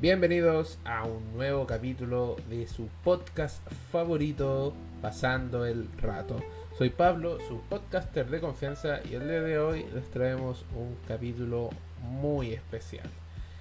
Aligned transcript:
Bienvenidos 0.00 0.78
a 0.84 1.04
un 1.04 1.32
nuevo 1.34 1.66
capítulo 1.66 2.36
de 2.50 2.66
su 2.66 2.88
podcast 3.02 3.66
favorito, 3.90 4.74
Pasando 5.00 5.64
el 5.64 5.88
Rato. 6.02 6.36
Soy 6.76 6.90
Pablo, 6.90 7.38
su 7.48 7.62
podcaster 7.62 8.28
de 8.28 8.40
confianza, 8.40 9.00
y 9.10 9.14
el 9.14 9.26
día 9.26 9.40
de 9.40 9.58
hoy 9.58 9.86
les 9.94 10.10
traemos 10.10 10.66
un 10.76 10.98
capítulo 11.06 11.70
muy 12.02 12.52
especial. 12.52 13.08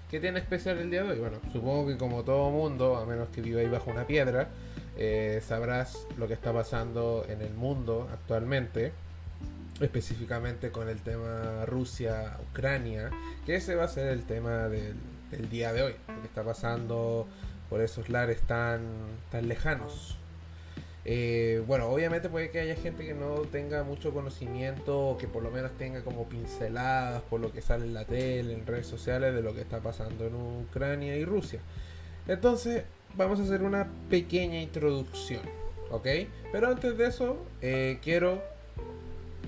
¿Qué 0.09 0.21
tiene 0.21 0.39
especial 0.39 0.77
el 0.77 0.89
día 0.89 1.03
de 1.03 1.11
hoy? 1.11 1.19
Bueno, 1.19 1.37
supongo 1.51 1.87
que 1.87 1.97
como 1.97 2.23
todo 2.23 2.49
mundo, 2.49 2.95
a 2.95 3.05
menos 3.05 3.27
que 3.27 3.41
ahí 3.41 3.67
bajo 3.67 3.91
una 3.91 4.07
piedra, 4.07 4.47
eh, 4.95 5.41
sabrás 5.45 6.07
lo 6.17 6.29
que 6.29 6.33
está 6.33 6.53
pasando 6.53 7.25
en 7.27 7.41
el 7.41 7.53
mundo 7.53 8.07
actualmente, 8.13 8.93
específicamente 9.81 10.71
con 10.71 10.87
el 10.87 11.01
tema 11.01 11.65
Rusia-Ucrania, 11.65 13.09
que 13.45 13.57
ese 13.57 13.75
va 13.75 13.83
a 13.83 13.87
ser 13.89 14.07
el 14.07 14.23
tema 14.23 14.69
del, 14.69 14.95
del 15.29 15.49
día 15.49 15.73
de 15.73 15.83
hoy, 15.83 15.95
lo 16.07 16.21
que 16.21 16.27
está 16.27 16.43
pasando 16.43 17.27
por 17.69 17.81
esos 17.81 18.07
lares 18.07 18.41
tan, 18.43 18.79
tan 19.29 19.49
lejanos. 19.49 20.16
Eh, 21.09 21.63
bueno, 21.65 21.87
obviamente 21.87 22.27
puede 22.27 22.51
que 22.51 22.59
haya 22.59 22.75
gente 22.75 23.05
que 23.05 23.13
no 23.13 23.35
tenga 23.49 23.83
mucho 23.83 24.13
conocimiento 24.13 25.11
o 25.11 25.17
que 25.17 25.25
por 25.25 25.41
lo 25.41 25.49
menos 25.49 25.71
tenga 25.77 26.01
como 26.01 26.27
pinceladas 26.27 27.21
por 27.21 27.39
lo 27.39 27.53
que 27.53 27.61
sale 27.61 27.85
en 27.85 27.93
la 27.93 28.03
tele, 28.03 28.53
en 28.53 28.67
redes 28.67 28.87
sociales 28.87 29.33
de 29.33 29.41
lo 29.41 29.55
que 29.55 29.61
está 29.61 29.79
pasando 29.79 30.27
en 30.27 30.35
Ucrania 30.35 31.15
y 31.15 31.23
Rusia. 31.23 31.61
Entonces, 32.27 32.83
vamos 33.15 33.39
a 33.39 33.43
hacer 33.43 33.63
una 33.63 33.87
pequeña 34.09 34.61
introducción, 34.61 35.43
¿ok? 35.91 36.07
Pero 36.51 36.67
antes 36.67 36.97
de 36.97 37.07
eso, 37.07 37.37
eh, 37.61 37.99
quiero 38.03 38.43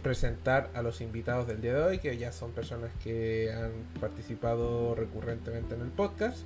presentar 0.02 0.70
a 0.74 0.82
los 0.82 1.02
invitados 1.02 1.46
del 1.46 1.60
día 1.60 1.74
de 1.74 1.84
hoy, 1.84 2.00
que 2.00 2.18
ya 2.18 2.32
son 2.32 2.52
personas 2.52 2.90
que 3.04 3.52
han 3.52 3.72
participado 4.00 4.96
recurrentemente 4.96 5.76
en 5.76 5.82
el 5.82 5.90
podcast. 5.90 6.38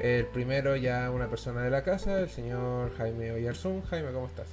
El 0.00 0.26
primero 0.26 0.76
ya 0.76 1.10
una 1.10 1.28
persona 1.28 1.62
de 1.62 1.70
la 1.70 1.82
casa, 1.82 2.20
el 2.20 2.28
señor 2.28 2.96
Jaime 2.96 3.32
Oyarzún. 3.32 3.82
Jaime, 3.82 4.12
¿cómo 4.12 4.26
estás? 4.26 4.46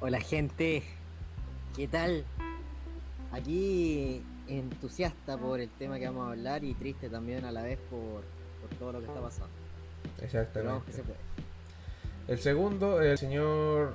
Hola 0.00 0.20
gente, 0.20 0.84
¿qué 1.74 1.88
tal? 1.88 2.24
Aquí 3.32 4.22
entusiasta 4.46 5.36
por 5.36 5.58
el 5.58 5.68
tema 5.68 5.98
que 5.98 6.06
vamos 6.06 6.28
a 6.28 6.30
hablar 6.30 6.62
y 6.62 6.74
triste 6.74 7.10
también 7.10 7.44
a 7.44 7.50
la 7.50 7.62
vez 7.62 7.80
por, 7.90 8.22
por 8.60 8.78
todo 8.78 8.92
lo 8.92 9.00
que 9.00 9.06
está 9.06 9.20
pasando. 9.20 9.48
Exactamente. 10.22 11.02
El 12.28 12.38
segundo, 12.38 13.02
el 13.02 13.18
señor 13.18 13.94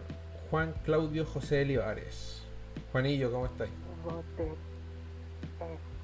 Juan 0.52 0.74
Claudio 0.84 1.26
José 1.26 1.62
Olivares. 1.62 2.44
Juanillo, 2.92 3.32
¿cómo 3.32 3.46
estáis? 3.46 3.72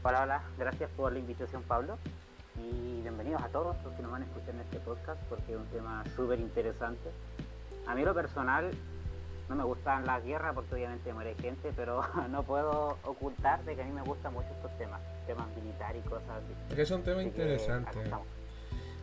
Hola, 0.04 0.24
hola, 0.24 0.44
gracias 0.58 0.90
por 0.96 1.12
la 1.12 1.20
invitación 1.20 1.62
Pablo 1.64 1.98
y 2.60 3.02
bienvenidos 3.02 3.42
a 3.42 3.48
todos 3.48 3.76
los 3.84 3.94
que 3.94 4.02
nos 4.02 4.12
van 4.12 4.24
a 4.24 4.26
escuchar 4.26 4.56
en 4.56 4.62
este 4.62 4.80
podcast 4.80 5.22
porque 5.30 5.54
es 5.54 5.58
un 5.58 5.66
tema 5.68 6.04
súper 6.16 6.40
interesante. 6.40 7.10
A 7.88 7.96
mí 7.96 8.04
lo 8.04 8.14
personal 8.14 8.72
no 9.48 9.56
me 9.56 9.64
gustan 9.64 10.06
las 10.06 10.24
guerras 10.24 10.54
porque 10.54 10.76
obviamente 10.76 11.14
muere 11.14 11.36
gente, 11.36 11.72
pero 11.76 12.02
no 12.30 12.44
puedo 12.44 12.98
ocultar 13.04 13.64
de 13.66 13.76
que 13.76 13.82
a 13.82 13.86
mí 13.86 13.92
me 13.92 14.04
gustan 14.04 14.34
mucho 14.34 14.50
estos 14.50 14.78
temas, 14.78 15.02
temas 15.26 15.48
militares 15.56 16.04
y 16.06 16.10
cosas 16.10 16.30
así. 16.30 16.76
Que 16.76 16.82
es 16.82 16.92
un 16.92 17.04
tema 17.04 17.24
interesante. 17.24 18.00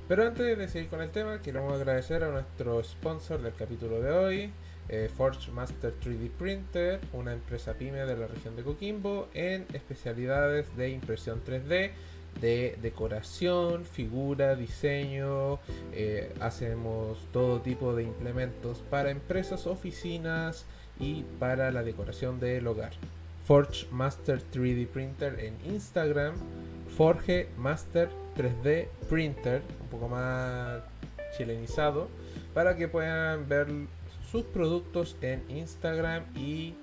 Pero 0.08 0.22
antes 0.24 0.56
de 0.56 0.68
seguir 0.68 0.88
con 0.88 1.02
el 1.02 1.10
tema, 1.10 1.40
queremos 1.42 1.72
agradecer 1.72 2.22
a 2.22 2.30
nuestro 2.30 2.82
sponsor 2.84 3.42
del 3.42 3.54
capítulo 3.54 4.00
de 4.00 4.10
hoy, 4.12 4.52
eh, 4.88 5.10
Forge 5.12 5.50
Master 5.50 5.94
3D 6.00 6.30
Printer, 6.30 7.00
una 7.12 7.32
empresa 7.32 7.74
pyme 7.74 7.98
de 7.98 8.16
la 8.16 8.28
región 8.28 8.54
de 8.54 8.62
Coquimbo 8.62 9.26
en 9.34 9.66
especialidades 9.72 10.76
de 10.76 10.90
impresión 10.90 11.42
3D 11.44 11.90
de 12.40 12.76
decoración, 12.82 13.84
figura, 13.84 14.54
diseño, 14.54 15.58
eh, 15.92 16.32
hacemos 16.40 17.18
todo 17.32 17.60
tipo 17.60 17.94
de 17.94 18.04
implementos 18.04 18.82
para 18.90 19.10
empresas, 19.10 19.66
oficinas 19.66 20.66
y 20.98 21.24
para 21.38 21.70
la 21.70 21.82
decoración 21.82 22.40
del 22.40 22.66
hogar. 22.66 22.92
Forge 23.46 23.86
Master 23.92 24.42
3D 24.52 24.88
Printer 24.88 25.38
en 25.38 25.54
Instagram, 25.72 26.34
Forge 26.96 27.48
Master 27.56 28.08
3D 28.36 28.88
Printer, 29.08 29.62
un 29.82 29.88
poco 29.88 30.08
más 30.08 30.80
chilenizado, 31.36 32.08
para 32.54 32.76
que 32.76 32.88
puedan 32.88 33.48
ver 33.48 33.68
sus 34.30 34.42
productos 34.42 35.16
en 35.20 35.42
Instagram 35.48 36.24
y 36.34 36.74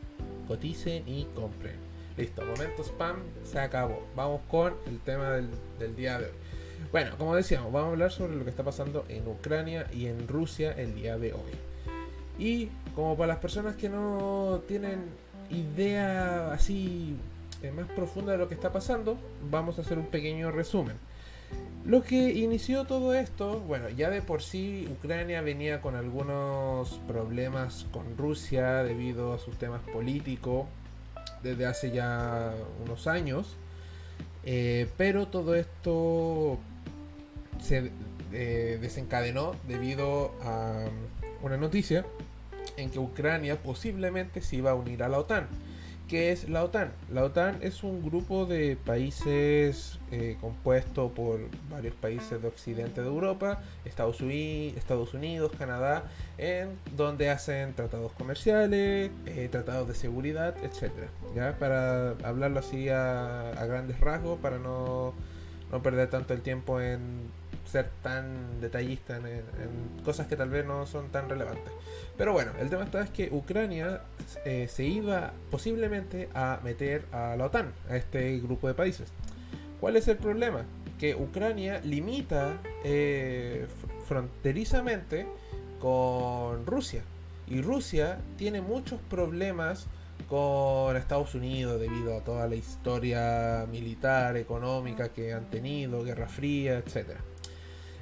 coticen 0.48 1.08
y 1.08 1.26
compren. 1.36 1.83
Listo, 2.16 2.46
momento 2.46 2.84
spam, 2.84 3.16
se 3.44 3.60
acabó. 3.60 4.04
Vamos 4.16 4.42
con 4.48 4.76
el 4.86 5.00
tema 5.00 5.32
del, 5.32 5.96
día 5.96 6.20
de 6.20 6.26
hoy. 6.26 6.32
Bueno, 6.92 7.18
como 7.18 7.36
decíamos, 7.36 7.72
vamos 7.72 7.88
a 7.88 7.92
hablar 7.92 8.12
sobre 8.12 8.36
lo 8.36 8.44
que 8.44 8.52
está 8.52 8.64
pasando 8.64 9.04
en 9.10 9.28
Ucrania 9.28 9.88
y 9.92 10.06
en 10.06 10.28
Rusia 10.28 10.74
el 10.74 10.94
día 10.94 11.18
de 11.18 11.34
hoy. 11.34 11.52
Y 12.38 12.70
como 12.94 13.18
para 13.18 13.30
las 13.30 13.38
personas 13.38 13.76
que 13.76 13.90
no 13.90 14.62
tienen 14.68 15.06
idea 15.50 16.54
así 16.54 17.16
eh, 17.64 17.72
más 17.72 17.88
profunda 17.88 18.34
de 18.34 18.38
lo 18.38 18.48
que 18.48 18.54
está 18.54 18.72
pasando, 18.72 19.18
vamos 19.50 19.80
a 19.80 19.82
hacer 19.82 19.98
un 19.98 20.06
pequeño 20.06 20.52
resumen. 20.52 20.98
Lo 21.84 22.04
que 22.04 22.32
inició 22.32 22.86
todo 22.86 23.16
esto, 23.16 23.60
bueno, 23.62 23.90
ya 23.90 24.12
de 24.12 24.22
por 24.22 24.44
sí 24.44 24.88
Ucrania 24.92 25.42
venía 25.42 25.82
con 25.82 25.96
algunos 25.96 27.00
problemas 27.08 27.88
con 27.92 28.18
Rusia 28.18 28.84
debido 28.84 29.34
a 29.34 29.40
sus 29.40 29.58
temas 29.58 29.82
políticos 29.92 30.68
desde 31.44 31.66
hace 31.66 31.92
ya 31.92 32.54
unos 32.84 33.08
años. 33.08 33.56
Eh, 34.46 34.88
pero 34.98 35.28
todo 35.28 35.56
esto 35.56 36.58
se 37.62 37.92
eh, 38.34 38.78
desencadenó 38.82 39.56
debido 39.68 40.34
a 40.42 40.86
una 41.42 41.58
noticia 41.58 42.06
en 42.78 42.90
que 42.90 43.00
Ucrania 43.00 43.62
posiblemente 43.62 44.42
se 44.42 44.58
iba 44.58 44.72
a 44.72 44.76
unir 44.76 45.04
a 45.04 45.10
la 45.10 45.20
OTAN. 45.20 45.48
¿Qué 46.08 46.32
es 46.32 46.50
la 46.50 46.64
OTAN? 46.66 46.92
La 47.12 47.24
OTAN 47.24 47.60
es 47.62 47.82
un 47.82 48.04
grupo 48.04 48.46
de 48.46 48.76
países 48.76 50.00
eh, 50.12 50.38
compuesto 50.42 51.10
por 51.10 51.40
varios 51.70 51.96
países 51.96 52.42
de 52.42 52.48
Occidente 52.48 53.02
de 53.02 53.08
Europa, 53.08 53.62
Estados 53.86 54.20
Unidos, 54.22 55.52
Canadá, 55.58 56.04
en 56.38 56.78
donde 56.98 57.30
hacen 57.30 57.74
tratados 57.74 58.12
comerciales, 58.12 59.12
eh, 59.26 59.48
tratados 59.50 59.88
de 59.88 59.96
seguridad, 59.96 60.56
etc. 60.64 60.92
¿ya? 61.36 61.58
Para 61.58 62.12
hablarlo 62.24 62.60
así 62.60 62.90
a, 62.90 63.54
grandes 63.66 64.00
rasgos, 64.02 64.38
para 64.40 64.60
no, 64.60 65.14
no 65.72 65.82
perder 65.82 66.10
tanto 66.10 66.34
el 66.34 66.42
tiempo 66.42 66.82
en 66.82 67.30
ser 67.66 67.90
tan 68.02 68.62
detallista 68.62 69.18
en, 69.18 69.44
cosas 70.04 70.28
que 70.28 70.36
tal 70.36 70.50
vez 70.50 70.66
no 70.66 70.86
son 70.86 71.10
tan 71.10 71.30
relevantes. 71.30 71.72
Pero 72.18 72.34
bueno, 72.34 72.52
el 72.60 72.70
tema 72.70 72.84
está 72.84 73.02
es 73.02 73.10
que 73.10 73.30
Ucrania 73.32 74.02
eh, 74.46 74.68
se 74.70 74.86
iba 74.86 75.34
posiblemente 75.50 76.30
a 76.34 76.60
meter 76.64 77.06
a 77.12 77.36
la 77.36 77.46
OTAN, 77.46 77.72
a 77.90 77.96
este 77.96 78.38
grupo 78.40 78.68
de 78.68 78.74
países. 78.74 79.10
¿Cuál 79.80 79.96
es 79.96 80.08
el 80.08 80.18
problema? 80.18 80.66
Que 81.00 81.16
Ucrania 81.16 81.82
limita 81.84 82.62
eh, 82.84 83.68
fronterizamente 84.08 85.26
con 85.80 86.66
Rusia. 86.66 87.04
Y 87.48 87.62
Rusia 87.62 88.20
tiene 88.38 88.62
muchos 88.62 89.00
problemas 89.10 89.88
con 90.30 90.96
Estados 90.96 91.36
Unidos 91.36 91.80
debido 91.80 92.18
a 92.18 92.22
toda 92.22 92.48
la 92.48 92.56
historia 92.56 93.66
militar, 93.70 94.38
económica 94.38 95.10
que 95.10 95.34
han 95.34 95.50
tenido, 95.50 96.04
Guerra 96.04 96.28
Fría, 96.28 96.78
etcétera. 96.78 97.20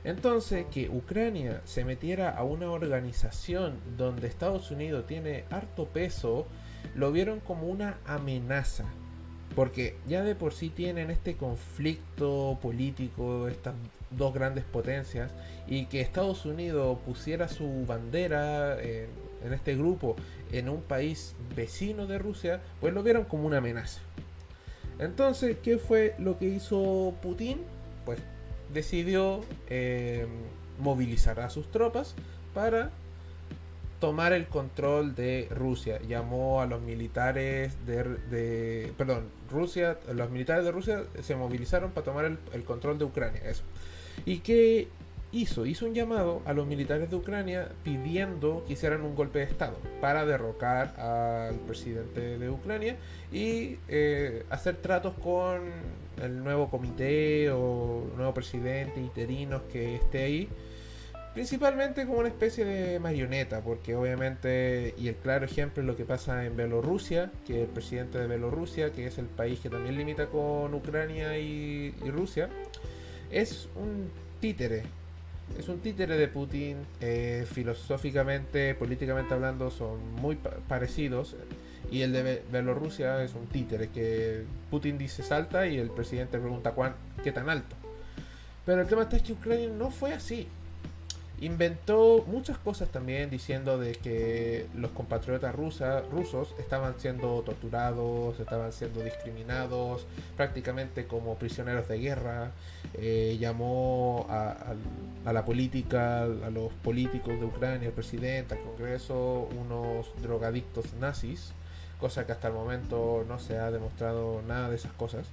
Entonces, 0.03 0.65
que 0.71 0.89
Ucrania 0.89 1.62
se 1.65 1.86
metiera 1.86 2.30
a 2.30 2.44
una 2.44 2.71
organización 2.71 3.77
donde 3.98 4.27
Estados 4.27 4.71
Unidos 4.71 5.06
tiene 5.06 5.44
harto 5.51 5.86
peso, 5.86 6.48
lo 6.95 7.12
vieron 7.12 7.39
como 7.39 7.68
una 7.68 7.98
amenaza. 8.06 8.86
Porque 9.56 9.98
ya 10.07 10.24
de 10.24 10.33
por 10.33 10.53
sí 10.53 10.69
tienen 10.69 11.12
este 11.12 11.36
conflicto 11.36 12.57
político, 12.62 13.48
estas 13.48 13.75
dos 14.09 14.33
grandes 14.33 14.63
potencias, 14.63 15.31
y 15.68 15.86
que 15.86 16.01
Estados 16.01 16.45
Unidos 16.45 16.98
pusiera 17.06 17.48
su 17.48 17.86
bandera 17.86 18.81
en, 18.81 19.09
en 19.44 19.53
este 19.53 19.75
grupo 19.75 20.15
en 20.51 20.69
un 20.69 20.81
país 20.81 21.36
vecino 21.56 22.07
de 22.07 22.18
Rusia, 22.18 22.62
pues 22.80 22.94
lo 22.94 23.03
vieron 23.03 23.25
como 23.25 23.45
una 23.45 23.57
amenaza. 23.57 24.01
Entonces, 25.00 25.57
¿qué 25.62 25.77
fue 25.77 26.15
lo 26.18 26.38
que 26.38 26.45
hizo 26.45 27.13
Putin? 27.21 27.59
Pues 28.06 28.19
decidió 28.73 29.41
eh, 29.69 30.27
movilizar 30.79 31.39
a 31.39 31.50
sus 31.50 31.69
tropas 31.71 32.15
para 32.53 32.91
tomar 34.01 34.33
el 34.33 34.47
control 34.47 35.15
de 35.15 35.47
Rusia. 35.51 36.00
Llamó 36.07 36.62
a 36.62 36.65
los 36.65 36.81
militares 36.81 37.73
de, 37.85 38.91
perdón, 38.97 39.29
Rusia, 39.50 40.00
los 40.13 40.29
militares 40.31 40.65
de 40.65 40.71
Rusia 40.71 41.03
se 41.21 41.35
movilizaron 41.35 41.91
para 41.91 42.03
tomar 42.03 42.25
el, 42.25 42.63
control 42.63 42.97
de 42.97 43.06
Ucrania. 43.06 43.41
Eso. 43.45 43.63
¿Y 44.25 44.39
qué 44.39 44.88
hizo? 45.31 45.65
Hizo 45.65 45.85
un 45.85 45.94
llamado 45.94 46.41
a 46.45 46.53
los 46.53 46.65
militares 46.65 47.09
de 47.09 47.15
Ucrania 47.15 47.69
pidiendo 47.83 48.65
que 48.65 48.74
hicieran 48.74 49.03
un 49.03 49.15
golpe 49.15 49.39
de 49.39 49.45
Estado 49.45 49.77
para 50.01 50.25
derrocar 50.25 51.00
al 51.00 51.56
presidente 51.59 52.39
de 52.39 52.50
Ucrania 52.50 52.97
y 53.31 53.77
eh, 53.88 54.45
hacer 54.50 54.77
tratos 54.77 55.13
con 55.24 55.62
el 56.21 56.43
nuevo 56.43 56.69
comité 56.69 57.49
o 57.51 58.05
nuevo 58.15 58.33
presidente 58.33 58.99
interino 58.99 59.67
que 59.71 59.95
esté 59.95 60.23
ahí 60.23 60.49
principalmente 61.33 62.05
como 62.05 62.19
una 62.19 62.27
especie 62.27 62.65
de 62.65 62.99
marioneta, 62.99 63.61
porque 63.61 63.95
obviamente, 63.95 64.93
y 64.97 65.07
el 65.07 65.15
claro 65.15 65.45
ejemplo 65.45 65.81
es 65.81 65.87
lo 65.87 65.95
que 65.95 66.05
pasa 66.05 66.45
en 66.45 66.57
Bielorrusia, 66.57 67.31
que 67.45 67.61
el 67.61 67.67
presidente 67.67 68.17
de 68.19 68.27
Bielorrusia, 68.27 68.91
que 68.91 69.07
es 69.07 69.17
el 69.17 69.25
país 69.25 69.59
que 69.59 69.69
también 69.69 69.97
limita 69.97 70.27
con 70.27 70.73
Ucrania 70.73 71.37
y, 71.37 71.91
Rusia, 72.09 72.49
es 73.31 73.69
un 73.75 74.09
títere. 74.39 74.83
Es 75.57 75.67
un 75.67 75.79
títere 75.79 76.17
de 76.17 76.27
Putin, 76.27 76.77
eh, 77.01 77.45
filosóficamente, 77.51 78.73
políticamente 78.75 79.33
hablando, 79.33 79.69
son 79.69 80.15
muy 80.15 80.37
parecidos. 80.67 81.35
Y 81.91 82.01
el 82.01 82.13
de 82.13 82.41
Bielorrusia 82.51 83.21
es 83.23 83.35
un 83.35 83.47
títere, 83.47 83.89
que 83.89 84.45
Putin 84.69 84.97
dice 84.97 85.21
salta 85.23 85.67
y 85.67 85.77
el 85.77 85.91
presidente 85.91 86.39
pregunta 86.39 86.71
¿cuán, 86.71 86.95
qué 87.23 87.31
tan 87.31 87.49
alto. 87.49 87.75
Pero 88.65 88.81
el 88.81 88.88
tema 88.88 89.07
es 89.11 89.21
que 89.21 89.33
Ucrania 89.33 89.69
no 89.69 89.91
fue 89.91 90.13
así 90.13 90.47
inventó 91.41 92.23
muchas 92.27 92.57
cosas 92.59 92.89
también 92.89 93.31
diciendo 93.31 93.79
de 93.79 93.93
que 93.93 94.67
los 94.75 94.91
compatriotas 94.91 95.53
rusos 95.53 96.53
estaban 96.59 96.93
siendo 96.99 97.41
torturados, 97.41 98.39
estaban 98.39 98.71
siendo 98.71 99.03
discriminados, 99.03 100.05
prácticamente 100.38 101.05
como 101.07 101.35
prisioneros 101.35 101.88
de 101.88 101.97
guerra. 101.97 102.51
Eh, 102.93 103.38
llamó 103.39 104.27
a, 104.29 104.75
la 105.31 105.43
política, 105.43 106.23
a 106.23 106.49
los 106.51 106.71
políticos 106.83 107.39
de 107.39 107.45
Ucrania, 107.45 107.88
al 107.88 107.95
presidente, 107.95 108.53
al 108.53 108.61
Congreso, 108.61 109.49
unos 109.59 110.11
drogadictos 110.21 110.93
nazis, 110.99 111.53
cosa 112.01 112.25
que 112.25 112.33
hasta 112.33 112.50
el 112.50 112.56
momento 112.56 113.24
no 113.27 113.39
se 113.39 113.57
ha 113.57 113.71
demostrado 113.71 114.42
nada 114.48 114.69
de 114.69 114.75
esas 114.75 114.92
cosas. 114.94 115.27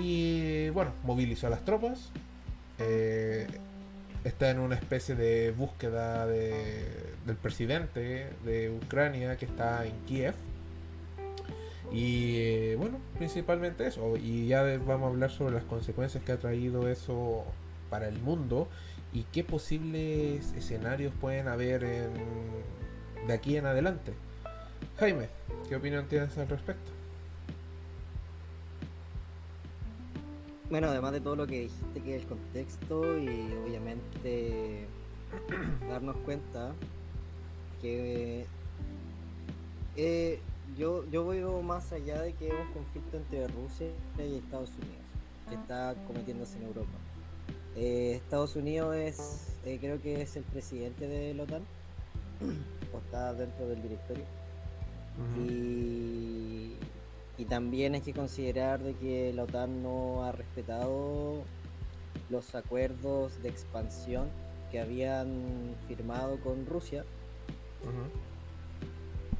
Y 0.00 0.68
bueno, 0.70 0.92
movilizó 1.02 1.48
a 1.48 1.50
las 1.50 1.64
tropas. 1.64 2.10
Eh, 2.78 3.48
está 4.24 4.50
en 4.50 4.60
una 4.60 4.76
especie 4.76 5.14
de 5.16 5.50
búsqueda 5.50 6.26
de, 6.26 6.86
del 7.26 7.36
presidente 7.36 8.28
de 8.44 8.70
Ucrania 8.70 9.36
que 9.36 9.46
está 9.46 9.84
en 9.86 9.94
Kiev. 10.06 10.34
Y 11.90 12.74
bueno, 12.74 12.98
principalmente 13.16 13.86
eso. 13.86 14.16
Y 14.16 14.46
ya 14.46 14.62
vamos 14.86 15.08
a 15.08 15.10
hablar 15.10 15.30
sobre 15.30 15.54
las 15.54 15.64
consecuencias 15.64 16.22
que 16.22 16.32
ha 16.32 16.38
traído 16.38 16.88
eso 16.88 17.44
para 17.90 18.06
el 18.06 18.18
mundo 18.20 18.68
y 19.12 19.24
qué 19.24 19.44
posibles 19.44 20.52
escenarios 20.52 21.12
pueden 21.20 21.48
haber 21.48 21.80
de 23.26 23.32
aquí 23.32 23.56
en 23.56 23.66
adelante. 23.66 24.12
Jaime, 24.98 25.28
¿qué 25.68 25.76
opinión 25.76 26.06
tienes 26.06 26.36
al 26.38 26.48
respecto? 26.48 26.90
Bueno, 30.70 30.88
además 30.88 31.12
de 31.12 31.20
todo 31.20 31.36
lo 31.36 31.46
que 31.46 31.62
dijiste 31.62 32.00
que 32.00 32.16
es 32.16 32.22
el 32.22 32.28
contexto 32.28 33.18
y 33.18 33.52
obviamente 33.62 34.86
darnos 35.88 36.16
cuenta 36.24 36.72
que 37.82 38.46
eh, 39.96 40.40
yo, 40.78 41.04
yo 41.10 41.26
veo 41.26 41.60
más 41.62 41.92
allá 41.92 42.22
de 42.22 42.32
que 42.32 42.48
es 42.48 42.54
un 42.54 42.72
conflicto 42.72 43.18
entre 43.18 43.48
Rusia 43.48 43.88
y 44.18 44.36
Estados 44.36 44.70
Unidos 44.70 45.02
que 45.48 45.54
está 45.56 45.94
cometiéndose 46.06 46.56
en 46.56 46.64
Europa. 46.64 46.98
Eh, 47.76 48.14
Estados 48.16 48.56
Unidos 48.56 48.96
es, 48.96 49.56
eh, 49.66 49.78
creo 49.80 50.00
que 50.00 50.22
es 50.22 50.36
el 50.36 50.44
presidente 50.44 51.06
de 51.06 51.34
la 51.34 51.42
OTAN 51.42 51.62
o 52.94 52.98
está 52.98 53.34
dentro 53.34 53.68
del 53.68 53.82
directorio. 53.82 54.24
Y 55.38 55.82
y 57.42 57.44
también 57.44 57.94
hay 57.94 58.02
que 58.02 58.12
considerar 58.12 58.80
de 58.84 58.94
que 58.94 59.32
la 59.32 59.42
OTAN 59.42 59.82
no 59.82 60.24
ha 60.24 60.30
respetado 60.30 61.42
los 62.30 62.54
acuerdos 62.54 63.42
de 63.42 63.48
expansión 63.48 64.28
que 64.70 64.78
habían 64.78 65.74
firmado 65.88 66.38
con 66.40 66.66
Rusia. 66.66 67.04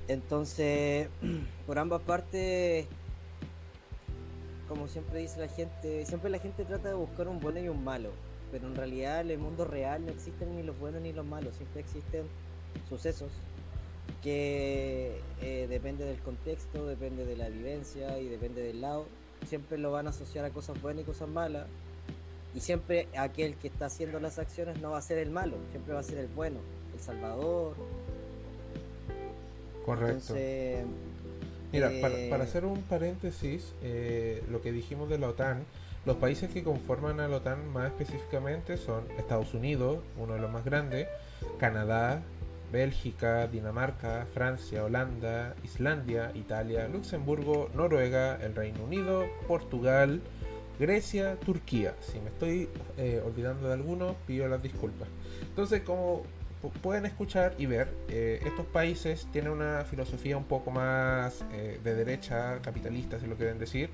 Entonces, 0.08 1.08
por 1.66 1.78
ambas 1.78 2.02
partes, 2.02 2.86
como 4.69 4.88
siempre 4.88 5.20
dice 5.20 5.38
la 5.38 5.46
gente, 5.46 6.04
siempre 6.04 6.28
la 6.28 6.40
gente 6.40 6.64
trata 6.64 6.88
de 6.88 6.94
buscar 6.94 7.28
un 7.28 7.38
bueno 7.38 7.60
y 7.60 7.69
un 7.69 7.84
malo, 7.84 8.10
pero 8.50 8.66
en 8.66 8.74
realidad 8.74 9.20
en 9.20 9.30
el 9.30 9.38
mundo 9.38 9.64
real 9.64 10.04
no 10.04 10.10
existen 10.10 10.56
ni 10.56 10.64
los 10.64 10.76
buenos 10.76 11.02
ni 11.02 11.12
los 11.12 11.24
malos, 11.24 11.54
siempre 11.54 11.82
existen 11.82 12.24
sucesos 12.88 13.30
que 14.22 15.20
eh, 15.40 15.66
depende 15.69 16.04
del 16.04 16.19
contexto, 16.20 16.86
depende 16.86 17.24
de 17.24 17.36
la 17.36 17.48
vivencia 17.48 18.19
y 18.19 18.28
depende 18.28 18.62
del 18.62 18.80
lado. 18.80 19.06
Siempre 19.46 19.78
lo 19.78 19.90
van 19.90 20.06
a 20.06 20.10
asociar 20.10 20.44
a 20.44 20.50
cosas 20.50 20.80
buenas 20.80 21.02
y 21.02 21.06
cosas 21.06 21.28
malas. 21.28 21.66
Y 22.54 22.60
siempre 22.60 23.08
aquel 23.16 23.56
que 23.56 23.69
está 23.69 23.86
haciendo 23.86 24.20
las 24.20 24.38
acciones 24.38 24.80
no 24.80 24.92
va 24.92 24.98
a 24.98 25.02
ser 25.02 25.19
el 25.19 25.30
malo, 25.30 25.56
siempre 25.70 25.94
va 25.94 26.00
a 26.00 26.04
ser 26.04 26.19
el 26.19 26.28
bueno, 26.28 26.58
el 26.94 27.00
salvador. 27.00 27.74
Correcto. 29.84 30.34
Mira, 31.72 31.90
para, 32.02 32.19
eh, 32.19 32.32
hacer 32.34 32.66
un 32.66 32.82
paréntesis, 32.82 33.72
eh, 33.82 34.44
lo 34.50 34.60
que 34.60 34.70
dijimos 34.70 35.08
de 35.08 35.19
la 35.19 35.30
OTAN, 35.30 35.64
los 36.04 36.16
países 36.16 36.50
que 36.50 36.62
conforman 36.62 37.19
a 37.20 37.28
la 37.28 37.38
OTAN 37.38 37.72
más 37.72 37.86
específicamente 37.86 38.76
son 38.76 39.10
Estados 39.19 39.54
Unidos, 39.54 40.00
uno 40.19 40.34
de 40.34 40.40
los 40.40 40.52
más 40.52 40.64
grandes, 40.64 41.08
Canadá, 41.58 42.22
Bélgica, 42.72 43.46
Dinamarca, 43.46 44.26
Francia, 44.32 44.84
Holanda, 44.84 45.54
Islandia, 45.62 46.32
Italia, 46.34 46.88
Luxemburgo, 46.88 47.70
Noruega, 47.74 48.38
el 48.42 48.54
Reino 48.54 48.82
Unido, 48.82 49.26
Portugal, 49.46 50.22
Grecia, 50.80 51.36
Turquía. 51.36 51.94
Si 52.00 52.19
me 52.19 52.30
estoy 52.30 52.69
eh, 52.96 53.22
olvidando 53.24 53.69
de 53.69 53.74
alguno, 53.74 54.16
pido 54.26 54.48
las 54.48 54.62
disculpas. 54.62 55.08
Entonces, 55.42 55.82
como 55.82 56.22
pueden 56.80 57.06
escuchar 57.06 57.54
y 57.58 57.66
ver, 57.66 57.88
eh, 58.08 58.40
estos 58.44 58.66
países 58.66 59.26
tienen 59.32 59.52
una 59.52 59.84
filosofía 59.84 60.36
un 60.36 60.44
poco 60.44 60.70
más 60.70 61.44
eh, 61.52 61.78
de 61.82 61.94
derecha, 61.94 62.60
capitalista, 62.62 63.19
si 63.20 63.26
lo 63.26 63.36
quieren 63.36 63.58
decir, 63.58 63.90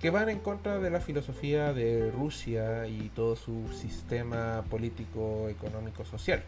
que 0.00 0.10
van 0.10 0.28
en 0.28 0.38
contra 0.38 0.78
de 0.78 0.90
la 0.90 1.00
filosofía 1.00 1.72
de 1.72 2.10
Rusia 2.10 2.86
y 2.86 3.10
todo 3.10 3.36
su 3.36 3.68
sistema 3.72 4.64
político, 4.70 5.48
económico, 5.48 6.04
social. 6.04 6.42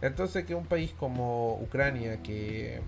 Entonces 0.00 0.44
que 0.44 0.54
un 0.54 0.66
país 0.66 0.92
como 0.98 1.54
Ucrania 1.60 2.22
que 2.22 2.80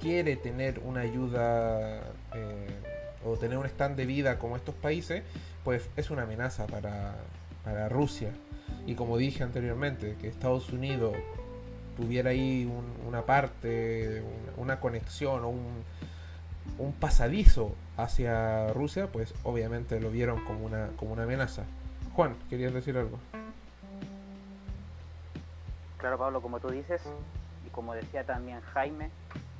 quiere 0.00 0.36
tener 0.36 0.80
una 0.84 1.00
ayuda 1.00 2.00
eh, 2.34 2.66
o 3.24 3.36
tener 3.36 3.58
un 3.58 3.66
stand 3.66 3.96
de 3.96 4.06
vida 4.06 4.38
como 4.38 4.56
estos 4.56 4.74
países, 4.74 5.22
pues 5.64 5.88
es 5.96 6.10
una 6.10 6.22
amenaza 6.22 6.66
para, 6.66 7.14
Rusia. 7.88 8.30
Y 8.86 8.94
como 8.94 9.16
dije 9.16 9.44
anteriormente, 9.44 10.16
que 10.20 10.26
Estados 10.26 10.72
Unidos 10.72 11.14
tuviera 11.96 12.30
ahí 12.30 12.68
una 13.06 13.22
parte, 13.22 14.22
una, 14.56 14.80
conexión 14.80 15.44
o 15.44 15.50
un, 15.50 15.84
un 16.78 16.92
pasadizo 16.92 17.76
hacia 17.96 18.72
Rusia, 18.72 19.06
pues 19.12 19.32
obviamente 19.44 20.00
lo 20.00 20.10
vieron 20.10 20.44
como 20.44 20.66
una, 20.66 20.88
como 20.96 21.12
una 21.12 21.22
amenaza. 21.22 21.62
Juan, 22.14 22.34
¿querías 22.50 22.74
decir 22.74 22.96
algo? 22.96 23.18
Claro, 26.02 26.18
Pablo, 26.18 26.42
como 26.42 26.58
tú 26.58 26.68
dices, 26.68 27.00
y 27.64 27.70
como 27.70 27.94
decía 27.94 28.24
también 28.24 28.60
Jaime, 28.74 29.10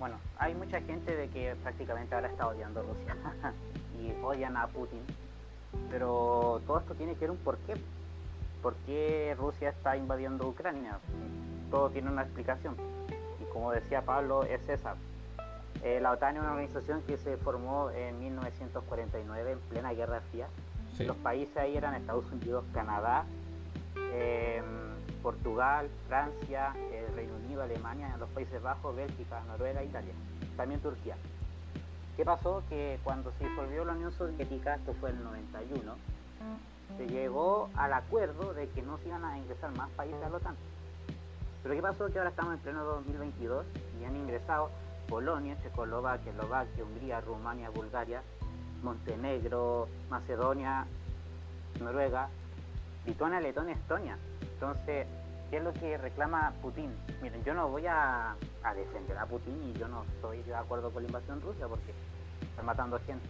bueno, 0.00 0.16
hay 0.38 0.56
mucha 0.56 0.80
gente 0.80 1.14
de 1.14 1.28
que 1.28 1.54
prácticamente 1.62 2.16
ahora 2.16 2.26
está 2.26 2.48
odiando 2.48 2.80
a 2.80 2.82
Rusia 2.82 3.16
y 4.02 4.12
odian 4.24 4.56
a 4.56 4.66
Putin, 4.66 5.02
pero 5.88 6.60
todo 6.66 6.80
esto 6.80 6.96
tiene 6.96 7.14
que 7.14 7.20
ver 7.20 7.30
un 7.30 7.36
porqué. 7.36 7.76
¿Por 8.60 8.74
qué 8.86 9.36
Rusia 9.38 9.68
está 9.68 9.96
invadiendo 9.96 10.48
Ucrania? 10.48 10.98
Todo 11.70 11.90
tiene 11.90 12.10
una 12.10 12.22
explicación. 12.22 12.74
Y 13.40 13.44
como 13.52 13.70
decía 13.70 14.02
Pablo, 14.02 14.42
es 14.42 14.68
esa. 14.68 14.96
Eh, 15.84 16.00
la 16.02 16.10
OTAN 16.10 16.34
es 16.34 16.42
una 16.42 16.54
organización 16.54 17.02
que 17.02 17.18
se 17.18 17.36
formó 17.36 17.92
en 17.92 18.18
1949 18.18 19.52
en 19.52 19.60
plena 19.60 19.92
Guerra 19.92 20.20
Fría. 20.32 20.48
Los 20.98 21.16
países 21.18 21.56
ahí 21.56 21.76
eran 21.76 21.94
Estados 21.94 22.28
Unidos, 22.32 22.64
Canadá, 22.74 23.26
eh, 23.96 24.60
Portugal, 25.22 25.88
Francia, 26.08 26.74
el 26.92 27.14
Reino 27.14 27.34
Unido, 27.36 27.62
Alemania, 27.62 28.16
los 28.18 28.28
Países 28.30 28.60
Bajos, 28.60 28.94
Bélgica, 28.96 29.42
Noruega, 29.46 29.82
Italia, 29.82 30.12
también 30.56 30.80
Turquía. 30.80 31.16
¿Qué 32.16 32.24
pasó? 32.24 32.62
Que 32.68 32.98
cuando 33.04 33.32
se 33.38 33.48
disolvió 33.48 33.84
la 33.84 33.92
Unión 33.92 34.12
Soviética, 34.12 34.74
esto 34.74 34.94
fue 35.00 35.10
en 35.10 35.16
el 35.16 35.24
91, 35.24 35.94
se 36.98 37.06
llegó 37.06 37.70
al 37.74 37.92
acuerdo 37.92 38.52
de 38.52 38.68
que 38.68 38.82
no 38.82 38.98
se 38.98 39.08
iban 39.08 39.24
a 39.24 39.38
ingresar 39.38 39.74
más 39.76 39.88
países 39.90 40.22
a 40.22 40.28
la 40.28 40.36
OTAN. 40.36 40.56
Pero 41.62 41.74
¿qué 41.74 41.82
pasó? 41.82 42.06
Que 42.10 42.18
ahora 42.18 42.30
estamos 42.30 42.54
en 42.54 42.60
pleno 42.60 42.84
2022 42.84 43.64
y 44.00 44.04
han 44.04 44.16
ingresado 44.16 44.70
Polonia, 45.08 45.56
Checoslovaquia, 45.62 46.32
Eslovaquia, 46.32 46.84
Hungría, 46.84 47.20
Rumania, 47.20 47.70
Bulgaria, 47.70 48.22
Montenegro, 48.82 49.88
Macedonia, 50.10 50.86
Noruega, 51.80 52.28
Lituania, 53.06 53.40
Letonia, 53.40 53.74
Estonia. 53.74 54.18
Entonces, 54.62 55.08
¿qué 55.50 55.56
es 55.56 55.64
lo 55.64 55.72
que 55.72 55.98
reclama 55.98 56.52
Putin? 56.62 56.94
Miren, 57.20 57.42
yo 57.42 57.52
no 57.52 57.68
voy 57.68 57.84
a, 57.88 58.36
defender 58.76 59.18
a 59.18 59.26
Putin 59.26 59.60
y 59.60 59.76
yo 59.76 59.88
no 59.88 60.04
estoy 60.04 60.40
de 60.44 60.54
acuerdo 60.54 60.92
con 60.92 61.02
la 61.02 61.08
invasión 61.08 61.40
rusa 61.40 61.66
porque 61.66 61.92
están 62.48 62.66
matando 62.66 62.94
a 62.94 63.00
gente. 63.00 63.26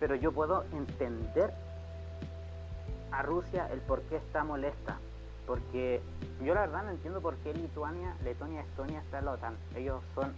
Pero 0.00 0.16
yo 0.16 0.32
puedo 0.32 0.64
entender 0.72 1.54
a 3.12 3.22
Rusia 3.22 3.68
el 3.72 3.82
por 3.82 4.02
qué 4.02 4.16
está 4.16 4.42
molesta. 4.42 4.98
Porque 5.46 6.02
yo 6.42 6.54
la 6.54 6.62
verdad 6.62 6.82
no 6.86 6.90
entiendo 6.90 7.20
por 7.20 7.36
qué 7.36 7.54
Lituania, 7.54 8.16
Letonia, 8.24 8.62
Estonia 8.62 8.98
está 8.98 9.20
en 9.20 9.26
la. 9.26 9.38
Ellos 9.76 10.02
son, 10.16 10.32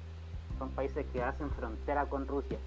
son 0.58 0.68
países 0.72 1.06
que 1.14 1.22
hacen 1.22 1.50
frontera 1.52 2.04
con 2.10 2.28
Rusia. 2.28 2.58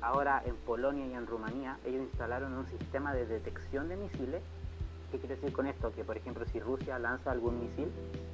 Ahora 0.00 0.42
en 0.44 0.56
Polonia 0.56 1.06
y 1.06 1.14
en 1.14 1.28
Rumanía 1.28 1.78
ellos 1.86 2.02
instalaron 2.02 2.54
un 2.54 2.66
sistema 2.66 3.14
de 3.14 3.24
detección 3.24 3.88
de 3.88 3.94
misiles. 3.94 4.42
¿Qué 5.14 5.20
quiere 5.20 5.36
decir 5.36 5.52
con 5.52 5.68
esto? 5.68 5.92
Que 5.92 6.02
por 6.02 6.16
ejemplo 6.16 6.44
si 6.46 6.58
Rusia 6.58 6.98
lanza 6.98 7.30
algún 7.30 7.60
misil, 7.60 7.88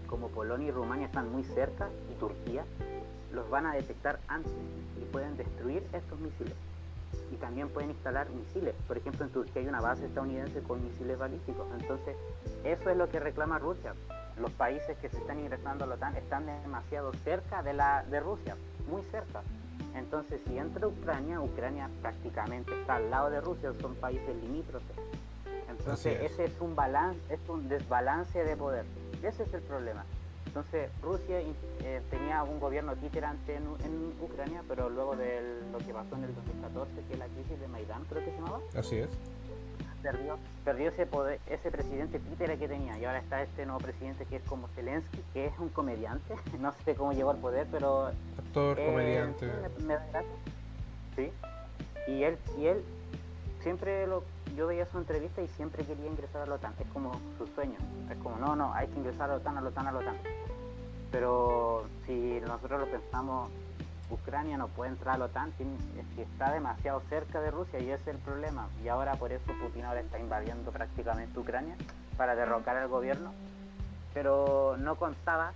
como 0.07 0.29
Polonia 0.29 0.69
y 0.69 0.71
Rumania 0.71 1.09
están 1.09 1.31
muy 1.31 1.45
cerca, 1.45 1.91
y 2.11 2.19
Turquía, 2.19 2.65
los 3.35 3.51
van 3.51 3.67
a 3.67 3.75
detectar 3.75 4.19
antes 4.29 4.51
y 4.99 5.05
pueden 5.13 5.37
destruir 5.37 5.83
estos 5.93 6.19
misiles 6.19 6.55
y 7.31 7.37
también 7.37 7.69
pueden 7.69 7.91
instalar 7.91 8.31
misiles. 8.31 8.75
Por 8.89 8.97
ejemplo, 8.97 9.27
en 9.27 9.31
Turquía 9.31 9.61
hay 9.61 9.69
una 9.69 9.83
base 9.83 10.07
estadounidense 10.07 10.63
con 10.63 10.83
misiles 10.83 11.19
balísticos. 11.19 11.67
Entonces, 11.79 12.17
eso 12.65 12.89
es 12.89 12.97
lo 12.97 13.11
que 13.11 13.21
reclama 13.21 13.59
Rusia. 13.59 13.93
Los 14.39 14.51
países 14.53 14.97
que 15.03 15.11
se 15.11 15.19
están 15.19 15.39
ingresando 15.39 15.85
a 15.85 15.87
la 15.87 15.97
OTAN 15.97 16.17
están 16.17 16.47
demasiado 16.47 17.13
cerca 17.25 17.63
de, 17.63 17.75
la, 17.75 18.05
de 18.05 18.21
Rusia, 18.21 18.57
muy 18.89 19.03
cerca. 19.11 19.43
Entonces, 19.95 20.41
si 20.47 20.57
entra 20.57 20.87
Ucrania, 20.87 21.43
Ucrania 21.43 21.91
prácticamente 22.01 22.73
está 22.81 22.95
al 22.95 23.11
lado 23.11 23.29
de 23.29 23.43
Rusia, 23.43 23.71
son 23.83 23.95
países 23.97 24.35
limítrofes. 24.43 24.97
Entonces, 25.71 26.21
ese 26.23 26.45
es 26.45 26.61
un 26.61 26.75
balance, 26.75 27.21
es 27.33 27.41
un 27.49 27.69
desbalance 27.69 28.45
de 28.45 28.57
poder. 28.57 28.85
Ese 29.23 29.43
es 29.45 29.55
el 29.55 29.63
problema. 29.63 30.05
Entonces 30.51 30.91
Rusia 31.01 31.39
eh, 31.39 32.03
tenía 32.11 32.43
un 32.43 32.59
gobierno 32.59 32.97
títerante 32.97 33.55
en, 33.55 33.63
en, 33.85 34.13
Ucrania, 34.21 34.65
pero 34.67 34.91
luego 34.91 35.15
de 35.15 35.61
lo 35.71 35.79
que 35.79 35.95
pasó 35.95 36.17
en 36.17 36.25
el 36.25 36.35
2014, 36.35 36.93
que 37.07 37.13
es 37.13 37.19
la 37.21 37.27
crisis 37.27 37.61
de 37.61 37.69
Maidán, 37.69 38.05
creo 38.09 38.25
que 38.25 38.33
se 38.33 38.37
llamaba. 38.37 38.59
Así 38.77 38.97
es. 38.99 39.09
Perdió, 40.03 40.39
perdió 40.65 40.89
ese 40.89 41.07
poder, 41.07 41.39
ese 41.47 41.71
presidente 41.71 42.19
títere 42.19 42.59
que 42.59 42.67
tenía 42.67 42.99
y 42.99 43.05
ahora 43.05 43.21
está 43.21 43.43
este 43.43 43.65
nuevo 43.65 43.81
presidente 43.81 44.25
que 44.25 44.37
es 44.37 44.43
como 44.43 44.67
Zelensky, 44.69 45.23
que 45.33 45.47
es 45.47 45.59
un 45.61 45.69
comediante, 45.69 46.35
no 46.59 46.73
sé 46.85 46.97
cómo 46.97 47.13
llegó 47.13 47.31
al 47.31 47.39
poder, 47.39 47.69
pero... 47.71 48.11
Actor, 48.37 48.81
eh, 48.81 48.87
comediante. 48.87 49.47
Me, 49.87 49.99
me, 49.99 49.99
sí. 51.15 51.33
Y 52.09 52.25
él, 52.25 52.39
y 52.59 52.67
él 52.67 52.83
siempre 53.63 54.07
yo 54.57 54.67
veía 54.67 54.87
su 54.87 54.99
entrevista 54.99 55.43
y 55.43 55.49
siempre 55.49 55.85
quería 55.85 56.07
ingresar 56.07 56.43
a 56.43 56.47
la 56.47 56.55
OTAN, 56.57 56.75
es 56.79 56.87
como 56.93 57.13
su 57.39 57.47
sueño, 57.55 57.77
es 58.11 58.17
como 58.19 58.37
no, 58.37 58.57
no, 58.57 58.73
hay 58.75 58.89
que 58.89 58.99
ingresar 58.99 59.31
a 59.31 59.35
la 59.35 59.35
OTAN, 59.37 59.59
a 59.59 59.61
la 59.61 59.69
OTAN, 59.69 59.87
a 59.87 59.93
la 59.93 59.99
OTAN. 59.99 60.17
Pero 61.11 61.85
si 62.07 62.41
nosotros 62.41 62.81
lo 62.81 62.87
pensamos, 62.87 63.51
Ucrania 64.11 64.57
no 64.57 64.69
puede 64.69 64.91
entrar 64.91 65.17
a 65.17 65.19
la 65.19 65.25
OTAN, 65.27 65.53
que 65.53 66.23
está 66.23 66.53
demasiado 66.53 67.03
cerca 67.09 67.41
de 67.41 67.51
Rusia 67.51 67.79
y 67.81 67.91
ese 67.91 68.03
es 68.03 68.09
el 68.09 68.19
problema. 68.19 68.69
Y 68.85 68.89
ahora 68.89 69.15
por 69.15 69.33
eso 69.33 69.53
Putin 69.61 69.85
ahora 69.85 70.01
está 70.01 70.19
invadiendo 70.19 70.71
prácticamente 70.71 71.39
Ucrania 71.39 71.77
para 72.17 72.35
derrocar 72.35 72.77
al 72.77 72.89
gobierno. 72.89 73.33
Pero 74.13 74.77
no 74.79 74.97
contaba 74.97 75.53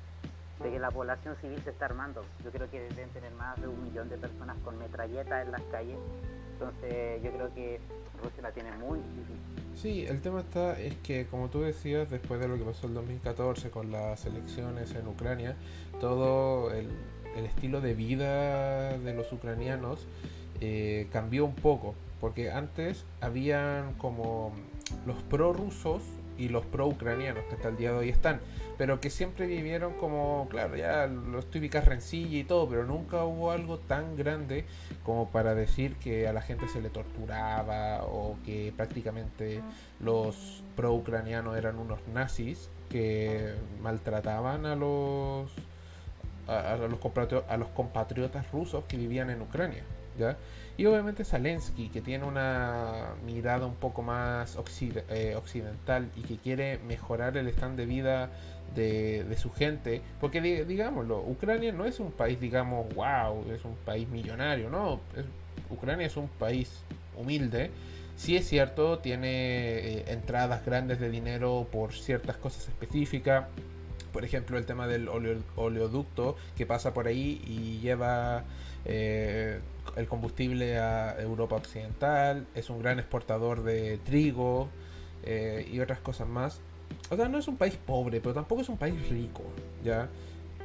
de 0.60 0.70
que 0.70 0.78
la 0.78 0.90
población 0.90 1.36
civil 1.40 1.60
se 1.62 1.70
está 1.70 1.86
armando. 1.86 2.24
Yo 2.44 2.50
creo 2.50 2.70
que 2.70 2.80
deben 2.80 3.10
tener 3.10 3.32
más 3.34 3.60
de 3.60 3.66
un 3.66 3.82
millón 3.82 4.08
de 4.08 4.16
personas 4.16 4.56
con 4.64 4.78
metralletas 4.78 5.44
en 5.44 5.52
las 5.52 5.62
calles. 5.72 5.98
Entonces 6.64 7.22
yo 7.22 7.30
creo 7.32 7.54
que 7.54 7.80
Rusia 8.22 8.42
la 8.42 8.52
tiene 8.52 8.72
muy 8.72 8.98
difícil. 8.98 9.36
Sí, 9.74 10.06
el 10.06 10.20
tema 10.20 10.40
está 10.40 10.80
es 10.80 10.94
que, 10.96 11.26
como 11.26 11.48
tú 11.48 11.60
decías, 11.60 12.10
después 12.10 12.40
de 12.40 12.48
lo 12.48 12.56
que 12.56 12.64
pasó 12.64 12.86
el 12.86 12.94
2014 12.94 13.70
con 13.70 13.90
las 13.90 14.24
elecciones 14.24 14.94
en 14.94 15.06
Ucrania, 15.08 15.56
todo 16.00 16.72
el, 16.72 16.88
el 17.36 17.44
estilo 17.44 17.80
de 17.80 17.94
vida 17.94 18.96
de 18.96 19.14
los 19.14 19.32
ucranianos 19.32 20.06
eh, 20.60 21.08
cambió 21.12 21.44
un 21.44 21.54
poco, 21.54 21.94
porque 22.20 22.50
antes 22.50 23.04
habían 23.20 23.94
como 23.94 24.52
los 25.06 25.22
prorrusos 25.24 26.02
y 26.36 26.48
los 26.48 26.64
pro-ucranianos 26.66 27.44
que 27.44 27.54
hasta 27.54 27.68
el 27.68 27.76
día 27.76 27.92
de 27.92 27.98
hoy 27.98 28.08
están, 28.08 28.40
pero 28.76 29.00
que 29.00 29.10
siempre 29.10 29.46
vivieron 29.46 29.94
como, 29.94 30.48
claro, 30.50 30.76
ya 30.76 31.06
los 31.06 31.50
típicas 31.50 31.84
rencillas 31.84 32.32
y 32.32 32.44
todo, 32.44 32.68
pero 32.68 32.84
nunca 32.84 33.24
hubo 33.24 33.50
algo 33.50 33.78
tan 33.78 34.16
grande 34.16 34.64
como 35.04 35.30
para 35.30 35.54
decir 35.54 35.96
que 35.96 36.26
a 36.26 36.32
la 36.32 36.42
gente 36.42 36.68
se 36.68 36.80
le 36.80 36.90
torturaba 36.90 38.04
o 38.04 38.36
que 38.44 38.72
prácticamente 38.76 39.62
los 40.00 40.62
pro-ucranianos 40.76 41.56
eran 41.56 41.78
unos 41.78 42.00
nazis 42.12 42.68
que 42.90 43.54
maltrataban 43.82 44.66
a 44.66 44.76
los 44.76 45.50
a, 46.46 46.76
los 46.76 47.00
a 47.48 47.56
los 47.56 47.68
compatriotas 47.68 48.50
rusos 48.52 48.84
que 48.84 48.96
vivían 48.96 49.30
en 49.30 49.40
Ucrania, 49.42 49.82
¿ya? 50.18 50.36
Y 50.76 50.86
obviamente 50.86 51.24
Zelensky, 51.24 51.88
que 51.88 52.00
tiene 52.00 52.24
una 52.24 53.14
mirada 53.24 53.64
un 53.66 53.76
poco 53.76 54.02
más 54.02 54.58
eh, 55.08 55.34
occidental 55.36 56.10
y 56.16 56.22
que 56.22 56.36
quiere 56.36 56.78
mejorar 56.78 57.36
el 57.36 57.46
stand 57.48 57.76
de 57.76 57.86
vida 57.86 58.30
de, 58.74 59.36
su 59.38 59.52
gente, 59.52 60.02
porque 60.20 60.40
digámoslo, 60.64 61.20
Ucrania 61.20 61.70
no 61.70 61.84
es 61.84 62.00
un 62.00 62.10
país, 62.10 62.40
digamos, 62.40 62.92
wow, 62.94 63.44
es 63.52 63.64
un 63.64 63.76
país 63.84 64.08
millonario, 64.08 64.68
no, 64.68 65.00
Ucrania 65.70 66.06
es 66.06 66.16
un 66.16 66.28
país 66.28 66.82
humilde. 67.16 67.70
Sí 68.16 68.36
es 68.36 68.46
cierto, 68.48 68.98
tiene 68.98 69.28
eh, 69.28 70.04
entradas 70.08 70.64
grandes 70.64 70.98
de 71.00 71.08
dinero 71.10 71.66
por 71.70 71.92
ciertas 71.92 72.36
cosas 72.36 72.68
específicas, 72.68 73.46
por 74.12 74.24
ejemplo 74.24 74.56
el 74.56 74.66
tema 74.66 74.86
del 74.86 75.08
oleoducto 75.56 76.36
que 76.56 76.66
pasa 76.66 76.94
por 76.94 77.08
ahí 77.08 77.42
y 77.44 77.80
lleva 77.80 78.44
eh, 78.84 79.58
el 79.96 80.06
combustible 80.06 80.78
a 80.78 81.20
Europa 81.20 81.56
Occidental, 81.56 82.46
es 82.54 82.70
un 82.70 82.80
gran 82.80 82.98
exportador 82.98 83.62
de 83.62 83.98
trigo 83.98 84.68
eh, 85.24 85.68
y 85.72 85.80
otras 85.80 86.00
cosas 86.00 86.28
más. 86.28 86.60
O 87.10 87.16
sea, 87.16 87.28
no 87.28 87.38
es 87.38 87.48
un 87.48 87.56
país 87.56 87.76
pobre, 87.76 88.20
pero 88.20 88.34
tampoco 88.34 88.62
es 88.62 88.68
un 88.68 88.76
país 88.76 89.08
rico, 89.08 89.42
¿ya? 89.84 90.08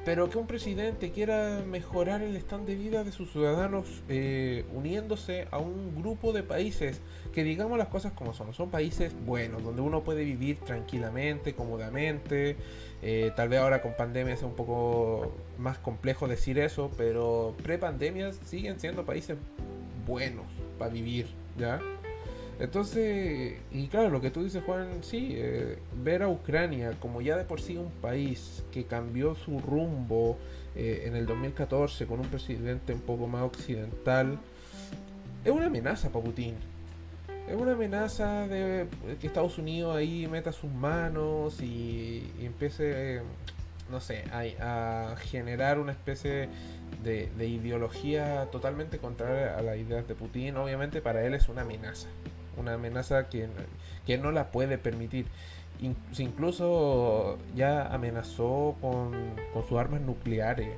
Pero 0.06 0.30
que 0.30 0.38
un 0.38 0.48
presidente 0.48 1.12
quiera 1.12 1.62
mejorar 1.68 2.22
el 2.22 2.36
stand 2.38 2.66
de 2.66 2.76
vida 2.76 3.04
de 3.04 3.12
sus 3.12 3.32
ciudadanos 3.32 4.02
eh, 4.08 4.66
uniéndose 4.74 5.48
a 5.52 5.58
un 5.58 5.94
grupo 5.96 6.32
de 6.32 6.42
países 6.42 7.02
que 7.34 7.44
digamos 7.44 7.78
las 7.78 7.90
cosas 7.90 8.14
como 8.14 8.34
son, 8.34 8.54
son 8.54 8.70
países 8.70 9.14
buenos, 9.26 9.62
donde 9.62 9.82
uno 9.82 10.04
puede 10.04 10.24
vivir 10.24 10.58
tranquilamente, 10.60 11.54
cómodamente, 11.54 12.56
eh, 13.02 13.32
tal 13.36 13.50
vez 13.50 13.60
ahora 13.60 13.82
con 13.82 13.94
pandemia 13.96 14.36
sea 14.36 14.48
un 14.48 14.56
poco 14.56 15.34
más 15.58 15.78
complejo 15.78 16.28
decir 16.28 16.60
eso, 16.60 16.92
pero 16.98 17.56
pre-pandemia 17.64 18.34
siguen 18.34 18.80
siendo 18.80 19.06
países 19.06 19.38
buenos 20.06 20.46
para 20.78 20.92
vivir, 20.92 21.28
¿ya? 21.58 21.80
Entonces, 22.60 23.58
y 23.72 23.88
claro, 23.88 24.10
lo 24.10 24.20
que 24.20 24.32
tú 24.32 24.44
dices, 24.44 24.62
Juan, 24.66 25.02
sí, 25.02 25.30
eh, 25.32 25.78
ver 26.04 26.24
a 26.24 26.28
Ucrania 26.28 26.92
como 27.00 27.22
ya 27.22 27.38
de 27.38 27.46
por 27.46 27.62
sí 27.62 27.78
un 27.78 27.90
país 27.90 28.64
que 28.72 28.84
cambió 28.84 29.34
su 29.36 29.60
rumbo 29.60 30.38
eh, 30.76 31.04
en 31.06 31.16
el 31.16 31.26
2014 31.26 32.06
con 32.06 32.20
un 32.20 32.28
presidente 32.28 32.94
un 32.94 33.00
poco 33.00 33.28
más 33.28 33.44
occidental, 33.44 34.38
es 35.46 35.52
una 35.52 35.68
amenaza 35.68 36.10
para 36.10 36.26
Putin. 36.26 36.56
Es 37.50 37.56
una 37.56 37.72
amenaza 37.72 38.48
de 38.48 38.88
que 39.20 39.28
Estados 39.28 39.58
Unidos 39.58 39.96
ahí 39.96 40.28
meta 40.28 40.52
sus 40.52 40.72
manos 40.72 41.62
y, 41.62 42.32
empiece, 42.42 43.22
no 43.90 44.00
sé, 44.00 44.24
a, 44.32 45.16
generar 45.18 45.80
una 45.80 45.92
especie 45.92 46.48
de, 47.04 47.30
de, 47.38 47.48
ideología 47.48 48.46
totalmente 48.52 49.00
contraria 49.00 49.58
a 49.58 49.62
las 49.64 49.78
ideas 49.78 50.08
de 50.08 50.14
Putin. 50.14 50.58
Obviamente 50.58 51.02
para 51.02 51.26
él 51.26 51.34
es 51.34 51.50
una 51.50 51.62
amenaza 51.62 52.08
una 52.60 52.74
amenaza 52.74 53.30
que, 53.30 53.48
que 54.06 54.18
no 54.18 54.32
la 54.32 54.52
puede 54.52 54.78
permitir. 54.78 55.26
incluso 56.18 57.38
ya 57.56 57.88
amenazó 57.88 58.76
con, 58.82 59.12
con 59.54 59.68
sus 59.68 59.78
armas 59.80 60.02
nucleares. 60.02 60.78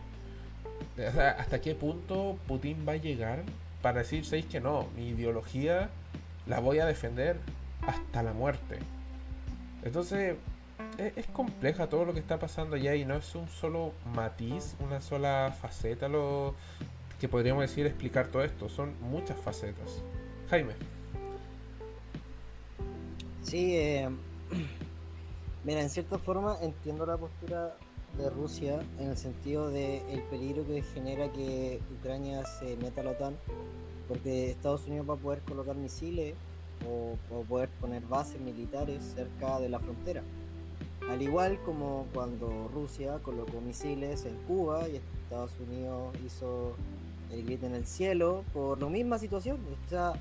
¿Hasta 1.38 1.62
qué 1.62 1.76
punto 1.76 2.38
Putin 2.48 2.86
va 2.88 2.94
a 2.94 2.98
llegar 2.98 3.44
para 3.82 4.00
decir, 4.00 4.26
seis 4.26 4.46
que 4.46 4.60
no, 4.60 4.88
mi 4.96 5.10
ideología 5.10 5.90
la 6.48 6.60
voy 6.60 6.80
a 6.80 6.86
defender 6.86 7.38
hasta 7.88 8.24
la 8.24 8.34
muerte? 8.34 8.80
Entonces, 9.84 10.36
es, 10.98 11.18
es, 11.18 11.28
compleja 11.28 11.88
todo 11.88 12.06
lo 12.06 12.14
que 12.14 12.20
está 12.20 12.40
pasando 12.40 12.76
allá 12.76 12.96
y 12.96 13.06
no 13.06 13.16
es 13.16 13.36
un 13.36 13.48
solo 13.48 13.94
matiz, 14.14 14.76
una 14.80 15.02
sola 15.02 15.56
faceta 15.60 16.08
lo 16.08 16.56
que 17.22 17.30
podríamos 17.30 17.62
decir 17.62 17.86
explicar 17.86 18.30
todo 18.30 18.44
esto, 18.44 18.68
son 18.68 18.96
muchas 19.00 19.38
facetas. 19.38 20.02
Jaime. 20.50 20.74
Sí, 23.44 23.76
eh, 23.76 24.10
mira, 25.64 25.82
en 25.82 25.90
cierta 25.92 26.18
forma 26.18 26.58
entiendo 26.62 27.06
la 27.06 27.18
postura 27.18 27.76
de 28.18 28.30
Rusia 28.32 28.80
en 29.00 29.10
el 29.10 29.18
sentido 29.18 29.70
de 29.70 30.02
el 30.12 30.24
peligro 30.24 30.66
que 30.66 30.82
genera 30.82 31.32
que 31.32 31.80
Ucrania 32.00 32.44
se 32.44 32.76
meta 32.78 33.02
a 33.02 33.04
la 33.04 33.12
OTAN, 33.12 33.38
porque 34.12 34.52
Estados 34.52 34.86
Unidos 34.88 35.10
va 35.10 35.14
a 35.14 35.18
poder 35.18 35.40
colocar 35.40 35.74
misiles 35.74 36.36
o, 36.86 37.16
o 37.34 37.44
poder 37.44 37.70
poner 37.80 38.02
bases 38.02 38.42
militares 38.42 39.02
cerca 39.16 39.58
de 39.62 39.70
la 39.70 39.80
frontera. 39.80 40.22
Al 41.10 41.22
igual 41.22 41.58
como 41.64 42.06
cuando 42.14 42.70
Rusia 42.74 43.20
colocó 43.24 43.62
misiles 43.62 44.26
en 44.26 44.36
Cuba 44.50 44.90
y 44.90 44.98
Estados 44.98 45.54
Unidos 45.66 46.14
hizo 46.26 46.74
el 47.32 47.46
grito 47.46 47.68
en 47.68 47.76
el 47.76 47.86
cielo 47.86 48.44
por 48.52 48.82
la 48.82 48.90
misma 48.90 49.18
situación. 49.18 49.58
O 49.86 49.90
sea, 49.90 50.12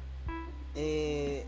eh, 0.77 1.45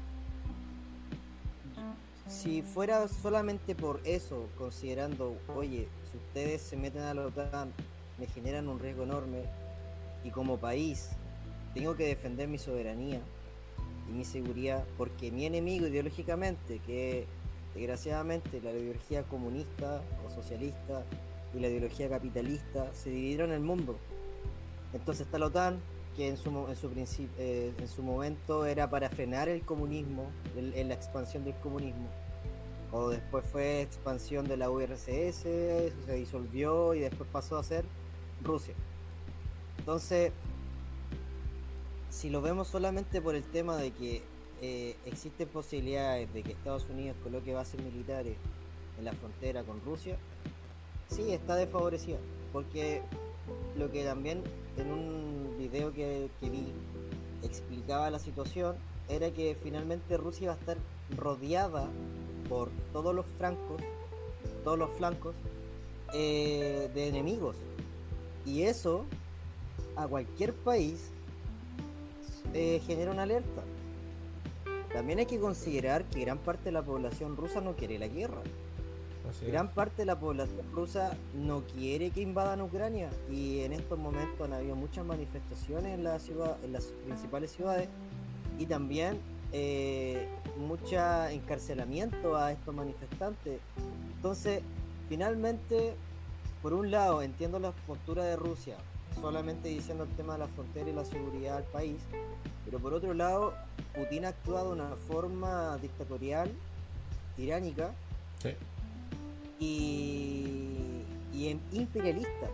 si 2.26 2.62
fuera 2.62 3.06
solamente 3.06 3.76
por 3.76 4.00
eso, 4.02 4.49
considerando, 4.58 5.37
oye, 5.54 5.87
si 6.11 6.16
ustedes 6.16 6.61
se 6.61 6.76
meten 6.76 7.02
a 7.02 7.14
la 7.14 7.26
OTAN, 7.26 7.72
me 8.18 8.26
generan 8.26 8.66
un 8.66 8.80
riesgo 8.80 9.04
enorme 9.04 9.44
y 10.25 10.30
como 10.30 10.56
país 10.56 11.11
tengo 11.75 11.97
que 11.97 12.07
defender 12.07 12.49
mi 12.49 12.59
soberanía 12.59 13.21
y 14.09 14.12
mi 14.12 14.25
seguridad 14.25 14.85
porque 14.97 15.31
mi 15.31 15.47
enemigo 15.47 15.87
ideológicamente, 15.87 16.81
que 16.81 17.26
desgraciadamente 17.75 18.61
la 18.61 18.73
ideología 18.73 19.23
comunista 19.25 20.02
o 20.26 20.31
socialista 20.31 21.05
y 21.55 21.61
la 21.61 21.69
ideología 21.69 22.09
capitalista 22.09 22.93
se 22.95 23.11
dividieron 23.11 23.52
el 23.52 23.61
mundo. 23.61 23.97
Entonces 24.93 25.26
está 25.26 25.38
la 25.38 25.47
OTAN, 25.47 25.81
que 26.17 26.29
en 26.29 26.37
su, 26.37 26.50
en 26.69 26.76
su, 26.76 26.91
eh, 27.38 27.73
en 27.79 27.88
su 27.88 28.02
momento 28.02 28.67
era 28.67 28.91
para 28.91 29.09
frenar 29.09 29.49
el 29.49 29.62
comunismo, 29.62 30.31
en 30.57 30.88
la 30.88 30.95
expansión 30.95 31.45
del 31.45 31.55
comunismo. 31.57 32.09
O 32.91 33.09
después 33.09 33.45
fue 33.47 33.81
expansión 33.81 34.47
de 34.47 34.59
la 34.59 34.71
URSS, 34.71 35.43
se 35.43 36.14
disolvió 36.14 36.93
y 36.93 37.00
después 37.00 37.29
pasó 37.33 37.57
a 37.57 37.64
ser 37.64 37.87
Rusia. 38.45 38.75
Entonces, 39.79 40.33
si 42.12 42.28
lo 42.28 42.42
vemos 42.42 42.69
solamente 42.69 43.23
por 43.23 43.35
el 43.35 43.42
tema 43.42 43.76
de 43.76 43.90
que 43.90 44.23
eh, 44.61 44.97
existen 45.07 45.49
posibilidades 45.49 46.33
de 46.35 46.42
que 46.42 46.52
Estados 46.52 46.87
Unidos 46.90 47.16
coloque 47.23 47.54
bases 47.54 47.83
militares 47.83 48.37
en 48.99 49.07
la 49.07 49.12
frontera 49.14 49.64
con 49.64 49.81
Rusia, 49.81 50.19
sí 51.09 51.33
está 51.33 51.57
desfavorecido, 51.57 52.19
porque 52.52 53.00
lo 53.78 53.90
que 53.90 54.04
también 54.04 54.42
en 54.76 54.92
un 54.92 55.57
video 55.59 55.92
que, 55.95 56.28
vi 56.42 56.66
explicaba 57.42 58.11
la 58.11 58.19
situación 58.19 58.76
era 59.09 59.31
que 59.31 59.57
finalmente 59.61 60.19
Rusia 60.19 60.49
va 60.49 60.54
a 60.54 60.59
estar 60.59 60.76
rodeada 61.16 61.88
por 62.49 62.69
todos 62.92 63.14
los 63.14 63.25
francos, 63.38 63.81
todos 64.64 64.78
los 64.78 64.90
flancos 64.90 65.35
eh, 66.12 66.90
de 66.95 67.09
enemigos. 67.09 67.57
Y 68.45 68.62
eso 68.62 69.07
a 69.97 70.07
cualquier 70.07 70.52
país 70.52 71.11
eh, 72.54 72.80
genera 72.87 73.11
una 73.11 73.22
alerta. 73.22 73.62
También 74.92 75.20
hay 75.20 75.26
que 75.26 75.38
considerar 75.38 76.04
que 76.04 76.20
gran 76.20 76.38
parte 76.38 76.64
de 76.64 76.72
la 76.72 76.82
población 76.82 77.37
rusa 77.37 77.61
no 77.61 77.75
quiere 77.75 77.99
la 77.99 78.08
guerra. 78.08 78.42
Gran 79.46 79.72
parte 79.72 80.02
de 80.02 80.06
la 80.06 80.18
población 80.18 80.66
rusa 80.72 81.16
no 81.34 81.62
quiere 81.62 82.11
que 82.11 82.20
invadan 82.20 82.61
Ucrania 82.61 83.08
y 83.30 83.61
en 83.61 83.72
estos 83.72 83.99
momentos 83.99 84.40
han 84.42 84.52
habido 84.52 84.76
muchas 84.76 85.06
manifestaciones 85.06 85.94
en, 85.94 86.04
la 86.04 86.18
ciudad, 86.18 86.62
en 86.62 86.72
las 86.72 86.84
principales 87.06 87.52
ciudades 87.52 87.88
y 88.58 88.66
también 88.66 89.18
eh, 89.52 90.26
mucho 90.58 90.96
encarcelamiento 91.28 92.37
a 92.37 92.52
estos 92.52 92.75
manifestantes. 92.75 93.61
Entonces, 94.16 94.62
finalmente, 95.08 95.94
por 96.61 96.75
un 96.75 96.90
lado, 96.90 97.22
entiendo 97.22 97.58
la 97.58 97.72
postura 97.72 98.25
de 98.25 98.37
Rusia, 98.37 98.76
solamente 99.21 99.69
diciendo 99.69 100.04
el 100.04 100.11
tema 100.11 100.35
de 100.35 100.40
la 100.40 100.49
frontera 100.49 100.90
y 100.90 100.92
la 100.92 101.04
seguridad 101.04 101.57
del 101.57 101.66
país, 101.66 102.00
pero 102.64 102.78
por 102.78 102.95
otro 102.95 103.14
lado, 103.14 103.54
Putin 103.95 104.25
ha 104.25 104.28
actuado 104.28 104.69
de 104.69 104.81
una 104.81 104.97
forma 105.09 105.76
dictatorial, 105.78 106.50
tiránica, 107.37 107.92
y, 109.59 111.02
y 111.32 111.58
imperialista. 111.73 112.49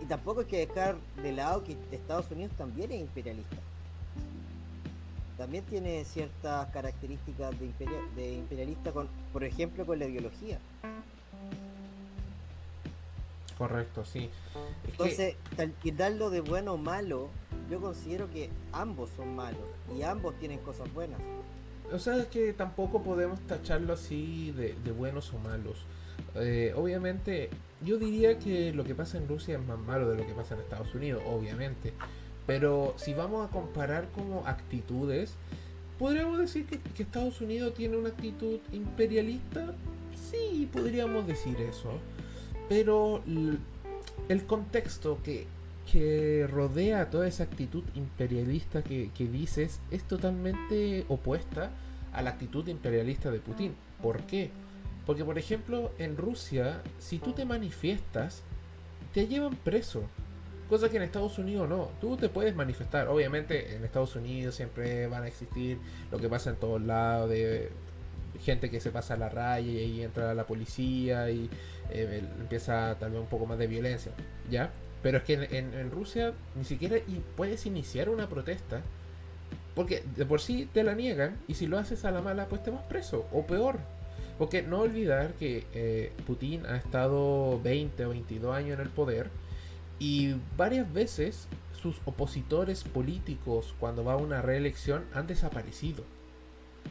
Y, 0.00 0.04
tampoco 0.06 0.40
hay 0.40 0.46
que 0.46 0.66
dejar 0.66 0.96
de 1.22 1.32
lado 1.32 1.62
que 1.64 1.76
Estados 1.92 2.30
Unidos 2.30 2.52
también 2.56 2.92
es 2.92 3.00
imperialista. 3.00 3.56
También 5.38 5.64
tiene 5.64 6.04
ciertas 6.04 6.66
características 6.70 7.52
de, 7.58 7.72
de 8.16 8.34
imperialista, 8.34 8.92
con, 8.92 9.08
por 9.32 9.44
ejemplo, 9.44 9.84
con 9.86 9.98
la 9.98 10.06
ideología. 10.06 10.58
Correcto, 13.62 14.04
sí. 14.04 14.28
Entonces, 14.90 15.36
quitarlo 15.84 16.30
de 16.30 16.40
bueno 16.40 16.72
o 16.72 16.78
malo, 16.78 17.28
yo 17.70 17.80
considero 17.80 18.28
que 18.28 18.50
ambos 18.72 19.10
son 19.16 19.36
malos 19.36 19.62
y 19.96 20.02
ambos 20.02 20.36
tienen 20.40 20.58
cosas 20.58 20.92
buenas. 20.92 21.20
O 21.92 21.98
sea, 22.00 22.16
es 22.16 22.26
que 22.26 22.52
tampoco 22.54 23.04
podemos 23.04 23.38
tacharlo 23.46 23.92
así 23.92 24.50
de, 24.50 24.90
buenos 24.90 25.32
o 25.32 25.38
malos. 25.38 25.86
Eh, 26.34 26.74
obviamente, 26.74 27.50
yo 27.84 27.98
diría 27.98 28.36
que 28.40 28.72
lo 28.72 28.82
que 28.82 28.96
pasa 28.96 29.16
en 29.16 29.28
Rusia 29.28 29.56
es 29.58 29.64
más 29.64 29.78
malo 29.78 30.10
de 30.10 30.16
lo 30.16 30.26
que 30.26 30.32
pasa 30.32 30.56
en 30.56 30.62
Estados 30.62 30.92
Unidos, 30.96 31.22
obviamente. 31.24 31.92
Pero 32.48 32.94
si 32.96 33.14
vamos 33.14 33.48
a 33.48 33.52
comparar 33.52 34.08
como 34.08 34.44
actitudes, 34.44 35.34
¿podríamos 36.00 36.36
decir 36.36 36.66
que, 36.66 36.80
que 36.80 37.04
Estados 37.04 37.40
Unidos 37.40 37.74
tiene 37.74 37.96
una 37.96 38.08
actitud 38.08 38.58
imperialista? 38.72 39.72
Sí, 40.32 40.68
podríamos 40.72 41.28
decir 41.28 41.60
eso. 41.60 42.00
Pero 42.68 43.22
el 43.26 44.46
contexto 44.46 45.18
que 45.22 45.46
que 45.90 46.46
rodea 46.50 47.10
toda 47.10 47.26
esa 47.26 47.44
actitud 47.44 47.84
imperialista 47.94 48.82
que, 48.82 49.10
dices 49.18 49.80
es 49.90 50.04
totalmente 50.04 51.04
opuesta 51.08 51.70
a 52.12 52.22
la 52.22 52.30
actitud 52.30 52.66
imperialista 52.68 53.30
de 53.30 53.40
Putin. 53.40 53.74
¿Por 54.02 54.22
qué? 54.22 54.50
Porque, 55.06 55.24
por 55.24 55.38
ejemplo, 55.38 55.90
en 55.98 56.16
Rusia, 56.16 56.82
si 56.98 57.18
tú 57.18 57.32
te 57.32 57.44
manifiestas, 57.44 58.42
te 59.12 59.26
llevan 59.26 59.56
preso. 59.56 60.02
Cosa 60.68 60.88
que 60.88 60.96
en 60.96 61.02
Estados 61.02 61.38
Unidos 61.38 61.68
no. 61.68 61.90
Tú 62.00 62.16
te 62.16 62.28
puedes 62.28 62.54
manifestar. 62.54 63.08
Obviamente 63.08 63.74
en 63.74 63.84
Estados 63.84 64.14
Unidos 64.16 64.54
siempre 64.54 65.06
van 65.08 65.24
a 65.24 65.28
existir 65.28 65.78
lo 66.10 66.18
que 66.18 66.28
pasa 66.28 66.50
en 66.50 66.56
todos 66.56 66.80
lados 66.80 67.28
de 67.28 67.70
gente 68.40 68.70
que 68.70 68.80
se 68.80 68.90
pasa 68.90 69.14
a 69.14 69.16
la 69.16 69.28
raya 69.28 69.82
y 69.82 70.02
entra 70.02 70.34
la 70.34 70.46
policía 70.46 71.30
y 71.30 71.50
eh, 71.94 72.22
empieza 72.40 72.96
tal 72.98 73.12
vez 73.12 73.20
un 73.20 73.26
poco 73.26 73.46
más 73.46 73.58
de 73.58 73.66
violencia. 73.66 74.12
¿Ya? 74.50 74.70
Pero 75.02 75.18
es 75.18 75.24
que 75.24 75.34
en, 75.34 75.90
Rusia 75.90 76.32
ni 76.54 76.64
siquiera 76.64 76.96
puedes 77.36 77.66
iniciar 77.66 78.08
una 78.08 78.28
protesta. 78.28 78.82
Porque 79.74 80.04
de 80.16 80.26
por 80.26 80.40
sí 80.40 80.68
te 80.72 80.84
la 80.84 80.94
niegan 80.94 81.38
y 81.48 81.54
si 81.54 81.66
lo 81.66 81.78
haces 81.78 82.04
a 82.04 82.10
la 82.10 82.20
mala 82.20 82.46
pues 82.46 82.62
te 82.62 82.70
vas 82.70 82.82
preso. 82.84 83.26
O 83.32 83.46
peor. 83.46 83.78
Porque 84.38 84.62
no 84.62 84.80
olvidar 84.80 85.34
que 85.34 85.66
eh, 85.74 86.12
Putin 86.26 86.66
ha 86.66 86.76
estado 86.76 87.60
20 87.62 88.06
o 88.06 88.10
22 88.10 88.54
años 88.54 88.78
en 88.78 88.80
el 88.80 88.90
poder 88.90 89.30
y 89.98 90.34
varias 90.56 90.92
veces 90.92 91.48
sus 91.80 92.00
opositores 92.04 92.84
políticos 92.84 93.74
cuando 93.78 94.04
va 94.04 94.14
a 94.14 94.16
una 94.16 94.42
reelección 94.42 95.04
han 95.14 95.26
desaparecido. 95.26 96.04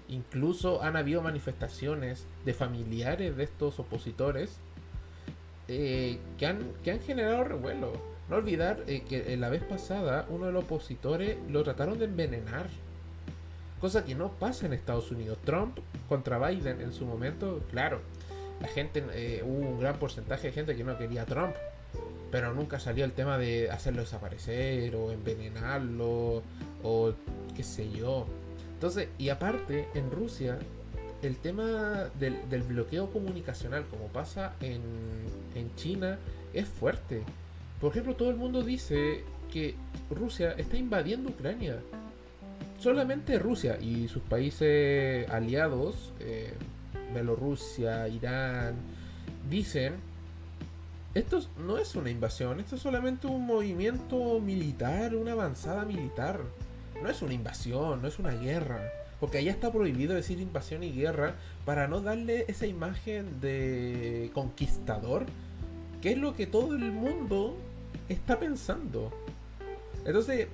Incluso 0.07 0.81
han 0.81 0.95
habido 0.95 1.21
manifestaciones 1.21 2.25
de 2.45 2.53
familiares 2.53 3.35
de 3.35 3.43
estos 3.43 3.79
opositores 3.79 4.59
eh, 5.73 6.19
que, 6.37 6.45
han, 6.45 6.73
que 6.83 6.91
han 6.91 6.99
generado 6.99 7.45
revuelo. 7.45 7.93
No 8.29 8.35
olvidar 8.35 8.83
eh, 8.87 9.03
que 9.07 9.37
la 9.37 9.49
vez 9.49 9.63
pasada 9.63 10.25
uno 10.29 10.47
de 10.47 10.51
los 10.51 10.65
opositores 10.65 11.37
lo 11.49 11.63
trataron 11.63 11.97
de 11.97 12.05
envenenar. 12.05 12.67
Cosa 13.79 14.03
que 14.03 14.13
no 14.13 14.31
pasa 14.31 14.65
en 14.65 14.73
Estados 14.73 15.11
Unidos. 15.11 15.37
Trump 15.45 15.79
contra 16.09 16.45
Biden 16.45 16.81
en 16.81 16.91
su 16.91 17.05
momento, 17.05 17.63
claro, 17.71 18.01
la 18.61 18.67
gente, 18.67 19.03
eh, 19.13 19.41
hubo 19.45 19.69
un 19.69 19.79
gran 19.79 19.97
porcentaje 19.97 20.47
de 20.47 20.53
gente 20.53 20.75
que 20.75 20.83
no 20.83 20.97
quería 20.97 21.21
a 21.23 21.25
Trump. 21.25 21.55
Pero 22.31 22.53
nunca 22.53 22.79
salió 22.79 23.05
el 23.05 23.13
tema 23.13 23.37
de 23.37 23.71
hacerlo 23.71 24.01
desaparecer 24.01 24.95
o 24.95 25.11
envenenarlo 25.11 26.43
o 26.83 27.13
qué 27.55 27.63
sé 27.63 27.89
yo. 27.91 28.27
Entonces, 28.73 29.07
y 29.17 29.29
aparte, 29.29 29.87
en 29.93 30.11
Rusia 30.11 30.57
el 31.21 31.37
tema 31.37 32.09
del, 32.19 32.63
bloqueo 32.63 33.11
comunicacional, 33.11 33.85
como 33.85 34.07
pasa 34.07 34.55
en, 34.59 34.81
en 35.55 35.75
China, 35.75 36.17
es 36.53 36.67
fuerte. 36.67 37.23
Por 37.79 37.91
ejemplo, 37.91 38.15
todo 38.15 38.29
el 38.29 38.37
mundo 38.37 38.63
dice 38.63 39.23
que 39.51 39.75
Rusia 40.09 40.53
está 40.57 40.77
invadiendo 40.77 41.29
Ucrania. 41.29 41.79
Solamente 42.79 43.37
Rusia 43.37 43.77
y 43.79 44.07
sus 44.07 44.23
países 44.23 45.29
aliados, 45.29 46.13
eh, 46.19 46.53
Bielorrusia, 47.13 48.07
Irán, 48.07 48.75
dicen, 49.49 49.95
esto 51.13 51.41
no 51.57 51.77
es 51.77 51.95
una 51.95 52.09
invasión, 52.09 52.59
esto 52.59 52.75
es 52.75 52.81
solamente 52.81 53.27
un 53.27 53.45
movimiento 53.45 54.39
militar, 54.39 55.15
una 55.15 55.33
avanzada 55.33 55.85
militar. 55.85 56.41
No 57.03 57.09
es 57.09 57.21
una 57.21 57.33
invasión, 57.33 58.01
no 58.01 58.07
es 58.07 58.19
una 58.19 58.31
guerra. 58.31 58.81
Porque 59.21 59.37
allá 59.37 59.51
está 59.51 59.71
prohibido 59.71 60.13
decir 60.13 60.41
invasión 60.41 60.83
y 60.83 60.91
guerra 60.91 61.35
para 61.63 61.87
no 61.87 62.01
darle 62.01 62.43
esa 62.49 62.65
imagen 62.65 63.39
de 63.39 64.31
conquistador, 64.33 65.25
que 66.01 66.11
es 66.11 66.17
lo 66.17 66.35
que 66.35 66.47
todo 66.47 66.75
el 66.75 66.91
mundo 66.91 67.55
está 68.09 68.39
pensando. 68.39 69.13
Entonces, 70.05 70.47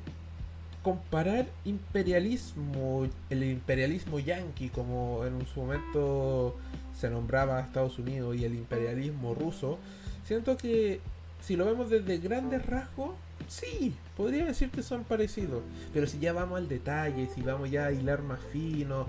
comparar 0.83 1.47
imperialismo, 1.65 3.07
el 3.29 3.43
imperialismo 3.43 4.19
yanqui, 4.19 4.69
como 4.69 5.25
en 5.25 5.45
su 5.47 5.61
momento 5.61 6.57
se 6.93 7.09
nombraba 7.09 7.59
Estados 7.61 7.97
Unidos, 7.99 8.35
y 8.35 8.45
el 8.45 8.53
imperialismo 8.53 9.33
ruso, 9.33 9.79
siento 10.25 10.57
que 10.57 10.99
si 11.41 11.55
lo 11.55 11.65
vemos 11.65 11.89
desde 11.89 12.17
grandes 12.17 12.65
rasgos, 12.65 13.11
sí, 13.47 13.93
podría 14.17 14.45
decir 14.45 14.71
que 14.71 14.83
son 14.83 15.03
parecidos. 15.03 15.61
Pero 15.93 16.07
si 16.07 16.19
ya 16.19 16.33
vamos 16.33 16.57
al 16.57 16.67
detalle, 16.67 17.29
si 17.33 17.41
vamos 17.41 17.69
ya 17.71 17.85
a 17.85 17.91
hilar 17.91 18.23
más 18.23 18.39
fino, 18.51 19.05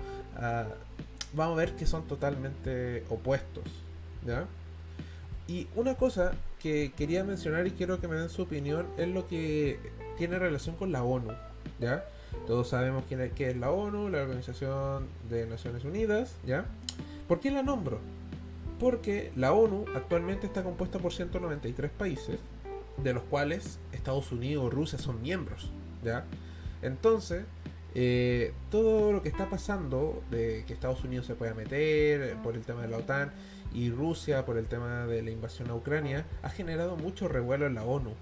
vamos 1.33 1.55
a 1.55 1.59
ver 1.59 1.75
que 1.75 1.85
son 1.85 2.03
totalmente 2.07 3.03
opuestos. 3.09 3.65
¿Ya? 4.25 4.45
Y 5.47 5.67
una 5.75 5.95
cosa 5.95 6.33
que 6.61 6.93
quería 6.95 7.23
mencionar 7.23 7.65
y 7.65 7.71
quiero 7.71 7.99
que 7.99 8.07
me 8.07 8.15
den 8.15 8.29
su 8.29 8.43
opinión 8.43 8.85
es 8.97 9.07
lo 9.07 9.27
que 9.27 9.79
tiene 10.17 10.37
relación 10.37 10.75
con 10.75 10.91
la 10.91 11.03
ONU. 11.03 11.33
¿Ya? 11.79 12.05
Todos 12.45 12.69
sabemos 12.69 13.03
quién 13.07 13.21
es, 13.21 13.31
qué 13.33 13.49
es 13.49 13.57
la 13.57 13.71
ONU, 13.71 14.09
la 14.09 14.21
Organización 14.21 15.07
de 15.29 15.47
Naciones 15.47 15.83
Unidas, 15.83 16.35
¿ya? 16.45 16.65
¿Por 17.27 17.39
qué 17.39 17.51
la 17.51 17.63
nombro? 17.63 17.99
Porque 18.79 19.31
la 19.35 19.51
ONU 19.51 19.85
actualmente 19.95 20.45
está 20.45 20.63
compuesta 20.63 20.99
por 20.99 21.11
193 21.11 21.91
países, 21.91 22.39
de 23.03 23.13
los 23.13 23.23
cuales 23.23 23.79
Estados 24.09 24.31
Unidos 24.31 24.65
o 24.65 24.69
Rusia 24.71 24.97
son 24.97 25.21
miembros, 25.21 25.71
¿ya? 26.03 26.25
Entonces, 26.81 27.45
eh, 27.93 28.53
todo 28.71 29.11
lo 29.11 29.21
que 29.21 29.29
está 29.29 29.49
pasando 29.49 30.23
de 30.31 30.63
que 30.65 30.73
Estados 30.73 31.03
Unidos 31.03 31.27
se 31.27 31.35
pueda 31.35 31.53
meter 31.53 32.35
por 32.43 32.55
el 32.55 32.61
tema 32.61 32.81
de 32.81 32.87
la 32.87 32.97
OTAN 32.97 33.31
y 33.71 33.91
Rusia 33.91 34.45
por 34.45 34.57
el 34.57 34.65
tema 34.65 35.05
de 35.05 35.21
la 35.21 35.29
invasión 35.29 35.69
a 35.69 35.75
Ucrania 35.75 36.25
ha 36.41 36.49
generado 36.49 36.95
mucho 36.95 37.27
revuelo 37.27 37.67
en 37.67 37.75
la 37.75 37.83
ONU. 37.83 38.13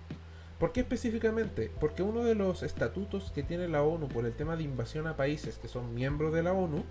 ¿Por 0.59 0.73
qué 0.73 0.81
específicamente? 0.81 1.71
Porque 1.79 2.03
uno 2.03 2.23
de 2.23 2.35
los 2.35 2.63
estatutos 2.63 3.31
que 3.31 3.43
tiene 3.43 3.69
la 3.69 3.83
ONU 3.83 4.09
por 4.09 4.25
el 4.25 4.33
tema 4.33 4.57
de 4.57 4.63
invasión 4.63 5.07
a 5.07 5.15
países 5.15 5.57
que 5.57 5.69
son 5.69 5.93
miembros 5.93 6.33
de 6.33 6.43
la 6.43 6.51
ONU, 6.51 6.83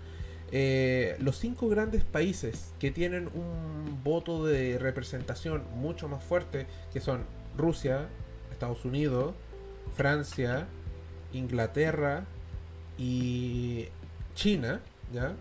eh, 0.51 1.17
los 1.19 1.37
cinco 1.37 1.67
grandes 1.67 2.03
países 2.03 2.73
que 2.79 2.89
tienen 2.89 3.27
un 3.27 4.01
voto 4.03 4.43
de 4.43 4.79
representación 4.79 5.63
mucho 5.75 6.07
más 6.07 6.23
fuerte, 6.23 6.65
que 6.91 7.01
son 7.01 7.25
Rusia, 7.57 8.07
Estados 8.57 8.85
Unidos, 8.85 9.35
Francia, 9.95 10.65
Inglaterra 11.31 12.25
y 12.97 13.85
China, 14.33 14.81
¿ya? 15.13 15.35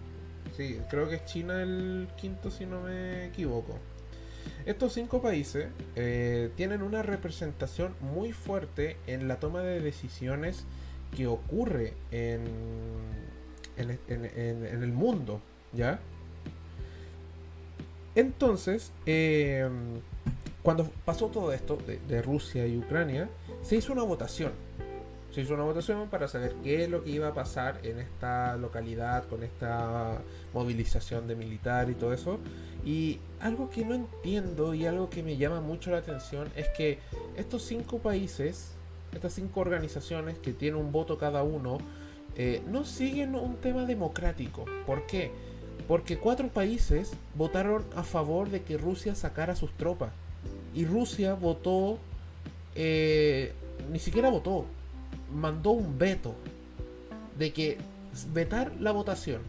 Sí, 0.54 0.78
creo 0.90 1.08
que 1.08 1.14
es 1.14 1.24
China 1.24 1.62
el 1.62 2.08
quinto 2.20 2.50
si 2.50 2.66
no 2.66 2.82
me 2.82 3.24
equivoco. 3.24 3.78
Estos 4.66 4.92
cinco 4.92 5.22
países 5.22 5.68
eh, 5.94 6.50
tienen 6.56 6.82
una 6.82 7.02
representación 7.02 7.94
muy 8.00 8.32
fuerte 8.32 8.98
en 9.06 9.28
la 9.28 9.40
toma 9.40 9.62
de 9.62 9.80
decisiones 9.80 10.66
que 11.16 11.26
ocurre 11.26 11.94
en, 12.10 12.44
en, 13.78 14.82
el 14.82 14.92
mundo, 14.92 15.40
¿ya? 15.72 16.00
Entonces, 18.14 18.92
em, 19.06 20.00
cuando 20.66 20.90
pasó 21.04 21.28
todo 21.28 21.52
esto 21.52 21.78
de 22.08 22.22
Rusia 22.22 22.66
y 22.66 22.76
Ucrania, 22.76 23.28
se 23.62 23.76
hizo 23.76 23.92
una 23.92 24.02
votación 24.02 24.50
se 25.30 25.42
hizo 25.42 25.54
una 25.54 25.62
votación 25.62 26.08
para 26.08 26.26
saber 26.26 26.56
qué 26.64 26.82
es 26.82 26.90
lo 26.90 27.04
que 27.04 27.10
iba 27.10 27.28
a 27.28 27.34
pasar 27.34 27.78
en 27.84 28.00
esta 28.00 28.56
localidad 28.56 29.28
con 29.28 29.44
esta 29.44 30.22
movilización 30.52 31.28
de 31.28 31.36
militar 31.36 31.88
y 31.90 31.94
todo 31.94 32.12
eso. 32.14 32.38
Y 32.84 33.20
algo 33.38 33.70
que 33.70 33.84
no 33.84 33.94
entiendo 33.94 34.74
y 34.74 34.86
algo 34.86 35.08
que 35.08 35.22
me 35.22 35.36
llama 35.36 35.60
mucho 35.60 35.90
la 35.90 35.98
atención 35.98 36.48
es 36.56 36.68
que 36.70 36.98
estos 37.36 37.62
cinco 37.62 37.98
países, 37.98 38.72
estas 39.12 39.34
cinco 39.34 39.60
organizaciones 39.60 40.36
que 40.38 40.52
tienen 40.52 40.80
un 40.80 40.90
voto 40.90 41.16
cada 41.16 41.44
uno, 41.44 41.78
eh, 42.34 42.62
no 42.66 42.84
siguen 42.84 43.36
un 43.36 43.56
tema 43.56 43.84
democrático. 43.84 44.64
¿Por 44.84 45.06
qué? 45.06 45.30
Porque 45.86 46.18
cuatro 46.18 46.48
países 46.48 47.12
votaron 47.34 47.84
a 47.94 48.02
favor 48.02 48.48
de 48.48 48.62
que 48.62 48.78
Rusia 48.78 49.14
sacara 49.14 49.54
sus 49.54 49.70
tropas. 49.72 50.12
Y 50.76 50.84
Rusia 50.84 51.32
votó, 51.32 51.98
eh, 52.74 53.54
ni 53.90 53.98
siquiera 53.98 54.28
votó, 54.28 54.66
mandó 55.34 55.70
un 55.70 55.98
veto 55.98 56.34
de 57.38 57.52
que 57.54 57.78
vetar 58.34 58.72
la 58.78 58.92
votación. 58.92 59.40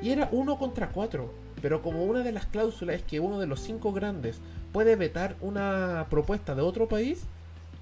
Y 0.00 0.10
era 0.10 0.28
uno 0.30 0.56
contra 0.56 0.90
cuatro. 0.90 1.32
Pero 1.60 1.82
como 1.82 2.04
una 2.04 2.20
de 2.20 2.30
las 2.30 2.46
cláusulas 2.46 2.96
es 2.96 3.02
que 3.02 3.18
uno 3.18 3.40
de 3.40 3.48
los 3.48 3.60
cinco 3.60 3.92
grandes 3.92 4.38
puede 4.72 4.94
vetar 4.94 5.34
una 5.40 6.06
propuesta 6.08 6.54
de 6.54 6.62
otro 6.62 6.86
país, 6.86 7.24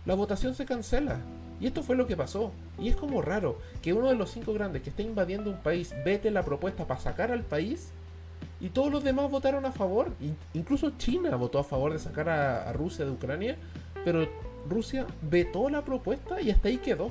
la 0.06 0.14
votación 0.14 0.54
se 0.54 0.64
cancela. 0.64 1.20
Y 1.60 1.66
esto 1.66 1.82
fue 1.82 1.94
lo 1.94 2.06
que 2.06 2.16
pasó. 2.16 2.52
Y 2.78 2.88
es 2.88 2.96
como 2.96 3.20
raro 3.20 3.58
que 3.82 3.92
uno 3.92 4.08
de 4.08 4.14
los 4.14 4.30
cinco 4.30 4.54
grandes 4.54 4.80
que 4.80 4.90
está 4.90 5.02
invadiendo 5.02 5.50
un 5.50 5.58
país 5.58 5.94
vete 6.06 6.30
la 6.30 6.42
propuesta 6.42 6.86
para 6.86 7.00
sacar 7.00 7.32
al 7.32 7.42
país 7.42 7.92
y 8.60 8.68
todos 8.70 8.92
los 8.92 9.04
demás 9.04 9.30
votaron 9.30 9.64
a 9.64 9.72
favor. 9.72 10.10
Incluso 10.54 10.92
China 10.98 11.36
votó 11.36 11.58
a 11.58 11.64
favor 11.64 11.92
de 11.92 11.98
sacar 11.98 12.28
a, 12.28 12.68
a 12.68 12.72
Rusia 12.72 13.04
de 13.04 13.10
Ucrania, 13.10 13.56
pero 14.04 14.28
Rusia 14.68 15.06
vetó 15.22 15.68
la 15.68 15.84
propuesta 15.84 16.40
y 16.40 16.50
hasta 16.50 16.68
ahí 16.68 16.78
quedó. 16.78 17.10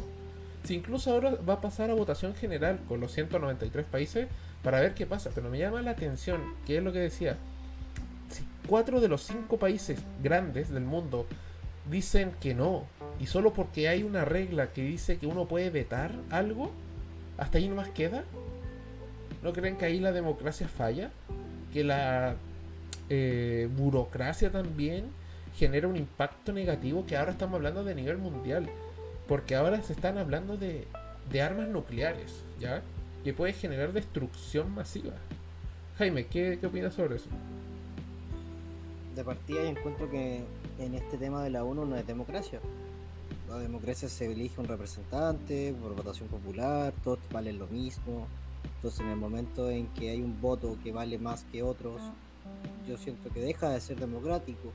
Si 0.64 0.76
incluso 0.76 1.12
ahora 1.12 1.36
va 1.48 1.56
a 1.56 1.62
pasar 1.62 1.90
a 1.90 1.96
votación 1.96 2.36
general 2.36 2.80
con 2.88 3.00
los 3.00 3.12
193 3.14 3.86
países 3.86 4.28
para 4.64 4.80
ver 4.80 4.94
qué 4.94 5.06
pasa. 5.06 5.32
Pero 5.34 5.50
me 5.50 5.58
llama 5.58 5.82
la 5.82 5.92
atención, 5.92 6.42
que 6.66 6.78
es 6.78 6.84
lo 6.84 6.94
que 6.94 7.00
decía, 7.00 7.38
si 8.30 8.44
cuatro 8.68 9.02
de 9.02 9.08
los 9.08 9.24
cinco 9.24 9.58
países 9.58 10.00
grandes 10.22 10.70
del 10.70 10.84
mundo 10.84 11.26
dicen 11.90 12.32
que 12.40 12.54
no, 12.54 12.86
y 13.20 13.26
solo 13.26 13.54
porque 13.54 13.88
hay 13.88 14.04
una 14.04 14.24
regla 14.24 14.72
que 14.72 14.84
dice 14.84 15.18
que 15.18 15.28
uno 15.28 15.48
puede 15.48 15.70
vetar 15.70 16.12
algo, 16.30 16.72
hasta 17.38 17.58
ahí 17.58 17.68
nomás 17.68 17.90
queda. 17.90 18.24
¿No 19.42 19.54
creen 19.54 19.78
que 19.78 19.86
ahí 19.86 20.00
la 20.00 20.12
democracia 20.12 20.68
falla? 20.68 21.12
Que 21.74 21.84
la 21.84 22.36
eh, 23.10 23.70
burocracia 23.76 24.52
también 24.52 25.06
genera 25.56 25.88
un 25.88 25.98
impacto 25.98 26.54
negativo 26.54 27.06
que 27.06 27.18
ahora 27.18 27.32
estamos 27.32 27.56
hablando 27.56 27.84
de 27.84 27.96
nivel 27.96 28.18
mundial. 28.18 28.70
Porque 29.28 29.56
ahora 29.56 29.82
se 29.82 29.94
están 29.94 30.18
hablando 30.18 30.58
de, 30.58 30.88
armas 31.42 31.70
nucleares, 31.70 32.44
¿ya? 32.60 32.82
Que 33.24 33.34
puede 33.34 33.54
generar 33.54 33.94
destrucción 33.94 34.74
masiva. 34.74 35.14
Jaime, 35.98 36.26
¿qué, 36.28 36.58
¿qué 36.60 36.68
opinas 36.68 36.94
sobre 36.94 37.16
eso? 37.16 37.30
De 39.16 39.24
partida 39.24 39.62
yo 39.62 39.70
encuentro 39.70 40.10
que 40.10 40.44
en 40.80 40.96
este 40.96 41.18
tema 41.18 41.44
de 41.44 41.50
la 41.50 41.64
ONU 41.64 41.86
no 41.86 41.96
es 41.96 42.06
democracia. 42.08 42.60
La 43.50 43.58
democracia 43.58 44.08
se 44.08 44.32
elige 44.32 44.62
un 44.62 44.68
representante 44.68 45.74
por 45.82 45.96
votación 45.96 46.30
popular, 46.30 46.94
todos 47.04 47.20
valen 47.32 47.60
lo 47.60 47.68
mismo. 47.68 48.28
Entonces 48.76 49.02
en 49.02 49.10
el 49.10 49.18
momento 49.18 49.70
en 49.70 49.88
que 49.88 50.10
hay 50.10 50.22
un 50.22 50.42
voto 50.42 50.78
que 50.84 50.92
vale 50.92 51.18
más 51.18 51.46
que 51.52 51.64
otros, 51.64 52.02
yo 52.88 52.98
siento 52.98 53.30
que 53.30 53.42
deja 53.42 53.70
de 53.70 53.80
ser 53.80 54.00
democrático 54.00 54.72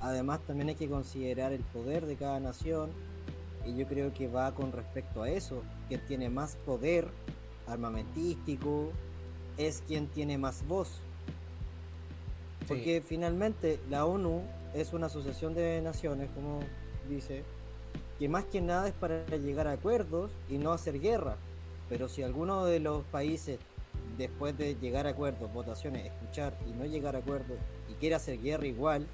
Además 0.00 0.40
también 0.46 0.68
hay 0.68 0.74
que 0.76 0.88
considerar 0.88 1.52
el 1.52 1.62
poder 1.62 2.06
de 2.06 2.16
cada 2.16 2.38
nación 2.38 2.90
y 3.66 3.76
yo 3.76 3.86
creo 3.86 4.12
que 4.14 4.28
va 4.28 4.54
con 4.54 4.72
respecto 4.72 5.22
a 5.22 5.30
eso, 5.30 5.62
quien 5.88 6.00
tiene 6.06 6.30
más 6.30 6.56
poder 6.64 7.08
armamentístico 7.66 8.92
es 9.56 9.82
quien 9.86 10.06
tiene 10.06 10.38
más 10.38 10.66
voz. 10.66 11.00
Porque 12.66 13.02
finalmente 13.04 13.80
la 13.90 14.04
ONU 14.06 14.42
es 14.74 14.92
una 14.92 15.06
asociación 15.06 15.54
de 15.54 15.80
naciones, 15.82 16.30
como 16.34 16.60
dice, 17.08 17.42
que 18.18 18.28
más 18.28 18.44
que 18.44 18.60
nada 18.60 18.88
es 18.88 18.94
para 18.94 19.26
llegar 19.26 19.66
a 19.66 19.72
acuerdos 19.72 20.30
y 20.48 20.58
no 20.58 20.72
hacer 20.72 21.00
guerra. 21.00 21.36
Pero 21.88 22.08
si 22.08 22.22
alguno 22.22 22.64
de 22.64 22.80
los 22.80 23.04
países, 23.04 23.58
después 24.16 24.56
de 24.56 24.74
llegar 24.74 25.06
a 25.06 25.10
acuerdos, 25.10 25.52
votaciones, 25.52 26.06
escuchar 26.06 26.56
y 26.66 26.72
no 26.72 26.84
llegar 26.84 27.16
a 27.16 27.20
acuerdos 27.20 27.58
y 27.90 27.94
quiere 27.94 28.14
hacer 28.14 28.40
guerra 28.40 28.66
igual, 28.66 29.06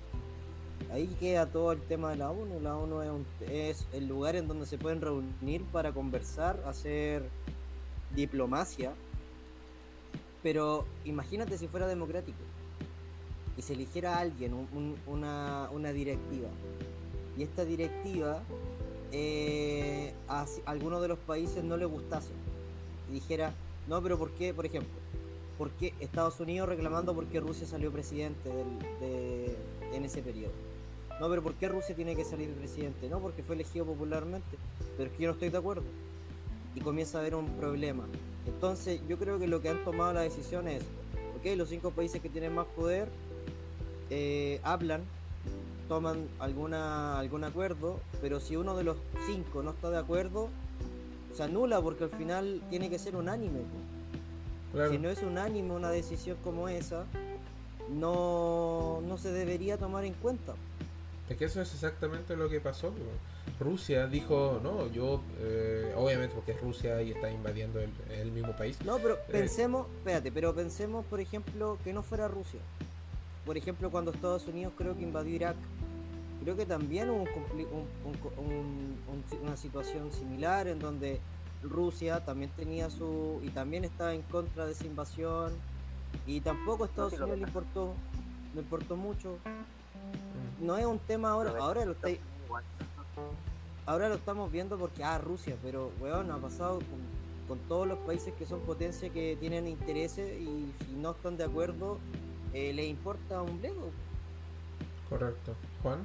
ahí 0.92 1.06
queda 1.20 1.46
todo 1.46 1.72
el 1.72 1.80
tema 1.82 2.10
de 2.10 2.16
la 2.16 2.30
ONU. 2.30 2.60
La 2.60 2.76
ONU 2.76 3.24
es, 3.40 3.86
el 3.92 4.06
lugar 4.08 4.36
en 4.36 4.48
donde 4.48 4.66
se 4.66 4.78
pueden 4.78 5.00
reunir 5.00 5.62
para 5.72 5.92
conversar, 5.92 6.62
hacer 6.66 7.28
diplomacia. 8.14 8.92
Pero 10.42 10.84
imagínate 11.04 11.56
si 11.56 11.68
fuera 11.68 11.86
democrático 11.86 12.38
y 13.56 13.62
se 13.62 13.74
eligiera 13.74 14.16
a 14.16 14.20
alguien, 14.20 14.54
una, 15.06 15.92
directiva. 15.92 16.48
Y 17.36 17.42
esta 17.42 17.64
directiva 17.64 18.42
eh, 19.12 20.12
a, 20.28 20.46
algunos 20.66 21.02
de 21.02 21.08
los 21.08 21.18
países 21.20 21.64
no 21.64 21.76
le 21.76 21.84
gustase. 21.84 22.32
Y 23.10 23.14
dijera, 23.14 23.52
no, 23.88 24.02
pero 24.02 24.18
¿por 24.18 24.30
qué, 24.32 24.54
por 24.54 24.66
ejemplo? 24.66 24.94
¿Por 25.58 25.70
qué 25.70 25.94
Estados 26.00 26.40
Unidos 26.40 26.68
reclamando 26.68 27.14
porque 27.14 27.38
Rusia 27.40 27.66
salió 27.66 27.92
presidente 27.92 28.50
en 29.92 30.04
ese 30.04 30.20
periodo? 30.22 30.52
No, 31.20 31.28
pero 31.28 31.42
¿por 31.42 31.54
qué 31.54 31.68
Rusia 31.68 31.94
tiene 31.94 32.16
que 32.16 32.24
salir 32.24 32.50
presidente? 32.50 33.08
No, 33.08 33.20
porque 33.20 33.42
fue 33.42 33.54
elegido 33.54 33.86
popularmente. 33.86 34.56
Pero 34.96 35.10
es 35.10 35.16
que 35.16 35.22
yo 35.22 35.28
no 35.28 35.34
estoy 35.34 35.50
de 35.50 35.58
acuerdo. 35.58 35.84
Y 36.74 36.80
comienza 36.80 37.18
a 37.18 37.20
haber 37.20 37.36
un 37.36 37.46
problema. 37.56 38.04
Entonces, 38.46 39.00
yo 39.08 39.16
creo 39.16 39.38
que 39.38 39.46
lo 39.46 39.62
que 39.62 39.68
han 39.68 39.84
tomado 39.84 40.12
la 40.12 40.22
decisión 40.22 40.66
es, 40.66 40.82
ok, 41.38 41.56
los 41.56 41.68
cinco 41.68 41.92
países 41.92 42.20
que 42.20 42.28
tienen 42.28 42.54
más 42.54 42.66
poder 42.66 43.08
eh, 44.10 44.60
hablan, 44.64 45.02
toman 45.88 46.26
alguna, 46.40 47.18
algún 47.18 47.44
acuerdo, 47.44 48.00
pero 48.20 48.40
si 48.40 48.56
uno 48.56 48.76
de 48.76 48.84
los 48.84 48.96
cinco 49.26 49.62
no 49.62 49.70
está 49.70 49.90
de 49.90 49.98
acuerdo, 49.98 50.48
se 51.34 51.42
anula 51.42 51.80
porque 51.80 52.04
al 52.04 52.10
final 52.10 52.62
tiene 52.70 52.88
que 52.88 52.98
ser 52.98 53.16
unánime. 53.16 53.60
Claro. 54.72 54.90
Si 54.90 54.98
no 54.98 55.08
es 55.08 55.22
unánime 55.22 55.72
una 55.72 55.90
decisión 55.90 56.36
como 56.42 56.68
esa, 56.68 57.04
no, 57.90 59.00
no 59.06 59.18
se 59.18 59.32
debería 59.32 59.76
tomar 59.76 60.04
en 60.04 60.14
cuenta. 60.14 60.54
Es 61.28 61.36
que 61.36 61.46
eso 61.46 61.60
es 61.60 61.72
exactamente 61.72 62.36
lo 62.36 62.48
que 62.48 62.60
pasó. 62.60 62.92
Rusia 63.58 64.06
dijo, 64.06 64.60
no, 64.62 64.90
yo, 64.90 65.22
eh, 65.40 65.94
obviamente 65.96 66.34
porque 66.34 66.52
es 66.52 66.60
Rusia 66.60 67.00
y 67.02 67.12
está 67.12 67.30
invadiendo 67.30 67.80
el, 67.80 67.90
el 68.10 68.32
mismo 68.32 68.52
país. 68.56 68.78
No, 68.84 68.98
pero 68.98 69.18
pensemos, 69.30 69.86
espérate, 69.98 70.32
pero 70.32 70.54
pensemos, 70.54 71.04
por 71.06 71.20
ejemplo, 71.20 71.78
que 71.84 71.92
no 71.92 72.02
fuera 72.02 72.28
Rusia. 72.28 72.60
Por 73.46 73.56
ejemplo, 73.56 73.90
cuando 73.90 74.10
Estados 74.10 74.46
Unidos 74.46 74.72
creo 74.76 74.96
que 74.96 75.02
invadió 75.02 75.34
Irak, 75.34 75.56
creo 76.44 76.56
que 76.56 76.66
también 76.66 77.10
hubo 77.10 77.22
un 77.22 77.26
compli- 77.26 77.66
un- 77.70 77.88
un 78.10 78.14
co- 78.18 78.32
un- 78.36 78.96
un- 79.08 79.38
una 79.42 79.56
situación 79.56 80.12
similar 80.12 80.68
en 80.68 80.78
donde 80.78 81.20
Rusia 81.62 82.24
también 82.24 82.50
tenía 82.56 82.90
su 82.90 83.40
y 83.42 83.48
también 83.48 83.84
estaba 83.84 84.14
en 84.14 84.22
contra 84.22 84.66
de 84.66 84.72
esa 84.72 84.86
invasión 84.86 85.52
y 86.26 86.40
tampoco 86.40 86.84
a 86.84 86.86
Estados 86.86 87.12
sí 87.12 87.16
Unidos 87.18 87.38
le 87.38 87.46
importó, 87.46 87.94
le 88.54 88.60
importó 88.60 88.96
mucho. 88.96 89.38
Mm. 90.60 90.66
No 90.66 90.76
es 90.76 90.84
un 90.86 90.98
tema 90.98 91.30
ahora, 91.30 91.54
ahora 91.58 91.84
lo 91.86 91.92
está, 91.92 92.08
ahora 93.86 94.08
lo 94.08 94.14
estamos 94.16 94.52
viendo 94.52 94.78
porque 94.78 95.02
ah 95.02 95.18
Rusia, 95.18 95.56
pero 95.62 95.90
weón 96.00 96.30
ha 96.30 96.36
pasado 96.36 96.74
con, 96.78 97.00
con 97.48 97.58
todos 97.68 97.86
los 97.88 97.98
países 98.00 98.32
que 98.34 98.46
son 98.46 98.60
potencias 98.60 99.10
que 99.12 99.36
tienen 99.40 99.66
intereses 99.66 100.40
y 100.40 100.72
si 100.84 100.92
no 100.96 101.12
están 101.12 101.36
de 101.36 101.44
acuerdo 101.44 101.98
eh, 102.52 102.72
les 102.72 102.86
importa 102.86 103.42
un 103.42 103.58
bledo. 103.60 103.90
Correcto. 105.08 105.54
Juan. 105.82 105.98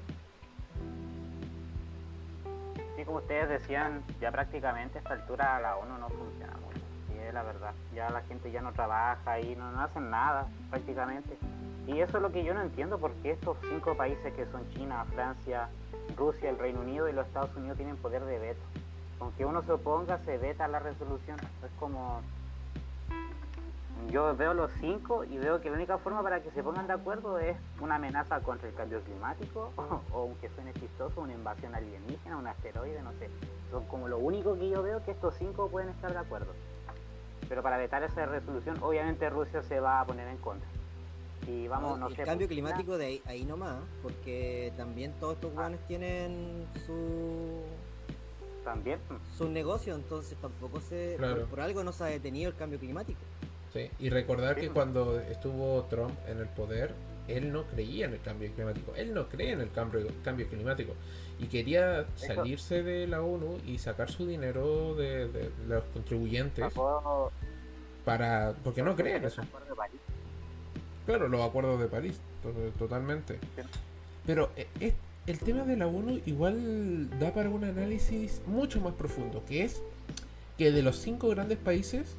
Sí, 2.99 3.05
como 3.05 3.19
ustedes 3.19 3.47
decían, 3.47 4.03
ya 4.19 4.29
prácticamente 4.29 4.97
a 4.97 5.01
esta 5.01 5.13
altura 5.13 5.57
la 5.61 5.77
ONU 5.77 5.97
no 5.99 6.09
funciona 6.09 6.51
mucho. 6.57 6.81
Y 7.15 7.25
es 7.25 7.33
la 7.33 7.43
verdad. 7.43 7.73
Ya 7.95 8.09
la 8.09 8.19
gente 8.23 8.51
ya 8.51 8.61
no 8.61 8.73
trabaja 8.73 9.39
y 9.39 9.55
no, 9.55 9.71
no 9.71 9.79
hacen 9.79 10.09
nada 10.09 10.47
prácticamente. 10.69 11.37
Y 11.87 12.01
eso 12.01 12.17
es 12.17 12.21
lo 12.21 12.29
que 12.29 12.43
yo 12.43 12.53
no 12.53 12.61
entiendo, 12.61 12.97
porque 12.99 13.31
estos 13.31 13.55
cinco 13.69 13.95
países 13.95 14.33
que 14.33 14.45
son 14.47 14.69
China, 14.71 15.05
Francia, 15.13 15.69
Rusia, 16.17 16.49
el 16.49 16.59
Reino 16.59 16.81
Unido 16.81 17.07
y 17.07 17.13
los 17.13 17.25
Estados 17.25 17.55
Unidos 17.55 17.77
tienen 17.77 17.95
poder 17.95 18.25
de 18.25 18.37
veto. 18.37 18.59
Aunque 19.21 19.45
uno 19.45 19.63
se 19.63 19.71
oponga, 19.71 20.17
se 20.25 20.37
veta 20.37 20.67
la 20.67 20.79
resolución. 20.79 21.37
Es 21.63 21.71
como... 21.79 22.19
Yo 24.07 24.35
veo 24.35 24.53
los 24.55 24.71
cinco 24.79 25.23
y 25.23 25.37
veo 25.37 25.61
que 25.61 25.69
la 25.69 25.75
única 25.75 25.97
forma 25.99 26.23
para 26.23 26.41
que 26.41 26.49
se 26.51 26.63
pongan 26.63 26.87
de 26.87 26.93
acuerdo 26.93 27.37
es 27.37 27.55
una 27.79 27.95
amenaza 27.95 28.39
contra 28.41 28.67
el 28.67 28.73
cambio 28.73 29.01
climático 29.01 29.71
o, 29.77 30.01
o 30.11 30.21
aunque 30.23 30.49
suene 30.49 30.73
chistoso, 30.73 31.21
una 31.21 31.33
invasión 31.33 31.75
alienígena, 31.75 32.37
un 32.37 32.47
asteroide, 32.47 33.01
no 33.03 33.11
sé. 33.19 33.29
Son 33.69 33.85
como 33.85 34.07
lo 34.07 34.17
único 34.17 34.55
que 34.57 34.69
yo 34.69 34.81
veo 34.81 35.03
que 35.03 35.11
estos 35.11 35.35
cinco 35.37 35.69
pueden 35.69 35.89
estar 35.89 36.11
de 36.11 36.17
acuerdo. 36.19 36.51
Pero 37.47 37.61
para 37.61 37.77
vetar 37.77 38.01
esa 38.03 38.25
resolución, 38.25 38.77
obviamente 38.81 39.29
Rusia 39.29 39.61
se 39.63 39.79
va 39.79 40.01
a 40.01 40.05
poner 40.05 40.27
en 40.27 40.37
contra. 40.37 40.67
Y 41.47 41.67
vamos, 41.67 41.97
no, 41.99 42.07
el 42.07 42.15
sé. 42.15 42.23
cambio 42.23 42.47
pues, 42.47 42.55
climático 42.55 42.97
de 42.97 43.05
ahí, 43.05 43.21
ahí 43.25 43.43
nomás, 43.45 43.77
porque 44.03 44.73
también 44.75 45.13
todos 45.19 45.35
estos 45.35 45.53
weones 45.55 45.79
tienen 45.87 46.67
su 46.85 47.61
También. 48.63 48.99
su 49.37 49.49
negocio, 49.49 49.95
entonces 49.95 50.37
tampoco 50.39 50.79
se 50.81 51.15
Claro. 51.17 51.37
por, 51.41 51.45
por 51.49 51.61
algo 51.61 51.83
no 51.83 51.91
se 51.91 52.03
ha 52.03 52.07
detenido 52.07 52.49
el 52.51 52.55
cambio 52.55 52.77
climático. 52.79 53.19
Sí. 53.73 53.89
Y 53.99 54.09
recordar 54.09 54.55
Sí. 54.55 54.61
que 54.61 54.69
cuando 54.69 55.19
estuvo 55.19 55.83
Trump 55.89 56.13
en 56.27 56.39
el 56.39 56.47
poder, 56.47 56.91
él 57.27 57.51
no 57.53 57.63
creía 57.65 58.05
en 58.07 58.13
el 58.13 58.21
cambio 58.21 58.51
climático. 58.53 58.93
Él 58.95 59.13
no 59.13 59.29
cree 59.29 59.51
en 59.51 59.61
el 59.61 59.69
cambio, 59.71 60.07
cambio 60.23 60.47
climático. 60.47 60.93
Y 61.39 61.45
quería 61.45 62.05
salirse 62.15 62.81
de 62.83 63.05
la 63.07 63.21
ONU 63.21 63.59
y 63.67 63.77
sacar 63.77 64.09
su 64.11 64.25
dinero 64.25 64.95
de, 64.95 65.27
de 65.27 65.51
los 65.67 65.83
contribuyentes 65.93 66.65
para... 68.05 68.53
Porque 68.63 68.81
no 68.81 68.95
cree 68.95 69.17
en 69.17 69.25
eso. 69.25 69.41
Claro, 71.05 71.27
los 71.27 71.41
acuerdos 71.41 71.79
de 71.79 71.87
París, 71.87 72.19
to- 72.43 72.51
totalmente. 72.77 73.39
Pero 74.25 74.49
eh, 74.55 74.67
es- 74.79 74.93
el 75.27 75.39
tema 75.39 75.63
de 75.63 75.77
la 75.77 75.87
ONU 75.87 76.19
igual 76.25 77.09
da 77.19 77.33
para 77.33 77.49
un 77.49 77.63
análisis 77.63 78.41
mucho 78.47 78.81
más 78.81 78.93
profundo, 78.95 79.43
que 79.47 79.63
es 79.63 79.81
que 80.57 80.71
de 80.71 80.81
los 80.81 80.97
cinco 80.97 81.29
grandes 81.29 81.57
países 81.59 82.15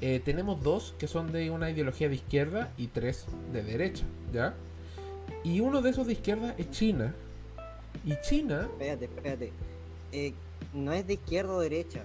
eh, 0.00 0.20
tenemos 0.24 0.62
dos 0.62 0.94
que 0.98 1.08
son 1.08 1.32
de 1.32 1.50
una 1.50 1.70
ideología 1.70 2.08
de 2.08 2.14
izquierda 2.16 2.72
y 2.76 2.88
tres 2.88 3.26
de 3.52 3.62
derecha, 3.62 4.04
¿ya? 4.32 4.54
Y 5.44 5.60
uno 5.60 5.82
de 5.82 5.90
esos 5.90 6.06
de 6.06 6.12
izquierda 6.12 6.54
es 6.58 6.70
China. 6.70 7.14
Y 8.04 8.14
China, 8.20 8.68
Espérate, 8.72 9.04
espérate. 9.06 9.52
Eh, 10.12 10.32
no 10.72 10.92
es 10.92 11.06
de 11.06 11.14
izquierda 11.14 11.52
o 11.52 11.60
derecha, 11.60 12.02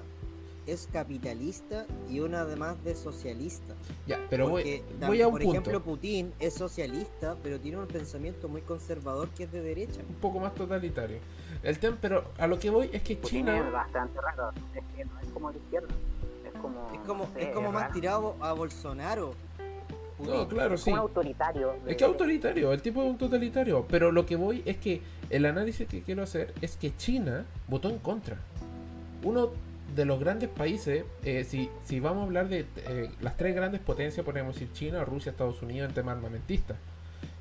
es 0.66 0.88
capitalista 0.92 1.86
y 2.10 2.20
una 2.22 2.42
además 2.42 2.82
de 2.84 2.96
socialista. 2.96 3.74
ya, 4.08 4.20
pero 4.30 4.50
voy, 4.50 4.62
Porque, 4.64 5.08
voy 5.08 5.22
a 5.22 5.28
un 5.28 5.34
por 5.34 5.42
punto, 5.42 5.60
ejemplo, 5.60 5.84
Putin 5.84 6.34
es 6.40 6.54
socialista, 6.54 7.36
pero 7.44 7.60
tiene 7.60 7.78
un 7.78 7.88
pensamiento 7.88 8.48
muy 8.48 8.62
conservador 8.62 9.30
que 9.30 9.44
es 9.44 9.52
de 9.52 9.62
derecha. 9.62 10.00
un 10.08 10.16
poco 10.16 10.40
más 10.40 10.56
totalitario. 10.56 11.18
El 11.64 11.80
tema, 11.80 11.98
pero 12.02 12.26
a 12.38 12.48
lo 12.48 12.60
que 12.60 12.70
voy 12.70 12.90
es 12.92 13.04
que 13.04 13.16
Putin 13.16 13.48
es 13.50 13.56
China, 13.56 13.70
bastante 13.70 14.20
raro. 14.22 14.52
Es 14.74 14.84
que 14.96 15.06
no 15.06 15.20
es 15.20 15.28
como 15.30 15.52
de 15.52 15.60
izquierda. 15.60 15.90
Es 16.64 16.72
como. 16.72 16.92
Es 16.94 17.00
como, 17.08 17.24
no 17.26 17.30
sé, 17.34 17.44
es 17.44 17.50
como 17.54 17.72
más 17.72 17.82
raro. 17.84 17.94
tirado 17.94 18.36
a 18.42 18.54
Bolsonaro. 18.54 19.34
No, 20.20 20.48
claro, 20.48 20.78
sí. 20.78 20.86
como 20.92 20.96
un 20.96 21.02
autoritario. 21.10 21.74
de- 21.84 21.92
Es 21.92 21.98
que 21.98 22.04
autoritario, 22.06 22.72
el 22.72 22.82
tipo 22.82 23.04
es 23.04 23.10
un 23.10 23.18
totalitario. 23.18 23.86
Pero 23.90 24.12
lo 24.12 24.26
que 24.26 24.36
voy 24.36 24.62
es 24.66 24.78
que 24.78 25.02
el 25.30 25.46
análisis 25.46 25.88
que 25.88 26.02
quiero 26.02 26.24
hacer 26.24 26.54
es 26.62 26.78
que 26.78 26.96
China 26.96 27.46
votó 27.68 27.90
en 27.90 27.98
contra. 28.00 28.38
Uno 29.24 29.50
de 29.96 30.06
los 30.06 30.20
grandes 30.20 30.50
países, 30.50 31.04
eh, 31.24 31.44
si, 31.44 31.70
si 31.84 32.00
vamos 32.00 32.22
a 32.22 32.26
hablar 32.26 32.48
de 32.48 32.66
eh, 32.88 33.10
las 33.22 33.36
tres 33.38 33.56
grandes 33.56 33.82
potencias, 33.82 34.26
podemos 34.26 34.56
decir 34.56 34.72
China, 34.74 35.04
Rusia, 35.04 35.32
Estados 35.32 35.62
Unidos 35.62 35.90
en 35.90 35.96
tema 35.96 36.12
armamentista. 36.14 36.76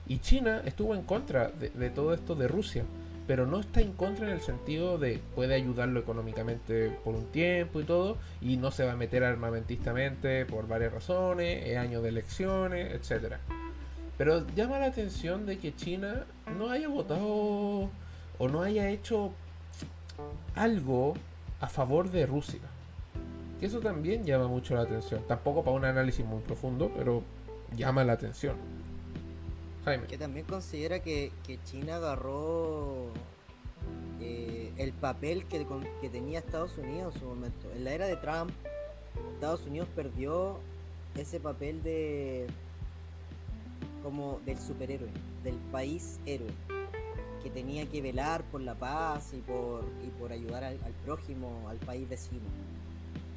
Y 0.09 0.19
China 0.19 0.63
estuvo 0.65 0.95
en 0.95 1.03
contra 1.03 1.49
de, 1.49 1.71
de 1.71 1.91
todo 1.91 2.13
esto 2.15 2.35
de 2.35 2.49
Rusia, 2.49 2.85
pero 3.27 3.47
no 3.47 3.61
está 3.61 3.81
en 3.81 3.93
contra 3.93 4.27
en 4.27 4.33
el 4.33 4.41
sentido 4.41 4.99
de 4.99 5.21
puede 5.35 5.55
ayudarlo 5.55 6.01
económicamente 6.01 6.91
por 7.05 7.15
un 7.15 7.27
tiempo 7.27 7.81
y 7.81 7.85
todo, 7.85 8.17
y 8.41 8.57
no 8.57 8.71
se 8.71 8.85
va 8.85 8.93
a 8.93 8.97
meter 8.97 9.25
armamentistamente 9.25 10.45
por 10.47 10.69
varias 10.69 10.93
razones, 10.93 11.67
es 11.67 11.77
año 11.77 12.03
de 12.03 12.09
elecciones, 12.09 12.93
etcétera. 12.93 13.41
Pero 14.19 14.47
llama 14.55 14.79
la 14.79 14.87
atención 14.87 15.47
de 15.47 15.59
que 15.59 15.75
China 15.75 16.25
no 16.59 16.71
haya 16.71 16.89
votado 16.89 17.91
o 18.39 18.49
no 18.49 18.63
haya 18.63 18.89
hecho 18.91 19.33
algo 20.55 21.15
a 21.61 21.69
favor 21.69 22.11
de 22.11 22.27
Rusia. 22.27 22.61
Que 23.59 23.67
eso 23.67 23.81
también 23.81 24.25
llama 24.25 24.49
mucho 24.49 24.75
la 24.75 24.83
atención. 24.83 25.23
Tampoco 25.27 25.63
para 25.63 25.77
un 25.77 25.85
análisis 25.85 26.25
muy 26.27 26.41
profundo, 26.41 26.91
pero 26.97 27.23
llama 27.77 28.05
la 28.05 28.15
atención. 28.15 28.57
Que 30.09 30.17
también 30.17 30.47
considera 30.47 31.01
que, 31.01 31.33
China 31.65 31.97
agarró 31.97 33.09
eh, 34.21 34.73
el 34.77 34.93
papel 34.93 35.45
que, 35.47 35.67
tenía 36.09 36.39
Estados 36.39 36.79
Unidos 36.79 37.15
en 37.15 37.21
su 37.21 37.27
momento. 37.27 37.71
En 37.75 37.85
la 37.85 37.93
era 37.93 38.07
de 38.07 38.17
Trump, 38.17 38.53
Estados 39.35 39.67
Unidos 39.67 39.89
perdió 39.95 40.59
ese 41.17 41.41
papel 41.41 41.83
de 41.83 42.47
como 44.03 44.41
del 44.45 44.59
superhéroe, 44.59 45.11
del 45.45 45.55
país 45.71 46.19
héroe, 46.27 46.51
que 47.43 47.51
tenía 47.51 47.87
que 47.87 48.01
velar 48.03 48.43
por 48.45 48.61
la 48.61 48.75
paz 48.75 49.33
y 49.33 49.39
por, 49.39 49.85
y 50.05 50.09
por 50.19 50.33
ayudar 50.33 50.65
al 50.65 50.79
prójimo, 51.05 51.69
al 51.69 51.79
país 51.79 52.09
vecino. 52.09 52.49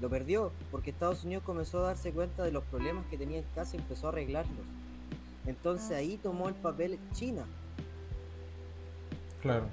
Lo 0.01 0.09
perdió 0.09 0.51
porque 0.71 0.91
Estados 0.91 1.23
Unidos 1.23 1.43
comenzó 1.43 1.79
a 1.79 1.87
darse 1.87 2.11
cuenta 2.11 2.43
de 2.43 2.51
los 2.51 2.63
problemas 2.65 3.05
que 3.07 3.17
tenía 3.17 3.39
en 3.39 3.45
casa 3.55 3.75
y 3.75 3.79
empezó 3.79 4.07
a 4.07 4.09
arreglarlos. 4.09 4.65
Entonces 5.47 5.91
ahí 5.91 6.17
tomó 6.17 6.49
el 6.49 6.55
papel 6.55 6.99
China. 7.13 7.45
Claro. 9.41 9.67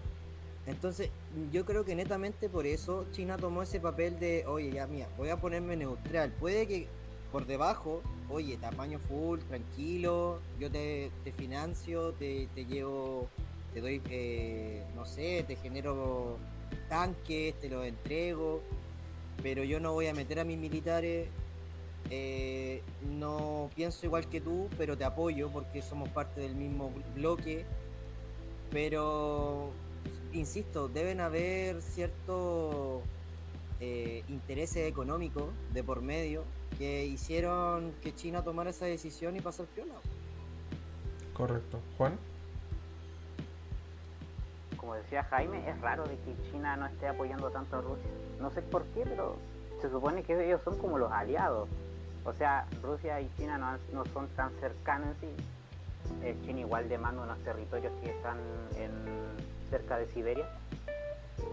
Entonces 0.66 1.10
yo 1.50 1.64
creo 1.64 1.84
que 1.84 1.94
netamente 1.94 2.48
por 2.48 2.66
eso 2.66 3.06
China 3.12 3.36
tomó 3.36 3.62
ese 3.62 3.80
papel 3.80 4.18
de, 4.20 4.44
oye, 4.46 4.70
ya 4.70 4.86
mía, 4.86 5.08
voy 5.16 5.30
a 5.30 5.36
ponerme 5.36 5.76
neutral. 5.76 6.30
Puede 6.32 6.66
que 6.66 6.86
por 7.32 7.46
debajo, 7.46 8.02
oye, 8.28 8.58
tamaño 8.58 8.98
full, 8.98 9.40
tranquilo, 9.40 10.38
yo 10.60 10.70
te, 10.70 11.10
te 11.24 11.32
financio, 11.32 12.12
te, 12.12 12.46
te 12.54 12.66
llevo, 12.66 13.28
te 13.72 13.80
doy, 13.80 14.02
eh, 14.10 14.84
no 14.94 15.06
sé, 15.06 15.42
te 15.48 15.56
genero 15.56 16.36
tanques, 16.88 17.58
te 17.58 17.70
los 17.70 17.86
entrego, 17.86 18.60
pero 19.42 19.64
yo 19.64 19.80
no 19.80 19.92
voy 19.94 20.08
a 20.08 20.14
meter 20.14 20.40
a 20.40 20.44
mis 20.44 20.58
militares. 20.58 21.28
Eh, 22.14 22.82
no 23.08 23.70
pienso 23.74 24.04
igual 24.04 24.28
que 24.28 24.42
tú, 24.42 24.68
pero 24.76 24.98
te 24.98 25.04
apoyo 25.04 25.48
porque 25.48 25.80
somos 25.80 26.10
parte 26.10 26.42
del 26.42 26.54
mismo 26.54 26.92
bloque. 27.14 27.64
Pero 28.70 29.70
insisto, 30.34 30.88
deben 30.88 31.20
haber 31.20 31.80
ciertos 31.80 33.00
eh, 33.80 34.24
intereses 34.28 34.86
económicos 34.86 35.44
de 35.72 35.82
por 35.82 36.02
medio 36.02 36.44
que 36.76 37.06
hicieron 37.06 37.94
que 38.02 38.14
China 38.14 38.44
tomara 38.44 38.68
esa 38.68 38.84
decisión 38.84 39.34
y 39.36 39.40
pasar 39.40 39.64
piola. 39.66 39.94
Correcto. 41.32 41.80
Juan. 41.96 42.18
Como 44.76 44.96
decía 44.96 45.24
Jaime, 45.24 45.66
es 45.66 45.80
raro 45.80 46.04
de 46.04 46.18
que 46.18 46.50
China 46.50 46.76
no 46.76 46.84
esté 46.84 47.08
apoyando 47.08 47.50
tanto 47.50 47.76
a 47.76 47.80
Rusia. 47.80 48.10
No 48.38 48.50
sé 48.50 48.60
por 48.60 48.84
qué, 48.88 49.04
pero 49.04 49.36
se 49.80 49.88
supone 49.88 50.22
que 50.22 50.46
ellos 50.46 50.60
son 50.62 50.76
como 50.76 50.98
los 50.98 51.10
aliados. 51.10 51.70
O 52.24 52.32
sea, 52.32 52.66
Rusia 52.82 53.20
y 53.20 53.30
China 53.36 53.78
no, 53.92 54.04
son 54.06 54.28
tan 54.28 54.50
cercanos 54.60 55.16
en 55.22 55.36
sí. 55.36 55.44
Eh, 56.22 56.36
China 56.44 56.60
igual 56.60 56.88
demanda 56.88 57.22
unos 57.22 57.38
territorios 57.38 57.92
que 58.02 58.10
están 58.10 58.38
cerca 59.70 59.96
de 59.98 60.06
Siberia. 60.08 60.46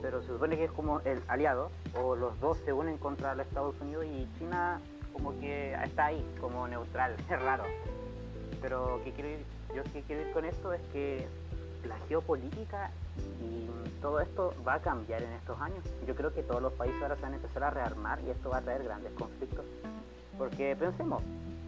Pero 0.01 0.21
se 0.21 0.27
supone 0.27 0.57
que 0.57 0.65
es 0.65 0.71
como 0.71 0.99
el 1.01 1.21
aliado, 1.27 1.71
o 1.95 2.15
los 2.15 2.39
dos 2.39 2.57
se 2.65 2.73
unen 2.73 2.97
contra 2.97 3.33
los 3.35 3.47
Estados 3.47 3.75
Unidos 3.81 4.05
y 4.05 4.27
China 4.37 4.79
como 5.13 5.37
que 5.39 5.73
está 5.73 6.07
ahí, 6.07 6.25
como 6.39 6.67
neutral, 6.67 7.15
es 7.29 7.41
raro. 7.41 7.63
Pero 8.61 9.01
que 9.03 9.11
quiero 9.11 9.29
yo 9.75 9.83
que 9.93 10.01
quiero 10.03 10.23
ir 10.23 10.31
con 10.31 10.45
esto 10.45 10.73
es 10.73 10.81
que 10.91 11.27
la 11.87 11.97
geopolítica 12.07 12.91
y 13.41 13.69
todo 14.01 14.19
esto 14.19 14.53
va 14.67 14.75
a 14.75 14.81
cambiar 14.81 15.21
en 15.21 15.31
estos 15.33 15.59
años. 15.61 15.83
Yo 16.07 16.15
creo 16.15 16.33
que 16.33 16.43
todos 16.43 16.61
los 16.61 16.73
países 16.73 17.01
ahora 17.01 17.15
se 17.15 17.21
van 17.21 17.33
a 17.33 17.35
empezar 17.35 17.63
a 17.63 17.69
rearmar 17.69 18.19
y 18.21 18.29
esto 18.29 18.49
va 18.49 18.57
a 18.57 18.61
traer 18.61 18.83
grandes 18.83 19.13
conflictos. 19.13 19.65
Porque 20.39 20.75
pensemos, 20.75 21.21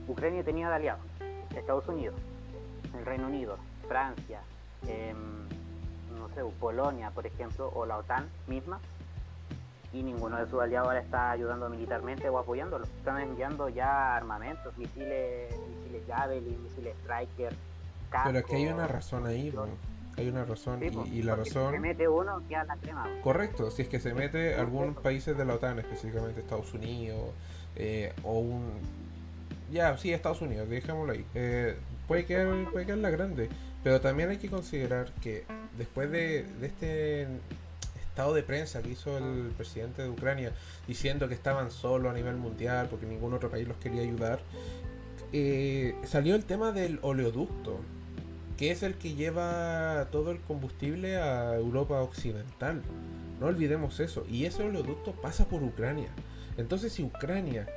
Ucrania 0.07 0.43
tenía 0.43 0.69
de 0.69 0.75
aliados 0.75 1.01
Estados 1.55 1.85
Unidos, 1.89 2.15
el 2.97 3.05
Reino 3.05 3.27
Unido, 3.27 3.57
Francia, 3.87 4.39
em, 4.87 5.17
no 6.17 6.29
sé, 6.29 6.41
Polonia, 6.57 7.11
por 7.11 7.27
ejemplo, 7.27 7.69
o 7.75 7.85
la 7.85 7.97
OTAN 7.97 8.29
misma, 8.47 8.79
y 9.91 10.03
ninguno 10.03 10.37
de 10.37 10.49
sus 10.49 10.61
aliados 10.61 10.87
ahora 10.87 11.01
está 11.01 11.31
ayudando 11.31 11.69
militarmente 11.69 12.29
o 12.29 12.37
apoyándolo. 12.37 12.85
Están 12.85 13.19
enviando 13.19 13.67
ya 13.67 14.15
armamentos, 14.15 14.77
misiles, 14.77 15.53
misiles 15.67 16.03
Javelin, 16.07 16.63
misiles 16.63 16.95
Striker. 17.01 17.53
Pero 18.23 18.39
es 18.39 18.45
que 18.45 18.55
hay 18.55 18.67
una 18.67 18.87
razón 18.87 19.25
ahí, 19.25 19.53
hay 20.17 20.29
una 20.29 20.45
razón 20.45 20.81
y, 20.81 21.23
la 21.23 21.35
razón... 21.35 21.71
Si 21.71 21.75
se 21.75 21.79
mete 21.79 22.07
uno, 22.07 22.41
queda 22.47 22.63
la 22.63 22.77
crema. 22.77 23.05
Correcto, 23.21 23.69
si 23.69 23.81
es 23.81 23.89
que 23.89 23.99
se 23.99 24.13
mete 24.13 24.55
algunos 24.55 24.95
países 24.95 25.37
de 25.37 25.43
la 25.43 25.55
OTAN, 25.55 25.79
específicamente 25.79 26.39
Estados 26.39 26.73
Unidos, 26.73 27.31
eh, 27.81 28.13
o 28.23 28.39
un... 28.39 28.69
Ya, 29.71 29.97
sí, 29.97 30.13
Estados 30.13 30.41
Unidos, 30.41 30.69
dejémoslo 30.69 31.13
ahí. 31.13 31.25
Eh, 31.33 31.75
puede, 32.07 32.25
quedar, 32.25 32.69
puede 32.71 32.85
quedar 32.85 32.99
la 32.99 33.09
grande, 33.09 33.49
pero 33.83 33.99
también 33.99 34.29
hay 34.29 34.37
que 34.37 34.49
considerar 34.49 35.11
que 35.21 35.45
después 35.77 36.11
de, 36.11 36.43
de 36.43 36.67
este 36.67 37.27
estado 37.99 38.33
de 38.33 38.43
prensa 38.43 38.81
que 38.81 38.89
hizo 38.89 39.17
el 39.17 39.51
presidente 39.57 40.03
de 40.03 40.09
Ucrania 40.09 40.51
diciendo 40.87 41.27
que 41.27 41.33
estaban 41.33 41.71
solos 41.71 42.11
a 42.11 42.15
nivel 42.15 42.35
mundial 42.35 42.87
porque 42.89 43.05
ningún 43.05 43.33
otro 43.33 43.49
país 43.49 43.67
los 43.67 43.77
quería 43.77 44.01
ayudar, 44.01 44.41
eh, 45.33 45.95
salió 46.03 46.35
el 46.35 46.43
tema 46.43 46.71
del 46.71 46.99
oleoducto 47.01 47.79
que 48.57 48.69
es 48.69 48.83
el 48.83 48.93
que 48.93 49.15
lleva 49.15 50.09
todo 50.11 50.29
el 50.29 50.39
combustible 50.41 51.17
a 51.17 51.55
Europa 51.55 51.99
Occidental. 52.01 52.83
No 53.39 53.47
olvidemos 53.47 53.99
eso. 53.99 54.23
Y 54.29 54.45
ese 54.45 54.61
oleoducto 54.61 55.13
pasa 55.13 55.45
por 55.45 55.63
Ucrania. 55.63 56.09
Entonces 56.61 56.93
si 56.93 57.03
Ucrania 57.03 57.67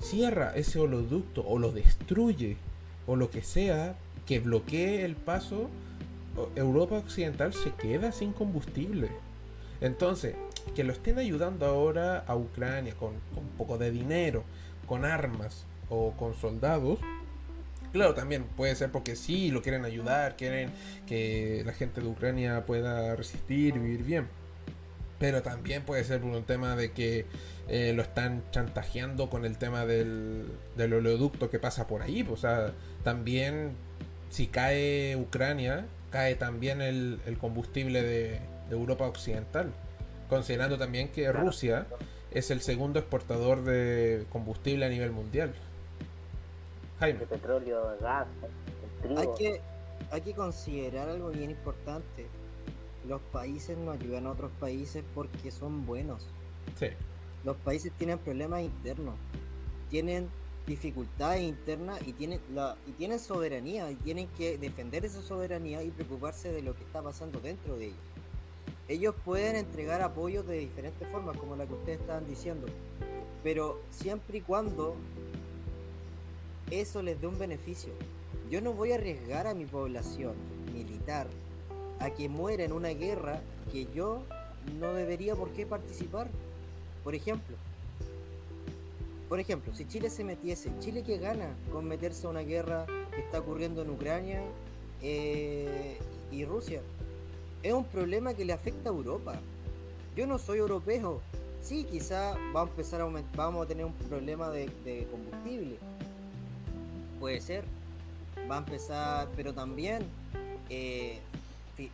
cierra 0.00 0.52
ese 0.54 0.78
oleoducto 0.78 1.44
o 1.46 1.58
lo 1.58 1.72
destruye 1.72 2.56
o 3.06 3.16
lo 3.16 3.30
que 3.30 3.42
sea 3.42 3.96
que 4.26 4.38
bloquee 4.38 5.04
el 5.04 5.16
paso, 5.16 5.68
Europa 6.56 6.96
Occidental 6.96 7.52
se 7.52 7.72
queda 7.72 8.12
sin 8.12 8.32
combustible. 8.32 9.08
Entonces, 9.80 10.34
que 10.74 10.84
lo 10.84 10.92
estén 10.92 11.18
ayudando 11.18 11.66
ahora 11.66 12.24
a 12.26 12.36
Ucrania 12.36 12.94
con, 12.94 13.12
con 13.34 13.44
un 13.44 13.50
poco 13.50 13.76
de 13.76 13.90
dinero, 13.90 14.44
con 14.86 15.04
armas 15.04 15.64
o 15.90 16.12
con 16.12 16.34
soldados, 16.34 17.00
Claro, 17.94 18.12
también 18.12 18.42
puede 18.56 18.74
ser 18.74 18.90
porque 18.90 19.14
sí, 19.14 19.52
lo 19.52 19.62
quieren 19.62 19.84
ayudar, 19.84 20.36
quieren 20.36 20.72
que 21.06 21.62
la 21.64 21.72
gente 21.72 22.00
de 22.00 22.08
Ucrania 22.08 22.66
pueda 22.66 23.14
resistir, 23.14 23.74
vivir 23.74 24.02
bien. 24.02 24.26
Pero 25.18 25.42
también 25.42 25.82
puede 25.84 26.04
ser 26.04 26.20
por 26.20 26.30
un 26.30 26.44
tema 26.44 26.76
de 26.76 26.92
que 26.92 27.26
eh, 27.68 27.92
lo 27.94 28.02
están 28.02 28.42
chantajeando 28.50 29.30
con 29.30 29.44
el 29.44 29.58
tema 29.58 29.86
del, 29.86 30.50
oleoducto 30.76 31.50
que 31.50 31.58
pasa 31.58 31.86
por 31.86 32.02
ahí. 32.02 32.26
O 32.30 32.36
sea, 32.36 32.72
también 33.02 33.72
si 34.30 34.48
cae 34.48 35.16
Ucrania, 35.16 35.86
cae 36.10 36.34
también 36.34 36.80
el, 36.80 37.20
combustible 37.40 38.02
de, 38.02 38.40
Europa 38.70 39.06
Occidental. 39.06 39.72
Considerando 40.28 40.78
también 40.78 41.08
que 41.08 41.30
Rusia 41.30 41.86
es 42.30 42.50
el 42.50 42.60
segundo 42.60 42.98
exportador 42.98 43.62
de 43.62 44.24
combustible 44.30 44.86
a 44.86 44.88
nivel 44.88 45.12
mundial 45.12 45.54
de 47.12 47.26
petróleo, 47.26 47.96
gas, 48.00 48.26
trigo. 49.02 49.20
Hay 49.20 49.28
que, 49.36 49.60
hay 50.10 50.20
que 50.20 50.32
considerar 50.32 51.08
algo 51.08 51.30
bien 51.30 51.50
importante. 51.50 52.26
Los 53.08 53.20
países 53.20 53.76
no 53.76 53.90
ayudan 53.90 54.26
a 54.26 54.32
otros 54.32 54.50
países 54.58 55.04
porque 55.14 55.50
son 55.50 55.86
buenos. 55.86 56.26
Sí. 56.78 56.86
Los 57.44 57.56
países 57.56 57.92
tienen 57.98 58.18
problemas 58.18 58.62
internos, 58.62 59.14
tienen 59.90 60.28
dificultades 60.66 61.42
internas 61.42 62.00
y 62.06 62.14
tienen 62.14 62.40
la 62.54 62.76
y 62.86 62.92
tienen 62.92 63.18
soberanía 63.18 63.90
y 63.90 63.96
tienen 63.96 64.28
que 64.28 64.56
defender 64.56 65.04
esa 65.04 65.20
soberanía 65.20 65.82
y 65.82 65.90
preocuparse 65.90 66.50
de 66.50 66.62
lo 66.62 66.74
que 66.74 66.84
está 66.84 67.02
pasando 67.02 67.38
dentro 67.40 67.76
de 67.76 67.86
ellos. 67.86 67.98
Ellos 68.88 69.14
pueden 69.24 69.56
entregar 69.56 70.02
apoyo 70.02 70.42
de 70.42 70.58
diferentes 70.58 71.08
formas, 71.08 71.36
como 71.36 71.56
la 71.56 71.66
que 71.66 71.74
ustedes 71.74 72.00
estaban 72.00 72.26
diciendo, 72.26 72.66
pero 73.42 73.80
siempre 73.90 74.38
y 74.38 74.40
cuando 74.42 74.96
eso 76.70 77.02
les 77.02 77.20
dé 77.20 77.26
un 77.26 77.38
beneficio. 77.38 77.92
Yo 78.50 78.60
no 78.60 78.72
voy 78.72 78.92
a 78.92 78.96
arriesgar 78.96 79.46
a 79.46 79.54
mi 79.54 79.64
población 79.64 80.34
militar 80.72 81.28
a 82.00 82.10
que 82.10 82.28
muera 82.28 82.64
en 82.64 82.72
una 82.72 82.90
guerra 82.90 83.40
que 83.72 83.86
yo 83.94 84.22
no 84.80 84.92
debería 84.92 85.34
por 85.34 85.50
qué 85.50 85.66
participar. 85.66 86.28
Por 87.02 87.14
ejemplo, 87.14 87.56
por 89.28 89.40
ejemplo, 89.40 89.74
si 89.74 89.86
Chile 89.86 90.10
se 90.10 90.24
metiese, 90.24 90.70
¿Chile 90.80 91.02
qué 91.04 91.18
gana 91.18 91.54
con 91.72 91.86
meterse 91.86 92.26
a 92.26 92.30
una 92.30 92.40
guerra 92.40 92.86
que 93.12 93.20
está 93.20 93.40
ocurriendo 93.40 93.82
en 93.82 93.90
Ucrania 93.90 94.42
eh, 95.02 95.98
y 96.30 96.44
Rusia? 96.44 96.80
Es 97.62 97.72
un 97.72 97.84
problema 97.84 98.34
que 98.34 98.44
le 98.44 98.52
afecta 98.52 98.90
a 98.90 98.92
Europa. 98.92 99.40
Yo 100.16 100.26
no 100.26 100.38
soy 100.38 100.58
europeo. 100.58 101.20
Sí, 101.60 101.84
quizá 101.90 102.36
va 102.54 102.60
a 102.60 102.64
empezar 102.64 103.00
a 103.00 103.08
vamos 103.34 103.64
a 103.64 103.68
tener 103.68 103.86
un 103.86 103.94
problema 103.94 104.50
de 104.50 105.08
combustible, 105.10 105.78
puede 107.18 107.40
ser, 107.40 107.64
va 108.50 108.56
a 108.56 108.58
empezar, 108.58 109.28
pero 109.34 109.54
también 109.54 110.02
eh, 110.68 111.20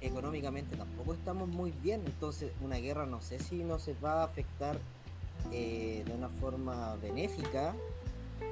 económicamente 0.00 0.76
tampoco 0.76 1.14
estamos 1.14 1.48
muy 1.48 1.70
bien, 1.70 2.02
entonces 2.06 2.52
una 2.60 2.76
guerra 2.76 3.06
no 3.06 3.20
sé 3.20 3.38
si 3.38 3.64
no 3.64 3.78
se 3.78 3.94
va 3.94 4.22
a 4.22 4.24
afectar 4.24 4.78
eh, 5.52 6.02
de 6.06 6.12
una 6.12 6.28
forma 6.28 6.96
benéfica, 6.96 7.74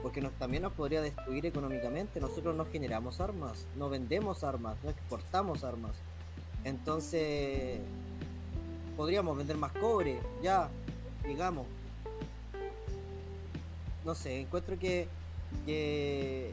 porque 0.03 0.21
nos, 0.21 0.33
también 0.33 0.63
nos 0.63 0.73
podría 0.73 1.01
destruir 1.01 1.47
económicamente, 1.47 2.21
nosotros 2.21 2.57
no 2.57 2.67
generamos 2.67 3.21
armas, 3.21 3.67
no 3.77 3.89
vendemos 3.89 4.45
armas, 4.45 4.77
no 4.83 4.91
exportamos 4.91 5.65
armas, 5.65 5.93
entonces 6.65 7.81
podríamos 8.97 9.37
vender 9.37 9.57
más 9.57 9.73
cobre, 9.73 10.19
ya, 10.43 10.69
digamos. 11.27 11.67
No 14.05 14.15
sé, 14.15 14.41
encuentro 14.41 14.79
que, 14.79 15.07
que 15.67 16.53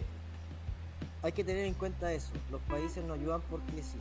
hay 1.23 1.31
que 1.31 1.43
tener 1.43 1.65
en 1.65 1.73
cuenta 1.73 2.13
eso. 2.13 2.31
Los 2.51 2.61
países 2.61 3.03
no 3.03 3.13
ayudan 3.13 3.41
porque 3.49 3.81
sí. 3.81 3.97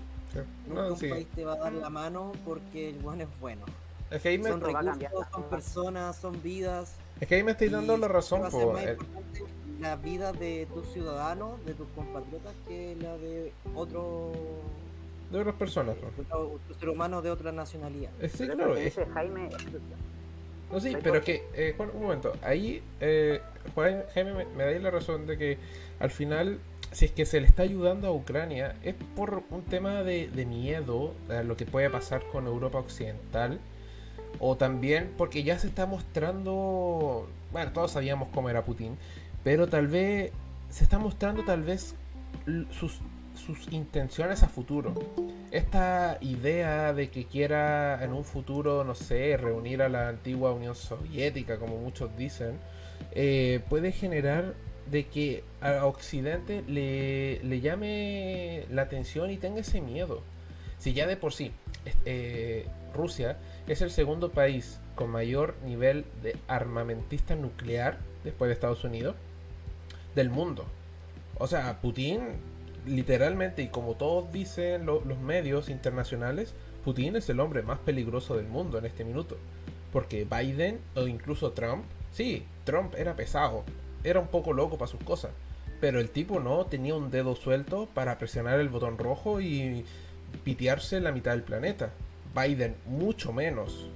Nunca 0.66 0.92
un 0.92 0.98
país 0.98 1.26
te 1.34 1.44
va 1.44 1.54
a 1.54 1.56
dar 1.56 1.72
la 1.72 1.90
mano 1.90 2.32
porque 2.44 2.90
el 2.90 2.98
buen 2.98 3.20
es 3.20 3.28
bueno. 3.40 3.64
Es 4.10 4.22
que 4.22 4.28
ahí 4.28 4.38
me 4.38 4.50
son 4.50 4.60
recursos, 4.60 5.26
son 5.32 5.42
personas, 5.44 6.16
son 6.16 6.42
vidas. 6.42 6.96
Es 7.20 7.28
que 7.28 7.36
ahí 7.36 7.42
me 7.42 7.52
estoy 7.52 7.68
dando 7.68 7.96
la 7.96 8.08
razón. 8.08 8.50
Por 8.50 8.78
la 9.80 9.96
vida 9.96 10.32
de 10.32 10.66
tus 10.72 10.86
ciudadanos, 10.92 11.64
de 11.66 11.74
tus 11.74 11.88
compatriotas, 11.88 12.54
que 12.68 12.96
la 13.00 13.16
de 13.18 13.52
otro 13.74 14.32
de 15.30 15.40
otras 15.40 15.56
personas. 15.56 15.96
Otro, 16.30 16.60
ser 16.78 16.88
humano 16.88 17.20
de 17.22 17.30
otra 17.30 17.50
nacionalidad. 17.50 18.10
Eh, 18.20 18.28
sí, 18.28 18.46
claro. 18.46 18.76
Ese 18.76 19.04
Jaime. 19.06 19.48
No, 20.70 20.80
sí, 20.80 20.96
pero 21.02 21.16
es 21.16 21.24
que, 21.24 21.44
eh, 21.54 21.74
Juan, 21.76 21.90
un 21.94 22.02
momento. 22.02 22.32
Ahí, 22.42 22.82
eh, 23.00 23.40
Jaime, 24.14 24.34
me, 24.34 24.44
me 24.46 24.64
da 24.64 24.78
la 24.78 24.90
razón 24.90 25.26
de 25.26 25.36
que 25.36 25.58
al 25.98 26.10
final 26.10 26.58
si 26.94 27.06
es 27.06 27.10
que 27.10 27.26
se 27.26 27.40
le 27.40 27.48
está 27.48 27.64
ayudando 27.64 28.06
a 28.06 28.12
Ucrania, 28.12 28.76
es 28.84 28.94
por 29.16 29.42
un 29.50 29.62
tema 29.62 30.04
de, 30.04 30.28
miedo 30.46 31.12
a 31.28 31.42
lo 31.42 31.56
que 31.56 31.66
puede 31.66 31.90
pasar 31.90 32.22
con 32.30 32.46
Europa 32.46 32.78
Occidental, 32.78 33.58
o 34.38 34.56
también 34.56 35.12
porque 35.18 35.42
ya 35.42 35.58
se 35.58 35.66
está 35.66 35.86
mostrando, 35.86 37.28
bueno, 37.52 37.72
todos 37.72 37.90
sabíamos 37.90 38.28
cómo 38.32 38.48
era 38.48 38.64
Putin, 38.64 38.96
pero 39.42 39.66
tal 39.66 39.88
vez 39.88 40.30
se 40.70 40.84
está 40.84 41.00
mostrando 41.00 41.44
tal 41.44 41.64
vez 41.64 41.96
sus, 42.70 43.00
sus 43.34 43.72
intenciones 43.72 44.44
a 44.44 44.48
futuro. 44.48 44.94
Esta 45.50 46.18
idea 46.20 46.92
de 46.92 47.10
que 47.10 47.24
quiera 47.24 48.04
en 48.04 48.12
un 48.12 48.24
futuro, 48.24 48.84
no 48.84 48.94
sé, 48.94 49.36
reunir 49.36 49.82
a 49.82 49.88
la 49.88 50.08
antigua 50.08 50.52
Unión 50.52 50.76
Soviética, 50.76 51.58
como 51.58 51.76
muchos 51.76 52.16
dicen, 52.16 52.58
eh, 53.12 53.60
puede 53.68 53.90
generar 53.90 54.54
de 54.90 55.06
que 55.06 55.44
a 55.60 55.86
Occidente 55.86 56.62
le, 56.66 57.42
le, 57.42 57.60
llame 57.60 58.64
la 58.70 58.82
atención 58.82 59.30
y 59.30 59.36
tenga 59.36 59.60
ese 59.60 59.80
miedo. 59.80 60.22
Si 60.78 60.92
ya 60.92 61.06
de 61.06 61.16
por 61.16 61.32
sí 61.32 61.52
eh, 62.04 62.66
Rusia 62.94 63.38
es 63.66 63.82
el 63.82 63.90
segundo 63.90 64.30
país 64.30 64.78
con 64.94 65.10
mayor 65.10 65.54
nivel 65.64 66.04
de 66.22 66.36
armamentista 66.46 67.34
nuclear 67.34 67.98
después 68.22 68.48
de 68.48 68.54
Estados 68.54 68.84
Unidos 68.84 69.16
del 70.14 70.30
mundo. 70.30 70.64
O 71.38 71.46
sea, 71.46 71.80
Putin 71.80 72.20
literalmente 72.86 73.62
y 73.62 73.68
como 73.68 73.94
todos 73.94 74.30
dicen 74.30 74.86
los 74.86 75.18
medios 75.18 75.68
internacionales, 75.68 76.54
Putin 76.84 77.16
es 77.16 77.28
el 77.30 77.40
hombre 77.40 77.62
más 77.62 77.78
peligroso 77.78 78.36
del 78.36 78.46
mundo 78.46 78.78
en 78.78 78.84
este 78.84 79.04
minuto. 79.04 79.36
Porque 79.92 80.24
Biden 80.24 80.80
o 80.94 81.06
incluso 81.06 81.52
Trump, 81.52 81.84
sí, 82.12 82.44
Trump 82.64 82.94
era 82.96 83.14
pesado, 83.14 83.64
era 84.04 84.20
un 84.20 84.28
poco 84.28 84.52
loco 84.52 84.78
para 84.78 84.90
sus 84.90 85.02
cosas, 85.02 85.32
pero 85.80 85.98
el 85.98 86.10
tipo 86.10 86.38
no 86.40 86.66
tenía 86.66 86.94
un 86.94 87.10
dedo 87.10 87.34
suelto 87.34 87.88
para 87.94 88.18
presionar 88.18 88.60
el 88.60 88.68
botón 88.68 88.98
rojo 88.98 89.40
y 89.40 89.84
pitearse 90.44 91.00
la 91.00 91.12
mitad 91.12 91.32
del 91.32 91.42
planeta. 91.42 91.90
Biden 92.34 92.76
mucho 92.86 93.32
menos. 93.32 93.88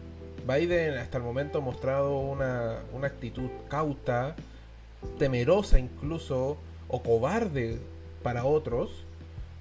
Biden 0.47 0.97
hasta 0.97 1.19
el 1.19 1.25
momento 1.25 1.59
ha 1.59 1.61
mostrado 1.61 2.19
una, 2.19 2.79
una 2.93 3.07
actitud 3.07 3.51
cauta, 3.69 4.35
temerosa 5.19 5.79
incluso, 5.79 6.57
o 6.89 7.03
cobarde 7.03 7.79
para 8.23 8.45
otros, 8.45 9.05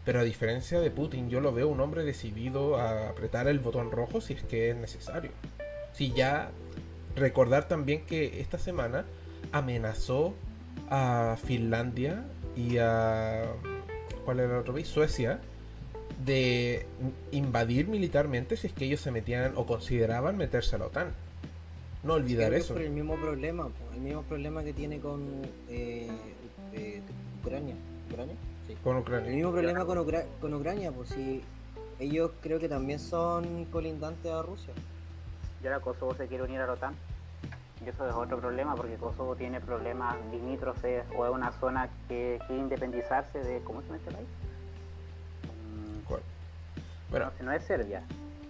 pero 0.06 0.22
a 0.22 0.24
diferencia 0.24 0.80
de 0.80 0.90
Putin, 0.90 1.30
yo 1.30 1.42
lo 1.42 1.52
veo 1.52 1.68
un 1.68 1.82
hombre 1.82 2.06
decidido 2.06 2.78
a 2.78 3.10
apretar 3.10 3.48
el 3.48 3.60
botón 3.60 3.92
rojo 3.92 4.22
si 4.22 4.34
es 4.34 4.44
que 4.44 4.70
es 4.70 4.76
necesario. 4.78 5.32
Si 5.92 6.14
ya 6.14 6.52
recordar 7.16 7.68
también 7.68 8.06
que 8.06 8.40
esta 8.40 8.58
semana 8.58 9.06
amenazó 9.52 10.34
a 10.90 11.38
Finlandia 11.44 12.26
y 12.56 12.78
a 12.78 13.44
¿cuál 14.26 14.40
era 14.40 14.54
el 14.54 14.60
otro 14.60 14.74
país? 14.74 14.88
Suecia 14.88 15.40
de 16.26 16.86
invadir 17.32 17.88
militarmente 17.88 18.58
si 18.58 18.68
es 18.68 18.74
que 18.74 18.86
ellos 18.86 19.02
se 19.02 19.12
metían 19.12 19.54
o 19.56 19.66
consideraban 19.66 20.38
meterse 20.38 20.76
a 20.76 20.80
la 20.80 20.88
OTAN. 20.88 21.14
No 22.04 22.14
olvidar 22.14 22.54
eso. 22.54 22.78
el 22.78 22.90
mismo 22.90 23.16
problema, 23.16 23.68
el 23.94 24.02
mismo 24.02 24.24
problema 24.24 24.64
que 24.64 24.74
tiene 24.74 25.00
con 25.00 25.24
eh, 25.70 26.08
eh, 26.74 27.02
Ucrania. 27.42 27.76
¿Ucrania? 28.10 28.36
Con 28.84 28.98
Ucrania. 28.98 29.30
El 29.30 29.36
mismo 29.36 29.52
problema 29.52 29.86
con, 29.86 30.06
con 30.40 30.54
Ucrania, 30.54 30.92
pues 30.92 31.10
si 31.10 31.42
ellos 32.00 32.32
creo 32.42 32.60
que 32.60 32.70
también 32.70 33.00
son 33.00 33.66
colindantes 33.66 34.32
a 34.32 34.42
Rusia. 34.42 34.74
Y 35.64 35.68
ahora 35.68 35.80
Kosovo 35.80 36.16
se 36.16 36.28
quiere 36.28 36.44
unir 36.44 36.60
a 36.60 36.68
la 36.68 36.74
OTAN. 36.74 36.94
Eso 37.88 38.06
es 38.06 38.14
otro 38.14 38.38
problema 38.40 38.76
porque 38.76 38.96
Kosovo 38.96 39.38
tiene 39.38 39.62
problemas 39.62 40.18
limítrofes 40.30 41.06
o 41.16 41.26
es 41.26 41.32
una 41.32 41.54
zona 41.54 41.90
que 42.10 42.38
quiere 42.46 42.62
independizarse 42.62 43.40
de. 43.40 43.62
¿Cómo 43.62 43.80
se 43.80 43.88
llama 43.88 43.98
este 44.00 44.12
país? 44.12 44.28
Mm, 45.72 46.06
¿Cuál? 46.06 46.22
Bueno, 47.10 47.26
no, 47.28 47.32
si 47.38 47.44
no 47.46 47.52
es 47.54 47.64
Serbia. 47.64 48.04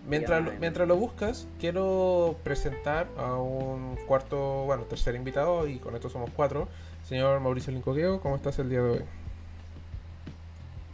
Mientras 0.07 0.43
lo, 0.43 0.51
mientras 0.53 0.88
lo 0.88 0.95
buscas, 0.95 1.47
quiero 1.59 2.38
presentar 2.43 3.07
a 3.17 3.35
un 3.35 3.95
cuarto, 4.07 4.63
bueno, 4.65 4.83
tercer 4.83 5.13
invitado, 5.13 5.67
y 5.67 5.77
con 5.77 5.93
esto 5.93 6.09
somos 6.09 6.31
cuatro. 6.35 6.67
Señor 7.03 7.39
Mauricio 7.39 7.71
Lincoqueo, 7.71 8.19
¿cómo 8.21 8.38
estás 8.38 8.57
el 8.57 8.69
día 8.69 8.81
de 8.81 8.89
hoy? 8.89 9.05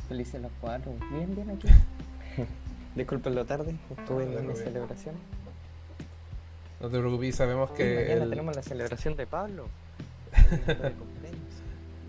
Felices 0.09 0.41
los 0.41 0.51
cuatro. 0.59 0.91
Bien, 1.11 1.33
bien 1.33 1.49
aquí. 1.49 1.69
Disculpen 2.95 3.35
lo 3.35 3.45
tarde, 3.45 3.77
estuve 3.97 4.23
en 4.23 4.47
la 4.47 4.55
celebración. 4.55 5.15
No 6.84 6.89
te 6.89 6.99
preocupes, 6.99 7.36
sabemos 7.38 7.71
que. 7.71 8.07
mañana 8.09 8.29
tenemos 8.29 8.55
la 8.57 8.61
celebración 8.61 9.15
de 9.15 9.25
Pablo. 9.25 9.69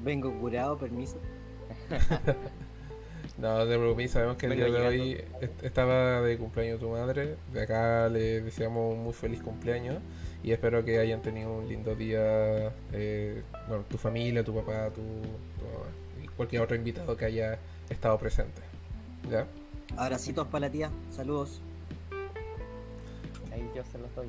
Vengo 0.02 0.32
curado, 0.40 0.76
permiso. 0.76 1.16
no, 3.38 3.60
te 3.60 3.78
preocupes, 3.78 4.10
sabemos 4.10 4.36
que 4.36 4.46
el 4.46 4.56
día 4.56 4.64
de 4.64 4.84
hoy 4.84 5.24
estaba 5.62 6.22
de 6.22 6.36
cumpleaños 6.38 6.80
tu 6.80 6.88
madre. 6.88 7.36
De 7.52 7.62
acá 7.62 8.08
le 8.08 8.40
deseamos 8.40 8.94
un 8.94 9.04
muy 9.04 9.12
feliz 9.12 9.44
cumpleaños 9.44 9.98
y 10.42 10.50
espero 10.50 10.84
que 10.84 10.98
hayan 10.98 11.22
tenido 11.22 11.52
un 11.52 11.68
lindo 11.68 11.94
día. 11.94 12.72
Eh, 12.92 13.44
bueno, 13.68 13.84
tu 13.88 13.96
familia, 13.96 14.42
tu 14.42 14.56
papá, 14.56 14.90
tu, 14.90 15.02
y 16.20 16.26
cualquier 16.36 16.62
otro 16.62 16.74
invitado 16.74 17.16
que 17.16 17.26
haya 17.26 17.60
estado 17.88 18.18
presente. 18.18 18.60
¿Ya? 19.30 19.46
Abracitos 19.96 20.48
para 20.48 20.66
la 20.66 20.72
tía, 20.72 20.90
saludos. 21.12 21.62
Ahí 23.54 23.70
yo 23.74 23.84
se 23.84 23.98
los 23.98 24.12
doy. 24.16 24.26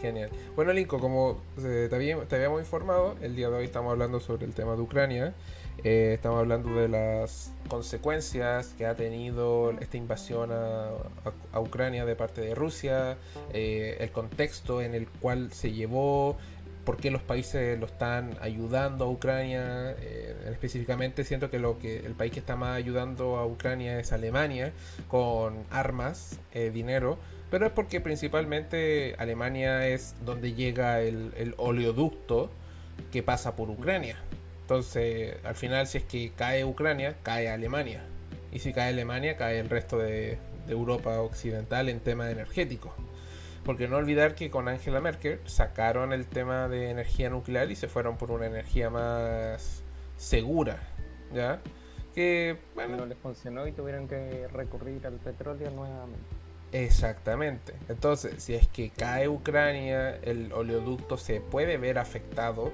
Genial. 0.00 0.30
Bueno, 0.54 0.72
Linko, 0.72 1.00
como 1.00 1.40
eh, 1.58 1.88
te, 1.90 1.96
habíamos, 2.36 2.60
informado, 2.60 3.16
el 3.20 3.34
día 3.34 3.50
de 3.50 3.56
hoy 3.56 3.64
estamos 3.64 3.90
hablando 3.90 4.20
sobre 4.20 4.46
el 4.46 4.54
tema 4.54 4.76
de 4.76 4.82
Ucrania. 4.82 5.34
Eh, 5.82 6.12
estamos 6.14 6.38
hablando 6.38 6.74
de 6.76 6.88
las 6.88 7.52
consecuencias 7.68 8.74
que 8.78 8.86
ha 8.86 8.94
tenido 8.94 9.72
esta 9.80 9.96
invasión 9.96 10.50
a, 10.52 11.58
Ucrania 11.58 12.04
de 12.04 12.14
parte 12.14 12.40
de 12.40 12.54
Rusia, 12.54 13.16
eh, 13.52 13.96
el 14.00 14.10
contexto 14.10 14.80
en 14.80 14.94
el 14.94 15.08
cual 15.08 15.52
se 15.52 15.72
llevó, 15.72 16.36
por 16.84 16.96
qué 16.98 17.10
los 17.10 17.22
países 17.22 17.78
lo 17.78 17.86
están 17.86 18.36
ayudando 18.40 19.04
a 19.04 19.08
Ucrania. 19.08 19.92
específicamente 20.50 21.24
siento 21.24 21.50
que 21.50 21.58
lo 21.58 21.78
que 21.78 21.98
el 21.98 22.14
país 22.14 22.32
que 22.32 22.40
está 22.40 22.54
más 22.54 22.76
ayudando 22.76 23.36
a 23.36 23.46
Ucrania 23.46 23.98
es 23.98 24.12
Alemania 24.12 24.72
con 25.08 25.64
armas, 25.70 26.38
dinero 26.52 27.18
pero 27.52 27.66
es 27.66 27.72
porque 27.72 28.00
principalmente 28.00 29.14
Alemania 29.18 29.86
es 29.86 30.14
donde 30.24 30.54
llega 30.54 31.02
el, 31.02 31.54
oleoducto 31.58 32.50
que 33.12 33.22
pasa 33.22 33.56
por 33.56 33.68
Ucrania. 33.68 34.16
Entonces, 34.62 35.36
al 35.44 35.54
final, 35.54 35.86
si 35.86 35.98
es 35.98 36.04
que 36.04 36.32
cae 36.34 36.64
Ucrania, 36.64 37.14
cae 37.22 37.50
Alemania. 37.50 38.04
Y 38.52 38.60
si 38.60 38.72
cae 38.72 38.88
Alemania, 38.88 39.36
cae 39.36 39.58
el 39.58 39.68
resto 39.68 39.98
de, 39.98 40.38
Europa 40.66 41.20
occidental 41.20 41.90
en 41.90 42.00
tema 42.00 42.30
energético. 42.30 42.94
Porque 43.66 43.86
no 43.86 43.98
olvidar 43.98 44.34
que 44.34 44.50
con 44.50 44.66
Angela 44.68 45.02
Merkel 45.02 45.38
sacaron 45.44 46.14
el 46.14 46.26
tema 46.28 46.68
de 46.68 46.88
energía 46.88 47.28
nuclear 47.28 47.70
y 47.70 47.76
se 47.76 47.86
fueron 47.86 48.16
por 48.16 48.30
una 48.30 48.46
energía 48.46 48.88
más 48.88 49.82
segura. 50.16 50.78
¿Ya? 51.34 51.60
Que 52.14 52.56
no 52.74 53.04
les 53.04 53.18
funcionó 53.18 53.66
y 53.66 53.72
tuvieron 53.72 54.08
que 54.08 54.48
recurrir 54.48 55.06
al 55.06 55.18
petróleo 55.18 55.70
nuevamente. 55.70 56.41
Exactamente. 56.72 57.74
Entonces, 57.88 58.42
si 58.42 58.54
es 58.54 58.66
que 58.66 58.90
cae 58.90 59.28
Ucrania, 59.28 60.16
el 60.22 60.52
oleoducto 60.52 61.18
se 61.18 61.40
puede 61.40 61.76
ver 61.76 61.98
afectado 61.98 62.72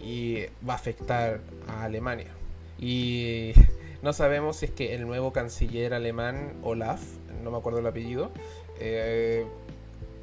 y 0.00 0.44
va 0.66 0.74
a 0.74 0.76
afectar 0.76 1.40
a 1.68 1.84
Alemania. 1.84 2.30
Y 2.78 3.52
no 4.02 4.12
sabemos 4.12 4.56
si 4.56 4.66
es 4.66 4.70
que 4.70 4.94
el 4.94 5.06
nuevo 5.06 5.32
canciller 5.32 5.92
alemán, 5.92 6.54
Olaf, 6.62 7.00
no 7.42 7.50
me 7.50 7.58
acuerdo 7.58 7.80
el 7.80 7.86
apellido, 7.86 8.30
eh, 8.78 9.44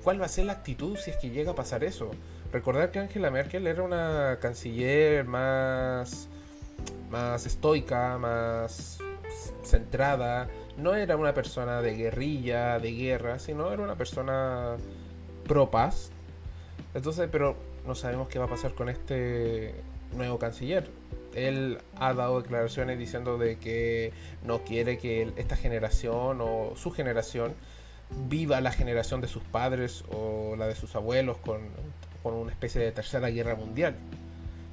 ¿cuál 0.03 0.22
va 0.22 0.26
a 0.26 0.30
ser 0.30 0.45
la 0.45 0.53
actitud 0.53 0.97
si 0.97 1.11
es 1.11 1.17
que 1.17 1.30
llega 1.30 1.51
a 1.51 1.55
pasar 1.55 1.84
eso? 1.84 2.11
Recordar 2.53 2.89
que 2.91 2.99
Angela 2.99 3.30
Merkel 3.30 3.67
era 3.67 3.84
una 3.84 4.38
canciller 4.41 5.26
más, 5.26 6.30
más 7.11 7.45
estoica, 7.45 8.17
más 8.17 8.97
centrada, 9.63 10.47
no 10.80 10.95
era 10.95 11.15
una 11.15 11.34
persona 11.34 11.82
de 11.82 11.95
guerrilla, 11.95 12.80
de 12.80 12.91
guerra, 12.93 13.39
sino 13.39 13.71
era 13.71 13.82
una 13.82 13.95
persona 13.95 14.77
pro 15.47 15.69
paz. 15.69 16.11
Entonces, 16.93 17.30
pero 17.32 17.55
no 17.86 17.95
sabemos 17.95 18.27
qué 18.30 18.39
va 18.39 18.45
a 18.45 18.49
pasar 18.49 18.73
con 18.73 18.89
este 18.89 19.75
nuevo 20.13 20.39
canciller. 20.39 20.89
Él 21.36 21.80
ha 21.95 22.13
dado 22.13 22.41
declaraciones 22.41 22.97
diciendo 22.97 23.38
de 23.38 23.57
que 23.57 24.11
no 24.43 24.63
quiere 24.63 24.97
que 24.97 25.32
esta 25.38 25.55
generación 25.55 26.39
o 26.41 26.73
su 26.75 26.91
generación 26.91 27.53
viva 28.27 28.59
la 28.61 28.71
generación 28.71 29.21
de 29.21 29.27
sus 29.27 29.43
padres 29.43 30.03
o 30.11 30.55
la 30.57 30.67
de 30.67 30.75
sus 30.75 30.95
abuelos 30.95 31.38
con, 31.38 31.61
con 32.23 32.34
una 32.34 32.51
especie 32.51 32.82
de 32.82 32.91
tercera 32.91 33.30
guerra 33.30 33.55
mundial. 33.55 33.95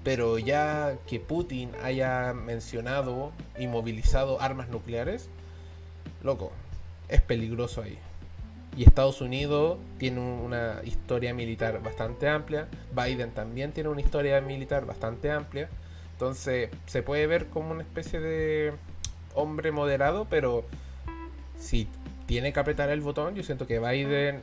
Pero 0.02 0.38
ya 0.38 0.96
que 1.06 1.20
Putin 1.20 1.72
haya 1.82 2.32
mencionado 2.32 3.32
y 3.58 3.66
movilizado 3.66 4.40
armas 4.40 4.68
nucleares, 4.68 5.28
loco, 6.22 6.52
es 7.08 7.20
peligroso 7.20 7.82
ahí. 7.82 7.98
Y 8.76 8.84
Estados 8.84 9.20
Unidos 9.22 9.78
tiene 9.98 10.20
una 10.20 10.80
historia 10.84 11.32
militar 11.32 11.82
bastante 11.82 12.28
amplia. 12.28 12.68
Biden 12.94 13.30
también 13.30 13.72
tiene 13.72 13.88
una 13.88 14.02
historia 14.02 14.40
militar 14.42 14.84
bastante 14.84 15.30
amplia. 15.30 15.70
Entonces 16.12 16.68
se 16.86 17.02
puede 17.02 17.26
ver 17.26 17.46
como 17.46 17.70
una 17.70 17.82
especie 17.82 18.20
de 18.20 18.74
hombre 19.34 19.72
moderado, 19.72 20.26
pero 20.28 20.64
si 21.58 21.88
tiene 22.26 22.52
que 22.52 22.60
apretar 22.60 22.90
el 22.90 23.00
botón, 23.00 23.34
yo 23.34 23.42
siento 23.42 23.66
que 23.66 23.78
Biden 23.78 24.42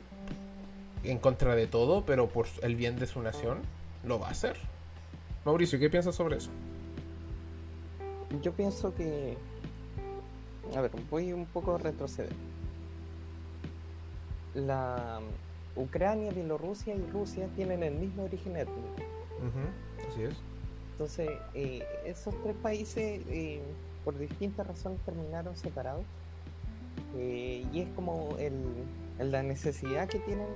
en 1.04 1.18
contra 1.18 1.54
de 1.54 1.66
todo, 1.66 2.04
pero 2.04 2.28
por 2.28 2.46
el 2.62 2.76
bien 2.76 2.98
de 2.98 3.06
su 3.06 3.20
nación, 3.20 3.58
lo 4.04 4.18
va 4.18 4.28
a 4.28 4.30
hacer. 4.30 4.56
Mauricio, 5.44 5.78
¿qué 5.78 5.90
piensas 5.90 6.14
sobre 6.14 6.38
eso? 6.38 6.50
Yo 8.42 8.52
pienso 8.52 8.94
que 8.94 9.36
a 10.76 10.80
ver, 10.80 10.90
voy 11.10 11.32
un 11.32 11.46
poco 11.46 11.74
a 11.74 11.78
retroceder. 11.78 12.32
La 14.54 15.20
Ucrania, 15.76 16.30
Bielorrusia 16.32 16.94
y 16.94 17.04
Rusia 17.10 17.48
tienen 17.56 17.82
el 17.82 17.94
mismo 17.94 18.24
origen 18.24 18.56
étnico. 18.56 18.88
así 20.08 20.22
es. 20.22 20.36
Entonces, 20.92 21.28
eh, 21.54 21.84
esos 22.04 22.34
tres 22.42 22.54
países, 22.62 23.20
eh, 23.28 23.60
por 24.04 24.16
distintas 24.16 24.66
razones, 24.66 25.00
terminaron 25.04 25.56
separados. 25.56 26.04
Eh, 27.16 27.64
y 27.72 27.80
es 27.80 27.88
como 27.96 28.36
el, 28.38 28.52
la 29.18 29.42
necesidad 29.42 30.08
que 30.08 30.20
tienen 30.20 30.46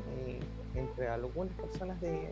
entre 0.74 1.09
algunas 1.09 1.52
personas 1.54 2.00
de, 2.00 2.28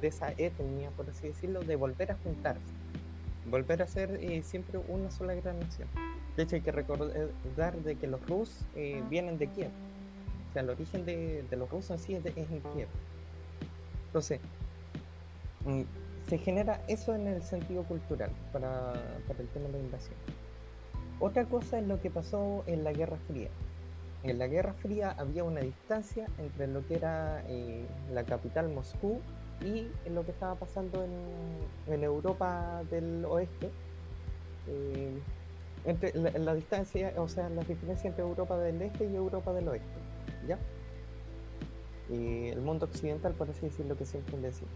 de, 0.00 0.06
esa 0.06 0.30
etnia, 0.32 0.90
por 0.90 1.08
así 1.10 1.28
decirlo, 1.28 1.60
de 1.62 1.74
volver 1.74 2.12
a 2.12 2.16
juntarse, 2.22 2.60
volver 3.50 3.82
a 3.82 3.86
ser 3.88 4.20
siempre 4.44 4.78
una 4.88 5.10
sola 5.10 5.34
gran 5.34 5.58
nación. 5.58 5.88
De 6.38 6.44
hecho, 6.44 6.54
hay 6.54 6.62
que 6.62 6.70
recordar 6.70 7.76
de 7.82 7.96
que 7.96 8.06
los 8.06 8.24
Rus 8.28 8.60
eh, 8.76 9.02
vienen 9.10 9.38
de 9.38 9.48
Kiev. 9.48 9.72
O 10.48 10.52
sea, 10.52 10.62
el 10.62 10.70
origen 10.70 11.04
de, 11.04 11.42
de 11.42 11.56
los 11.56 11.68
rusos 11.68 11.90
en 11.90 11.98
sí 11.98 12.14
es, 12.14 12.22
de, 12.22 12.30
es 12.30 12.48
en 12.48 12.60
Kiev. 12.60 12.86
Entonces, 14.06 14.38
mm, 15.64 15.82
se 16.28 16.38
genera 16.38 16.80
eso 16.86 17.12
en 17.12 17.26
el 17.26 17.42
sentido 17.42 17.82
cultural 17.82 18.30
para, 18.52 18.92
para 19.26 19.40
el 19.40 19.48
tema 19.48 19.66
de 19.66 19.72
la 19.72 19.78
invasión. 19.80 20.14
Otra 21.18 21.44
cosa 21.44 21.80
es 21.80 21.88
lo 21.88 22.00
que 22.00 22.08
pasó 22.08 22.62
en 22.68 22.84
la 22.84 22.92
Guerra 22.92 23.16
Fría. 23.26 23.48
En 24.22 24.38
la 24.38 24.46
Guerra 24.46 24.74
Fría 24.74 25.16
había 25.18 25.42
una 25.42 25.62
distancia 25.62 26.28
entre 26.38 26.68
lo 26.68 26.86
que 26.86 26.94
era 26.94 27.42
eh, 27.48 27.84
la 28.12 28.22
capital 28.22 28.68
Moscú 28.68 29.18
y 29.60 29.88
lo 30.08 30.24
que 30.24 30.30
estaba 30.30 30.54
pasando 30.54 31.02
en, 31.02 31.92
en 31.92 32.04
Europa 32.04 32.84
del 32.92 33.24
Oeste. 33.24 33.70
Eh, 34.68 35.18
entre 35.90 36.12
la, 36.38 36.54
distancia, 36.54 37.12
o 37.16 37.28
sea, 37.28 37.48
la 37.48 37.62
diferencia 37.62 38.08
entre 38.08 38.22
Europa 38.22 38.58
del 38.58 38.80
Este 38.82 39.06
y 39.06 39.14
Europa 39.14 39.52
del 39.52 39.68
Oeste. 39.68 39.86
¿Ya? 40.46 40.58
Y 42.10 42.48
el 42.48 42.60
mundo 42.60 42.86
occidental, 42.86 43.32
por 43.34 43.50
así 43.50 43.62
decirlo, 43.62 43.96
que 43.96 44.04
siempre 44.04 44.36
decimos. 44.38 44.72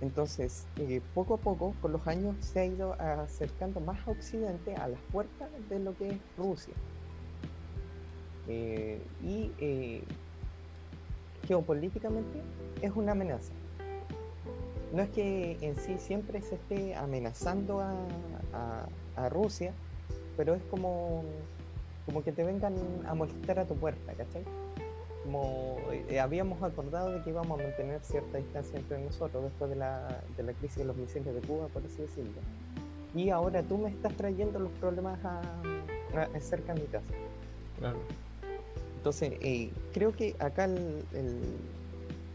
Entonces, 0.00 0.66
eh, 0.78 1.00
poco 1.14 1.34
a 1.34 1.36
poco, 1.36 1.74
con 1.82 1.92
los 1.92 2.06
años, 2.06 2.36
se 2.40 2.60
ha 2.60 2.64
ido 2.64 2.94
acercando 2.94 3.80
más 3.80 4.06
a 4.06 4.12
Occidente, 4.12 4.74
a 4.74 4.88
las 4.88 5.00
puertas 5.12 5.50
de 5.68 5.78
lo 5.78 5.96
que 5.96 6.10
es 6.10 6.16
Rusia. 6.38 6.74
Eh, 8.48 9.00
y 9.22 9.52
eh, 9.58 10.02
geopolíticamente 11.46 12.40
es 12.80 12.92
una 12.94 13.12
amenaza. 13.12 13.52
No 14.92 15.02
es 15.02 15.10
que 15.10 15.56
en 15.60 15.76
sí 15.76 15.98
siempre 15.98 16.42
se 16.42 16.56
esté 16.56 16.96
amenazando 16.96 17.80
a, 17.80 18.88
a 19.24 19.28
Rusia, 19.28 19.72
pero 20.36 20.54
es 20.54 20.62
como, 20.70 21.24
como 22.06 22.22
que 22.22 22.32
te 22.32 22.44
vengan 22.44 22.74
a 23.06 23.14
molestar 23.14 23.58
a 23.58 23.66
tu 23.66 23.74
puerta, 23.76 24.12
¿cachai? 24.14 24.44
como 25.24 25.78
eh, 26.08 26.18
habíamos 26.18 26.62
acordado 26.62 27.12
de 27.12 27.22
que 27.22 27.30
íbamos 27.30 27.60
a 27.60 27.62
mantener 27.62 28.00
cierta 28.02 28.38
distancia 28.38 28.78
entre 28.78 28.98
nosotros 28.98 29.44
después 29.44 29.70
de 29.70 29.76
la, 29.76 30.22
de 30.36 30.42
la 30.42 30.52
crisis 30.54 30.78
de 30.78 30.84
los 30.84 30.96
misiles 30.96 31.34
de 31.34 31.40
Cuba, 31.40 31.68
por 31.68 31.84
así 31.84 32.02
decirlo. 32.02 32.40
Y 33.14 33.30
ahora 33.30 33.62
tú 33.62 33.76
me 33.78 33.90
estás 33.90 34.16
trayendo 34.16 34.58
los 34.58 34.72
problemas 34.72 35.22
a, 35.24 35.40
a 36.14 36.40
cerca 36.40 36.74
de 36.74 36.80
mi 36.80 36.86
casa. 36.86 37.06
Claro. 37.78 37.98
Entonces, 38.96 39.32
eh, 39.40 39.70
creo 39.92 40.12
que 40.12 40.36
acá 40.38 40.64
el, 40.64 41.04
el, 41.12 41.40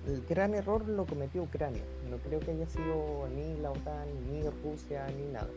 el, 0.07 0.25
gran 0.27 0.53
error 0.53 0.87
lo 0.87 1.05
cometió 1.05 1.43
Ucrania. 1.43 1.83
No 2.09 2.17
creo 2.17 2.39
que 2.39 2.51
haya 2.51 2.65
sido 2.67 3.27
ni 3.35 3.57
la 3.61 3.71
OTAN, 3.71 4.07
ni 4.31 4.41
Rusia, 4.63 5.07
ni 5.15 5.31
nada. 5.31 5.49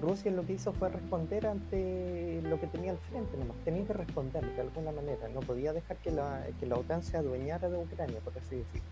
Rusia 0.00 0.30
lo 0.32 0.44
que 0.44 0.54
hizo 0.54 0.72
fue 0.72 0.88
responder 0.88 1.46
ante 1.46 2.40
lo 2.42 2.60
que 2.60 2.66
tenía 2.66 2.90
al 2.90 2.98
frente, 2.98 3.36
nomás 3.36 3.56
tenía 3.64 3.84
que 3.84 3.92
responder 3.92 4.44
de 4.54 4.60
alguna 4.60 4.90
manera, 4.90 5.28
no 5.28 5.40
podía 5.40 5.72
dejar 5.72 5.96
que 5.98 6.10
la, 6.10 6.44
que 6.58 6.66
la 6.66 6.76
OTAN 6.76 7.02
se 7.02 7.16
adueñara 7.16 7.68
de 7.68 7.78
Ucrania, 7.78 8.18
por 8.24 8.36
así 8.36 8.56
decirlo. 8.56 8.88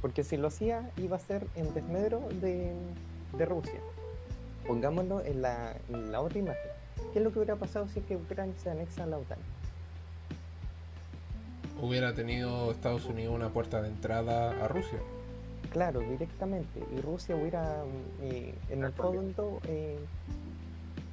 Porque 0.00 0.24
si 0.24 0.36
lo 0.36 0.48
hacía, 0.48 0.90
iba 0.96 1.16
a 1.16 1.20
ser 1.20 1.46
en 1.56 1.72
desmedro 1.74 2.20
de, 2.40 2.72
de 3.36 3.44
Rusia. 3.44 3.80
Pongámoslo 4.66 5.22
en 5.24 5.42
la, 5.42 5.74
en 5.88 6.10
la 6.12 6.20
otra 6.20 6.38
imagen. 6.38 6.70
¿Qué 7.12 7.18
es 7.18 7.24
lo 7.24 7.32
que 7.32 7.38
hubiera 7.38 7.56
pasado 7.56 7.86
si 7.88 8.00
es 8.00 8.06
que 8.06 8.16
Ucrania 8.16 8.54
se 8.62 8.70
anexa 8.70 9.04
a 9.04 9.06
la 9.06 9.18
OTAN? 9.18 9.38
Hubiera 11.80 12.14
tenido 12.14 12.70
Estados 12.70 13.04
Unidos 13.06 13.34
una 13.34 13.50
puerta 13.50 13.82
de 13.82 13.88
entrada 13.88 14.64
a 14.64 14.68
Rusia. 14.68 14.98
Claro, 15.70 16.00
directamente. 16.00 16.80
Y 16.96 17.00
Rusia 17.00 17.36
hubiera, 17.36 17.82
eh, 18.22 18.54
en 18.70 18.84
el 18.84 18.92
fondo, 18.92 19.60
eh, 19.66 19.98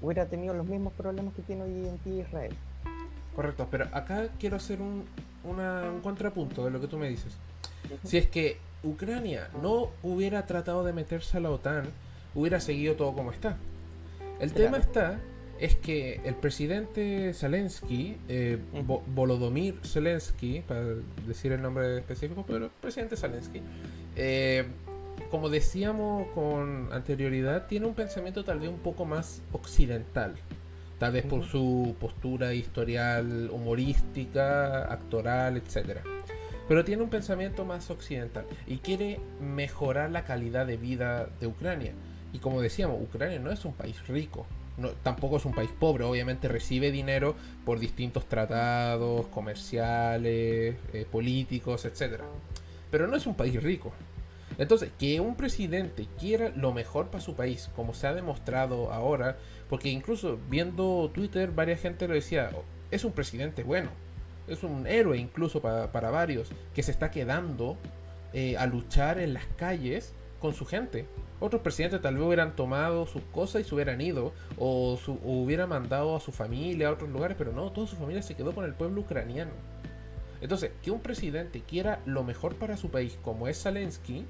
hubiera 0.02 0.26
tenido 0.28 0.54
los 0.54 0.66
mismos 0.66 0.93
problemas 0.93 1.34
que 1.34 1.41
tiene 1.41 1.64
hoy 1.64 1.88
en 1.88 1.99
día 2.04 2.24
Israel. 2.24 2.56
Correcto, 3.36 3.68
pero 3.72 3.88
acá 3.91 4.28
quiero 4.39 4.58
hacer 4.58 4.82
un, 4.82 5.06
una, 5.43 5.89
un 5.91 6.02
contrapunto 6.02 6.66
de 6.66 6.72
lo 6.72 6.82
que 6.82 6.88
tú 6.88 6.97
me 6.97 7.10
dices. 7.10 7.38
Uh 7.89 7.93
-huh. 7.93 8.08
Si 8.08 8.18
es 8.18 8.28
que 8.28 8.58
Ucrania 8.84 9.49
no 9.62 9.89
hubiera 10.04 10.45
tratado 10.45 10.84
de 10.84 10.93
meterse 10.93 11.38
a 11.38 11.39
la 11.39 11.49
OTAN, 11.49 11.86
hubiera 12.36 12.60
seguido 12.60 12.95
todo 12.95 13.14
como 13.14 13.32
está. 13.32 13.58
El 14.39 14.52
claro. 14.52 14.66
tema 14.66 14.78
está 14.78 15.20
es 15.62 15.76
que 15.76 16.20
el 16.26 16.34
presidente 16.34 17.34
Zelensky, 17.36 18.18
eh, 18.28 18.57
uh 18.74 18.80
-huh. 18.80 19.01
Volodymyr 19.05 19.76
Zelensky, 19.84 20.62
para 20.68 20.82
decir 21.28 21.51
el 21.51 21.62
nombre 21.62 21.99
específico, 21.99 22.43
pero 22.47 22.66
el 22.66 22.72
presidente 22.82 23.16
Zelensky, 23.16 23.62
eh, 24.16 24.66
como 25.30 25.49
decíamos 25.49 26.28
con 26.34 26.91
anterioridad, 26.91 27.68
tiene 27.68 27.86
un 27.86 27.93
pensamiento 27.93 28.43
tal 28.43 28.59
vez 28.59 28.70
un 28.70 28.80
poco 28.80 29.05
más 29.05 29.43
occidental. 29.51 30.34
Tal 30.97 31.14
vez 31.14 31.26
uh 31.26 31.28
-huh. 31.28 31.30
por 31.30 31.43
su 31.45 31.95
postura 31.99 32.55
historial 32.55 33.51
humorística, 33.51 34.91
actoral, 34.91 35.57
etc. 35.57 35.99
Pero 36.68 36.84
tiene 36.84 37.03
un 37.03 37.09
pensamiento 37.12 37.66
más 37.66 37.91
occidental 37.91 38.45
y 38.66 38.78
quiere 38.78 39.20
mejorar 39.39 40.09
la 40.09 40.26
calidad 40.26 40.66
de 40.66 40.78
vida 40.78 41.30
de 41.39 41.45
Ucrania. 41.45 41.93
Y 42.34 42.39
como 42.39 42.62
decíamos, 42.62 42.99
Ucrania 42.99 43.38
no 43.38 43.51
es 43.51 43.64
un 43.64 43.74
país 43.74 44.07
rico, 44.07 44.47
tampoco 45.04 45.38
es 45.38 45.46
un 45.46 45.54
país 45.54 45.70
pobre, 45.78 46.04
obviamente 46.04 46.48
recibe 46.48 46.92
dinero 46.92 47.36
por 47.66 47.80
distintos 47.80 48.26
tratados 48.28 49.28
comerciales, 49.28 50.76
eh, 50.94 51.06
políticos, 51.12 51.86
etc. 51.86 52.22
Pero 52.90 53.08
no 53.08 53.16
es 53.16 53.26
un 53.26 53.36
país 53.36 53.62
rico. 53.62 53.92
Entonces, 54.58 54.92
que 55.00 55.20
un 55.20 55.36
presidente 55.36 56.08
quiera 56.20 56.50
lo 56.50 56.74
mejor 56.74 57.08
para 57.08 57.24
su 57.24 57.36
país, 57.36 57.70
como 57.76 57.94
se 57.94 58.08
ha 58.08 58.14
demostrado 58.14 58.92
ahora, 58.92 59.38
porque 59.70 59.90
incluso 59.90 60.38
viendo 60.50 61.10
Twitter, 61.14 61.52
varias 61.52 61.82
gente 61.82 62.08
lo 62.08 62.14
decía, 62.14 62.52
es 62.92 63.06
un 63.06 63.14
presidente 63.14 63.64
bueno, 63.64 63.90
es 64.48 64.64
un 64.64 64.86
héroe 64.86 65.18
incluso 65.18 65.62
para, 65.62 65.92
para 65.92 66.12
varios, 66.12 66.50
que 66.76 66.84
se 66.84 66.92
está 66.92 67.10
quedando 67.10 67.78
eh, 68.34 68.58
a 68.58 68.66
luchar 68.66 69.20
en 69.20 69.34
las 69.34 69.46
calles 69.58 70.14
con 70.40 70.54
su 70.54 70.66
gente. 70.66 71.06
Otros 71.42 71.62
presidentes 71.62 72.02
tal 72.02 72.16
vez 72.16 72.24
hubieran 72.24 72.56
tomado 72.56 73.06
sus 73.06 73.24
cosas 73.34 73.62
y 73.62 73.64
se 73.66 73.76
hubieran 73.76 74.00
ido, 74.00 74.32
o, 74.58 74.98
su, 75.04 75.20
o 75.26 75.42
hubieran 75.44 75.68
mandado 75.68 76.16
a 76.16 76.22
su 76.22 76.32
familia 76.32 76.88
a 76.88 76.92
otros 76.92 77.10
lugares, 77.10 77.36
pero 77.38 77.52
no, 77.52 77.72
toda 77.72 77.88
su 77.88 77.98
familia 77.98 78.22
se 78.22 78.36
quedó 78.36 78.54
con 78.54 78.64
el 78.64 78.74
pueblo 78.74 79.02
ucraniano. 79.02 79.52
Entonces, 80.39 80.72
que 80.82 80.92
un 80.92 81.02
presidente 81.02 81.62
quiera 81.62 82.00
lo 82.06 82.24
mejor 82.24 82.56
para 82.56 82.78
su 82.78 82.89
país, 82.89 83.18
como 83.24 83.48
es 83.48 83.62
Zelensky, 83.62 84.26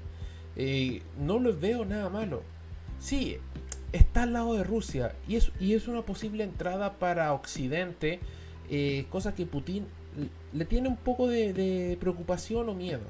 eh, 0.56 1.02
no 1.18 1.38
lo 1.38 1.56
veo 1.56 1.84
nada 1.84 2.10
malo. 2.10 2.42
Sí, 2.98 3.38
está 3.92 4.24
al 4.24 4.32
lado 4.32 4.54
de 4.54 4.64
Rusia 4.64 5.14
y 5.28 5.36
es, 5.36 5.88
una 5.88 6.02
posible 6.02 6.44
entrada 6.44 6.98
para 6.98 7.32
Occidente, 7.32 8.20
eh, 8.70 9.06
cosa 9.10 9.34
que 9.34 9.46
Putin 9.46 9.86
le 10.52 10.64
tiene 10.64 10.88
un 10.88 10.96
poco 10.96 11.28
de, 11.28 11.96
preocupación 12.00 12.68
o 12.68 12.74
miedo. 12.74 13.04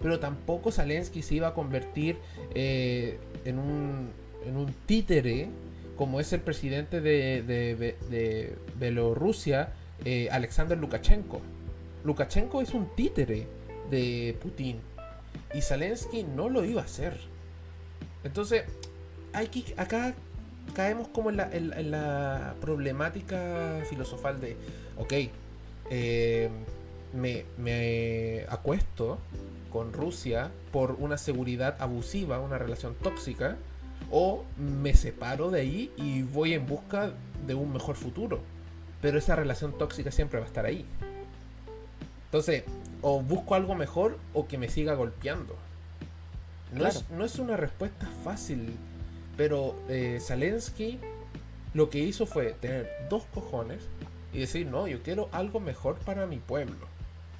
Pero 0.00 0.20
tampoco 0.20 0.70
Zelensky 0.70 1.22
se 1.22 1.36
iba 1.36 1.48
a 1.48 1.54
convertir 1.54 2.16
eh, 2.54 3.18
en, 3.44 3.58
un, 3.58 4.10
en 4.46 4.56
un 4.56 4.72
títere 4.86 5.48
como 5.96 6.20
es 6.20 6.32
el 6.32 6.40
presidente 6.40 7.00
de, 7.00 7.42
de, 7.42 7.96
de 8.08 8.56
Bielorrusia, 8.78 9.72
eh, 10.04 10.28
Alexander 10.30 10.78
Lukashenko. 10.78 11.40
Lukashenko 12.04 12.62
es 12.62 12.72
un 12.72 12.94
títere 12.94 13.48
de 13.90 14.36
Putin 14.40 14.78
y 15.52 15.60
Zelensky 15.60 16.22
no 16.22 16.48
lo 16.48 16.64
iba 16.64 16.82
a 16.82 16.84
hacer. 16.84 17.18
Entonces, 18.22 18.62
hay 19.32 19.48
que, 19.48 19.74
acá 19.76 20.14
caemos 20.74 21.08
como 21.08 21.30
en 21.30 21.38
la, 21.38 21.50
en, 21.52 21.72
en 21.72 21.90
la 21.90 22.54
problemática 22.60 23.82
filosofal 23.90 24.40
de, 24.40 24.56
ok, 24.96 25.12
eh, 25.90 26.48
me, 27.12 27.44
me 27.56 28.44
acuesto 28.48 29.18
con 29.70 29.92
Rusia 29.92 30.50
por 30.72 30.92
una 30.98 31.18
seguridad 31.18 31.76
abusiva, 31.80 32.40
una 32.40 32.58
relación 32.58 32.94
tóxica, 32.94 33.56
o 34.10 34.44
me 34.56 34.94
separo 34.94 35.50
de 35.50 35.60
ahí 35.60 35.92
y 35.96 36.22
voy 36.22 36.54
en 36.54 36.66
busca 36.66 37.12
de 37.46 37.54
un 37.54 37.72
mejor 37.72 37.96
futuro. 37.96 38.40
Pero 39.00 39.18
esa 39.18 39.36
relación 39.36 39.76
tóxica 39.76 40.10
siempre 40.10 40.38
va 40.38 40.44
a 40.44 40.48
estar 40.48 40.66
ahí. 40.66 40.84
Entonces, 42.26 42.64
o 43.02 43.20
busco 43.20 43.54
algo 43.54 43.74
mejor 43.74 44.18
o 44.34 44.46
que 44.46 44.58
me 44.58 44.68
siga 44.68 44.94
golpeando. 44.94 45.56
No, 46.72 46.80
claro. 46.80 46.98
es, 46.98 47.10
no 47.10 47.24
es, 47.24 47.38
una 47.38 47.56
respuesta 47.56 48.06
fácil, 48.22 48.74
pero 49.36 49.74
eh, 49.88 50.18
Zelensky 50.20 50.98
lo 51.74 51.90
que 51.90 51.98
hizo 51.98 52.26
fue 52.26 52.54
tener 52.60 52.90
dos 53.08 53.24
cojones 53.32 53.82
y 54.32 54.40
decir, 54.40 54.66
no, 54.66 54.88
yo 54.88 55.02
quiero 55.02 55.28
algo 55.32 55.60
mejor 55.60 55.96
para 55.98 56.26
mi 56.26 56.38
pueblo. 56.38 56.87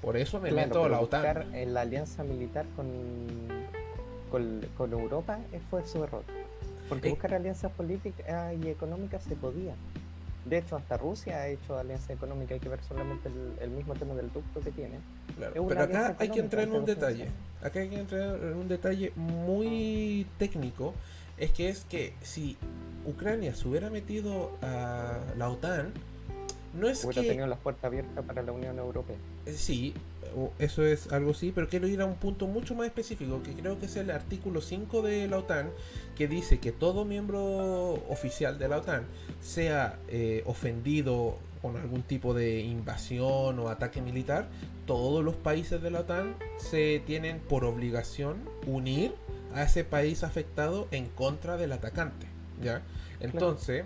Por 0.01 0.17
eso 0.17 0.39
me 0.39 0.49
claro, 0.49 0.67
meto 0.67 0.85
a 0.85 0.89
la 0.89 1.01
OTAN. 1.01 1.53
En 1.53 1.73
la 1.73 1.81
alianza 1.81 2.23
militar 2.23 2.65
con, 2.75 2.87
con, 4.31 4.65
con 4.77 4.93
Europa 4.93 5.39
fue 5.69 5.85
su 5.85 6.03
error. 6.03 6.23
Porque 6.87 7.09
eh, 7.09 7.11
buscar 7.11 7.33
alianzas 7.33 7.71
políticas 7.71 8.53
y 8.61 8.69
económicas 8.69 9.23
se 9.23 9.35
podía. 9.35 9.75
De 10.45 10.57
hecho, 10.57 10.77
hasta 10.77 10.97
Rusia 10.97 11.37
ha 11.37 11.47
hecho 11.47 11.77
alianza 11.77 12.13
económica, 12.13 12.53
hay 12.53 12.59
que 12.59 12.69
ver 12.69 12.79
solamente 12.87 13.29
el, 13.29 13.53
el 13.61 13.69
mismo 13.69 13.93
tema 13.93 14.15
del 14.15 14.31
ducto 14.31 14.61
que 14.61 14.71
tiene. 14.71 14.95
Claro, 15.35 15.67
Pero 15.67 15.81
acá 15.81 16.15
hay 16.17 16.29
que 16.29 16.39
entrar 16.39 16.63
en 16.63 16.73
un 16.73 16.85
detalle. 16.85 17.27
Acá 17.61 17.81
hay 17.81 17.89
que 17.89 17.99
entrar 17.99 18.35
en 18.35 18.55
un 18.55 18.67
detalle 18.67 19.11
muy 19.15 20.25
técnico. 20.37 20.93
Es 21.37 21.51
que 21.51 21.69
es 21.69 21.85
que 21.85 22.13
si 22.21 22.57
Ucrania 23.05 23.53
se 23.53 23.67
hubiera 23.67 23.89
metido 23.89 24.51
a 24.61 25.19
la 25.37 25.49
OTAN, 25.49 25.93
no 26.73 26.87
es 26.87 27.03
Hubiera 27.03 27.21
que 27.21 27.27
tenido 27.29 27.47
las 27.47 27.59
puertas 27.59 27.85
abiertas 27.85 28.25
para 28.25 28.41
la 28.43 28.51
Unión 28.51 28.77
Europea. 28.77 29.17
Eh, 29.45 29.53
Sí, 29.53 29.93
eso 30.59 30.85
es 30.85 31.11
algo 31.11 31.33
sí, 31.33 31.51
pero 31.53 31.67
quiero 31.67 31.87
ir 31.87 32.01
a 32.01 32.05
un 32.05 32.15
punto 32.15 32.47
mucho 32.47 32.75
más 32.75 32.87
específico, 32.87 33.41
que 33.43 33.53
creo 33.53 33.79
que 33.79 33.87
es 33.87 33.95
el 33.95 34.11
artículo 34.11 34.61
5 34.61 35.01
de 35.01 35.27
la 35.27 35.39
OTAN, 35.39 35.71
que 36.15 36.27
dice 36.27 36.59
que 36.59 36.71
todo 36.71 37.05
miembro 37.05 37.93
oficial 38.09 38.59
de 38.59 38.67
la 38.67 38.77
OTAN 38.77 39.05
sea 39.41 39.97
eh, 40.07 40.43
ofendido 40.45 41.37
con 41.61 41.75
algún 41.77 42.03
tipo 42.03 42.33
de 42.33 42.61
invasión 42.61 43.59
o 43.59 43.69
ataque 43.69 44.01
militar, 44.01 44.47
todos 44.85 45.23
los 45.23 45.35
países 45.35 45.81
de 45.81 45.91
la 45.91 46.01
OTAN 46.01 46.35
se 46.57 47.01
tienen 47.05 47.39
por 47.39 47.65
obligación 47.65 48.37
unir 48.65 49.13
a 49.53 49.63
ese 49.63 49.83
país 49.83 50.23
afectado 50.23 50.87
en 50.91 51.07
contra 51.07 51.57
del 51.57 51.71
atacante, 51.71 52.27
¿ya? 52.61 52.81
Entonces, 53.19 53.85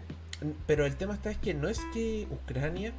pero 0.65 0.85
el 0.85 0.95
tema 0.95 1.13
está 1.13 1.31
es 1.31 1.37
que 1.37 1.53
no 1.53 1.67
es 1.67 1.79
que 1.93 2.27
Ucrania 2.31 2.93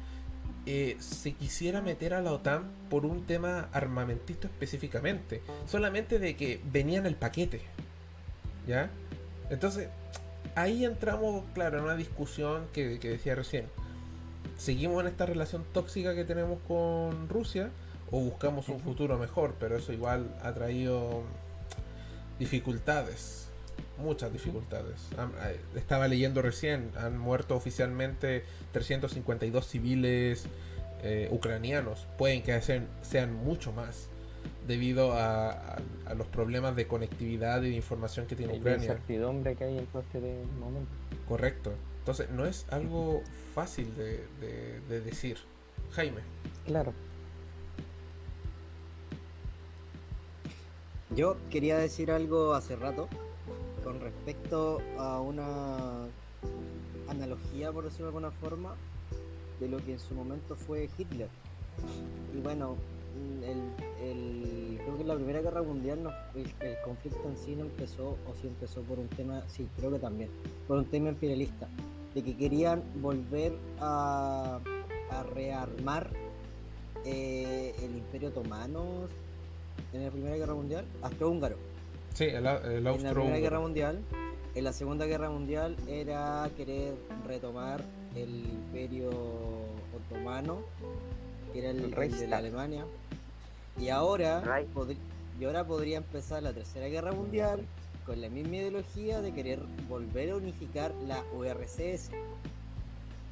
eh, 0.65 0.97
se 0.99 1.33
quisiera 1.33 1.81
meter 1.81 2.13
a 2.13 2.21
la 2.21 2.31
OTAN 2.31 2.71
por 2.89 3.05
un 3.05 3.25
tema 3.25 3.69
armamentista 3.71 4.47
específicamente, 4.47 5.41
solamente 5.67 6.17
de 6.17 6.35
que 6.35 6.59
venía 6.71 6.97
en 6.97 7.05
el 7.05 7.15
paquete, 7.15 7.61
¿ya? 8.67 8.89
Entonces, 9.51 9.89
ahí 10.55 10.83
entramos, 10.83 11.43
claro, 11.53 11.77
en 11.77 11.83
una 11.83 11.95
discusión 11.95 12.65
que, 12.73 12.99
que 12.99 13.09
decía 13.09 13.35
recién. 13.35 13.65
¿Seguimos 14.57 15.01
en 15.01 15.07
esta 15.07 15.25
relación 15.25 15.63
tóxica 15.71 16.15
que 16.15 16.23
tenemos 16.23 16.59
con 16.67 17.29
Rusia 17.29 17.69
o 18.09 18.19
buscamos 18.21 18.69
un 18.69 18.79
futuro 18.79 19.19
mejor? 19.19 19.55
Pero 19.59 19.77
eso 19.77 19.93
igual 19.93 20.35
ha 20.41 20.53
traído 20.53 21.23
dificultades, 22.39 23.44
muchas 23.97 24.31
dificultades. 24.33 25.07
Estaba 25.75 26.07
leyendo 26.07 26.41
recién, 26.41 26.91
han 26.97 27.17
muerto 27.17 27.55
oficialmente 27.55 28.43
352 28.71 29.67
civiles 29.67 30.45
eh, 31.01 31.27
ucranianos. 31.31 32.07
Pueden 32.17 32.43
que 32.43 32.59
sean, 32.61 32.87
sean 33.01 33.33
mucho 33.33 33.71
más 33.71 34.07
debido 34.67 35.13
a, 35.13 35.51
a- 35.51 35.77
a 36.07 36.13
los 36.15 36.27
problemas 36.27 36.75
de 36.75 36.87
conectividad 36.87 37.61
y 37.63 37.69
de 37.71 37.75
información 37.75 38.25
que 38.27 38.35
tiene 38.35 38.53
Y 38.53 38.55
la 38.57 38.61
Ucrania. 38.61 38.83
incertidumbre 38.85 39.55
que 39.55 39.63
hay 39.65 39.77
en 39.77 39.85
todo 39.87 40.01
este 40.01 40.19
momento. 40.59 40.89
Correcto. 41.27 41.71
Entonces 41.99 42.29
no 42.31 42.45
es 42.45 42.65
algo 42.69 43.21
fácil 43.53 43.95
de, 43.95 44.23
de- 44.41 44.79
de 44.89 45.01
decir. 45.01 45.37
Jaime. 45.91 46.21
Claro. 46.65 46.93
Yo 51.15 51.37
quería 51.49 51.77
decir 51.77 52.11
algo 52.11 52.53
hace 52.55 52.75
rato 52.75 53.07
con 53.85 54.01
respecto 54.01 54.81
a 54.97 55.21
una 55.21 56.07
analogía, 57.07 57.71
por 57.71 57.83
decirlo 57.83 58.07
de 58.07 58.17
alguna 58.17 58.31
forma, 58.31 58.75
de 59.59 59.69
lo 59.69 59.77
que 59.77 59.93
en 59.93 59.99
su 59.99 60.15
momento 60.15 60.55
fue 60.55 60.89
Hitler. 60.97 61.29
Y 62.35 62.41
bueno, 62.41 62.77
el, 63.43 64.79
creo 64.83 64.97
que 64.97 65.03
la 65.03 65.13
Primera 65.13 65.41
Guerra 65.41 65.61
Mundial, 65.61 66.01
no, 66.01 66.09
el, 66.33 66.51
el 66.67 66.75
conflicto 66.83 67.29
en 67.29 67.37
sí 67.37 67.55
no 67.55 67.65
empezó, 67.65 68.17
o 68.27 68.33
sí 68.41 68.47
empezó 68.47 68.81
por 68.81 68.97
un 68.97 69.07
tema, 69.07 69.43
sí, 69.47 69.67
creo 69.77 69.91
que 69.91 69.99
también, 69.99 70.31
por 70.67 70.79
un 70.79 70.85
tema 70.85 71.09
imperialista, 71.09 71.67
de 72.15 72.23
que 72.23 72.35
querían 72.35 72.81
volver 73.01 73.53
a, 73.79 74.59
rearmar 75.33 76.09
eh, 77.05 77.73
el 77.81 77.95
Imperio 77.95 78.29
Otomano 78.29 79.07
en 79.93 80.03
la 80.03 80.11
Primera 80.11 80.35
Guerra 80.35 80.55
Mundial, 80.55 80.85
húngaro 81.21 81.74
Sí, 82.15 82.23
el, 82.23 82.45
el 82.45 82.87
en 82.87 83.03
la 83.03 83.13
Primera 83.13 83.39
Guerra 83.39 83.59
Mundial. 83.59 83.99
En 84.55 84.63
la 84.63 84.71
Segunda 84.71 85.05
Guerra 85.05 85.29
Mundial 85.29 85.75
era 85.85 86.49
querer 86.55 86.93
retomar 87.27 87.83
el 88.15 88.45
Imperio 88.45 89.09
Otomano, 89.93 90.61
que 91.51 91.59
era 91.59 91.71
el, 91.71 91.93
El 91.93 91.93
el 91.93 92.17
de 92.17 92.27
la 92.27 92.37
Alemania. 92.37 92.85
Y 93.77 93.89
ahora, 93.89 94.41
y 95.37 95.43
ahora 95.43 95.65
podría 95.65 95.97
empezar 95.97 96.41
la 96.41 96.53
Tercera 96.53 96.87
Guerra 96.87 97.11
Mundial 97.11 97.65
con 98.05 98.21
la 98.21 98.29
misma 98.29 98.55
ideología 98.55 99.19
de 99.21 99.33
querer 99.33 99.59
volver 99.89 100.29
a 100.29 100.35
unificar 100.37 100.93
la 101.05 101.21
URSS. 101.37 102.11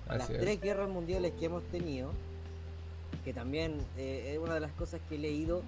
Las 0.09 0.29
es. 0.29 0.41
tres 0.41 0.59
guerras 0.59 0.89
mundiales 0.89 1.31
que 1.39 1.45
hemos 1.45 1.63
tenido, 1.67 2.11
que 3.23 3.31
también 3.31 3.77
eh, 3.97 4.33
es 4.33 4.39
una 4.39 4.55
de 4.55 4.59
las 4.59 4.73
cosas 4.73 4.99
que 5.07 5.15
he 5.15 5.19
leído 5.19 5.61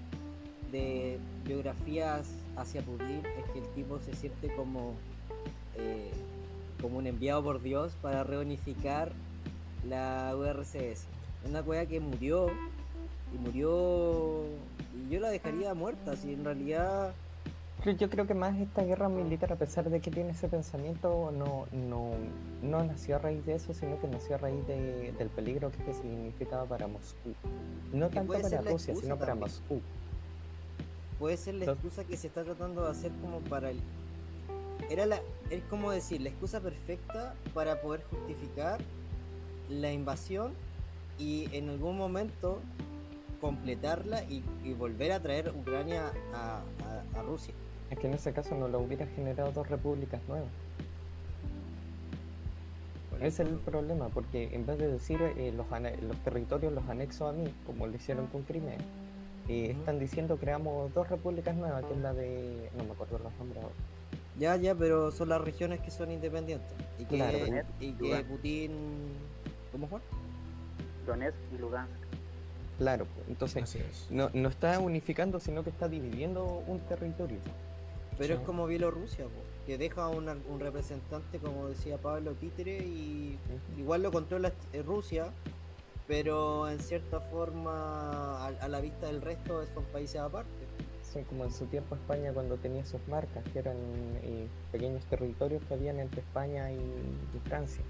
de 0.70 1.18
biografías 1.46 2.26
hacia 2.56 2.82
Putin, 2.82 3.22
es 3.38 3.50
que 3.52 3.58
el 3.60 3.66
tipo 3.74 3.98
se 4.00 4.14
siente 4.14 4.54
como, 4.54 4.94
eh, 5.76 6.10
como 6.80 6.98
un 6.98 7.06
enviado 7.06 7.42
por 7.42 7.62
Dios 7.62 7.96
para 8.02 8.24
reunificar 8.24 9.12
la 9.88 10.34
URSS. 10.36 11.06
Una 11.48 11.62
cueva 11.62 11.86
que 11.86 12.00
murió 12.00 12.48
y 13.34 13.38
murió 13.38 14.42
y 14.94 15.10
yo 15.12 15.20
la 15.20 15.30
dejaría 15.30 15.74
muerta, 15.74 16.16
si 16.16 16.32
en 16.32 16.44
realidad 16.44 17.12
Yo 17.98 18.10
creo 18.10 18.26
que 18.26 18.34
más 18.34 18.56
esta 18.58 18.82
guerra 18.82 19.08
militar, 19.08 19.52
a 19.52 19.56
pesar 19.56 19.88
de 19.90 20.00
que 20.00 20.10
tiene 20.10 20.30
ese 20.30 20.48
pensamiento, 20.48 21.30
no, 21.30 21.66
no, 21.70 22.12
no 22.62 22.82
nació 22.84 23.14
a 23.16 23.18
raíz 23.20 23.44
de 23.46 23.54
eso, 23.54 23.74
sino 23.74 24.00
que 24.00 24.08
nació 24.08 24.34
a 24.34 24.38
raíz 24.38 24.66
de- 24.66 25.12
del 25.16 25.28
peligro 25.28 25.70
que 25.70 25.92
significaba 25.94 26.64
para 26.64 26.88
Moscú. 26.88 27.34
No 27.92 28.08
tanto 28.08 28.32
para 28.32 28.60
Rusia, 28.62 28.96
sino 28.96 29.16
para. 29.16 29.34
Moscú. 29.36 29.80
Puede 31.18 31.36
ser 31.36 31.54
la 31.54 31.64
excusa 31.66 32.04
que 32.04 32.16
se 32.16 32.26
está 32.28 32.44
tratando 32.44 32.84
de 32.84 32.90
hacer 32.90 33.10
como 33.22 33.40
para 33.40 33.70
el 33.70 33.80
era 34.90 35.06
la 35.06 35.20
es 35.50 35.62
como 35.70 35.90
decir 35.90 36.20
la 36.20 36.28
excusa 36.28 36.60
perfecta 36.60 37.34
para 37.54 37.80
poder 37.80 38.02
justificar 38.10 38.78
la 39.70 39.92
invasión 39.92 40.52
y 41.18 41.48
en 41.56 41.70
algún 41.70 41.96
momento 41.96 42.60
completarla 43.40 44.22
y, 44.24 44.42
y 44.64 44.74
volver 44.74 45.12
a 45.12 45.20
traer 45.20 45.52
Ucrania 45.56 46.12
a, 46.34 46.60
a- 46.84 47.20
a 47.20 47.22
Rusia 47.22 47.54
Es 47.90 47.98
que 47.98 48.06
en 48.06 48.14
ese 48.14 48.32
caso 48.32 48.54
no 48.54 48.68
lo 48.68 48.78
hubiera 48.80 49.06
generado 49.06 49.52
dos 49.52 49.68
repúblicas 49.68 50.20
nuevas. 50.28 50.48
Ese 53.20 53.44
es 53.44 53.48
el 53.48 53.54
problema, 53.56 54.08
porque 54.10 54.54
en 54.54 54.66
vez 54.66 54.76
de 54.78 54.88
decir 54.88 55.20
eh, 55.22 55.50
los, 55.56 55.66
los 56.02 56.18
territorios 56.18 56.72
los 56.74 56.86
anexo 56.88 57.26
a 57.26 57.32
mí, 57.32 57.44
como 57.66 57.86
lo 57.86 57.96
hicieron 57.96 58.26
con 58.26 58.42
Crimea, 58.42 58.76
eh, 59.48 59.70
Ujú. 59.70 59.80
están 59.80 59.98
diciendo 59.98 60.36
creamos 60.36 60.92
dos 60.94 61.08
repúblicas 61.08 61.54
nuevas, 61.56 61.84
que 61.84 61.92
es 61.94 62.00
la 62.00 62.12
de... 62.14 62.70
no 62.76 62.84
me 62.84 62.92
acuerdo 62.92 63.18
los 63.18 63.32
nombres 63.34 63.62
ahora. 63.62 63.74
ya 64.38 64.56
ya 64.56 64.74
pero 64.74 65.10
son 65.12 65.28
las 65.28 65.40
regiones 65.40 65.80
que 65.80 65.90
son 65.90 66.10
independientes 66.10 66.72
y 66.98 67.04
que, 67.04 67.16
Claro. 67.16 67.38
y 67.80 67.92
que. 67.92 68.24
Putin 68.24 68.72
¿cómo 69.72 69.86
fue? 69.88 70.00
Donetsk 71.06 71.36
y 71.54 71.58
Lugansk. 71.58 71.92
Claro, 72.78 73.06
pues, 73.14 73.28
entonces 73.28 74.06
no, 74.10 74.28
no 74.34 74.48
está 74.48 74.78
unificando, 74.80 75.40
sino 75.40 75.62
que 75.64 75.70
está 75.70 75.88
dividiendo 75.88 76.62
un 76.66 76.80
territorio. 76.80 77.38
Pero 78.18 78.34
Sí. 78.34 78.40
es 78.40 78.46
como 78.46 78.66
Bielorrusia, 78.66 79.24
po, 79.24 79.30
que 79.66 79.78
deja 79.78 80.08
una- 80.08 80.36
un 80.50 80.60
representante, 80.60 81.38
como 81.38 81.68
decía 81.68 81.96
Pablo 81.98 82.32
Títere, 82.32 82.78
y 82.78 83.38
igual 83.78 84.02
lo 84.02 84.10
controla 84.12 84.52
eh, 84.72 84.82
Rusia, 84.82 85.26
pero 86.06 86.68
en 86.68 86.78
cierta 86.80 87.20
forma, 87.20 88.44
a, 88.44 88.48
a 88.48 88.68
la 88.68 88.80
vista 88.80 89.06
del 89.06 89.20
resto, 89.22 89.64
son 89.74 89.84
países 89.86 90.20
aparte. 90.20 90.50
Son 91.12 91.24
como 91.24 91.44
en 91.44 91.52
su 91.52 91.66
tiempo 91.66 91.94
España 91.94 92.32
cuando 92.32 92.56
tenía 92.56 92.84
sus 92.84 93.00
marcas, 93.08 93.42
que 93.52 93.58
eran 93.60 93.76
eh, 94.22 94.46
pequeños 94.72 95.04
territorios 95.06 95.62
que 95.66 95.74
habían 95.74 95.98
entre 96.00 96.20
España 96.20 96.70
y, 96.72 96.76
y 96.76 97.48
Francia. 97.48 97.82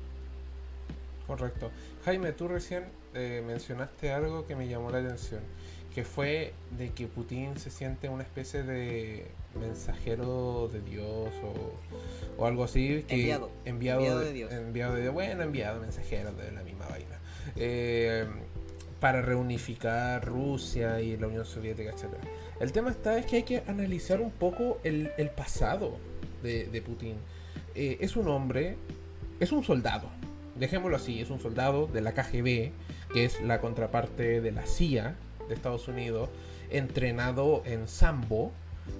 Correcto. 1.26 1.70
Jaime, 2.04 2.32
tú 2.32 2.46
recién 2.46 2.84
eh, 3.14 3.42
mencionaste 3.44 4.12
algo 4.12 4.46
que 4.46 4.54
me 4.54 4.68
llamó 4.68 4.90
la 4.90 4.98
atención, 4.98 5.40
que 5.92 6.04
fue 6.04 6.52
de 6.78 6.90
que 6.90 7.08
Putin 7.08 7.56
se 7.58 7.70
siente 7.70 8.08
una 8.08 8.22
especie 8.22 8.62
de 8.62 9.26
mensajero 9.58 10.68
de 10.72 10.80
Dios 10.82 11.30
o, 11.42 12.40
o 12.42 12.46
algo 12.46 12.62
así. 12.62 13.04
Que 13.08 13.14
Enviado. 13.16 13.50
Enviado, 13.64 14.00
Enviado 14.00 14.20
de 14.20 14.32
Dios. 14.32 14.52
enviado 14.52 14.94
de- 14.94 15.08
bueno, 15.08 15.42
enviado, 15.42 15.80
mensajero 15.80 16.32
de 16.32 16.52
la 16.52 16.62
misma 16.62 16.86
vaina. 16.86 17.15
Eh, 17.54 18.26
para 19.00 19.20
reunificar 19.20 20.24
Rusia 20.24 21.00
y 21.00 21.16
la 21.16 21.26
Unión 21.26 21.44
Soviética, 21.44 21.90
etcétera. 21.90 22.22
El 22.60 22.72
tema 22.72 22.90
está 22.90 23.18
es 23.18 23.26
que 23.26 23.36
hay 23.36 23.42
que 23.42 23.62
analizar 23.66 24.20
un 24.20 24.30
poco 24.30 24.78
el, 24.84 25.10
pasado 25.36 25.98
de, 26.42 26.66
de 26.66 26.82
Putin. 26.82 27.16
Eh, 27.74 27.98
es 28.00 28.16
un 28.16 28.28
hombre, 28.28 28.76
es 29.38 29.52
un 29.52 29.62
soldado, 29.62 30.08
dejémoslo 30.58 30.96
así, 30.96 31.20
es 31.20 31.30
un 31.30 31.40
soldado 31.40 31.86
de 31.86 32.00
la 32.00 32.12
KGB, 32.12 32.72
que 33.12 33.24
es 33.24 33.40
la 33.42 33.60
contraparte 33.60 34.40
de 34.40 34.50
la 34.50 34.66
CIA 34.66 35.14
de 35.48 35.54
Estados 35.54 35.88
Unidos, 35.88 36.30
entrenado 36.70 37.62
en 37.66 37.86
Sambo, 37.88 38.52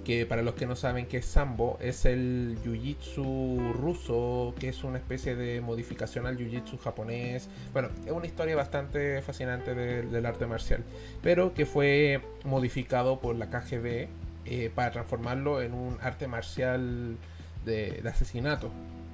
que 0.07 0.25
para 0.25 0.41
los 0.41 0.55
que 0.55 0.65
no 0.65 0.77
saben 0.77 1.05
qué 1.05 1.17
es 1.17 1.25
Sambo, 1.25 1.77
es 1.81 2.05
el 2.05 2.57
jiu-jitsu 2.63 3.73
ruso, 3.73 4.53
que 4.57 4.69
es 4.69 4.83
una 4.85 4.99
especie 4.99 5.35
de 5.35 5.59
modificación 5.59 6.25
al 6.25 6.37
jiu-jitsu 6.37 6.79
japonés. 6.79 7.49
Bueno, 7.73 7.89
es 8.05 8.11
una 8.13 8.25
historia 8.25 8.55
bastante 8.55 9.21
fascinante 9.21 9.75
del, 9.75 10.25
arte 10.25 10.45
marcial, 10.45 10.83
pero 11.21 11.53
que 11.53 11.65
fue 11.65 12.21
modificado 12.45 13.19
por 13.19 13.35
la 13.35 13.49
KGB 13.49 14.07
eh, 14.45 14.71
para 14.73 14.91
transformarlo 14.91 15.61
en 15.61 15.73
un 15.73 15.97
arte 16.01 16.27
marcial 16.27 17.17
de, 17.65 18.01
asesinato, 18.09 18.71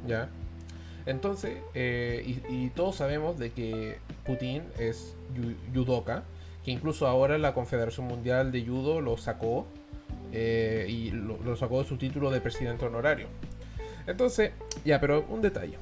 ¿ya? 0.07 0.29
Entonces, 1.07 1.57
eh, 1.73 2.39
y, 2.49 2.69
todos 2.69 2.97
sabemos 2.97 3.39
de 3.39 3.51
que 3.51 3.97
Putin 4.25 4.61
es 4.77 5.15
yu- 5.35 5.55
judoka, 5.73 6.23
que 6.63 6.71
incluso 6.71 7.07
ahora 7.07 7.37
la 7.39 7.53
Confederación 7.53 8.07
Mundial 8.07 8.51
de 8.51 8.63
Judo 8.63 9.01
lo 9.01 9.17
sacó 9.17 9.67
eh, 10.33 10.85
y 10.89 11.11
lo, 11.11 11.55
sacó 11.55 11.81
de 11.83 11.87
su 11.87 11.95
título 11.97 12.31
de 12.31 12.41
presidente 12.41 12.83
honorario. 12.85 13.27
Entonces, 14.07 14.51
ya, 14.83 14.99
pero 14.99 15.25
un 15.29 15.41
detalle. 15.41 15.77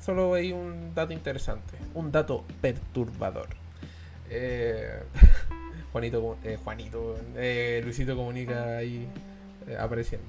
Solo 0.00 0.34
hay 0.34 0.52
un 0.52 0.94
dato 0.94 1.12
interesante, 1.12 1.74
un 1.94 2.12
dato 2.12 2.44
perturbador. 2.60 3.48
Eh, 4.30 5.02
Juanito, 5.92 6.36
eh, 6.44 6.56
Juanito, 6.62 7.16
Luisito 7.82 8.16
comunica 8.16 8.76
ahí 8.78 9.06
apareciendo. 9.78 10.28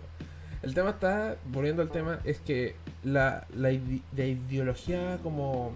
El 0.64 0.74
tema 0.74 0.90
está, 0.92 1.38
volviendo 1.46 1.84
al 1.84 1.90
tema, 1.92 2.20
es 2.24 2.40
que 2.40 2.76
la, 3.04 3.46
la, 3.56 3.72
ide- 3.72 4.02
la 4.16 4.26
ideología 4.26 5.20
como 5.22 5.72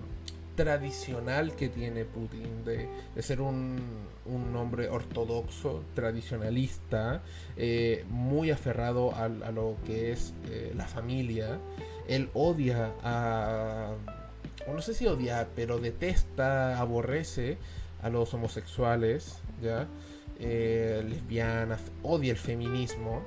tradicional 0.56 1.56
que 1.56 1.70
tiene 1.70 2.04
Putin 2.06 2.66
de 2.66 2.88
ser 3.22 3.42
un, 3.42 3.80
un 4.26 4.56
hombre 4.56 4.90
ortodoxo, 4.90 5.84
tradicionalista, 5.96 7.22
eh, 7.58 8.06
muy 8.10 8.52
aferrado 8.52 9.14
a, 9.16 9.28
lo 9.28 9.78
que 9.86 10.12
es 10.12 10.34
eh, 10.50 10.74
la 10.76 10.88
familia. 10.88 11.60
Él 12.08 12.30
odia 12.34 12.94
a... 13.04 13.94
no 14.68 14.82
sé 14.82 14.94
si 14.94 15.08
odia, 15.08 15.48
pero 15.56 15.80
detesta, 15.80 16.80
aborrece 16.80 17.58
a 18.02 18.10
los 18.10 18.34
homosexuales, 18.34 19.40
¿ya? 19.62 19.88
Eh, 20.40 21.04
lesbianas, 21.08 21.82
odia 22.02 22.32
el 22.32 22.38
feminismo. 22.38 23.22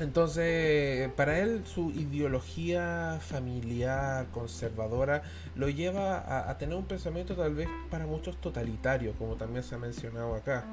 Entonces, 0.00 1.08
para 1.12 1.38
él 1.38 1.62
su 1.66 1.90
ideología 1.90 3.20
familiar, 3.20 4.26
conservadora, 4.32 5.22
lo 5.54 5.68
lleva 5.68 6.48
a, 6.50 6.58
tener 6.58 6.76
un 6.76 6.86
pensamiento 6.86 7.36
tal 7.36 7.54
vez 7.54 7.68
para 7.90 8.06
muchos 8.06 8.36
totalitario, 8.40 9.12
como 9.12 9.36
también 9.36 9.62
se 9.62 9.76
ha 9.76 9.78
mencionado 9.78 10.34
acá. 10.34 10.64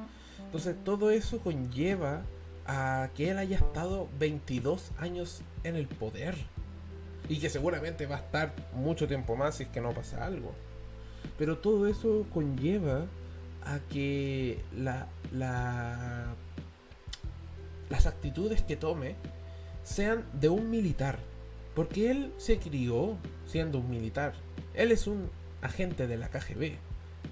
Entonces, 0.44 0.76
todo 0.84 1.12
eso 1.12 1.40
conlleva 1.40 2.24
a 2.66 3.10
que 3.16 3.30
él 3.30 3.38
haya 3.38 3.58
estado 3.58 4.10
22 4.20 4.92
años 4.98 5.42
en 5.64 5.76
el 5.76 5.88
poder. 5.88 6.36
Y 7.30 7.40
que 7.40 7.50
seguramente 7.50 8.08
va 8.08 8.16
a 8.16 8.20
estar 8.20 8.54
mucho 8.74 9.08
tiempo 9.08 9.36
más 9.36 9.56
si 9.56 9.64
es 9.64 9.70
que 9.70 9.82
no 9.82 9.94
pasa 9.94 10.26
algo. 10.26 10.52
Pero 11.38 11.60
todo 11.60 11.88
eso 11.88 12.26
conlleva 12.34 13.06
a 13.64 13.80
que 13.90 14.60
la, 14.76 15.08
la 15.32 16.34
las 17.92 18.08
actitudes 18.08 18.64
que 18.64 18.78
tome 18.78 19.16
sean 19.84 20.24
de 20.34 20.48
un 20.50 20.70
militar. 20.72 21.20
Porque 21.76 22.10
él 22.10 22.34
se 22.38 22.58
crió 22.58 23.18
siendo 23.46 23.80
un 23.80 23.90
militar. 23.90 24.34
Él 24.74 24.92
es 24.92 25.08
un 25.08 25.30
agente 25.62 26.08
de 26.08 26.18
la 26.18 26.30
KGB, 26.30 26.78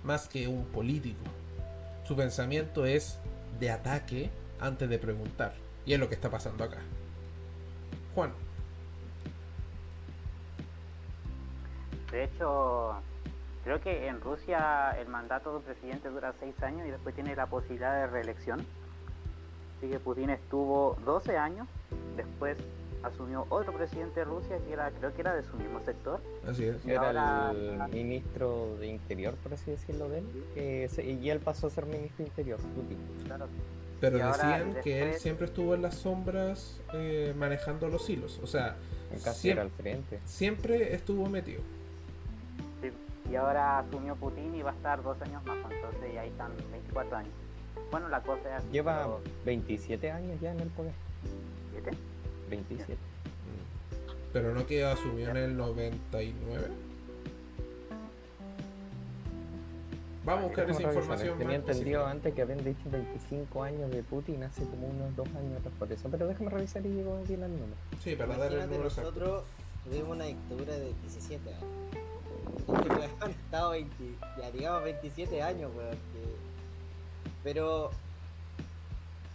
más 0.04 0.28
que 0.28 0.48
un 0.48 0.66
político. 0.66 1.24
Su 2.04 2.16
pensamiento 2.16 2.86
es 2.86 3.20
de 3.60 3.72
ataque 3.72 4.30
antes 4.60 4.90
de 4.90 5.00
preguntar. 5.00 5.54
Y 5.86 5.94
es 5.94 6.00
lo 6.00 6.10
que 6.10 6.16
está 6.16 6.30
pasando 6.30 6.66
acá. 6.66 6.80
Juan. 8.14 8.34
De 12.12 12.26
hecho, 12.26 12.96
creo 13.64 13.80
que 13.80 14.08
en 14.08 14.20
Rusia 14.20 14.96
el 15.00 15.08
mandato 15.08 15.54
del 15.54 15.64
presidente 15.64 16.10
dura 16.10 16.34
seis 16.40 16.56
años 16.64 16.86
y 16.86 16.92
después 16.92 17.16
tiene 17.16 17.36
la 17.36 17.46
posibilidad 17.46 17.94
de 18.02 18.08
reelección. 18.08 18.66
Así 19.80 19.88
que 19.90 20.00
Putin 20.00 20.30
estuvo 20.30 20.96
12 21.06 21.38
años, 21.38 21.68
después 22.16 22.56
asumió 23.02 23.46
otro 23.50 23.72
presidente 23.74 24.20
de 24.20 24.26
Rusia 24.26 24.58
que 24.68 24.74
era, 24.74 24.92
creo 24.92 25.14
que 25.14 25.22
era 25.22 25.34
de 25.34 25.44
su 25.44 25.56
mismo 25.56 25.80
sector. 25.86 26.20
Así 26.46 26.66
es. 26.66 26.86
Y 26.86 26.92
Era 26.92 27.08
ahora- 27.08 27.52
el 27.52 27.80
ministro 27.94 28.76
de 28.78 28.88
Interior, 28.88 29.36
por 29.36 29.54
así 29.54 29.72
decirlo, 29.72 30.10
de 30.10 30.18
él. 30.20 30.26
que 30.54 30.90
se- 30.90 31.06
y 31.06 31.30
él 31.30 31.40
pasó 31.40 31.68
a 31.68 31.70
ser 31.70 31.86
ministro 31.86 32.18
de 32.18 32.24
Interior, 32.26 32.60
Putin. 32.60 32.98
Claro. 33.26 33.48
Pero 34.02 34.18
Y 34.18 34.22
decían 34.22 34.76
que 34.84 35.02
él 35.04 35.14
siempre 35.16 35.46
estuvo 35.46 35.76
en 35.76 35.82
las 35.82 35.96
sombras 35.96 36.80
eh, 36.94 37.34
manejando 37.38 37.88
los 37.90 38.10
hilos. 38.10 38.40
O 38.44 38.48
sea, 38.48 38.76
Casi 39.24 39.48
Siem- 39.50 39.52
era 39.54 39.62
al 39.64 39.72
frente. 39.72 40.20
siempre 40.26 40.94
estuvo 40.94 41.28
metido. 41.30 41.62
Sí, 42.82 42.92
Y 43.32 43.36
ahora 43.36 43.80
asumió 43.80 44.16
Putin 44.16 44.54
y 44.56 44.62
va 44.62 44.72
a 44.72 44.74
estar 44.74 45.02
dos 45.04 45.20
años 45.22 45.44
más, 45.46 45.58
entonces 45.72 46.14
ya 46.14 46.22
ahí 46.22 46.30
están 46.30 46.52
24 46.72 47.18
años. 47.18 47.32
Bueno, 47.92 48.08
la 48.10 48.22
cosa 48.22 48.42
es 48.50 48.56
así, 48.64 48.68
Lleva 48.72 48.98
pero- 49.04 49.22
27 49.46 50.12
años 50.12 50.40
ya 50.42 50.52
en 50.52 50.60
el 50.60 50.68
poder. 50.70 50.94
¿siete? 51.72 51.92
27. 52.50 52.94
Mm. 52.94 52.98
Pero 54.34 54.54
no 54.54 54.66
que 54.66 54.84
asumió 54.86 55.30
en 55.30 55.38
el 55.38 55.58
99. 55.58 56.68
Vamos 60.26 60.44
a 60.44 60.48
buscar 60.48 60.70
esa 60.70 60.82
información 60.84 61.38
Tenía 61.40 61.56
entendido 61.56 61.80
específica. 62.02 62.12
antes 62.12 62.34
que 62.36 62.42
habían 62.44 62.64
dicho 62.64 62.82
25 62.92 63.64
años 63.64 63.90
de 63.90 64.04
Putin 64.04 64.44
hace 64.44 64.64
como 64.66 64.88
unos 64.88 65.16
dos 65.16 65.28
años 65.30 65.58
atrás 65.60 65.74
por 65.80 65.92
eso. 65.92 66.08
Pero 66.12 66.28
déjame 66.28 66.50
revisar 66.52 66.86
y 66.86 66.90
llego 66.90 67.24
bien 67.28 67.42
al 67.44 67.52
número. 67.52 67.74
Sí, 68.04 68.16
para 68.16 68.38
dar 68.38 68.48
el 68.52 68.60
Imagínate, 68.60 68.68
número 68.72 68.90
exacto. 68.90 69.12
nosotros 69.12 69.44
tuvimos 69.86 70.10
una 70.10 70.26
dictadura 70.26 70.74
de 70.74 70.94
17 71.02 71.50
años. 71.54 71.64
Este 72.58 72.72
weón 72.72 73.10
ha 73.22 73.26
estado 73.30 73.70
20, 73.72 73.96
ya 74.40 74.52
digamos 74.52 74.84
27 74.84 75.42
años, 75.42 75.72
weón. 75.76 75.92
que- 75.92 76.49
Pero 77.44 77.92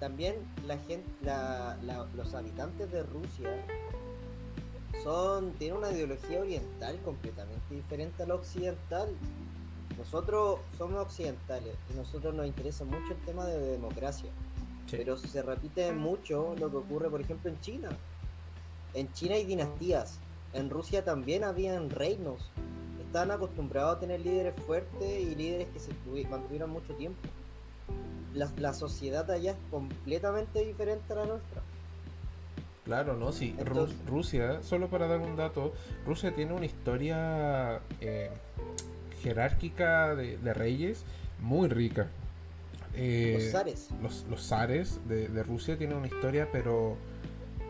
también 0.01 0.37
la 0.67 0.77
gente, 0.79 1.05
la- 1.23 1.77
la- 1.83 2.07
los 2.17 2.35
habitantes 2.35 2.91
de 2.93 3.03
Rusia 3.03 3.51
son, 5.03 5.53
tienen 5.53 5.79
una 5.79 5.91
ideología 5.91 6.41
oriental 6.41 6.99
completamente 7.05 7.75
diferente 7.75 8.23
a 8.23 8.27
la 8.27 8.35
occidental. 8.35 9.09
Nosotros 9.99 10.59
somos 10.77 11.01
occidentales 11.01 11.75
y 11.93 11.97
nosotros 11.97 12.35
nos 12.35 12.47
interesa 12.47 12.85
mucho 12.85 13.13
el 13.13 13.19
tema 13.25 13.47
de 13.47 13.59
democracia. 13.59 14.31
Sí. 14.87 14.97
Pero 14.99 15.17
se 15.17 15.43
repite 15.43 15.93
mucho 15.93 16.55
lo 16.59 16.71
que 16.71 16.77
ocurre, 16.77 17.09
por 17.09 17.21
ejemplo, 17.21 17.51
en 17.51 17.61
China. 17.61 17.91
En 18.93 19.13
China 19.13 19.35
hay 19.37 19.45
dinastías. 19.45 20.19
En 20.53 20.71
Rusia 20.71 21.05
también 21.05 21.43
habían 21.45 21.91
reinos. 21.91 22.51
Estaban 23.05 23.31
acostumbrados 23.31 23.97
a 23.97 24.01
tener 24.01 24.21
líderes 24.21 24.55
fuertes 24.67 25.21
y 25.23 25.35
líderes 25.35 25.69
que 25.73 25.79
se 25.81 25.93
tuvi- 26.05 26.29
mantuvieron 26.29 26.71
mucho 26.71 26.95
tiempo. 26.95 27.21
La, 28.35 28.51
la 28.59 28.73
sociedad 28.75 29.31
allá 29.31 29.53
es 29.53 29.57
completamente 29.71 30.65
diferente 30.65 31.13
a 31.13 31.17
la 31.17 31.27
nuestra. 31.27 31.63
Claro, 32.85 33.17
¿no? 33.17 33.33
Sí, 33.33 33.55
Ru- 33.59 33.89
Rusia, 34.07 34.63
solo 34.63 34.89
para 34.89 35.07
dar 35.07 35.21
un 35.21 35.37
dato, 35.37 35.73
Rusia 36.05 36.35
tiene 36.35 36.53
una 36.53 36.67
historia 36.67 37.81
eh, 38.01 38.31
jerárquica 39.23 40.15
de, 40.15 40.37
de 40.39 40.55
reyes 40.55 41.05
muy 41.41 41.69
rica. 41.69 42.09
Eh, 42.95 43.39
Los 43.41 43.51
zares. 43.53 43.89
los, 44.03 44.25
los 44.29 44.43
zares 44.47 45.01
de, 45.09 45.29
de 45.29 45.43
Rusia 45.43 45.79
tienen 45.79 45.97
una 45.97 46.07
historia, 46.07 46.49
pero 46.53 46.97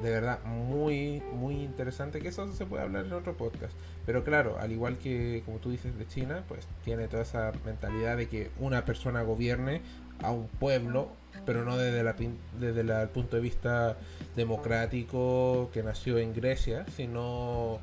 de 0.03 0.11
verdad 0.11 0.43
muy, 0.45 1.23
muy 1.33 1.63
interesante, 1.63 2.21
que 2.21 2.29
eso 2.29 2.53
se 2.53 2.67
puede 2.67 2.83
hablar 2.83 3.07
en 3.07 3.13
otro 3.13 3.35
podcast. 3.37 3.73
Pero 4.05 4.25
claro, 4.25 4.59
al 4.59 4.73
igual 4.73 4.99
que 4.99 5.43
como 5.47 5.59
tú 5.59 5.71
dices 5.71 5.97
de 5.97 6.07
China, 6.09 6.45
pues 6.49 6.67
tiene 6.85 7.07
toda 7.09 7.23
esa 7.23 7.53
mentalidad 7.65 8.17
de 8.17 8.29
que 8.29 8.51
una 8.59 8.85
persona 8.85 9.23
gobierne 9.23 9.81
a 10.23 10.31
un 10.31 10.49
pueblo, 10.49 11.09
pero 11.47 11.65
no 11.65 11.77
desde, 11.77 12.03
la, 12.03 12.15
desde 12.59 12.85
la- 12.85 13.03
el 13.03 13.09
punto 13.09 13.37
de 13.37 13.43
vista 13.43 13.97
democrático 14.37 15.71
que 15.73 15.83
nació 15.83 16.19
en 16.19 16.33
Grecia, 16.35 16.87
sino 16.97 17.75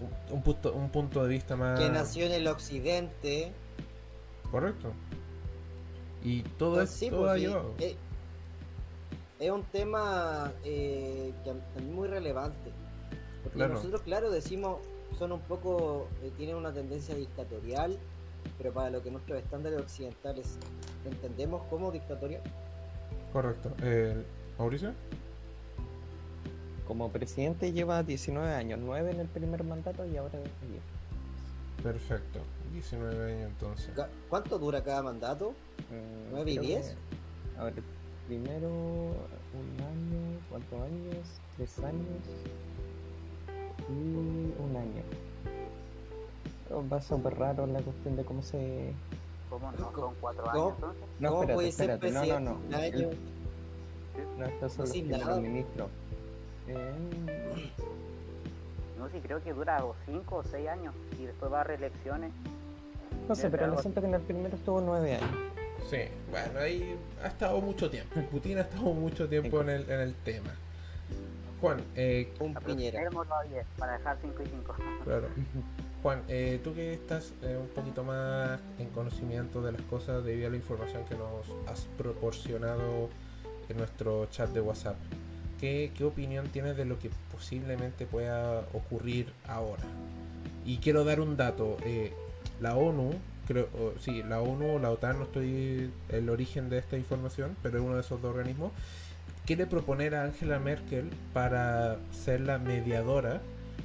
un, 0.00 0.34
un 0.36 0.42
punto, 0.42 0.72
un 0.72 0.90
punto 0.90 1.22
de 1.24 1.28
vista 1.28 1.56
más... 1.56 1.78
Que 1.78 1.88
nació 1.90 2.26
en 2.26 2.32
el 2.32 2.46
occidente. 2.48 3.52
Correcto. 4.50 4.92
Y 6.24 6.42
todo, 6.42 6.86
sí, 6.86 7.10
pues, 7.10 7.30
ha 7.30 7.34
sí, 7.34 7.40
llevado. 7.40 7.74
eh, 7.80 7.96
es 9.40 9.50
un 9.50 9.64
tema 9.64 10.52
eh, 10.64 11.32
que 11.44 11.82
muy 11.82 12.06
relevante. 12.08 12.70
Porque 13.42 13.56
Claro. 13.58 13.74
nosotros, 13.74 14.02
claro, 14.02 14.30
decimos, 14.30 14.78
son 15.18 15.32
un 15.32 15.40
poco, 15.40 16.06
eh, 16.22 16.30
tienen 16.36 16.54
una 16.54 16.72
tendencia 16.72 17.14
dictatorial, 17.16 17.98
pero 18.58 18.72
para 18.72 18.90
lo 18.90 19.02
que 19.02 19.10
nuestros 19.10 19.38
estándares 19.40 19.80
occidentales 19.80 20.58
entendemos 21.04 21.62
como 21.70 21.90
dictatorial. 21.90 22.42
Correcto. 23.32 23.72
Eh, 23.82 24.22
¿Mauricio? 24.58 24.92
Como 26.86 27.10
presidente 27.10 27.72
lleva 27.72 28.02
19 28.02 28.52
años, 28.54 28.78
9 28.82 29.12
en 29.12 29.20
el 29.20 29.28
primer 29.28 29.64
mandato 29.64 30.04
y 30.04 30.16
ahora 30.16 30.38
10. 30.38 30.52
Perfecto. 31.82 32.40
19 32.72 33.32
años 33.34 33.50
entonces. 33.50 33.90
¿Cuánto 34.28 34.58
dura 34.58 34.82
cada 34.82 35.02
mandato? 35.02 35.50
Mm, 35.90 36.32
¿Nueve 36.32 36.50
y 36.52 36.56
creo 36.56 36.66
diez? 36.68 36.96
que- 37.54 37.60
A 37.60 37.64
ver, 37.64 37.74
primero 38.26 38.68
un 38.68 39.80
año, 39.80 40.38
cuatro 40.50 40.84
años, 40.84 41.26
tres 41.56 41.78
años 41.80 42.22
y 43.88 43.92
un 44.62 44.76
año. 44.76 45.02
Pero 46.68 46.88
va 46.88 47.00
súper 47.00 47.34
raro 47.38 47.66
la 47.66 47.80
cuestión 47.80 48.16
de 48.16 48.24
cómo 48.24 48.42
se... 48.42 48.92
¿Cómo 49.52 49.70
no 49.72 49.92
son 49.92 50.14
cuatro 50.18 50.50
años 50.50 50.72
entonces? 50.76 51.02
No, 51.20 51.28
¿Cómo 51.28 51.42
espérate, 51.42 51.54
puede 51.54 51.72
ser 51.72 52.12
no, 52.12 52.40
no, 52.40 52.58
no. 52.70 52.78
El- 52.78 53.18
No, 54.38 54.46
esto 54.46 54.68
solo 54.70 54.86
Sin 54.88 55.12
es 55.12 55.18
nada. 55.20 55.36
ministro. 55.40 55.88
Eh, 56.68 56.94
No, 58.98 59.08
sí, 59.10 59.20
creo 59.22 59.42
que 59.42 59.52
dura 59.52 59.84
o 59.84 59.94
cinco 60.06 60.36
o 60.36 60.42
seis 60.44 60.66
años 60.68 60.94
y 61.20 61.24
después 61.26 61.52
va 61.52 61.60
a 61.60 61.64
reelecciones. 61.64 62.32
no 63.28 63.34
sé, 63.34 63.50
pero 63.50 63.66
lo 63.66 63.78
siento 63.78 64.00
que 64.00 64.06
en 64.06 64.14
el 64.14 64.22
primero 64.22 64.56
estuvo 64.56 64.80
nueve 64.80 65.16
años. 65.16 65.30
Sí, 65.90 65.98
bueno, 66.30 66.58
ahí 66.60 66.96
ha 67.22 67.26
estado 67.26 67.60
mucho 67.60 67.90
tiempo. 67.90 68.20
Putin 68.30 68.56
ha 68.58 68.62
estado 68.62 68.84
mucho 68.94 69.28
tiempo 69.28 69.60
en 69.60 69.68
el, 69.68 69.90
en 69.90 70.00
el 70.00 70.14
tema. 70.14 70.50
Juan, 71.60 71.82
eh, 71.94 72.32
Un 72.40 72.54
piñera. 72.54 73.00
Aproximémoslo 73.00 73.34
a 73.34 73.42
10 73.44 73.66
para 73.78 73.92
dejar 73.98 74.16
5 74.22 74.42
y 74.42 74.46
5. 74.46 74.74
claro. 75.04 75.28
Juan, 76.02 76.22
eh, 76.26 76.60
tú 76.64 76.74
que 76.74 76.92
estás 76.94 77.32
eh, 77.42 77.56
un 77.56 77.68
poquito 77.68 78.02
más 78.02 78.58
en 78.80 78.88
conocimiento 78.88 79.62
de 79.62 79.70
las 79.70 79.82
cosas 79.82 80.24
debido 80.24 80.48
a 80.48 80.50
la 80.50 80.56
información 80.56 81.04
que 81.04 81.14
nos 81.14 81.46
has 81.68 81.86
proporcionado 81.96 83.08
en 83.68 83.76
nuestro 83.76 84.26
chat 84.26 84.50
de 84.50 84.60
WhatsApp, 84.60 84.96
¿qué, 85.60 85.92
opinión 86.02 86.48
tienes 86.48 86.76
de 86.76 86.86
lo 86.86 86.98
que 86.98 87.08
posiblemente 87.30 88.04
pueda 88.04 88.66
ocurrir 88.72 89.32
ahora? 89.46 89.84
Y 90.66 90.78
quiero 90.78 91.04
dar 91.04 91.20
un 91.20 91.36
dato. 91.36 91.76
eh, 91.84 92.12
la 92.60 92.76
ONU, 92.76 93.12
creo, 93.46 93.68
sí, 94.00 94.24
la 94.24 94.40
ONU 94.40 94.76
o 94.76 94.78
la 94.80 94.90
OTAN, 94.90 95.18
no 95.18 95.24
estoy 95.24 95.90
el 96.08 96.30
origen 96.30 96.68
de 96.68 96.78
esta 96.78 96.96
información, 96.96 97.56
pero 97.62 97.78
es 97.78 97.84
uno 97.84 97.94
de 97.94 98.00
esos 98.00 98.20
dos 98.20 98.30
organismos, 98.30 98.72
quiere 99.46 99.66
proponer 99.66 100.16
a 100.16 100.24
Angela 100.24 100.58
Merkel 100.58 101.10
para 101.32 101.98
ser 102.12 102.40
la 102.40 102.58
mediadora 102.58 103.40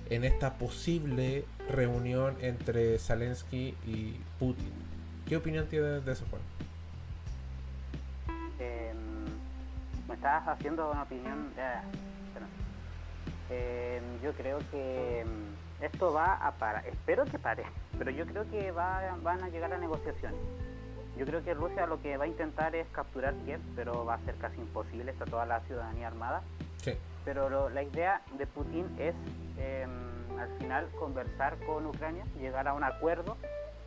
en 0.10 0.24
esta 0.24 0.58
posible 0.58 1.46
reunión 1.70 2.36
entre 2.42 2.98
Zelensky 3.00 3.76
y 3.86 4.20
Putin. 4.40 4.72
¿Qué 5.28 5.38
opinión 5.38 5.68
tienes 5.68 6.06
de 6.06 6.12
eso, 6.14 6.26
Juan? 6.30 6.42
Em, 8.60 8.96
me 10.08 10.14
estabas 10.16 10.48
haciendo 10.48 10.90
una 10.92 11.04
opinión. 11.04 11.52
Em, 13.50 14.04
yo 14.22 14.34
creo 14.34 14.60
que 14.72 15.22
em, 15.22 15.28
esto 15.82 16.12
va 16.14 16.34
a 16.36 16.52
parar. 16.54 16.86
Espero 16.88 17.26
que 17.26 17.40
pare, 17.40 17.64
pero 17.98 18.12
yo 18.12 18.26
creo 18.26 18.50
que 18.50 18.72
va, 18.72 19.18
van 19.24 19.44
a 19.44 19.50
llegar 19.50 19.74
a 19.74 19.78
negociaciones. 19.78 20.40
Yo 21.18 21.26
creo 21.26 21.44
que 21.44 21.54
Rusia 21.56 21.88
lo 21.88 22.00
que 22.02 22.16
va 22.18 22.26
a 22.26 22.28
intentar 22.28 22.76
es 22.76 22.86
capturar 22.92 23.34
Kiev, 23.46 23.60
pero 23.76 24.06
va 24.06 24.16
a 24.16 24.20
ser 24.20 24.36
casi 24.36 24.58
imposible. 24.58 25.12
Está 25.12 25.26
toda 25.26 25.46
la 25.46 25.62
ciudadanía 25.62 26.08
armada. 26.08 26.44
Sí, 26.78 26.94
Pero 27.26 27.50
lo- 27.50 27.70
la 27.70 27.82
idea 27.84 28.22
de 28.38 28.46
Putin 28.46 28.86
es 29.00 29.16
em, 29.58 29.90
al 30.40 30.50
final 30.60 30.88
conversar 31.00 31.58
con 31.66 31.86
Ucrania, 31.86 32.24
llegar 32.40 32.68
a 32.68 32.74
un 32.74 32.84
acuerdo. 32.84 33.38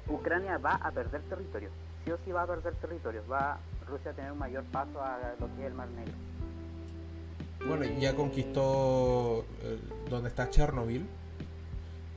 Ucrania 0.08 0.58
va 0.58 0.74
a 0.74 0.90
perder 0.90 1.20
territorio, 1.22 1.70
sí 2.04 2.10
o 2.10 2.18
sí 2.24 2.32
va 2.32 2.42
a 2.42 2.46
perder 2.46 2.74
territorios, 2.74 3.24
va 3.30 3.58
Rusia 3.86 4.10
a 4.12 4.14
tener 4.14 4.32
un 4.32 4.38
mayor 4.38 4.64
paso 4.64 5.00
a 5.02 5.18
lo 5.38 5.46
que 5.54 5.62
es 5.62 5.66
el 5.68 5.74
Mar 5.74 5.88
Negro. 5.90 6.14
bueno, 7.66 7.84
ya 7.98 8.14
conquistó 8.16 9.44
eh, 9.62 9.78
donde 10.08 10.28
está 10.28 10.48
Chernobyl. 10.48 11.06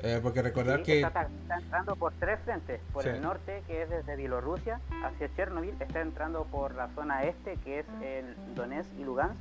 Eh, 0.06 0.20
porque 0.22 0.42
recordar 0.42 0.80
Sí, 0.80 0.84
que... 0.86 1.02
está, 1.02 1.22
está 1.44 1.56
entrando 1.60 1.96
por 1.96 2.12
tres 2.20 2.38
frentes, 2.44 2.82
por 2.92 3.04
Sí. 3.04 3.10
el 3.10 3.22
norte 3.22 3.64
que 3.68 3.84
es 3.84 3.90
desde 3.90 4.16
Bielorrusia 4.18 4.82
hacia 5.04 5.34
Chernobyl, 5.36 5.74
está 5.80 6.02
entrando 6.02 6.44
por 6.46 6.76
la 6.76 6.90
zona 6.90 7.24
este 7.24 7.56
que 7.58 7.80
es 7.80 7.86
el 8.02 8.36
Donetsk 8.56 8.90
y 9.00 9.04
Lugansk 9.06 9.36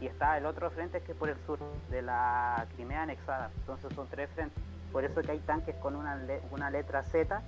y 0.00 0.06
está 0.06 0.36
el 0.38 0.46
otro 0.46 0.70
frente 0.70 1.00
que 1.02 1.12
es 1.12 1.18
por 1.18 1.28
el 1.28 1.36
sur 1.46 1.58
de 1.90 2.02
la 2.02 2.66
Crimea 2.74 3.02
anexada, 3.02 3.50
entonces 3.56 3.92
son 3.94 4.06
tres 4.08 4.28
frentes, 4.34 4.62
por 4.92 5.04
eso 5.04 5.22
que 5.22 5.32
hay 5.32 5.40
tanques 5.40 5.74
con 5.76 5.96
una, 5.96 6.20
una 6.50 6.70
letra 6.70 7.02
Z, 7.04 7.42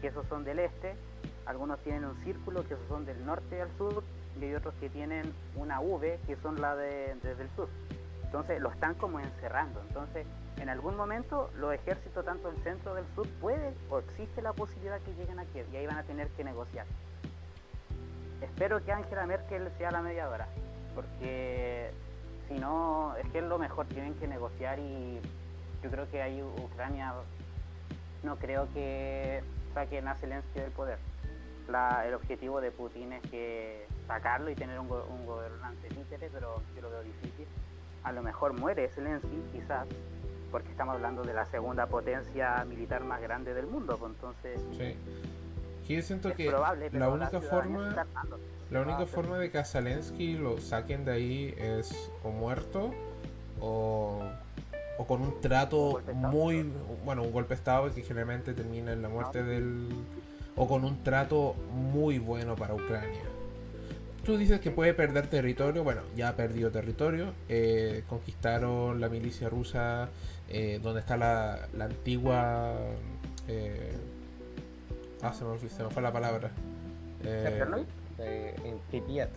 que 0.00 0.08
esos 0.08 0.26
son 0.26 0.44
del 0.44 0.58
este, 0.58 0.94
algunos 1.46 1.78
tienen 1.80 2.04
un 2.04 2.16
círculo 2.24 2.66
que 2.66 2.74
esos 2.74 2.88
son 2.88 3.04
del 3.04 3.24
norte 3.26 3.60
al 3.60 3.70
sur 3.76 4.02
y 4.40 4.44
hay 4.44 4.54
otros 4.54 4.74
que 4.80 4.88
tienen 4.88 5.32
una 5.56 5.80
V 5.80 6.18
que 6.26 6.36
son 6.36 6.60
la 6.60 6.74
de 6.74 7.16
desde 7.22 7.42
el 7.42 7.50
sur. 7.50 7.68
Entonces 8.24 8.60
lo 8.60 8.70
están 8.70 8.94
como 8.94 9.20
encerrando. 9.20 9.80
Entonces, 9.88 10.26
en 10.56 10.68
algún 10.68 10.96
momento 10.96 11.50
los 11.56 11.74
ejércitos 11.74 12.24
tanto 12.24 12.50
del 12.50 12.62
centro 12.62 12.94
del 12.94 13.04
sur 13.14 13.28
puede 13.40 13.74
o 13.90 13.98
existe 13.98 14.42
la 14.42 14.52
posibilidad 14.52 15.00
que 15.00 15.14
lleguen 15.14 15.38
aquí 15.38 15.60
y 15.72 15.76
ahí 15.76 15.86
van 15.86 15.98
a 15.98 16.02
tener 16.04 16.28
que 16.28 16.44
negociar. 16.44 16.86
Espero 18.40 18.84
que 18.84 18.92
Angela 18.92 19.26
Merkel 19.26 19.70
sea 19.78 19.90
la 19.90 20.02
mediadora, 20.02 20.48
porque 20.94 21.90
si 22.48 22.54
no, 22.58 23.14
es 23.16 23.28
que 23.30 23.38
es 23.38 23.44
lo 23.44 23.58
mejor, 23.58 23.86
tienen 23.86 24.14
que 24.14 24.26
negociar 24.28 24.78
y 24.78 25.18
yo 25.82 25.90
creo 25.90 26.10
que 26.10 26.22
ahí 26.22 26.42
Ucrania 26.42 27.12
no 28.22 28.36
creo 28.36 28.68
que 28.72 29.42
saquen 29.74 30.08
a 30.08 30.14
Zelensky 30.16 30.60
del 30.60 30.70
poder. 30.70 30.98
La- 31.68 32.06
el 32.06 32.14
objetivo 32.14 32.60
de 32.60 32.70
Putin 32.70 33.12
es 33.14 33.22
que 33.30 33.86
sacarlo 34.06 34.50
y 34.50 34.54
tener 34.54 34.78
un, 34.78 34.88
go- 34.88 35.06
un 35.10 35.26
gobernante 35.26 35.88
títere, 35.88 36.28
pero 36.32 36.60
yo 36.74 36.82
lo 36.82 36.90
veo 36.90 37.02
difícil. 37.02 37.46
A 38.02 38.12
lo 38.12 38.22
mejor 38.22 38.52
muere 38.52 38.88
Zelensky, 38.88 39.42
quizás, 39.52 39.86
porque 40.50 40.70
estamos 40.70 40.94
hablando 40.96 41.22
de 41.22 41.32
la 41.32 41.46
segunda 41.46 41.86
potencia 41.86 42.64
militar 42.66 43.02
más 43.04 43.20
grande 43.22 43.54
del 43.54 43.66
mundo, 43.66 43.96
pues 43.98 44.12
entonces 44.12 44.60
Sí. 44.76 44.96
Yo 45.94 46.02
siento 46.02 46.28
es 46.30 46.36
que 46.36 46.48
probable, 46.48 46.88
pero 46.90 47.04
la 47.06 47.10
única 47.10 47.40
ciudadanía 47.40 47.78
forma... 47.78 47.94
La 48.70 48.80
única 48.80 49.02
Ah, 49.02 49.06
forma 49.06 49.38
de 49.38 49.50
que 49.50 49.58
a 49.58 49.64
Zelensky 49.64 50.34
lo 50.34 50.60
saquen 50.60 51.04
de 51.04 51.12
ahí 51.12 51.54
es 51.56 52.10
o 52.22 52.30
muerto 52.30 52.92
o, 53.60 54.22
o 54.98 55.06
con 55.06 55.22
un 55.22 55.40
trato 55.40 56.00
Un 56.08 56.16
muy 56.16 56.70
bueno 57.04 57.22
un 57.22 57.32
golpe 57.32 57.54
de 57.54 57.58
estado 57.58 57.92
que 57.94 58.02
generalmente 58.02 58.52
termina 58.54 58.92
en 58.92 59.02
la 59.02 59.08
muerte 59.08 59.42
del 59.42 59.88
o 60.56 60.66
con 60.68 60.84
un 60.84 61.02
trato 61.02 61.54
muy 61.72 62.18
bueno 62.18 62.54
para 62.56 62.74
Ucrania. 62.74 63.20
Tú 64.24 64.38
dices 64.38 64.60
que 64.60 64.70
puede 64.70 64.94
perder 64.94 65.26
territorio, 65.26 65.84
bueno, 65.84 66.00
ya 66.16 66.30
ha 66.30 66.36
perdido 66.36 66.70
territorio, 66.70 67.34
eh, 67.48 68.04
conquistaron 68.08 68.98
la 69.00 69.08
milicia 69.10 69.48
rusa 69.50 70.08
eh, 70.48 70.80
donde 70.82 71.00
está 71.00 71.16
la, 71.16 71.68
la 71.76 71.84
antigua... 71.86 72.72
eh, 73.48 73.92
ah, 75.22 75.32
se 75.34 75.44
me, 75.44 75.90
fue 75.90 76.02
la 76.02 76.12
palabra. 76.12 76.50
Eh. 77.24 77.62
De- 78.18 78.54
en 78.64 78.78
Pripyat. 78.90 79.30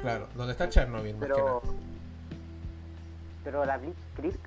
Claro, 0.00 0.28
donde 0.36 0.52
está 0.52 0.68
Chernobyl, 0.68 1.14
más 1.16 1.22
que 1.28 1.34
Pero, 1.34 1.44
nada. 1.46 1.60
pero 3.44 3.64
la 3.64 3.76
Blitzkrieg, 3.78 4.38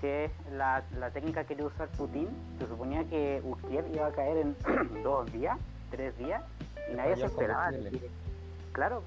que 0.00 0.26
es 0.26 0.30
la, 0.52 0.82
la 0.98 1.10
técnica 1.10 1.40
que 1.42 1.48
quiere 1.54 1.64
usar 1.64 1.88
Putin, 1.88 2.28
se 2.58 2.66
suponía 2.66 3.04
que 3.04 3.42
Kiev 3.68 3.86
iba 3.92 4.06
a 4.06 4.12
caer 4.12 4.36
en 4.38 4.56
dos 5.02 5.30
días, 5.32 5.58
tres 5.90 6.16
días, 6.18 6.42
y 6.92 6.94
nadie 6.94 7.16
se 7.16 7.26
esperaba. 7.26 7.70
Claro, 8.72 9.02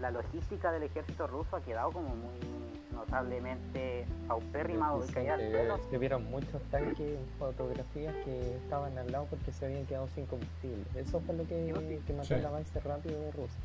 la 0.00 0.10
logística 0.10 0.70
del 0.72 0.84
ejército 0.84 1.26
ruso 1.26 1.56
ha 1.56 1.60
quedado 1.62 1.90
como 1.92 2.08
muy 2.10 2.71
notablemente 3.06 4.04
paupérrima 4.28 4.94
o 4.94 5.00
caída 5.12 5.34
al 5.34 5.50
suelo. 5.50 5.78
Se 5.90 5.98
vieron 5.98 6.30
muchos 6.30 6.62
tanques 6.70 6.98
en 7.00 7.26
fotografías 7.38 8.14
que 8.24 8.56
estaban 8.56 8.96
al 8.98 9.10
lado 9.10 9.26
porque 9.30 9.52
se 9.52 9.66
habían 9.66 9.86
quedado 9.86 10.08
sin 10.14 10.26
combustible. 10.26 10.84
Eso 10.94 11.20
fue 11.20 11.34
lo 11.36 11.44
que, 11.46 12.00
que 12.06 12.12
mató 12.12 12.28
Sí. 12.28 12.34
el 12.34 12.46
avance 12.46 12.80
rápido 12.80 13.20
de 13.20 13.30
Rusia. 13.32 13.60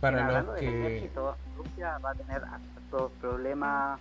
Para 0.00 0.26
hablando 0.26 0.52
los 0.52 0.60
del 0.60 0.70
que. 0.70 0.86
ejército, 0.86 1.36
Rusia 1.56 1.98
va 1.98 2.10
a 2.10 2.14
tener 2.14 2.42
estos 2.84 3.12
problemas 3.20 4.00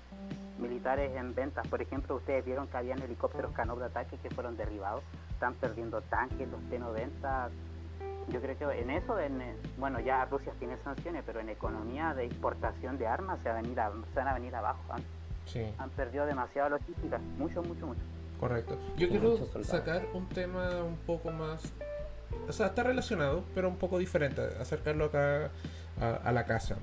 militares 0.60 1.16
en 1.16 1.34
ventas. 1.36 1.66
Por 1.68 1.82
ejemplo, 1.82 2.16
ustedes 2.16 2.44
vieron 2.46 2.68
que 2.68 2.78
habían 2.78 3.02
helicópteros 3.02 3.52
Canop 3.54 3.80
de 3.80 3.86
ataque 3.86 4.18
que 4.18 4.30
fueron 4.32 4.58
derribados. 4.58 5.04
Están 5.32 5.54
perdiendo 5.56 6.02
tanques, 6.02 6.48
los 6.50 6.62
T-90. 6.70 7.50
Yo 8.32 8.40
creo 8.42 8.58
que 8.58 8.80
en 8.82 8.90
eso, 8.92 9.20
en, 9.20 9.42
eh, 9.42 9.56
bueno, 9.78 10.00
ya 10.00 10.26
Rusia 10.26 10.54
tiene 10.60 10.78
sanciones, 10.84 11.24
pero 11.26 11.40
en 11.40 11.50
economía 11.50 12.14
de 12.14 12.26
exportación 12.26 12.98
de 12.98 13.08
armas 13.08 13.40
se, 13.42 13.50
va 13.50 13.58
a 13.58 13.62
venir 13.62 13.80
a- 13.80 13.92
se 14.14 14.20
van 14.20 14.28
a 14.30 14.34
venir 14.34 14.56
abajo. 14.56 14.80
Han, 14.90 15.02
Sí, 15.46 15.62
han 15.80 15.90
perdido 15.90 16.26
demasiada 16.26 16.70
logística. 16.70 17.18
Mucho, 17.38 17.62
mucho, 17.64 17.88
mucho. 17.88 18.00
correcto. 18.40 18.78
Yo 18.98 19.10
quiero 19.10 19.38
sacar 19.64 20.06
un 20.14 20.28
tema 20.30 20.84
un 20.84 20.96
poco 20.98 21.32
más. 21.32 21.74
O 22.48 22.52
sea, 22.54 22.68
está 22.68 22.84
relacionado, 22.84 23.44
pero 23.54 23.68
un 23.68 23.76
poco 23.78 23.98
diferente. 24.00 24.42
Acercarlo 24.62 25.06
acá 25.06 25.50
a, 26.00 26.08
a 26.24 26.32
la 26.32 26.46
casa. 26.46 26.78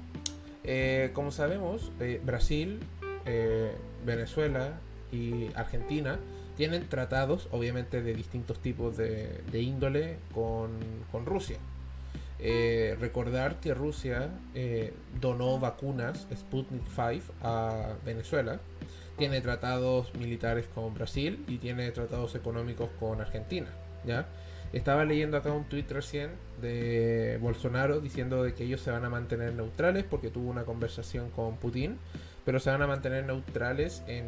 Eh, 0.64 1.12
como 1.14 1.30
sabemos, 1.30 1.90
eh, 2.00 2.20
Brasil, 2.22 2.80
eh, 3.24 3.74
Venezuela 4.04 4.72
y 5.12 5.50
Argentina 5.54 6.18
tienen 6.58 6.88
tratados, 6.88 7.46
obviamente, 7.52 8.02
de 8.02 8.14
distintos 8.14 8.58
tipos 8.58 8.96
de, 8.96 9.40
índole 9.52 10.16
con, 10.34 11.24
Rusia. 11.24 11.56
Eh, 12.40 12.96
recordar 13.00 13.60
que 13.60 13.74
Rusia 13.74 14.30
eh, 14.56 14.92
donó 15.20 15.60
vacunas 15.60 16.26
Sputnik 16.34 16.82
5 16.88 17.32
a 17.42 17.94
Venezuela. 18.04 18.58
Tiene 19.16 19.40
tratados 19.40 20.12
militares 20.16 20.66
con 20.74 20.94
Brasil 20.94 21.44
y 21.46 21.58
tiene 21.58 21.92
tratados 21.92 22.34
económicos 22.34 22.90
con 22.98 23.20
Argentina. 23.20 23.68
¿ya? 24.04 24.26
Estaba 24.72 25.04
leyendo 25.04 25.36
acá 25.36 25.52
un 25.52 25.64
tweet 25.64 25.86
recién 25.90 26.30
de 26.60 27.38
Bolsonaro 27.40 28.00
diciendo 28.00 28.42
de 28.42 28.54
que 28.54 28.64
ellos 28.64 28.80
se 28.80 28.90
van 28.90 29.04
a 29.04 29.10
mantener 29.10 29.54
neutrales 29.54 30.02
porque 30.02 30.28
tuvo 30.28 30.50
una 30.50 30.64
conversación 30.64 31.30
con 31.30 31.56
Putin, 31.56 31.98
pero 32.44 32.58
se 32.58 32.70
van 32.70 32.82
a 32.82 32.88
mantener 32.88 33.26
neutrales 33.26 34.02
en, 34.08 34.26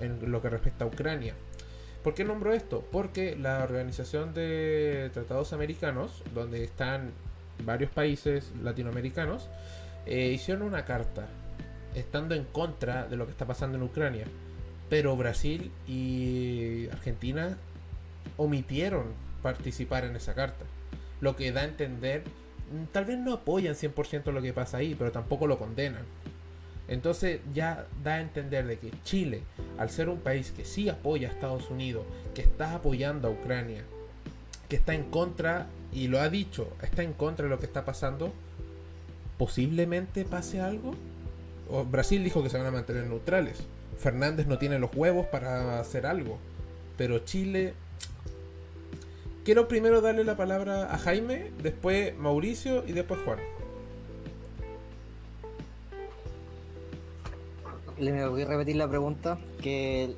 en 0.00 0.30
lo 0.30 0.42
que 0.42 0.50
respecta 0.50 0.84
a 0.84 0.88
Ucrania. 0.88 1.34
¿Por 2.02 2.14
qué 2.14 2.24
nombro 2.24 2.52
esto? 2.52 2.86
Porque 2.92 3.34
la 3.34 3.64
Organización 3.64 4.32
de 4.32 5.10
Tratados 5.12 5.52
Americanos, 5.52 6.22
donde 6.34 6.62
están 6.62 7.10
varios 7.64 7.90
países 7.90 8.52
latinoamericanos, 8.62 9.48
eh, 10.06 10.30
hicieron 10.32 10.62
una 10.62 10.84
carta 10.84 11.26
estando 11.96 12.34
en 12.34 12.44
contra 12.44 13.06
de 13.06 13.16
lo 13.16 13.24
que 13.26 13.32
está 13.32 13.46
pasando 13.46 13.76
en 13.76 13.82
Ucrania. 13.82 14.26
Pero 14.88 15.16
Brasil 15.16 15.72
y 15.88 16.88
Argentina 16.92 17.56
omitieron 18.36 19.06
participar 19.42 20.04
en 20.04 20.14
esa 20.14 20.34
carta. 20.34 20.64
Lo 21.20 21.34
que 21.34 21.50
da 21.50 21.62
a 21.62 21.64
entender, 21.64 22.22
mm, 22.70 22.84
tal 22.92 23.06
vez 23.06 23.18
no 23.18 23.32
apoyan 23.32 23.74
100% 23.74 24.30
lo 24.32 24.42
que 24.42 24.52
pasa 24.52 24.76
ahí, 24.76 24.94
pero 24.94 25.10
tampoco 25.10 25.46
lo 25.46 25.58
condenan. 25.58 26.04
Entonces 26.88 27.40
ya 27.52 27.86
da 28.04 28.14
a 28.14 28.20
entender 28.20 28.66
de 28.66 28.78
que 28.78 28.92
Chile, 29.02 29.42
al 29.78 29.90
ser 29.90 30.08
un 30.08 30.20
país 30.20 30.52
que 30.52 30.64
sí 30.64 30.88
apoya 30.88 31.28
a 31.28 31.32
Estados 31.32 31.70
Unidos, 31.70 32.04
que 32.34 32.42
está 32.42 32.74
apoyando 32.74 33.28
a 33.28 33.30
Ucrania, 33.32 33.82
que 34.68 34.76
está 34.76 34.94
en 34.94 35.04
contra, 35.04 35.66
y 35.92 36.08
lo 36.08 36.20
ha 36.20 36.28
dicho, 36.28 36.68
está 36.82 37.02
en 37.02 37.12
contra 37.12 37.44
de 37.44 37.50
lo 37.50 37.58
que 37.58 37.66
está 37.66 37.84
pasando, 37.84 38.32
posiblemente 39.38 40.24
pase 40.24 40.60
algo. 40.60 40.94
Brasil 41.90 42.22
dijo 42.22 42.42
que 42.42 42.50
se 42.50 42.58
van 42.58 42.66
a 42.66 42.70
mantener 42.70 43.06
neutrales. 43.06 43.58
Fernández 43.98 44.46
no 44.46 44.58
tiene 44.58 44.78
los 44.78 44.94
huevos 44.94 45.26
para 45.26 45.80
hacer 45.80 46.06
algo. 46.06 46.38
Pero 46.96 47.20
Chile... 47.20 47.74
Quiero 49.44 49.68
primero 49.68 50.00
darle 50.00 50.24
la 50.24 50.36
palabra 50.36 50.92
a 50.92 50.98
Jaime, 50.98 51.52
después 51.62 52.16
Mauricio 52.16 52.84
y 52.84 52.92
después 52.92 53.20
Juan. 53.24 53.38
Le 57.98 58.28
voy 58.28 58.42
a 58.42 58.46
repetir 58.46 58.76
la 58.76 58.88
pregunta. 58.88 59.38
Que, 59.62 60.14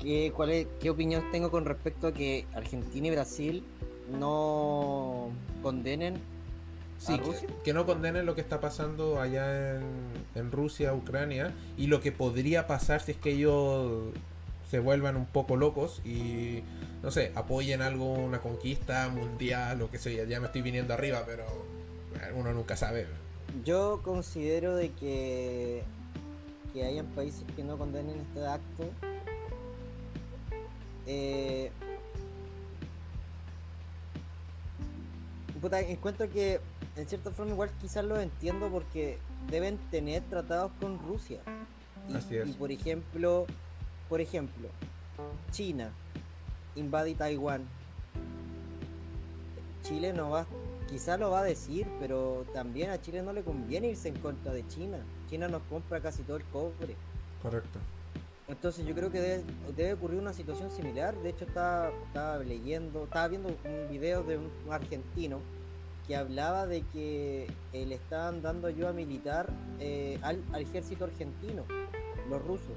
que, 0.00 0.32
¿cuál 0.34 0.50
es, 0.50 0.66
¿Qué 0.80 0.90
opinión 0.90 1.24
tengo 1.30 1.50
con 1.50 1.64
respecto 1.64 2.08
a 2.08 2.12
que 2.12 2.46
Argentina 2.54 3.08
y 3.08 3.10
Brasil 3.10 3.64
no 4.18 5.30
condenen 5.62 6.20
Sí, 6.98 7.14
¿A 7.14 7.18
que, 7.18 7.46
que 7.64 7.72
no 7.72 7.84
condenen 7.84 8.26
lo 8.26 8.36
que 8.36 8.40
está 8.40 8.60
pasando 8.60 9.20
allá 9.20 9.74
en, 9.74 9.82
en 10.36 10.52
Rusia, 10.52 10.94
Ucrania, 10.94 11.52
y 11.76 11.88
lo 11.88 12.00
que 12.00 12.12
podría 12.12 12.68
pasar 12.68 13.00
si 13.00 13.10
es 13.10 13.16
que 13.16 13.32
ellos 13.32 14.12
se 14.70 14.78
vuelvan 14.78 15.16
un 15.16 15.26
poco 15.26 15.56
locos 15.56 16.00
y, 16.04 16.62
no 17.02 17.10
sé, 17.10 17.32
apoyen 17.34 17.82
algo, 17.82 18.12
una 18.12 18.40
conquista 18.40 19.08
mundial 19.08 19.82
o 19.82 19.90
que 19.90 19.98
sea. 19.98 20.24
Ya 20.24 20.38
me 20.38 20.46
estoy 20.46 20.62
viniendo 20.62 20.94
arriba, 20.94 21.24
pero 21.26 21.44
uno 22.36 22.52
nunca 22.52 22.76
sabe. 22.76 23.06
Yo 23.64 24.00
considero 24.02 24.76
de 24.76 24.90
que, 24.92 25.82
que 26.72 26.84
hayan 26.84 27.06
países 27.06 27.44
que 27.54 27.64
no 27.64 27.76
condenen 27.76 28.20
este 28.20 28.46
acto. 28.46 28.84
Eh, 31.06 31.70
puta, 35.60 35.80
encuentro 35.80 36.28
que 36.30 36.60
en 36.96 37.08
cierta 37.08 37.30
forma 37.30 37.52
igual 37.52 37.70
quizás 37.80 38.04
lo 38.04 38.20
entiendo 38.20 38.68
porque 38.68 39.18
deben 39.50 39.78
tener 39.90 40.22
tratados 40.24 40.72
con 40.80 40.98
Rusia. 40.98 41.40
Y, 42.08 42.16
Así 42.16 42.36
es. 42.36 42.48
y 42.48 42.52
por 42.52 42.72
ejemplo, 42.72 43.46
por 44.08 44.20
ejemplo, 44.20 44.68
China 45.52 45.90
invade 46.74 47.14
Taiwán. 47.14 47.66
Chile 49.82 50.12
no 50.12 50.30
va, 50.30 50.46
quizás 50.88 51.18
lo 51.18 51.30
va 51.30 51.40
a 51.40 51.44
decir, 51.44 51.86
pero 51.98 52.44
también 52.54 52.90
a 52.90 53.00
Chile 53.00 53.22
no 53.22 53.32
le 53.32 53.42
conviene 53.42 53.88
irse 53.88 54.08
en 54.08 54.18
contra 54.18 54.52
de 54.52 54.66
China. 54.68 54.98
China 55.32 55.48
nos 55.48 55.62
compra 55.62 55.98
casi 55.98 56.22
todo 56.24 56.36
el 56.36 56.44
cobre. 56.44 56.94
Correcto. 57.40 57.78
Entonces 58.48 58.84
yo 58.84 58.94
creo 58.94 59.10
que 59.10 59.18
debe, 59.18 59.44
debe 59.74 59.94
ocurrir 59.94 60.20
una 60.20 60.34
situación 60.34 60.70
similar. 60.70 61.16
De 61.22 61.30
hecho 61.30 61.46
estaba, 61.46 61.88
estaba 62.06 62.38
leyendo, 62.40 63.04
estaba 63.04 63.28
viendo 63.28 63.48
un 63.48 63.88
video 63.90 64.22
de 64.24 64.36
un 64.36 64.50
argentino 64.70 65.40
que 66.06 66.16
hablaba 66.16 66.66
de 66.66 66.82
que 66.92 67.46
eh, 67.72 67.86
le 67.86 67.94
estaban 67.94 68.42
dando 68.42 68.66
ayuda 68.66 68.92
militar 68.92 69.48
eh, 69.80 70.18
al, 70.20 70.42
al 70.52 70.60
ejército 70.60 71.06
argentino, 71.06 71.64
los 72.28 72.44
rusos, 72.44 72.76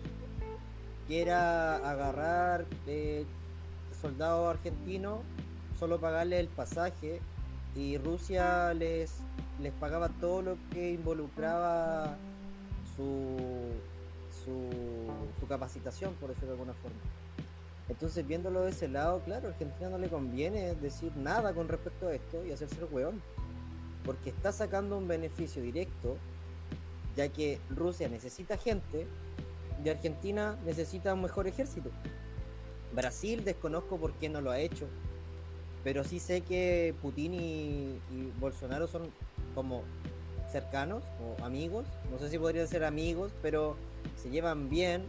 que 1.09 1.21
era 1.21 1.75
agarrar 1.75 2.65
eh, 2.87 3.25
soldados 3.99 4.47
argentinos, 4.55 5.19
solo 5.77 5.99
pagarle 5.99 6.39
el 6.39 6.47
pasaje 6.47 7.19
y 7.75 7.97
Rusia 7.97 8.73
les, 8.73 9.17
les 9.59 9.73
pagaba 9.73 10.07
todo 10.07 10.41
lo 10.41 10.57
que 10.71 10.93
involucraba 10.93 12.15
su, 12.95 13.71
su, 14.43 15.47
capacitación, 15.47 16.13
por 16.15 16.29
decirlo 16.29 16.49
de 16.49 16.53
alguna 16.53 16.73
forma. 16.73 16.97
Entonces, 17.87 18.25
viéndolo 18.25 18.61
de 18.61 18.71
ese 18.71 18.87
lado, 18.87 19.21
claro, 19.23 19.49
Argentina 19.49 19.89
no 19.89 19.99
le 19.99 20.09
conviene 20.09 20.73
decir 20.75 21.15
nada 21.15 21.53
con 21.53 21.67
respecto 21.67 22.07
a 22.07 22.15
esto 22.15 22.43
y 22.43 22.51
hacerse 22.51 22.77
el 22.79 22.87
hueón. 22.91 23.21
Porque 24.03 24.31
está 24.31 24.51
sacando 24.51 24.97
un 24.97 25.07
beneficio 25.07 25.61
directo, 25.61 26.17
ya 27.15 27.29
que 27.29 27.59
Rusia 27.69 28.09
necesita 28.09 28.57
gente 28.57 29.05
y 29.83 29.89
Argentina 29.89 30.57
necesita 30.65 31.13
un 31.13 31.21
mejor 31.21 31.47
ejército. 31.47 31.91
Brasil 32.93 33.43
desconozco 33.43 33.97
por 33.97 34.13
qué 34.13 34.29
no 34.29 34.41
lo 34.41 34.51
ha 34.51 34.59
hecho, 34.59 34.87
pero 35.83 36.03
sí 36.03 36.19
sé 36.19 36.41
que 36.41 36.95
Putin 37.01 37.33
y 37.33 37.99
Bolsonaro 38.39 38.87
son 38.87 39.11
como 39.53 39.83
cercanos 40.55 41.03
o 41.19 41.43
amigos. 41.43 41.85
No 42.09 42.17
sé 42.17 42.29
si 42.29 42.39
podrían 42.39 42.65
ser 42.65 42.85
amigos, 42.85 43.33
pero 43.41 43.75
se 44.15 44.29
llevan 44.29 44.69
bien. 44.69 45.03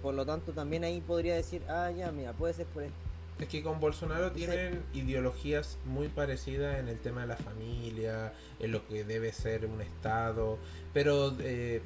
Por 0.00 0.14
lo 0.14 0.24
tanto, 0.24 0.52
también 0.52 0.82
ahí 0.82 1.02
podría 1.02 1.34
decir, 1.34 1.60
ah, 1.68 1.90
ya, 1.90 2.10
mira, 2.10 2.32
puede 2.32 2.54
ser 2.54 2.64
por 2.66 2.84
esto. 2.84 2.96
Es 3.38 3.48
que 3.48 3.62
con 3.62 3.80
Bolsonaro 3.80 4.32
tienen 4.32 4.82
ideologías 4.94 5.76
muy 5.84 6.08
parecidas 6.08 6.78
en 6.78 6.88
el 6.88 6.98
tema 6.98 7.20
de 7.20 7.26
la 7.26 7.36
familia, 7.36 8.32
en 8.58 8.72
lo 8.72 8.86
que 8.88 9.04
debe 9.04 9.30
ser 9.30 9.66
un 9.66 9.82
Estado, 9.82 10.56
pero 10.94 11.34
eh, 11.40 11.82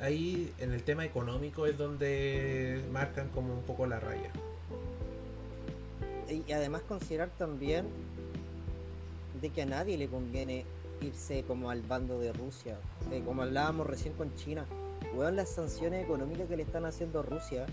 ahí 0.00 0.52
en 0.58 0.72
el 0.72 0.82
tema 0.82 1.04
económico 1.04 1.66
es 1.66 1.78
donde 1.78 2.82
marcan 2.90 3.28
como 3.28 3.54
un 3.54 3.62
poco 3.62 3.86
la 3.86 4.00
raya. 4.00 4.32
Y 6.28 6.50
además 6.50 6.82
considerar 6.88 7.30
también 7.38 7.86
de 9.40 9.50
que 9.50 9.62
a 9.62 9.66
nadie 9.66 9.96
le 9.96 10.08
conviene 10.08 10.64
irse 11.00 11.44
como 11.44 11.70
al 11.70 11.82
bando 11.82 12.18
de 12.18 12.32
Rusia. 12.32 12.78
Como 13.24 13.42
hablábamos 13.42 13.86
recién 13.86 14.14
con 14.14 14.34
China. 14.36 14.66
Weón, 15.14 15.36
las 15.36 15.48
sanciones 15.48 16.04
económicas 16.04 16.48
que 16.48 16.56
le 16.56 16.62
están 16.62 16.84
haciendo 16.84 17.22
Rusia, 17.22 17.66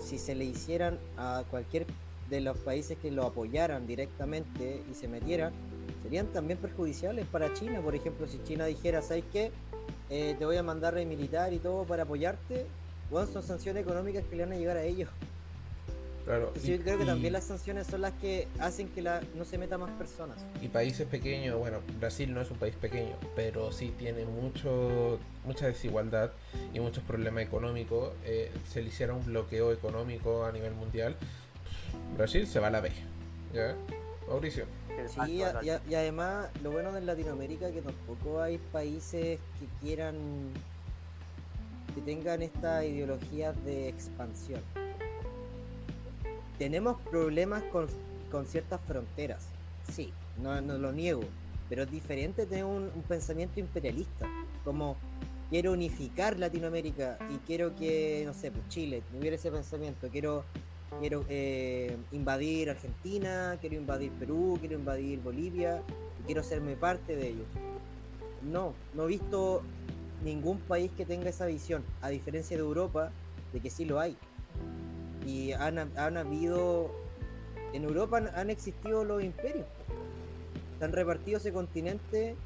si 0.00 0.18
se 0.18 0.34
le 0.34 0.44
hicieran 0.44 0.98
a 1.16 1.44
cualquier 1.50 1.86
de 2.30 2.40
los 2.40 2.56
países 2.58 2.96
que 2.98 3.10
lo 3.10 3.26
apoyaran 3.26 3.86
directamente 3.86 4.82
y 4.90 4.94
se 4.94 5.08
metieran, 5.08 5.52
serían 6.02 6.26
también 6.28 6.58
perjudiciales 6.58 7.26
para 7.26 7.52
China. 7.52 7.80
Por 7.80 7.94
ejemplo, 7.94 8.26
si 8.26 8.42
China 8.44 8.64
dijera, 8.66 9.02
¿sabes 9.02 9.24
qué? 9.32 9.50
Eh, 10.08 10.36
te 10.38 10.44
voy 10.44 10.56
a 10.56 10.62
mandar 10.62 10.94
militar 11.06 11.52
y 11.52 11.58
todo 11.58 11.84
para 11.84 12.04
apoyarte. 12.04 12.66
Bueno, 13.10 13.26
son 13.30 13.42
sanciones 13.42 13.82
económicas 13.82 14.24
que 14.24 14.36
le 14.36 14.44
van 14.44 14.52
a 14.52 14.56
llegar 14.56 14.76
a 14.76 14.84
ellos. 14.84 15.10
Claro. 16.24 16.48
Entonces, 16.48 16.68
y- 16.68 16.76
yo 16.76 16.82
creo 16.82 16.96
que 16.98 17.04
y- 17.04 17.06
también 17.06 17.32
las 17.32 17.44
sanciones 17.44 17.86
son 17.86 18.00
las 18.00 18.12
que 18.14 18.46
hacen 18.60 18.88
que 18.88 19.02
la, 19.02 19.20
no 19.34 19.44
se 19.44 19.58
meta 19.58 19.76
más 19.78 19.90
personas. 19.92 20.36
Y 20.60 20.68
países 20.68 21.06
pequeños, 21.06 21.58
bueno, 21.58 21.78
Brasil 21.98 22.32
no 22.32 22.40
es 22.40 22.50
un 22.50 22.58
país 22.58 22.74
pequeño, 22.76 23.16
pero 23.34 23.72
sí 23.72 23.92
tiene 23.98 24.24
mucho, 24.24 25.18
mucha 25.44 25.66
desigualdad 25.66 26.30
y 26.72 26.80
muchos 26.80 27.02
problemas 27.04 27.42
económicos. 27.44 28.12
Eh, 28.24 28.52
se 28.68 28.82
le 28.82 28.88
hiciera 28.88 29.14
un 29.14 29.24
bloqueo 29.24 29.72
económico 29.72 30.44
a 30.44 30.52
nivel 30.52 30.74
mundial, 30.74 31.16
Brasil 32.16 32.46
se 32.46 32.60
va 32.60 32.68
a 32.68 32.70
la 32.70 32.80
B. 32.80 32.90
¿Ya? 33.52 33.74
Mauricio. 34.28 34.64
Sí, 35.26 35.32
y 35.38 35.42
a- 35.42 35.80
y 35.88 35.94
además 35.94 36.48
lo 36.62 36.70
bueno 36.70 36.92
de 36.92 37.00
Latinoamérica 37.00 37.66
es 37.68 37.74
que 37.74 37.82
tampoco 37.82 38.40
hay 38.40 38.58
países 38.58 39.38
que 39.58 39.66
quieran 39.80 40.14
que 41.94 42.00
tengan 42.02 42.40
esta 42.42 42.84
ideología 42.84 43.52
de 43.52 43.88
expansión. 43.88 44.60
Tenemos 46.58 47.00
problemas 47.10 47.62
con, 47.64 47.86
con 48.30 48.46
ciertas 48.46 48.80
fronteras, 48.82 49.46
sí, 49.90 50.12
no, 50.40 50.60
lo 50.60 50.92
niego, 50.92 51.22
pero 51.68 51.82
es 51.82 51.90
diferente 51.90 52.46
tener 52.46 52.64
un, 52.64 52.90
pensamiento 53.08 53.60
imperialista, 53.60 54.28
como 54.64 54.96
quiero 55.50 55.72
unificar 55.72 56.38
Latinoamérica 56.38 57.18
y 57.30 57.38
quiero 57.46 57.74
que, 57.76 58.22
no 58.26 58.34
sé, 58.34 58.50
pues 58.50 58.68
Chile 58.68 59.02
tuviera 59.10 59.36
ese 59.36 59.50
pensamiento, 59.50 60.08
quiero 60.08 60.44
quiero 61.00 61.24
eh, 61.28 61.96
invadir 62.12 62.70
Argentina, 62.70 63.56
quiero 63.60 63.76
invadir 63.76 64.10
Perú, 64.12 64.58
quiero 64.60 64.78
invadir 64.78 65.20
Bolivia 65.20 65.82
y 66.20 66.26
quiero 66.26 66.42
hacerme 66.42 66.76
parte 66.76 67.16
de 67.16 67.28
ellos. 67.28 67.46
No, 68.42 68.74
no 68.94 69.04
he 69.04 69.08
visto 69.08 69.62
ningún 70.24 70.58
país 70.58 70.90
que 70.96 71.04
tenga 71.04 71.30
esa 71.30 71.46
visión, 71.46 71.82
a 72.00 72.08
diferencia 72.08 72.56
de 72.56 72.62
Europa, 72.62 73.10
de 73.52 73.60
que 73.60 73.70
sí 73.70 73.84
lo 73.84 74.00
hay. 74.00 74.16
Y 75.26 75.52
han, 75.52 75.78
han 75.96 76.16
habido 76.16 76.90
en 77.72 77.84
Europa 77.84 78.18
han, 78.18 78.28
han 78.34 78.50
existido 78.50 79.04
los 79.04 79.22
imperios. 79.22 79.66
Están 80.74 80.92
repartidos 80.92 81.42
ese 81.42 81.52
continente 81.52 82.36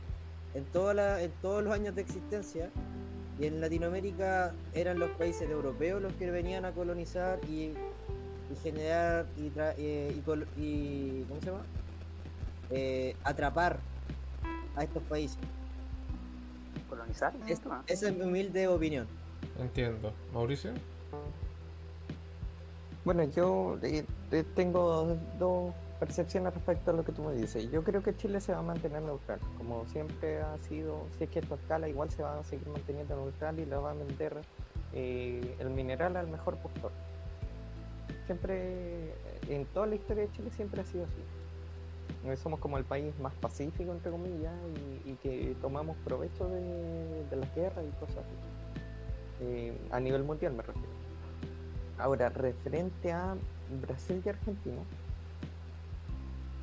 en, 0.54 0.64
toda 0.66 0.94
la- 0.94 1.22
en 1.22 1.30
todos 1.42 1.64
los 1.64 1.72
años 1.72 1.94
de 1.94 2.02
existencia. 2.02 2.70
Y 3.38 3.46
en 3.46 3.60
Latinoamérica 3.60 4.54
eran 4.72 4.98
los 4.98 5.10
países 5.10 5.48
europeos 5.50 6.00
los 6.00 6.12
que 6.14 6.30
venían 6.30 6.64
a 6.64 6.72
colonizar 6.72 7.38
y, 7.48 7.72
y 8.50 8.56
generar 8.62 9.26
y, 9.36 9.48
tra- 9.50 9.74
eh, 9.76 10.14
y 10.56 10.60
y- 10.62 11.24
¿cómo 11.28 11.40
se 11.40 11.46
llama? 11.46 11.62
Eh, 12.70 13.14
atrapar 13.24 13.78
a 14.74 14.84
estos 14.84 15.02
países. 15.04 15.38
colonizar. 16.88 17.34
Es- 17.48 17.60
esa 17.88 18.08
es 18.08 18.16
mi 18.16 18.22
humilde 18.22 18.68
opinión. 18.68 19.06
Entiendo. 19.58 20.12
Mauricio. 20.32 20.72
Bueno, 23.06 23.22
yo 23.22 23.78
eh, 23.84 24.04
eh, 24.32 24.44
tengo 24.56 25.16
dos 25.38 25.72
percepciones 26.00 26.52
respecto 26.52 26.90
a 26.90 26.94
lo 26.94 27.04
que 27.04 27.12
tú 27.12 27.22
me 27.22 27.34
dices. 27.34 27.70
Yo 27.70 27.84
creo 27.84 28.02
que 28.02 28.16
Chile 28.16 28.40
se 28.40 28.50
va 28.50 28.58
a 28.58 28.62
mantener 28.62 29.00
neutral, 29.00 29.38
como 29.58 29.86
siempre 29.86 30.42
ha 30.42 30.58
sido, 30.58 31.06
si 31.16 31.22
es 31.22 31.30
que 31.30 31.38
esto 31.38 31.54
escala, 31.54 31.88
igual 31.88 32.10
se 32.10 32.24
va 32.24 32.40
a 32.40 32.42
seguir 32.42 32.66
manteniendo 32.66 33.14
neutral 33.14 33.60
y 33.60 33.64
le 33.64 33.76
va 33.76 33.92
a 33.92 33.94
vender 33.94 34.38
eh, 34.92 35.54
el 35.60 35.70
mineral 35.70 36.16
al 36.16 36.26
mejor 36.26 36.56
postor. 36.56 36.90
Siempre, 38.26 39.14
en 39.48 39.66
toda 39.66 39.86
la 39.86 39.94
historia 39.94 40.24
de 40.24 40.32
Chile 40.32 40.50
siempre 40.50 40.80
ha 40.80 40.84
sido 40.84 41.04
así. 41.04 42.42
Somos 42.42 42.58
como 42.58 42.76
el 42.76 42.84
país 42.84 43.16
más 43.20 43.34
pacífico, 43.34 43.92
entre 43.92 44.10
comillas, 44.10 44.52
y, 45.04 45.12
que 45.22 45.54
tomamos 45.62 45.96
provecho 45.98 46.48
de, 46.48 47.24
de 47.30 47.36
las 47.36 47.54
guerras 47.54 47.84
y 47.86 48.00
cosas 48.00 48.16
así. 48.16 49.72
A 49.92 50.00
nivel 50.00 50.24
mundial 50.24 50.54
me 50.54 50.64
refiero. 50.64 50.95
Ahora, 51.98 52.28
referente 52.28 53.10
a 53.12 53.34
Brasil 53.82 54.20
y 54.24 54.28
Argentina, 54.28 54.82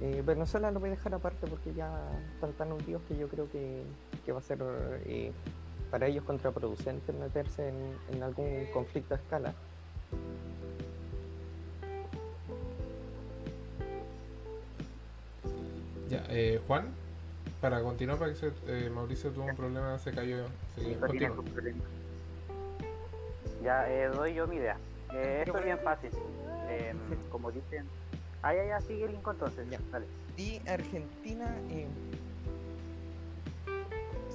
eh, 0.01 0.21
Venezuela 0.25 0.69
lo 0.71 0.79
voy 0.79 0.89
a 0.89 0.91
dejar 0.93 1.13
aparte 1.15 1.47
porque 1.47 1.73
ya 1.73 1.89
están 2.35 2.53
tan 2.53 2.71
hundidos 2.71 3.01
que 3.07 3.17
yo 3.17 3.27
creo 3.27 3.49
que, 3.51 3.83
que 4.25 4.31
va 4.31 4.39
a 4.39 4.43
ser 4.43 4.59
eh, 5.05 5.31
para 5.89 6.07
ellos 6.07 6.23
contraproducente 6.23 7.11
meterse 7.13 7.69
en, 7.69 8.15
en 8.15 8.23
algún 8.23 8.65
conflicto 8.73 9.15
a 9.15 9.17
escala. 9.17 9.53
Ya, 16.09 16.23
eh, 16.29 16.61
Juan, 16.67 16.89
para 17.61 17.81
continuar, 17.81 18.19
para 18.19 18.31
que 18.31 18.37
se- 18.37 18.51
eh, 18.67 18.89
Mauricio 18.89 19.31
tuvo 19.31 19.45
un 19.45 19.55
problema, 19.55 19.97
se 19.97 20.11
cayó. 20.11 20.45
Sí, 20.77 20.95
continúa. 20.99 21.35
sus 21.35 21.45
problemas. 21.49 21.87
Ya 23.63 23.89
eh, 23.89 24.07
doy 24.09 24.33
yo 24.35 24.45
mi 24.47 24.57
idea. 24.57 24.77
Eh, 25.13 25.43
esto 25.45 25.57
es 25.57 25.65
bien 25.65 25.79
fácil. 25.79 26.09
Eh, 26.69 26.93
como 27.29 27.51
dicen. 27.51 27.85
Ah, 28.41 28.53
ya, 28.53 28.65
ya, 28.65 28.81
sigue 28.81 29.05
el 29.05 29.11
Linco 29.11 29.31
entonces. 29.31 29.69
Ya. 29.69 29.79
Dale. 29.91 30.05
Y 30.37 30.59
Argentina 30.67 31.55
eh, 31.69 31.87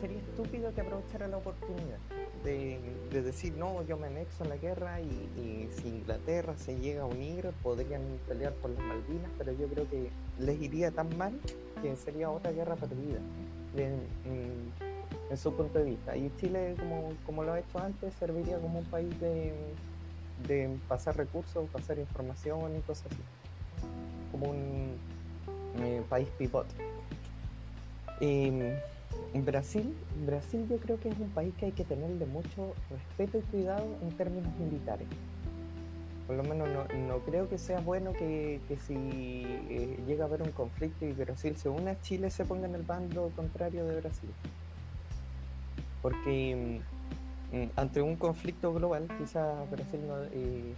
sería 0.01 0.19
estúpido 0.19 0.73
que 0.75 0.81
aprovechara 0.81 1.27
la 1.27 1.39
oportunidad 1.39 1.99
de, 2.45 2.79
de 3.11 3.23
decir, 3.23 3.55
no, 3.57 3.83
yo 3.83 3.97
me 3.97 4.07
anexo 4.07 4.45
a 4.45 4.47
la 4.47 4.57
guerra 4.57 5.01
y, 5.01 5.69
si 5.73 5.89
Inglaterra 5.89 6.57
se 6.57 6.79
llega 6.79 7.03
a 7.03 7.07
unir 7.07 7.51
podrían 7.65 8.03
pelear 8.29 8.53
por 8.55 8.71
las 8.71 8.81
Malvinas, 8.85 9.31
pero 9.37 9.53
yo 9.53 9.67
creo 9.67 9.89
que 9.91 10.11
les 10.39 10.61
iría 10.63 10.93
tan 10.93 11.17
mal 11.19 11.33
que 11.83 11.97
sería 11.97 12.31
otra 12.31 12.53
guerra 12.53 12.77
perdida 12.77 13.19
en- 13.77 14.73
en 15.31 15.37
su 15.37 15.53
punto 15.55 15.79
de 15.81 15.85
vista. 15.85 16.17
Y 16.17 16.33
Chile, 16.37 16.75
como, 16.79 17.13
como 17.27 17.43
lo 17.43 17.53
ha 17.53 17.59
hecho 17.59 17.79
antes, 17.79 18.15
serviría 18.15 18.59
como 18.59 18.79
un 18.79 18.85
país 18.87 19.19
de, 19.21 19.53
de 20.47 20.77
pasar 20.89 21.17
recursos, 21.17 21.69
pasar 21.71 21.99
información 21.99 22.77
y 22.77 22.81
cosas 22.81 23.07
así. 23.07 23.23
Como 24.31 24.51
un 24.51 24.97
eh, 25.81 26.03
país 26.09 26.29
pivot. 26.39 26.67
Em, 28.21 28.75
Brasil, 29.45 29.95
Brasil 30.27 30.67
yo 30.69 30.79
creo 30.79 30.99
que 30.99 31.09
es 31.09 31.19
un 31.19 31.31
país 31.31 31.55
que 31.59 31.67
hay 31.67 31.73
que 31.73 31.85
tenerle 31.85 32.27
mucho 32.27 32.75
respeto 32.91 33.39
y 33.39 33.43
cuidado 33.43 33.87
en 34.03 34.11
términos 34.13 34.51
militares. 34.59 35.07
Por 36.27 36.37
lo 36.37 36.43
menos 36.43 36.69
no, 36.69 36.85
no 37.07 37.19
creo 37.21 37.49
que 37.49 37.57
sea 37.57 37.81
bueno 37.81 38.13
que, 38.13 38.61
que 38.69 38.77
si 38.77 38.95
eh, 38.95 39.99
llega 40.07 40.25
a 40.25 40.27
haber 40.27 40.43
un 40.43 40.51
conflicto 40.51 41.07
y 41.07 41.13
Brasil 41.13 41.57
se 41.57 41.69
une 41.69 41.91
a 41.91 42.01
Chile 42.03 42.31
se 42.31 42.45
ponga 42.45 42.67
en 42.67 42.75
el 42.75 42.83
bando 42.83 43.31
contrario 43.35 43.87
de 43.87 44.01
Brasil. 44.01 44.31
Porque 46.03 46.81
mm, 46.83 46.98
ante 47.77 48.03
un 48.03 48.17
conflicto 48.17 48.73
global, 48.75 49.09
quizá 49.19 49.65
Brasil 49.71 50.01
no, 50.07 50.23
eh, 50.33 50.75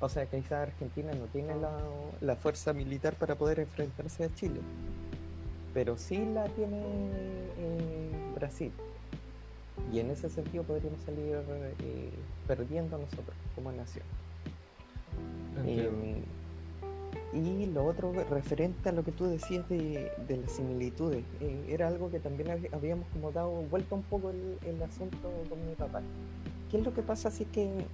o 0.00 0.08
sea, 0.08 0.26
quizá 0.26 0.62
Argentina 0.62 1.12
no 1.12 1.26
tiene 1.26 1.54
la, 1.56 1.72
la 2.20 2.36
fuerza 2.36 2.72
militar 2.72 3.14
para 3.14 3.34
poder 3.34 3.60
enfrentarse 3.60 4.24
a 4.24 4.34
Chile, 4.34 4.60
pero 5.74 5.96
sí 5.98 6.24
la 6.34 6.44
tiene 6.46 6.80
eh, 6.82 8.10
Brasil. 8.34 8.72
Y 9.92 10.00
en 10.00 10.10
ese 10.10 10.30
sentido 10.30 10.64
podríamos 10.64 11.00
salir 11.02 11.36
eh, 11.80 12.10
perdiendo 12.46 12.98
nosotros 12.98 13.36
como 13.54 13.72
nación. 13.72 14.04
Y 17.36 17.66
lo 17.66 17.84
otro 17.84 18.12
referente 18.30 18.88
a 18.88 18.92
lo 18.92 19.04
que 19.04 19.12
tú 19.12 19.26
decías 19.26 19.68
de, 19.68 20.10
de 20.26 20.36
las 20.38 20.52
similitudes, 20.52 21.22
eh, 21.42 21.66
era 21.68 21.88
algo 21.88 22.10
que 22.10 22.18
también 22.18 22.48
hab- 22.48 22.72
habíamos 22.72 23.06
como 23.12 23.30
dado 23.30 23.50
vuelta 23.50 23.94
un 23.94 24.04
poco 24.04 24.30
el, 24.30 24.58
el 24.64 24.82
asunto 24.82 25.30
con 25.50 25.68
mi 25.68 25.74
papá. 25.74 26.00
¿Qué 26.70 26.78
es 26.78 26.84
lo 26.84 26.94
que 26.94 27.02
pasa 27.02 27.30
si 27.30 27.42
es 27.42 27.50
que 27.50 27.84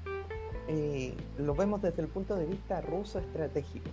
eh, 0.68 1.14
lo 1.38 1.57
vemos 1.57 1.82
desde 1.82 2.03
el 2.03 2.09
punto 2.09 2.36
de 2.36 2.47
vista 2.47 2.80
ruso 2.82 3.18
estratégico? 3.18 3.90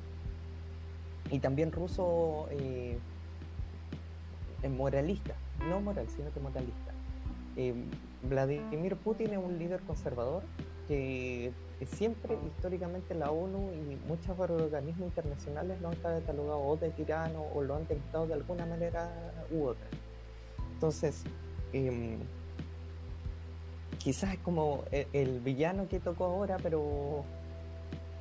Y 1.32 1.39
también 1.39 1.72
ruso 1.72 2.47
eh, 2.52 3.00
moralista, 4.70 5.34
no 5.68 5.82
moral, 5.82 6.06
sino 6.16 6.32
que 6.32 6.39
moralista. 6.39 6.93
Vladimir 8.22 8.95
Putin 8.97 9.32
es 9.32 9.38
un 9.38 9.58
líder 9.58 9.80
conservador 9.82 10.43
que 10.88 11.52
siempre 11.86 12.38
históricamente 12.46 13.16
la 13.16 13.32
ONU 13.32 13.72
y 13.74 13.96
muchos 14.08 14.38
organismos 14.38 15.08
internacionales 15.08 15.80
lo 15.82 15.90
han 15.90 15.96
catalogado 15.96 16.60
o 16.60 16.76
de 16.76 16.90
tirano 16.92 17.44
o 17.54 17.62
lo 17.62 17.76
han 17.76 17.86
tentado 17.86 18.28
de 18.28 18.34
alguna 18.34 18.66
manera 18.66 19.10
u 19.52 19.66
otra. 19.66 19.88
Entonces, 20.74 21.24
em, 21.72 22.18
quizás 23.98 24.34
es 24.34 24.40
como 24.40 24.84
e- 24.92 25.08
el, 25.14 25.40
villano 25.40 25.88
que 25.88 26.00
tocó 26.00 26.26
ahora, 26.26 26.58
pero, 26.62 27.24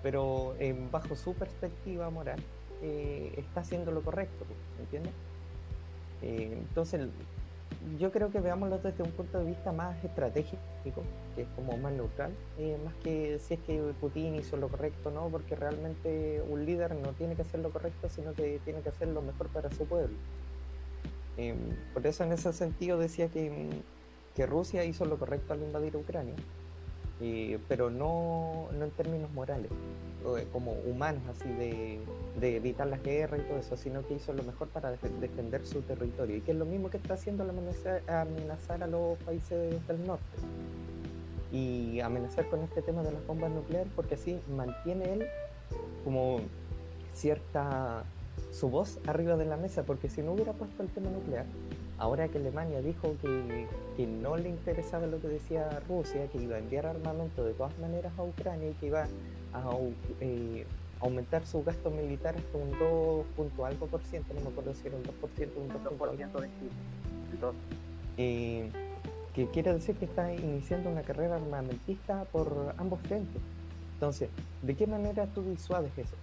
pero 0.03 0.55
em, 0.59 0.91
bajo 0.91 1.17
su 1.17 1.35
perspectiva 1.35 2.11
moral, 2.11 2.41
eh, 2.83 3.35
está 3.37 3.61
haciendo 3.61 3.91
lo 3.91 4.03
correcto, 4.03 4.45
¿entiendes? 4.79 5.13
Eh, 6.23 6.59
entonces, 6.59 7.09
yo 7.99 8.13
creo 8.13 8.31
que 8.31 8.41
veámoslo 8.41 8.79
desde 8.79 9.03
un 9.03 9.11
punto 9.11 9.39
de 9.39 9.47
vista 9.47 9.73
más 9.73 10.03
estratégico, 10.05 10.59
que 11.35 11.43
es 11.43 11.49
como 11.57 11.77
más 11.77 11.93
neutral, 11.93 12.33
eh, 12.59 12.79
más 12.85 12.95
que 13.03 13.39
si 13.39 13.55
es 13.55 13.61
que 13.61 13.81
Putin 14.01 14.35
hizo 14.35 14.57
lo 14.57 14.69
correcto 14.69 15.11
no, 15.11 15.29
porque 15.29 15.57
realmente 15.57 16.43
un 16.49 16.65
líder 16.65 16.95
no 16.95 17.13
tiene 17.13 17.35
que 17.35 17.43
hacer 17.43 17.61
lo 17.61 17.71
correcto, 17.71 18.09
sino 18.09 18.33
que 18.35 18.61
tiene 18.65 18.81
que 18.81 18.91
hacer 18.91 19.09
lo 19.09 19.23
mejor 19.23 19.49
para 19.49 19.71
su 19.71 19.87
pueblo. 19.87 20.17
Eh, 21.37 21.55
por 21.95 22.07
eso 22.07 22.25
en 22.25 22.33
ese 22.33 22.53
sentido 22.53 22.99
decía 22.99 23.29
que, 23.29 23.51
mm, 23.51 24.35
que 24.35 24.47
Rusia 24.47 24.85
hizo 24.85 25.05
lo 25.05 25.19
correcto 25.19 25.53
al 25.53 25.63
invadir 25.63 25.97
Ucrania, 25.97 26.35
eh, 27.21 27.59
pero 27.69 27.91
no, 27.91 28.69
no 28.73 28.85
en 28.85 28.91
términos 28.91 29.31
morales, 29.33 29.71
como 30.53 30.73
humanos, 30.73 31.23
así 31.31 31.49
de, 31.49 32.01
evitar 32.57 32.87
las 32.87 33.03
guerras 33.03 33.41
y 33.41 33.43
todo 33.45 33.59
eso, 33.59 33.77
sino 33.77 34.07
que 34.07 34.15
hizo 34.15 34.33
lo 34.33 34.43
mejor 34.43 34.69
para 34.69 34.93
defe- 34.93 35.19
defender 35.21 35.67
su 35.67 35.83
territorio, 35.83 36.37
y 36.37 36.41
que 36.41 36.53
es 36.53 36.57
lo 36.57 36.65
mismo 36.65 36.91
que 36.91 36.97
está 36.99 37.15
haciendo 37.15 37.43
al 37.45 37.51
amenazar, 37.51 38.03
amenazar 38.09 38.83
a 38.83 38.87
los 38.87 39.19
países 39.19 39.87
del 39.87 40.07
norte. 40.07 40.25
Y 41.51 42.01
amenazar 42.01 42.49
con 42.51 42.61
este 42.61 42.83
tema 42.83 43.03
de 43.03 43.13
las 43.13 43.27
bombas 43.27 43.51
nucleares, 43.51 43.91
porque 43.97 44.17
así 44.17 44.39
mantiene 44.55 45.13
él 45.15 45.27
como 46.05 46.41
cierta 47.15 48.05
su 48.53 48.69
voz 48.69 48.99
arriba 49.07 49.37
de 49.37 49.45
la 49.47 49.57
mesa, 49.57 49.83
porque 49.83 50.09
si 50.09 50.23
no 50.23 50.33
hubiera 50.33 50.53
puesto 50.53 50.83
el 50.83 50.89
tema 50.91 51.11
nuclear, 51.11 51.47
ahora 51.99 52.29
que 52.29 52.39
Alemania 52.39 52.81
dijo 52.81 53.15
que, 53.21 53.67
que 53.97 54.07
no 54.07 54.37
le 54.37 54.49
interesaba 54.49 55.07
lo 55.07 55.21
que 55.21 55.29
decía 55.29 55.81
Rusia, 55.89 56.29
que 56.29 56.39
iba 56.39 56.57
a 56.57 56.59
enviar 56.59 56.87
armamento 56.87 57.45
de 57.45 57.55
todas 57.55 57.77
maneras 57.79 58.13
a 58.17 58.23
Ucrania 58.23 58.71
y 58.71 58.75
que 58.75 58.87
iba 58.87 59.07
a 59.53 59.71
eh, 60.21 60.67
aumentar 61.01 61.47
su 61.47 61.63
gasto 61.63 61.91
militar 61.91 62.37
hasta 62.37 62.59
un 62.59 62.71
2 62.79 63.27
punto 63.37 63.65
algo 63.65 63.87
por 63.87 64.03
ciento, 64.03 64.35
no 64.35 64.41
me 64.41 64.49
acuerdo 64.49 64.75
si 64.75 64.87
era 64.87 64.97
un 64.97 65.03
2 65.03 65.15
por 65.15 65.31
ciento, 65.31 65.61
un 65.61 65.69
2 65.69 65.77
punto 65.77 66.05
algo. 66.05 66.23
2% 66.23 66.41
de 66.41 66.49
Chile. 66.49 66.71
Eh, 68.17 68.71
que 69.35 69.47
quiere 69.47 69.73
decir 69.73 69.95
que 69.97 70.07
está 70.07 70.33
iniciando 70.35 70.91
una 70.91 71.03
carrera 71.03 71.37
armamentista 71.37 72.25
por 72.33 72.75
ambos 72.77 73.01
frentes. 73.03 73.41
Entonces, 73.95 74.29
¿de 74.63 74.75
qué 74.75 74.87
manera 74.87 75.27
tú 75.27 75.43
disuades 75.43 75.97
eso? 75.97 76.17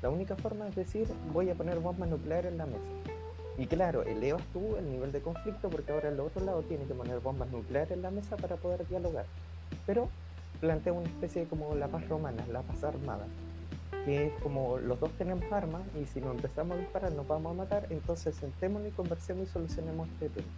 La 0.00 0.08
única 0.08 0.36
forma 0.36 0.68
es 0.68 0.74
decir, 0.74 1.06
voy 1.32 1.50
a 1.50 1.54
poner 1.54 1.78
bombas 1.78 2.08
nucleares 2.08 2.50
en 2.50 2.58
la 2.58 2.66
mesa. 2.66 2.88
Y 3.58 3.66
claro, 3.66 4.02
elevas 4.02 4.42
tú 4.52 4.76
el 4.76 4.90
nivel 4.90 5.12
de 5.12 5.20
conflicto 5.20 5.68
porque 5.68 5.92
ahora 5.92 6.08
el 6.08 6.18
otro 6.18 6.44
lado 6.44 6.62
tiene 6.62 6.84
que 6.84 6.94
poner 6.94 7.20
bombas 7.20 7.50
nucleares 7.50 7.92
en 7.92 8.02
la 8.02 8.10
mesa 8.10 8.36
para 8.36 8.56
poder 8.56 8.86
dialogar. 8.88 9.26
Pero 9.86 10.08
plantea 10.62 10.92
una 10.92 11.08
especie 11.08 11.42
de 11.42 11.48
como 11.48 11.74
la 11.74 11.88
paz 11.88 12.08
romana, 12.08 12.46
la 12.50 12.62
paz 12.62 12.84
armada. 12.84 13.26
que 14.04 14.26
es 14.26 14.32
como 14.42 14.78
los 14.78 14.98
dos 14.98 15.10
tenemos 15.18 15.44
armas 15.52 15.82
y 16.00 16.06
si 16.06 16.20
nos 16.20 16.34
empezamos 16.36 16.76
a 16.76 16.80
disparar 16.80 17.12
nos 17.12 17.26
vamos 17.26 17.52
a 17.52 17.54
matar, 17.54 17.86
entonces 17.90 18.34
sentémonos 18.36 18.88
y 18.88 18.90
conversemos 18.92 19.48
y 19.48 19.50
solucionemos 19.50 20.08
este 20.08 20.28
tema. 20.28 20.48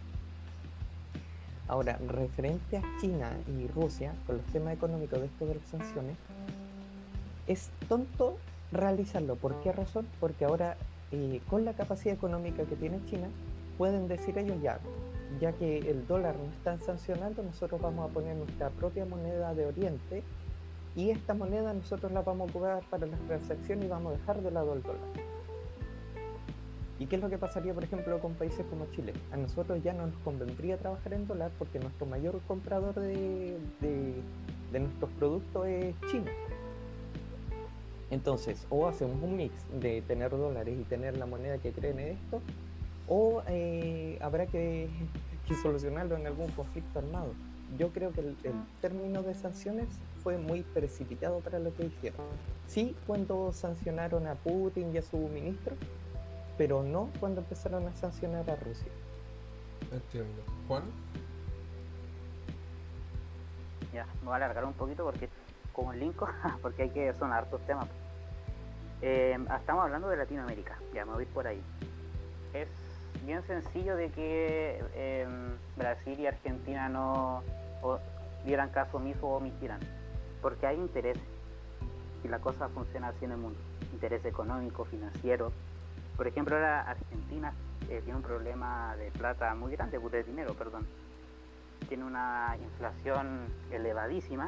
Ahora, 1.67 1.99
referente 2.07 2.77
a 2.77 2.83
China 3.01 3.31
y 3.47 3.67
Rusia, 3.67 4.13
con 4.27 4.37
los 4.37 4.45
temas 4.47 4.75
económicos 4.75 5.19
de 5.19 5.25
esto 5.25 5.47
de 5.47 5.55
las 5.55 5.67
sanciones, 5.67 6.15
es 7.47 7.69
tonto 7.87 8.37
realizarlo. 8.71 9.35
¿Por 9.35 9.59
qué 9.61 9.71
razón? 9.71 10.05
Porque 10.19 10.45
ahora, 10.45 10.77
eh, 11.11 11.41
con 11.49 11.65
la 11.65 11.73
capacidad 11.73 12.13
económica 12.13 12.63
que 12.65 12.75
tiene 12.75 13.03
China, 13.05 13.27
pueden 13.79 14.07
decir 14.07 14.37
ellos 14.37 14.61
ya, 14.61 14.79
ya 15.39 15.53
que 15.53 15.79
el 15.79 16.07
dólar 16.07 16.35
no 16.35 16.51
están 16.51 16.79
sancionando, 16.79 17.43
nosotros 17.43 17.81
vamos 17.81 18.09
a 18.09 18.13
poner 18.13 18.35
nuestra 18.35 18.69
propia 18.69 19.05
moneda 19.05 19.53
de 19.53 19.65
Oriente 19.65 20.23
y 20.95 21.09
esta 21.09 21.33
moneda 21.33 21.73
nosotros 21.73 22.11
la 22.11 22.21
vamos 22.21 22.47
a 22.47 22.51
ocupar 22.51 22.83
para 22.89 23.05
las 23.05 23.19
transacciones 23.21 23.85
y 23.85 23.87
vamos 23.87 24.13
a 24.13 24.17
dejar 24.17 24.41
de 24.41 24.51
lado 24.51 24.73
el 24.73 24.81
dólar. 24.81 25.35
¿Y 26.97 27.07
qué 27.07 27.17
es 27.17 27.21
lo 27.21 27.29
que 27.29 27.37
pasaría, 27.37 27.73
por 27.73 27.83
ejemplo, 27.83 28.19
con 28.19 28.35
países 28.35 28.65
como 28.69 28.85
Chile? 28.91 29.13
A 29.31 29.37
nosotros 29.37 29.83
ya 29.83 29.91
no 29.91 30.07
nos 30.07 30.15
convendría 30.23 30.77
trabajar 30.77 31.13
en 31.13 31.27
dólar 31.27 31.51
porque 31.59 31.77
nuestro 31.79 32.05
mayor 32.05 32.39
comprador 32.47 32.95
de, 32.95 33.57
de, 33.81 34.79
nuestros 34.79 35.09
productos 35.19 35.67
es 35.67 35.93
China. 36.09 36.31
Entonces, 38.11 38.65
o 38.69 38.87
hacemos 38.87 39.21
un 39.21 39.35
mix 39.35 39.53
de 39.81 40.01
tener 40.03 40.31
dólares 40.31 40.77
y 40.79 40.83
tener 40.83 41.17
la 41.17 41.25
moneda 41.25 41.57
que 41.57 41.73
creen 41.73 41.99
en 41.99 42.07
esto, 42.09 42.41
o 43.07 43.43
eh, 43.47 44.17
habrá 44.21 44.47
que, 44.47 44.89
que, 45.47 45.55
solucionarlo 45.55 46.15
en 46.17 46.27
algún 46.27 46.51
conflicto 46.51 46.99
armado. 46.99 47.33
Yo 47.77 47.89
creo 47.91 48.11
que 48.11 48.21
el, 48.21 48.35
término 48.81 49.23
de 49.23 49.33
sanciones 49.33 49.87
fue 50.23 50.37
muy 50.37 50.61
precipitado 50.61 51.39
para 51.39 51.59
lo 51.59 51.73
que 51.73 51.85
hicieron. 51.85 52.21
Sí, 52.67 52.95
cuando 53.05 53.51
sancionaron 53.51 54.27
a 54.27 54.35
Putin 54.35 54.93
y 54.93 54.97
a 54.97 55.01
su 55.01 55.17
ministro, 55.17 55.75
pero 56.57 56.83
no 56.83 57.09
cuando 57.19 57.41
empezaron 57.41 57.87
a 57.87 57.93
sancionar 57.93 58.49
a 58.49 58.55
Rusia. 58.55 58.87
Entiendo. 59.91 60.43
Juan. 60.67 60.83
Ya, 63.93 64.05
me 64.21 64.25
voy 64.25 64.33
a 64.33 64.35
alargar 64.37 64.65
un 64.65 64.73
poquito 64.73 65.03
porque 65.03 65.29
como 65.73 65.91
el 65.93 65.99
link, 65.99 66.15
porque 66.61 66.83
hay 66.83 66.89
que 66.89 67.13
sonar 67.13 67.43
hartos 67.43 67.61
temas. 67.65 67.87
Eh, 69.01 69.37
estamos 69.59 69.83
hablando 69.83 70.07
de 70.07 70.17
Latinoamérica, 70.17 70.79
ya 70.93 71.05
me 71.05 71.13
voy 71.13 71.25
por 71.25 71.45
ahí. 71.45 71.61
Es 72.53 72.69
bien 73.23 73.45
sencillo 73.47 73.95
de 73.95 74.09
que 74.09 74.83
em, 74.95 75.57
Brasil 75.77 76.19
y 76.19 76.27
Argentina 76.27 76.89
no 76.89 77.43
dieran 78.45 78.69
caso 78.69 78.97
omiso 78.97 79.27
o 79.27 79.37
omitieran, 79.37 79.79
porque 80.41 80.67
hay 80.67 80.77
interés 80.77 81.17
y 82.23 82.27
la 82.27 82.39
cosa 82.39 82.69
funciona 82.69 83.09
así 83.09 83.25
en 83.25 83.31
el 83.31 83.37
mundo, 83.37 83.59
interés 83.93 84.25
económico, 84.25 84.85
financiero. 84.85 85.51
Por 86.17 86.27
ejemplo, 86.27 86.55
ahora 86.55 86.81
Argentina 86.81 87.53
eh, 87.89 88.01
tiene 88.03 88.17
un 88.17 88.23
problema 88.23 88.95
de 88.97 89.11
plata 89.11 89.53
muy 89.55 89.71
grande, 89.71 89.99
de 89.99 90.23
dinero, 90.23 90.53
perdón. 90.53 90.87
Tiene 91.87 92.03
una 92.03 92.57
inflación 92.59 93.45
elevadísima 93.71 94.47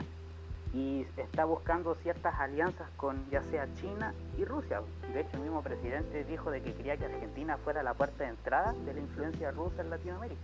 y 0.74 1.06
está 1.18 1.46
buscando 1.46 1.96
ciertas 1.96 2.40
alianzas 2.40 2.90
con 2.98 3.30
ya 3.30 3.42
sea 3.44 3.68
China 3.76 4.14
y 4.38 4.46
Rusia. 4.46 4.82
De 5.14 5.22
hecho, 5.22 5.38
el 5.38 5.44
mismo 5.44 5.62
presidente 5.62 6.24
dijo 6.26 6.52
de 6.52 6.62
que 6.62 6.74
quería 6.74 6.98
que 6.98 7.06
Argentina 7.06 7.58
fuera 7.58 7.84
la 7.84 7.94
puerta 7.94 8.24
de 8.24 8.32
entrada 8.32 8.74
de 8.86 8.94
la 8.94 9.00
influencia 9.00 9.52
rusa 9.52 9.82
en 9.82 9.90
Latinoamérica. 9.90 10.42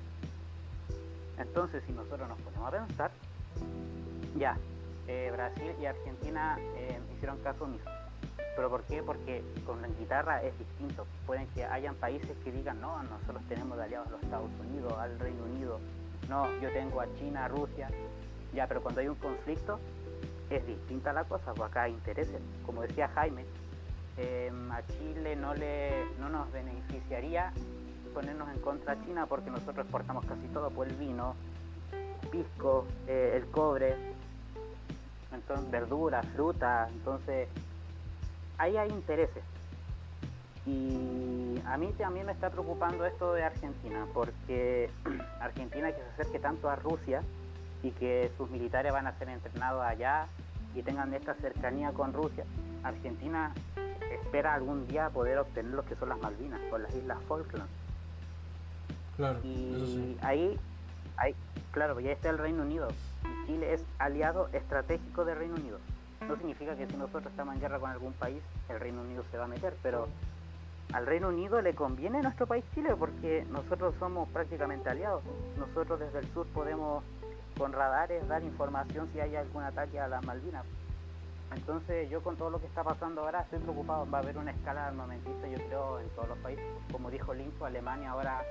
Entonces, 1.37 1.83
si 1.85 1.93
nosotros 1.93 2.27
nos 2.27 2.39
ponemos 2.41 2.67
a 2.67 2.85
pensar, 2.85 3.11
ya, 4.37 4.57
eh, 5.07 5.29
Brasil 5.31 5.73
y 5.81 5.85
Argentina 5.85 6.57
eh, 6.75 6.99
hicieron 7.15 7.37
caso 7.39 7.65
omiso. 7.65 7.89
¿Pero 8.55 8.69
por 8.69 8.83
qué? 8.83 9.01
Porque 9.01 9.43
con 9.65 9.81
la 9.81 9.87
guitarra 9.87 10.43
es 10.43 10.57
distinto. 10.57 11.07
Pueden 11.25 11.47
que 11.47 11.65
hayan 11.65 11.95
países 11.95 12.29
que 12.43 12.51
digan, 12.51 12.79
no, 12.79 13.01
nosotros 13.03 13.41
tenemos 13.49 13.77
de 13.77 13.83
aliados 13.83 14.07
a 14.07 14.11
los 14.11 14.23
Estados 14.23 14.51
Unidos, 14.59 14.93
al 14.93 15.19
Reino 15.19 15.43
Unido, 15.43 15.79
no, 16.29 16.47
yo 16.61 16.71
tengo 16.71 17.01
a 17.01 17.07
China, 17.15 17.45
a 17.45 17.47
Rusia. 17.47 17.89
Ya, 18.53 18.67
pero 18.67 18.81
cuando 18.81 19.01
hay 19.01 19.07
un 19.07 19.15
conflicto, 19.15 19.79
es 20.55 20.67
distinta 20.67 21.13
la 21.13 21.23
cosa, 21.23 21.53
pues 21.53 21.69
acá 21.69 21.83
hay 21.83 21.93
intereses. 21.93 22.41
Como 22.65 22.81
decía 22.81 23.09
Jaime, 23.09 23.45
em, 24.17 24.71
a 24.71 24.85
Chile 24.85 25.35
no, 25.35 25.53
le, 25.53 26.05
no 26.19 26.29
nos 26.29 26.51
beneficiaría 26.51 27.51
ponernos 28.13 28.49
en 28.49 28.61
contra 28.61 29.01
China 29.03 29.25
porque 29.25 29.49
nosotros 29.49 29.79
exportamos 29.79 30.25
casi 30.25 30.47
todo, 30.53 30.69
pues 30.69 30.89
el 30.91 30.95
vino, 30.97 31.35
pisco, 32.31 32.85
eh, 33.07 33.33
el 33.35 33.49
cobre, 33.49 33.95
entonces 35.33 35.69
verduras, 35.71 36.25
fruta, 36.35 36.87
entonces 36.91 37.47
ahí 38.57 38.77
hay 38.77 38.89
intereses. 38.89 39.43
Y 40.65 41.59
a 41.65 41.77
mí 41.77 41.93
también 41.97 42.25
me 42.25 42.31
está 42.31 42.49
preocupando 42.49 43.05
esto 43.05 43.33
de 43.33 43.43
Argentina, 43.43 44.05
porque 44.13 44.89
Argentina 45.41 45.91
que 45.91 45.97
se 45.97 46.09
acerque 46.21 46.39
tanto 46.39 46.69
a 46.69 46.75
Rusia 46.75 47.21
y 47.83 47.91
que 47.91 48.31
sus 48.37 48.49
militares 48.49 48.91
van 48.91 49.07
a 49.07 49.17
ser 49.19 49.29
entrenados 49.29 49.83
allá 49.83 50.27
y 50.73 50.81
tengan 50.81 51.13
esta 51.13 51.35
cercanía 51.35 51.91
con 51.91 52.13
Rusia, 52.13 52.45
Argentina 52.83 53.53
espera 54.11 54.53
algún 54.53 54.87
día 54.87 55.09
poder 55.09 55.37
obtener 55.37 55.73
lo 55.73 55.83
que 55.83 55.95
son 55.95 56.09
las 56.09 56.19
Malvinas 56.19 56.59
o 56.71 56.77
las 56.77 56.93
Islas 56.95 57.19
Falkland. 57.27 57.69
Claro, 59.17 59.39
y 59.43 60.17
ahí, 60.21 60.59
ahí, 61.17 61.35
claro, 61.71 61.99
ya 61.99 62.11
está 62.11 62.29
el 62.29 62.37
Reino 62.37 62.63
Unido. 62.63 62.87
Chile 63.45 63.73
es 63.73 63.85
aliado 63.99 64.49
estratégico 64.53 65.25
del 65.25 65.37
Reino 65.37 65.55
Unido. 65.55 65.77
No 66.27 66.37
significa 66.37 66.75
que 66.75 66.87
si 66.87 66.95
nosotros 66.95 67.27
estamos 67.27 67.53
en 67.55 67.61
guerra 67.61 67.79
con 67.79 67.91
algún 67.91 68.13
país, 68.13 68.41
el 68.69 68.79
Reino 68.79 69.01
Unido 69.01 69.23
se 69.29 69.37
va 69.37 69.43
a 69.43 69.47
meter, 69.47 69.75
pero 69.83 70.07
al 70.93 71.05
Reino 71.05 71.29
Unido 71.29 71.61
le 71.61 71.75
conviene 71.75 72.21
nuestro 72.21 72.47
país 72.47 72.63
Chile 72.73 72.95
porque 72.97 73.45
nosotros 73.51 73.93
somos 73.99 74.29
prácticamente 74.29 74.89
aliados. 74.89 75.21
Nosotros 75.57 75.99
desde 75.99 76.19
el 76.19 76.33
sur 76.33 76.47
podemos 76.47 77.03
con 77.57 77.71
radares 77.73 78.27
dar 78.27 78.43
información 78.43 79.09
si 79.13 79.19
hay 79.19 79.35
algún 79.35 79.63
ataque 79.63 79.99
a 79.99 80.07
las 80.07 80.23
Malvinas. 80.25 80.65
Entonces 81.55 82.09
yo 82.09 82.21
con 82.23 82.35
todo 82.35 82.49
lo 82.49 82.59
que 82.59 82.65
está 82.65 82.83
pasando 82.83 83.21
ahora 83.21 83.41
estoy 83.41 83.59
preocupado, 83.59 84.09
va 84.09 84.19
a 84.19 84.21
haber 84.21 84.37
una 84.37 84.51
escala 84.51 84.87
armamentista 84.87 85.47
yo 85.47 85.57
creo 85.67 85.99
en 85.99 86.09
todos 86.09 86.29
los 86.29 86.37
países. 86.39 86.65
Como 86.91 87.11
dijo 87.11 87.33
Linko, 87.33 87.65
Alemania 87.65 88.11
ahora 88.11 88.41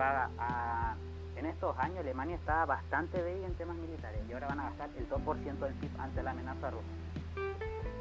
va 0.00 0.30
a... 0.38 0.94
En 1.36 1.44
estos 1.44 1.76
años 1.78 1.98
Alemania 1.98 2.36
está 2.36 2.64
bastante 2.64 3.22
débil 3.22 3.44
en 3.44 3.54
temas 3.54 3.76
militares 3.76 4.20
y 4.28 4.32
ahora 4.32 4.48
van 4.48 4.60
a 4.60 4.64
gastar 4.70 4.88
el 4.96 5.08
2% 5.08 5.58
del 5.58 5.74
PIB 5.74 6.00
ante 6.00 6.22
la 6.22 6.30
amenaza 6.30 6.70
rusa. 6.70 6.86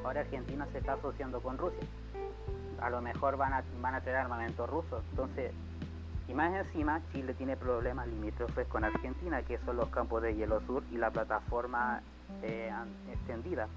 Ahora 0.06 0.22
Argentina 0.22 0.68
se 0.72 0.78
está 0.78 0.94
asociando 0.94 1.42
con 1.42 1.58
Rusia. 1.58 1.84
A 2.80 2.90
lo 2.90 3.02
mejor 3.02 3.36
van 3.36 3.54
a, 3.54 3.64
van 3.82 3.96
a 3.96 4.02
tener 4.02 4.20
armamento 4.20 4.68
ruso. 4.68 5.02
Entonces 5.10 5.52
y 6.28 6.34
más 6.34 6.54
encima, 6.54 7.02
Chile 7.12 7.34
tiene 7.36 7.56
problemas 7.56 8.08
limítrofes 8.08 8.68
con 8.68 8.84
Argentina, 8.84 9.44
que 9.44 9.60
son 9.60 9.78
los 9.78 9.90
campos 9.90 10.24
de 10.24 10.36
hielo 10.36 10.60
sur 10.62 10.84
y 10.92 10.98
la 10.98 11.12
plataforma 11.12 12.02
eh, 12.42 12.72
extendida. 13.12 13.68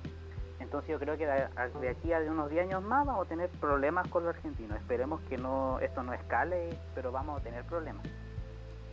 Entonces 0.58 0.90
yo 0.90 0.98
creo 0.98 1.16
que 1.16 1.26
de, 1.26 1.88
aquí 1.88 2.12
a 2.12 2.18
unos 2.20 2.50
10 2.50 2.64
años 2.64 2.82
más 2.82 3.06
vamos 3.06 3.26
a 3.26 3.28
tener 3.28 3.48
problemas 3.50 4.08
con 4.08 4.24
los 4.24 4.34
argentinos. 4.34 4.78
Esperemos 4.78 5.20
que 5.28 5.36
no 5.36 5.78
esto 5.80 6.02
no 6.02 6.14
escale, 6.14 6.70
pero 6.94 7.12
vamos 7.12 7.40
a 7.40 7.44
tener 7.44 7.64
problemas. 7.64 8.06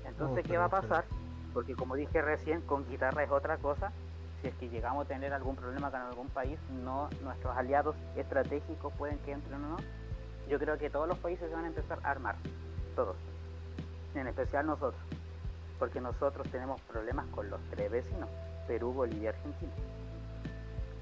Entonces, 0.05 0.45
¿qué 0.45 0.57
va 0.57 0.65
a 0.65 0.69
pasar? 0.69 1.05
Porque 1.53 1.75
como 1.75 1.95
dije 1.95 2.21
recién, 2.21 2.61
con 2.61 2.87
guitarra 2.87 3.23
es 3.23 3.31
otra 3.31 3.57
cosa. 3.57 3.91
Si 4.41 4.49
es 4.49 4.53
que 4.55 4.69
llegamos 4.69 5.05
a 5.05 5.07
tener 5.07 5.33
algún 5.33 5.55
problema 5.55 5.89
con 5.89 6.01
algún 6.01 6.27
país, 6.27 6.59
no 6.83 7.09
nuestros 7.23 7.55
aliados 7.57 7.95
estratégicos 8.15 8.93
pueden 8.93 9.17
que 9.19 9.31
entren 9.31 9.63
o 9.63 9.69
no. 9.69 9.77
Yo 10.47 10.59
creo 10.59 10.77
que 10.77 10.89
todos 10.89 11.07
los 11.07 11.17
países 11.17 11.49
se 11.49 11.55
van 11.55 11.63
a 11.63 11.67
empezar 11.67 11.99
a 12.03 12.11
armar. 12.11 12.35
Todos 12.95 13.15
en 14.19 14.27
especial 14.27 14.65
nosotros, 14.65 15.01
porque 15.79 16.01
nosotros 16.01 16.47
tenemos 16.49 16.79
problemas 16.81 17.25
con 17.27 17.49
los 17.49 17.59
tres 17.71 17.91
vecinos, 17.91 18.29
Perú, 18.67 18.93
Bolivia 18.93 19.31
Argentina. 19.31 19.71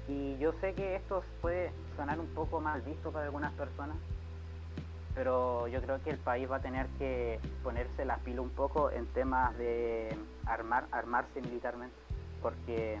Y 0.08 0.36
yo 0.38 0.52
sé 0.60 0.74
que 0.74 0.96
esto 0.96 1.24
puede 1.40 1.72
sonar 1.96 2.20
un 2.20 2.26
poco 2.28 2.60
mal 2.60 2.82
visto 2.82 3.10
para 3.10 3.26
algunas 3.26 3.52
personas, 3.54 3.96
pero 5.14 5.68
yo 5.68 5.80
creo 5.80 6.02
que 6.02 6.10
el 6.10 6.18
país 6.18 6.50
va 6.50 6.56
a 6.56 6.60
tener 6.60 6.86
que 6.98 7.40
ponerse 7.62 8.04
la 8.04 8.16
pila 8.18 8.42
un 8.42 8.50
poco 8.50 8.90
en 8.90 9.06
temas 9.06 9.56
de 9.56 10.14
armar, 10.46 10.86
armarse 10.90 11.40
militarmente, 11.40 11.96
porque 12.42 13.00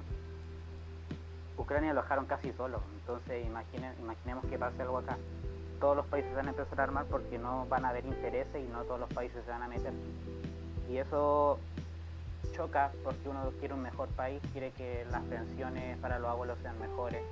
Ucrania 1.58 1.92
lo 1.92 2.02
dejaron 2.02 2.26
casi 2.26 2.52
solo, 2.52 2.80
entonces 3.00 3.44
imaginen, 3.44 3.92
imaginemos 4.00 4.44
que 4.46 4.58
pase 4.58 4.80
algo 4.80 4.98
acá 4.98 5.18
todos 5.80 5.96
los 5.96 6.06
países 6.06 6.34
van 6.34 6.46
a 6.46 6.50
empezar 6.50 6.80
a 6.80 6.84
armar 6.84 7.06
porque 7.06 7.38
no 7.38 7.66
van 7.66 7.84
a 7.84 7.90
haber 7.90 8.04
intereses 8.04 8.62
y 8.62 8.72
no 8.72 8.82
todos 8.84 9.00
los 9.00 9.12
países 9.12 9.44
se 9.44 9.50
van 9.50 9.62
a 9.62 9.68
meter. 9.68 9.92
Y 10.90 10.98
eso 10.98 11.58
choca 12.54 12.92
porque 13.02 13.28
uno 13.28 13.52
quiere 13.58 13.74
un 13.74 13.82
mejor 13.82 14.08
país, 14.10 14.40
quiere 14.52 14.70
que 14.72 15.04
las 15.10 15.22
pensiones 15.24 15.98
para 15.98 16.18
los 16.18 16.28
abuelos 16.28 16.58
sean 16.62 16.78
mejores, 16.78 17.22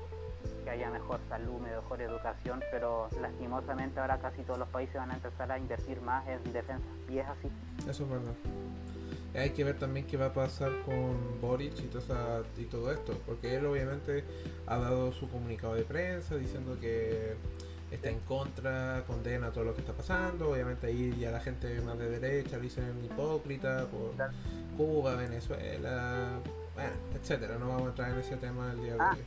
que 0.64 0.70
haya 0.70 0.90
mejor 0.90 1.20
salud, 1.28 1.60
mejor 1.60 2.00
educación, 2.00 2.62
pero 2.70 3.08
lastimosamente 3.20 4.00
ahora 4.00 4.18
casi 4.18 4.42
todos 4.42 4.58
los 4.58 4.68
países 4.68 4.94
van 4.94 5.10
a 5.10 5.14
empezar 5.14 5.50
a 5.50 5.58
invertir 5.58 6.00
más 6.00 6.26
en 6.28 6.52
defensa 6.52 6.86
y 7.08 7.18
es 7.18 7.26
así. 7.26 7.48
Eso 7.88 8.04
es 8.04 8.10
verdad. 8.10 8.34
hay 9.34 9.50
que 9.50 9.64
ver 9.64 9.78
también 9.78 10.06
qué 10.06 10.16
va 10.16 10.26
a 10.26 10.32
pasar 10.32 10.70
con 10.84 11.40
Boric 11.40 11.78
y, 11.78 11.86
toda 11.86 12.42
y 12.56 12.64
todo 12.64 12.92
esto, 12.92 13.14
porque 13.26 13.56
él 13.56 13.66
obviamente 13.66 14.24
ha 14.66 14.78
dado 14.78 15.12
su 15.12 15.28
comunicado 15.28 15.74
de 15.74 15.84
prensa 15.84 16.36
diciendo 16.36 16.76
que 16.80 17.36
está 17.92 18.08
en 18.08 18.20
contra, 18.20 19.02
condena 19.06 19.50
todo 19.50 19.64
lo 19.64 19.74
que 19.74 19.80
está 19.80 19.92
pasando, 19.92 20.50
obviamente 20.50 20.86
ahí 20.86 21.14
ya 21.18 21.30
la 21.30 21.40
gente 21.40 21.80
más 21.82 21.98
de 21.98 22.08
derecha 22.08 22.56
le 22.56 22.62
dicen 22.62 23.04
hipócrita 23.04 23.86
por 23.86 24.12
Cuba, 24.76 25.14
Venezuela, 25.16 26.30
bueno, 26.74 26.90
etcétera, 27.14 27.56
no 27.58 27.68
vamos 27.68 27.82
a 27.84 27.88
entrar 27.90 28.10
en 28.12 28.18
ese 28.18 28.36
tema 28.36 28.72
el 28.72 28.82
día 28.82 28.94
de 28.94 29.00
Ah. 29.00 29.14
hoy. 29.14 29.24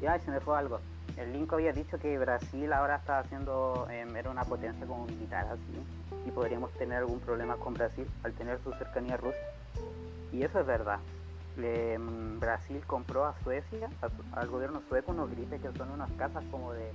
Ya, 0.00 0.18
se 0.18 0.30
me 0.32 0.40
fue 0.40 0.58
algo. 0.58 0.80
El 1.16 1.32
Link 1.32 1.52
había 1.52 1.72
dicho 1.72 1.98
que 1.98 2.18
Brasil 2.18 2.72
ahora 2.72 2.96
está 2.96 3.20
haciendo, 3.20 3.86
em, 3.90 4.16
era 4.16 4.30
una 4.30 4.44
potencia 4.44 4.84
como 4.86 5.06
militar 5.06 5.46
así, 5.52 6.26
y 6.26 6.30
podríamos 6.30 6.72
tener 6.72 6.98
algún 6.98 7.20
problema 7.20 7.56
con 7.56 7.74
Brasil 7.74 8.06
al 8.24 8.32
tener 8.32 8.58
su 8.64 8.72
cercanía 8.72 9.14
a 9.14 9.18
Rusia. 9.18 9.40
Y 10.32 10.42
eso 10.42 10.58
es 10.60 10.66
verdad. 10.66 10.98
Em, 11.58 12.40
Brasil 12.40 12.82
compró 12.86 13.26
a 13.26 13.34
Suecia, 13.42 13.90
a 14.00 14.40
al 14.40 14.48
gobierno 14.48 14.82
sueco, 14.88 15.12
unos 15.12 15.30
gripes 15.30 15.60
que 15.60 15.72
son 15.76 15.90
unas 15.90 16.10
casas 16.12 16.44
como 16.50 16.72
de 16.72 16.90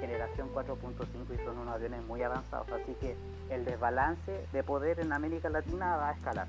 generación 0.00 0.48
4.5 0.52 1.34
y 1.34 1.44
son 1.44 1.58
unos 1.58 1.74
aviones 1.74 2.04
muy 2.04 2.22
avanzados. 2.22 2.68
Así 2.72 2.94
que 3.00 3.16
el 3.50 3.64
desbalance 3.64 4.46
de 4.52 4.62
poder 4.62 5.00
en 5.00 5.12
América 5.12 5.48
Latina 5.48 5.96
va 5.96 6.10
a 6.10 6.12
escalar. 6.12 6.48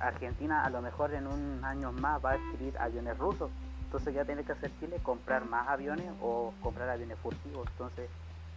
Argentina 0.00 0.64
a 0.64 0.70
lo 0.70 0.82
mejor 0.82 1.14
en 1.14 1.26
un 1.26 1.64
año 1.64 1.92
más 1.92 2.24
va 2.24 2.32
a 2.32 2.34
adquirir 2.34 2.76
aviones 2.78 3.16
rusos. 3.18 3.50
Entonces 3.84 4.14
ya 4.14 4.24
tiene 4.24 4.44
que 4.44 4.52
hacer 4.52 4.70
Chile 4.78 5.00
comprar 5.02 5.46
más 5.46 5.66
aviones 5.68 6.12
o 6.20 6.52
comprar 6.60 6.88
aviones 6.90 7.18
furtivos. 7.18 7.66
Entonces 7.72 8.10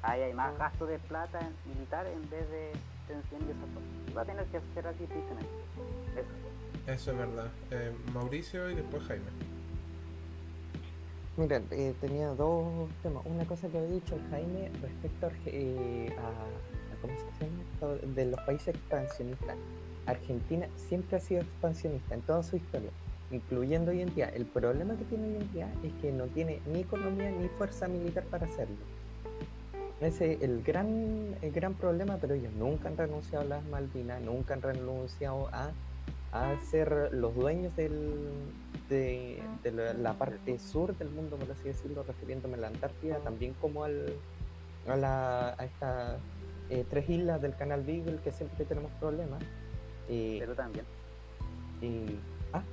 ahí 0.03 0.21
hay 0.21 0.33
más 0.33 0.57
gasto 0.57 0.85
de 0.85 0.99
plata 0.99 1.39
en 1.39 1.55
militar 1.65 2.05
en 2.07 2.29
vez 2.29 2.49
de 2.49 2.73
tensión 3.07 3.41
y 3.47 3.51
esas 3.51 3.69
cosas. 3.73 4.17
Va 4.17 4.21
a 4.23 4.25
tener 4.25 4.45
que 4.47 4.57
hacer 4.57 4.87
así. 4.87 5.03
Eso. 5.03 6.50
Eso 6.93 7.11
es 7.11 7.17
verdad. 7.17 7.47
Eh, 7.71 7.91
Mauricio 8.13 8.69
y 8.69 8.75
después 8.75 9.03
Jaime. 9.03 9.25
Mira, 11.37 11.61
eh, 11.71 11.93
tenía 12.01 12.27
dos 12.29 12.89
temas. 13.01 13.25
Una 13.25 13.45
cosa 13.45 13.67
que 13.69 13.77
había 13.77 13.91
dicho 13.91 14.17
Jaime 14.29 14.69
respecto 14.81 15.27
a, 15.27 15.31
eh, 15.45 16.13
a- 16.17 16.47
de 18.15 18.25
los 18.25 18.39
países 18.41 18.75
expansionistas. 18.75 19.55
Argentina 20.05 20.67
siempre 20.75 21.17
ha 21.17 21.19
sido 21.19 21.41
expansionista 21.41 22.13
en 22.13 22.21
toda 22.21 22.43
su 22.43 22.57
historia, 22.57 22.91
incluyendo 23.31 23.89
hoy 23.91 24.01
en 24.01 24.13
día. 24.13 24.29
El 24.29 24.45
problema 24.45 24.95
que 24.97 25.05
tiene 25.05 25.29
hoy 25.29 25.35
en 25.37 25.51
día 25.51 25.73
es 25.83 25.93
que 26.01 26.11
no 26.11 26.25
tiene 26.25 26.59
ni 26.67 26.81
economía 26.81 27.31
ni 27.31 27.47
fuerza 27.47 27.87
militar 27.87 28.23
para 28.25 28.45
hacerlo. 28.45 28.75
Ese 29.99 30.33
es 30.33 30.41
el 30.41 30.61
gran, 30.63 31.35
el 31.41 31.51
gran 31.51 31.73
problema, 31.75 32.17
pero 32.17 32.33
ellos 32.35 32.51
nunca 32.53 32.89
han 32.89 32.97
renunciado 32.97 33.45
a 33.45 33.47
las 33.47 33.65
Malvinas, 33.65 34.21
nunca 34.21 34.53
han 34.55 34.61
renunciado 34.61 35.47
a, 35.51 35.71
a 36.31 36.57
ser 36.59 37.09
los 37.13 37.35
dueños 37.35 37.75
del, 37.75 38.13
de, 38.89 39.41
de 39.63 39.71
la, 39.95 40.13
parte 40.13 40.57
sur 40.59 40.95
del 40.97 41.09
mundo, 41.09 41.35
por 41.37 41.51
así 41.51 41.63
decirlo, 41.65 42.03
refiriéndome 42.03 42.55
a 42.55 42.61
la 42.61 42.67
Antártida, 42.67 43.17
también 43.19 43.53
como 43.59 43.83
al, 43.83 44.13
a, 44.87 44.95
la, 44.95 45.49
a 45.57 45.65
estas 45.65 46.17
eh, 46.69 46.85
tres 46.89 47.09
islas 47.09 47.41
del 47.41 47.55
canal 47.55 47.83
Beagle 47.83 48.17
que 48.23 48.31
siempre 48.31 48.63
tenemos 48.65 48.91
problemas. 48.99 49.43
Eh, 50.07 50.37
Perú 50.39 50.55
también. 50.55 50.85
y- 51.81 52.17
ah, 52.53 52.63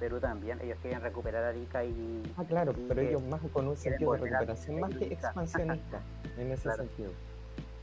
Perú 0.00 0.18
también. 0.20 0.58
Ellos 0.62 0.78
quieren 0.80 1.02
recuperar 1.02 1.44
Arica 1.44 1.84
y... 1.84 2.22
ah, 2.36 2.44
claro, 2.48 2.72
y 2.76 2.84
pero 2.88 3.00
ellos 3.02 3.22
más 3.24 3.40
con 3.52 3.68
un 3.68 3.76
sentido 3.76 4.12
de 4.12 4.18
recuperación 4.20 4.80
más 4.80 4.94
que 4.94 5.04
expansionista 5.12 6.00
en 6.38 6.50
ese 6.52 6.62
Claro. 6.62 6.84
sentido. 6.84 7.10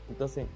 Entonces, 0.08 0.46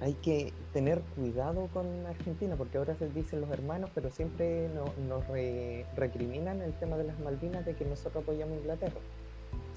hay 0.00 0.14
que 0.14 0.52
tener 0.72 1.00
cuidado 1.14 1.68
con 1.74 1.86
Argentina, 2.06 2.56
porque 2.56 2.78
ahora 2.78 2.94
se 2.96 3.08
dicen 3.10 3.40
los 3.42 3.50
hermanos, 3.50 3.90
pero 3.94 4.10
siempre 4.10 4.68
no- 4.74 4.92
nos 5.08 5.26
re- 5.28 5.84
recriminan 5.96 6.62
el 6.62 6.72
tema 6.74 6.96
de 6.96 7.04
las 7.04 7.18
Malvinas 7.20 7.66
de 7.66 7.74
que 7.74 7.84
nosotros 7.84 8.22
apoyamos 8.22 8.56
a 8.56 8.60
Inglaterra. 8.60 9.00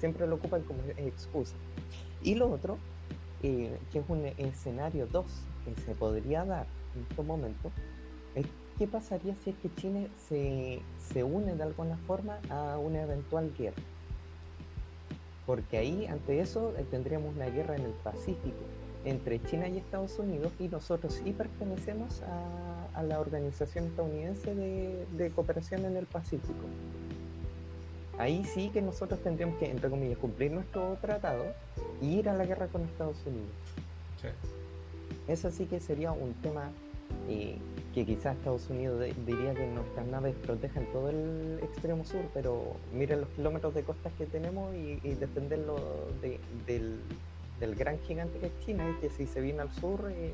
Siempre 0.00 0.26
lo 0.26 0.36
ocupan 0.36 0.62
como 0.62 0.80
excusa. 0.96 1.54
Y 2.22 2.36
lo 2.36 2.50
otro, 2.50 2.78
eh, 3.42 3.76
que 3.92 3.98
es 3.98 4.04
un 4.08 4.24
escenario 4.38 5.06
2 5.06 5.26
que 5.64 5.78
se 5.82 5.94
podría 5.94 6.44
dar 6.44 6.66
en 6.96 7.02
estos 7.10 7.26
momentos, 7.26 7.72
es 8.34 8.46
qué 8.78 8.86
pasaría 8.86 9.34
si 9.44 9.50
es 9.50 9.56
que 9.56 9.74
Chile 9.74 10.08
se, 10.28 10.80
se 11.12 11.22
une 11.22 11.54
de 11.54 11.62
alguna 11.62 11.96
forma 12.06 12.38
a 12.48 12.78
una 12.78 13.02
eventual 13.02 13.52
guerra. 13.58 13.82
Porque 15.46 15.76
ahí, 15.76 16.06
ante 16.06 16.40
eso, 16.40 16.72
eh, 16.78 16.84
tendríamos 16.90 17.34
una 17.36 17.46
guerra 17.46 17.76
en 17.76 17.82
el 17.82 17.92
Pacífico 17.92 18.56
entre 19.04 19.42
China 19.42 19.68
y 19.68 19.78
Estados 19.78 20.18
Unidos 20.18 20.52
y 20.58 20.68
nosotros 20.68 21.14
sí 21.22 21.32
pertenecemos 21.32 22.22
a, 22.22 22.98
a 22.98 23.02
la 23.02 23.20
Organización 23.20 23.86
Estadounidense 23.86 24.54
de, 24.54 25.06
de 25.16 25.30
Cooperación 25.30 25.84
en 25.84 25.96
el 25.96 26.06
Pacífico. 26.06 26.64
Ahí 28.18 28.44
sí 28.44 28.70
que 28.72 28.80
nosotros 28.80 29.20
tendríamos 29.20 29.58
que, 29.58 29.70
entre 29.70 29.90
comillas, 29.90 30.18
cumplir 30.18 30.52
nuestro 30.52 30.96
tratado 31.00 31.44
y 32.00 32.18
ir 32.20 32.28
a 32.28 32.34
la 32.34 32.46
guerra 32.46 32.68
con 32.68 32.82
Estados 32.82 33.16
Unidos. 33.26 33.50
Sí. 34.22 34.28
Eso 35.26 35.50
sí 35.50 35.66
que 35.66 35.80
sería 35.80 36.12
un 36.12 36.32
tema 36.34 36.70
eh, 37.28 37.56
que 37.92 38.06
quizás 38.06 38.36
Estados 38.36 38.70
Unidos 38.70 39.00
de- 39.00 39.14
diría 39.26 39.52
que 39.54 39.66
nuestras 39.66 40.06
naves 40.06 40.34
protejan 40.44 40.86
todo 40.92 41.10
el 41.10 41.58
extremo 41.62 42.04
sur, 42.04 42.22
pero 42.32 42.76
miren 42.94 43.20
los 43.22 43.30
kilómetros 43.30 43.74
de 43.74 43.82
costas 43.82 44.12
que 44.16 44.26
tenemos 44.26 44.72
y, 44.74 45.00
y 45.02 45.14
defenderlo 45.14 45.76
de- 46.22 46.38
del, 46.66 47.00
del 47.60 47.74
gran 47.74 47.98
gigante 48.00 48.38
que 48.38 48.46
es 48.46 48.58
China, 48.64 48.84
y 48.90 49.00
que 49.00 49.10
si 49.10 49.26
se 49.26 49.40
viene 49.40 49.62
al 49.62 49.72
sur, 49.72 50.10
eh, 50.10 50.32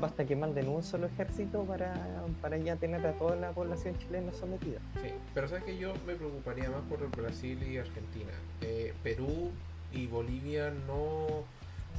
basta 0.00 0.24
que 0.26 0.36
manden 0.36 0.68
un 0.68 0.82
solo 0.82 1.06
ejército 1.06 1.64
para, 1.64 1.94
para 2.42 2.58
ya 2.58 2.76
tener 2.76 3.06
a 3.06 3.12
toda 3.14 3.36
la 3.36 3.52
población 3.52 3.96
chilena 3.98 4.32
sometida. 4.32 4.80
Sí, 5.02 5.08
pero 5.34 5.48
sabes 5.48 5.64
que 5.64 5.78
yo 5.78 5.92
me 6.06 6.14
preocuparía 6.14 6.68
más 6.70 6.82
por 6.82 7.08
Brasil 7.16 7.58
y 7.62 7.78
Argentina. 7.78 8.32
Eh, 8.60 8.92
Perú 9.02 9.50
y 9.92 10.06
Bolivia 10.06 10.70
no 10.86 11.44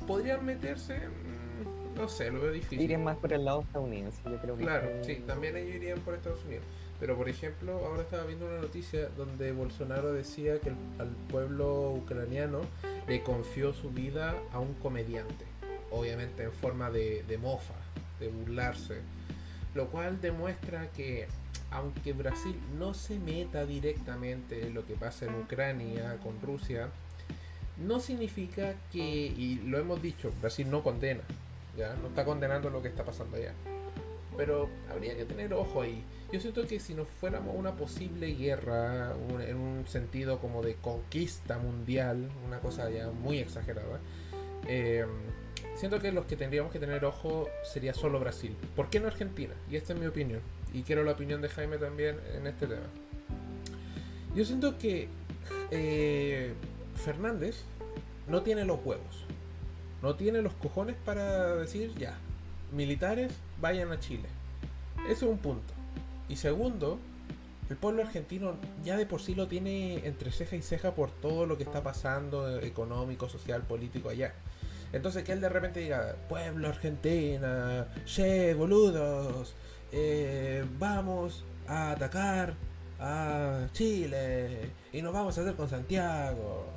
podrían 0.08 0.46
meterse, 0.46 1.00
Mm, 1.00 1.96
no 1.98 2.08
sé, 2.10 2.32
lo 2.32 2.42
veo 2.42 2.52
difícil. 2.52 2.82
Irían 2.82 3.04
más 3.04 3.18
por 3.18 3.32
el 3.34 3.46
lado 3.46 3.62
estadounidense, 3.62 4.20
yo 4.26 4.38
creo 4.38 4.58
que 4.58 4.64
Claro, 4.64 4.88
que- 5.02 5.04
sí, 5.04 5.24
también 5.28 5.56
ellos 5.56 5.76
irían 5.76 6.00
por 6.00 6.16
Estados 6.16 6.44
Unidos. 6.46 6.64
Pero 7.00 7.18
por 7.18 7.28
ejemplo, 7.28 7.86
ahora 7.86 8.04
estaba 8.04 8.24
viendo 8.26 8.46
una 8.46 8.60
noticia 8.60 9.10
donde 9.18 9.52
Bolsonaro 9.52 10.14
decía 10.14 10.60
que 10.60 10.70
al 10.70 11.10
pueblo 11.30 11.92
ucraniano 11.92 12.62
le 13.08 13.24
confió 13.24 13.74
su 13.74 13.90
vida 13.90 14.36
a 14.52 14.60
un 14.60 14.74
comediante. 14.76 15.46
Obviamente 15.92 16.44
en 16.44 16.54
forma 16.54 16.90
de, 16.90 17.24
de 17.28 17.38
mofa, 17.38 17.76
de 18.20 18.30
burlarse. 18.30 19.02
Lo 19.76 19.88
cual 19.88 20.22
demuestra 20.22 20.90
que 20.92 21.28
aunque 21.74 22.14
Brasil 22.14 22.56
no 22.78 22.94
se 22.94 23.18
meta 23.18 23.66
directamente 23.66 24.68
en 24.68 24.74
lo 24.76 24.86
que 24.86 24.94
pasa 24.94 25.26
en 25.26 25.36
Ucrania 25.36 26.18
con 26.22 26.40
Rusia, 26.42 26.90
no 27.78 28.00
significa 28.00 28.76
que, 28.92 29.00
y 29.00 29.56
lo 29.66 29.80
hemos 29.80 30.02
dicho, 30.02 30.32
Brasil 30.40 30.70
no 30.70 30.84
condena, 30.84 31.24
ya 31.76 31.96
no 31.96 32.10
está 32.10 32.24
condenando 32.24 32.70
lo 32.70 32.82
que 32.82 32.90
está 32.90 33.04
pasando 33.04 33.38
allá. 33.38 33.54
Pero 34.38 34.70
habría 34.92 35.16
que 35.18 35.26
tener 35.26 35.54
ojo 35.54 35.82
ahí. 35.82 36.04
Yo 36.34 36.40
siento 36.40 36.66
que 36.66 36.80
si 36.80 36.96
nos 36.96 37.08
fuéramos 37.08 37.56
una 37.56 37.76
posible 37.76 38.34
guerra, 38.34 39.14
un- 39.30 39.40
en 39.40 39.56
un 39.56 39.88
sentido 39.88 40.40
como 40.40 40.64
de 40.64 40.74
conquista 40.74 41.60
mundial, 41.60 42.28
una 42.44 42.60
cosa 42.60 42.90
ya 42.90 43.12
muy 43.12 43.38
exagerada, 43.38 44.00
eh, 44.68 45.06
siento 45.76 46.00
que 46.00 46.12
los 46.12 46.26
que 46.26 46.36
tendríamos 46.36 46.72
que 46.72 46.80
tener 46.80 47.06
ojo 47.06 47.48
sería 47.64 47.94
solo 47.94 48.20
Brasil. 48.20 48.56
¿Por 48.76 48.90
qué 48.90 49.00
no 49.00 49.06
Argentina? 49.06 49.54
Y 49.70 49.76
esta 49.76 49.94
es 49.94 50.00
mi 50.00 50.08
opinión. 50.08 50.42
Y 50.74 50.82
quiero 50.82 51.04
la 51.04 51.12
opinión 51.12 51.40
de 51.40 51.50
Jaime 51.50 51.78
también 51.78 52.18
en 52.36 52.48
este 52.48 52.66
tema. 52.66 52.88
Yo 54.36 54.44
siento 54.44 54.80
que 54.80 55.10
eh, 55.70 56.54
Fernández 56.96 57.64
no 58.28 58.42
tiene 58.42 58.66
los 58.66 58.80
huevos. 58.84 59.26
No 60.02 60.16
tiene 60.16 60.42
los 60.42 60.54
cojones 60.56 60.96
para 61.06 61.56
decir 61.58 61.94
ya, 61.94 62.18
militares 62.72 63.32
vayan 63.62 63.92
a 63.92 64.00
Chile. 64.00 64.28
Eso 65.08 65.26
es 65.28 65.32
un 65.32 65.38
punto. 65.38 65.74
Y 66.30 66.36
segundo, 66.38 67.00
el 67.70 67.78
pueblo 67.78 68.04
argentino 68.04 68.56
ya 68.84 68.98
de 68.98 69.06
por 69.06 69.22
sí 69.22 69.36
lo 69.36 69.48
tiene 69.48 70.06
entre 70.06 70.32
ceja 70.32 70.56
y 70.56 70.62
ceja 70.62 70.94
por 70.94 71.12
todo 71.12 71.46
lo 71.46 71.58
que 71.58 71.64
está 71.64 71.82
pasando 71.82 72.60
eh, 72.60 72.68
económico, 72.68 73.30
social, 73.30 73.62
político 73.64 74.10
allá. 74.10 74.34
Entonces 74.92 75.24
que 75.24 75.32
él 75.32 75.42
de 75.42 75.50
repente 75.50 75.80
diga, 75.80 76.16
pueblo 76.30 76.68
argentina, 76.68 77.88
che, 78.06 78.54
boludos, 78.54 79.56
eh, 79.92 80.64
vamos 80.78 81.44
a 81.68 81.92
atacar 81.92 82.54
a 83.00 83.68
Chile 83.74 84.72
y 84.92 85.02
nos 85.02 85.14
vamos 85.14 85.38
a 85.38 85.42
hacer 85.42 85.56
con 85.56 85.68
Santiago. 85.68 86.68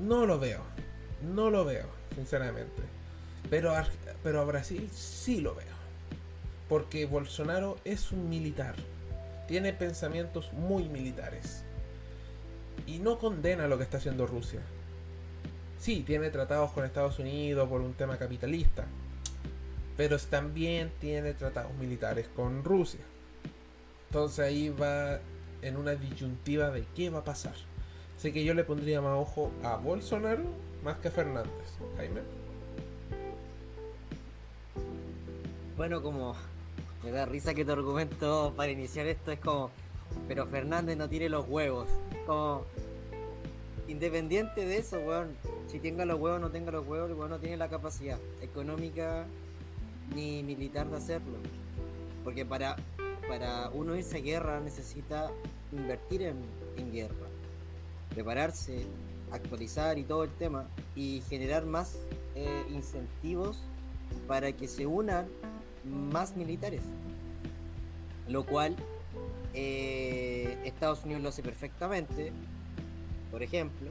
No 0.00 0.26
lo 0.26 0.38
veo, 0.38 0.62
no 1.34 1.50
lo 1.50 1.64
veo, 1.64 1.86
sinceramente. 2.14 2.82
Pero 3.48 3.72
pero 4.22 4.42
a 4.42 4.44
Brasil 4.44 4.88
sí 4.92 5.40
lo 5.40 5.54
veo. 5.54 5.77
Porque 6.68 7.06
Bolsonaro 7.06 7.78
es 7.84 8.12
un 8.12 8.28
militar. 8.28 8.74
Tiene 9.46 9.72
pensamientos 9.72 10.52
muy 10.52 10.88
militares. 10.88 11.64
Y 12.86 12.98
no 12.98 13.18
condena 13.18 13.68
lo 13.68 13.78
que 13.78 13.84
está 13.84 13.96
haciendo 13.98 14.26
Rusia. 14.26 14.60
Sí, 15.78 16.02
tiene 16.06 16.30
tratados 16.30 16.72
con 16.72 16.84
Estados 16.84 17.18
Unidos 17.18 17.68
por 17.68 17.80
un 17.80 17.94
tema 17.94 18.18
capitalista. 18.18 18.86
pero 19.96 20.16
también 20.18 20.92
tiene 21.00 21.34
tratados 21.34 21.74
militares 21.74 22.28
con 22.36 22.62
Rusia. 22.62 23.00
Entonces 24.08 24.38
ahí 24.38 24.68
va 24.68 25.18
en 25.60 25.76
una 25.76 25.96
disyuntiva 25.96 26.70
de 26.70 26.84
qué 26.94 27.10
va 27.10 27.18
a 27.18 27.24
pasar. 27.24 27.54
Así 28.16 28.32
que 28.32 28.44
yo 28.44 28.54
le 28.54 28.62
pondría 28.64 29.00
más 29.00 29.18
ojo 29.18 29.50
a 29.64 29.76
Bolsonaro 29.76 30.44
más 30.84 30.98
que 30.98 31.08
a 31.08 31.10
Fernández. 31.10 31.50
Jaime. 31.96 32.20
Bueno, 35.76 36.00
como 36.02 36.34
me 37.02 37.10
da 37.10 37.26
risa 37.26 37.54
que 37.54 37.64
tu 37.64 37.72
argumento 37.72 38.52
para 38.56 38.70
iniciar 38.70 39.06
esto 39.06 39.32
es 39.32 39.40
como, 39.40 39.70
pero 40.26 40.46
Fernández 40.46 40.96
no 40.96 41.08
tiene 41.08 41.28
los 41.28 41.48
huevos. 41.48 41.88
Como, 42.26 42.64
independiente 43.86 44.64
de 44.64 44.78
eso, 44.78 44.98
weón, 44.98 45.36
si 45.68 45.78
tenga 45.78 46.04
los 46.04 46.20
huevos 46.20 46.38
o 46.38 46.40
no 46.40 46.50
tenga 46.50 46.72
los 46.72 46.86
huevos, 46.86 47.10
el 47.10 47.16
weón 47.16 47.30
no 47.30 47.38
tiene 47.38 47.56
la 47.56 47.68
capacidad 47.68 48.18
económica 48.40 49.26
ni 50.14 50.42
militar 50.42 50.88
de 50.88 50.96
hacerlo. 50.96 51.38
Porque 52.24 52.44
para, 52.44 52.76
para 53.28 53.70
uno 53.70 53.96
irse 53.96 54.18
a 54.18 54.20
guerra 54.20 54.60
necesita 54.60 55.30
invertir 55.72 56.22
en, 56.22 56.36
en 56.76 56.92
guerra, 56.92 57.28
prepararse, 58.14 58.86
actualizar 59.30 59.98
y 59.98 60.04
todo 60.04 60.24
el 60.24 60.30
tema, 60.30 60.66
y 60.96 61.22
generar 61.28 61.64
más 61.64 61.98
eh, 62.34 62.64
incentivos 62.70 63.62
para 64.26 64.52
que 64.52 64.68
se 64.68 64.86
unan 64.86 65.26
más 65.88 66.36
militares. 66.36 66.82
Lo 68.28 68.44
cual 68.44 68.76
eh, 69.54 70.58
Estados 70.64 71.04
Unidos 71.04 71.22
lo 71.22 71.28
hace 71.30 71.42
perfectamente, 71.42 72.32
por 73.30 73.42
ejemplo. 73.42 73.90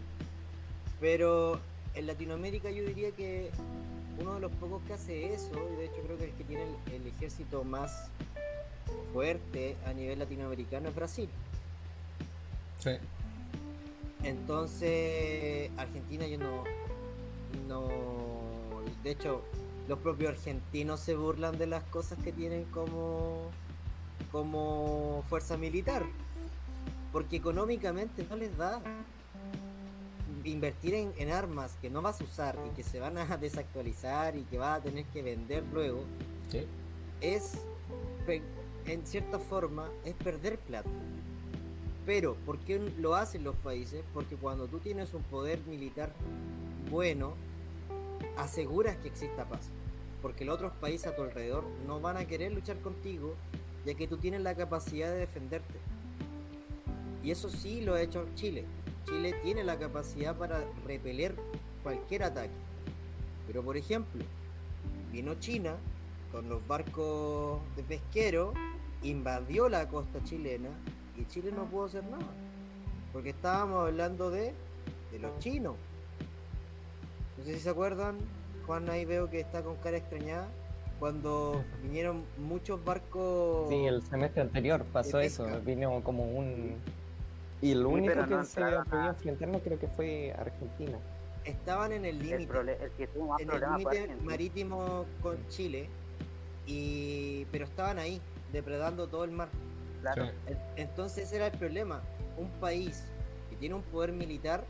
Pero 1.00 1.60
en 1.96 2.08
Latinoamérica 2.08 2.70
yo 2.72 2.84
diría 2.84 3.12
que 3.12 3.52
uno 4.20 4.36
de 4.36 4.40
los 4.42 4.52
pocos 4.54 4.82
que 4.84 4.94
hace 4.94 5.34
eso, 5.34 5.52
y 5.74 5.76
de 5.78 5.86
hecho 5.86 6.02
creo 6.04 6.18
que 6.18 6.26
el 6.26 6.32
que 6.32 6.44
tiene 6.44 6.64
el, 6.64 6.94
el 6.94 7.08
ejército 7.08 7.64
más 7.64 8.10
fuerte 9.14 9.76
a 9.86 9.94
nivel 9.94 10.20
latinoamericano 10.20 10.90
es 10.90 10.96
Brasil. 10.96 11.30
Sí. 12.80 12.92
Entonces, 14.24 15.70
Argentina 15.78 16.26
yo 16.28 16.38
no, 16.38 16.64
no, 17.68 17.88
de 19.04 19.12
hecho, 19.12 19.44
los 19.88 20.00
propios 20.00 20.32
argentinos 20.32 21.00
se 21.00 21.16
burlan 21.16 21.58
de 21.58 21.68
las 21.68 21.84
cosas 21.86 22.18
que 22.24 22.32
tienen 22.32 22.66
como, 22.66 23.50
como 24.32 25.24
fuerza 25.30 25.58
militar, 25.58 26.04
porque 27.12 27.38
económicamente 27.38 28.26
no 28.30 28.36
les 28.36 28.56
da 28.58 28.82
invertir 30.44 30.94
en, 30.94 31.14
en 31.18 31.32
armas 31.32 31.76
que 31.82 31.90
no 31.90 32.02
vas 32.02 32.22
a 32.22 32.24
usar 32.24 32.58
y 32.72 32.76
que 32.76 32.84
se 32.84 33.00
van 33.00 33.18
a 33.18 33.38
desactualizar 33.38 34.36
y 34.36 34.44
que 34.44 34.58
vas 34.58 34.80
a 34.80 34.84
tener 34.84 35.06
que 35.06 35.22
vender 35.22 35.64
luego, 35.74 36.04
Sí. 36.50 36.66
es, 37.20 37.58
en 38.86 39.06
cierta 39.06 39.38
forma, 39.40 39.90
es 40.06 40.14
perder 40.16 40.58
plata. 40.60 40.90
Pero, 42.06 42.36
¿por 42.46 42.58
qué 42.60 42.80
lo 43.00 43.16
hacen 43.16 43.44
los 43.44 43.56
países? 43.58 44.02
Porque 44.14 44.38
cuando 44.38 44.68
tú 44.68 44.80
tienes 44.80 45.14
un 45.14 45.24
poder 45.24 45.60
militar 45.68 46.14
bueno, 46.90 47.34
aseguras 48.38 48.98
que 48.98 49.08
exista 49.08 49.48
paz. 49.48 49.70
Porque 50.22 50.46
los 50.46 50.56
otros 50.56 50.74
países 50.74 51.08
a 51.08 51.16
tu 51.16 51.24
alrededor 51.24 51.64
no 51.86 52.00
van 52.00 52.18
a 52.18 52.26
querer 52.26 52.52
luchar 52.52 52.80
contigo, 52.80 53.36
ya 53.86 53.94
que 53.94 54.08
tú 54.08 54.18
tienes 54.18 54.42
la 54.42 54.56
capacidad 54.56 55.12
de 55.12 55.20
defenderte. 55.20 55.80
Y 57.24 57.32
eso 57.32 57.50
sí 57.50 57.82
lo 57.82 57.96
ha 57.96 58.02
hecho 58.02 58.28
Chile. 58.36 58.66
Chile 59.06 59.36
tiene 59.44 59.64
la 59.64 59.78
capacidad 59.78 60.36
para 60.36 60.66
repeler 60.86 61.36
cualquier 61.84 62.24
ataque. 62.24 62.54
Pero, 63.48 63.64
por 63.64 63.78
ejemplo, 63.78 64.24
vino 65.12 65.36
China 65.36 65.76
con 66.32 66.50
los 66.50 66.66
barcos 66.68 67.62
de 67.76 67.84
pesquero, 67.84 68.54
invadió 69.04 69.70
la 69.70 69.88
costa 69.88 70.24
chilena 70.24 70.70
y 71.18 71.26
Chile 71.26 71.52
no 71.56 71.66
pudo 71.66 71.86
hacer 71.86 72.04
nada. 72.04 72.28
Porque 73.14 73.30
estábamos 73.30 73.88
hablando 73.88 74.30
de, 74.30 74.54
de 75.12 75.20
los 75.20 75.38
chinos. 75.40 75.76
No 77.38 77.44
sé 77.44 77.54
si 77.54 77.60
se 77.60 77.70
acuerdan, 77.70 78.18
Juan 78.66 78.90
ahí 78.90 79.06
veo 79.06 79.30
que 79.30 79.40
está 79.40 79.62
con 79.62 79.76
cara 79.78 79.98
extrañada. 79.98 80.48
Cuando 81.00 81.64
vinieron 81.84 82.24
muchos 82.38 82.84
barcos... 82.84 83.70
Sí, 83.70 83.86
el 83.86 84.02
semestre 84.02 84.42
anterior 84.42 84.84
pasó 84.92 85.20
eso, 85.20 85.48
vino 85.64 86.04
como 86.04 86.26
un... 86.26 86.76
Y 87.62 87.72
el 87.72 87.86
único 87.86 88.14
que 88.14 88.36
no 88.36 88.44
se 88.44 88.62
podía 88.62 89.10
enfrentarnos 89.10 89.62
creo 89.62 89.80
que 89.80 89.88
fue 89.88 90.34
Argentina. 90.38 90.98
estaban 91.46 91.92
en 91.92 92.06
el 92.06 92.20
límite. 92.20 92.48
prole- 92.52 92.78
el 92.82 92.92
que 92.92 93.08
tuvo 93.08 93.28
más 93.28 93.42
en 93.42 93.52
el 93.52 93.62
límite 93.62 94.16
marítimo 94.24 95.06
con 95.22 95.38
Chile, 95.50 95.90
y 96.66 97.46
pero 97.52 97.66
estaban 97.66 98.00
ahí, 98.00 98.22
depredando 98.52 99.08
todo 99.08 99.24
el 99.24 99.32
mar. 99.32 99.50
Claro. 100.02 100.26
Sí. 100.26 100.54
Entonces 100.76 101.26
ese 101.26 101.38
era 101.38 101.48
el 101.48 101.58
problema. 101.58 102.02
Un 102.38 102.50
país 102.60 103.04
que 103.50 103.56
tiene 103.56 103.76
un 103.76 103.84
poder 103.84 104.12
militar, 104.12 104.66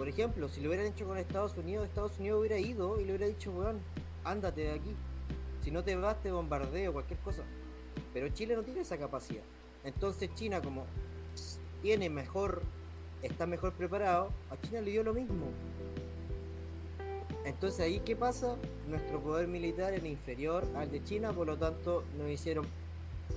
por 0.00 0.08
ejemplo, 0.08 0.48
si 0.48 0.62
lo 0.62 0.70
hubieran 0.70 0.86
hecho 0.86 1.06
con 1.06 1.18
Estados 1.18 1.58
Unidos, 1.58 1.86
Estados 1.86 2.18
Unidos 2.18 2.40
hubiera 2.40 2.58
ido 2.58 2.98
y 2.98 3.04
le 3.04 3.10
hubiera 3.10 3.26
dicho, 3.26 3.50
weón, 3.50 3.80
ándate 4.24 4.62
de 4.62 4.70
aquí. 4.70 4.96
Si 5.62 5.70
no 5.70 5.84
te 5.84 5.94
vas, 5.94 6.22
te 6.22 6.32
bombardeo, 6.32 6.94
cualquier 6.94 7.18
cosa. 7.18 7.42
Pero 8.14 8.30
Chile 8.30 8.56
no 8.56 8.62
tiene 8.62 8.80
esa 8.80 8.96
capacidad. 8.96 9.42
Entonces 9.84 10.34
China, 10.34 10.62
como 10.62 10.86
tiene 11.82 12.08
mejor, 12.08 12.62
está 13.20 13.44
mejor 13.44 13.74
preparado, 13.74 14.30
a 14.50 14.58
China 14.62 14.80
le 14.80 14.90
dio 14.90 15.02
lo 15.02 15.12
mismo. 15.12 15.48
Entonces 17.44 17.80
ahí 17.80 18.00
qué 18.00 18.16
pasa? 18.16 18.56
Nuestro 18.88 19.20
poder 19.20 19.48
militar 19.48 19.92
era 19.92 20.08
inferior 20.08 20.66
al 20.76 20.90
de 20.90 21.04
China, 21.04 21.34
por 21.34 21.46
lo 21.46 21.58
tanto 21.58 22.04
nos 22.16 22.30
hicieron, 22.30 22.66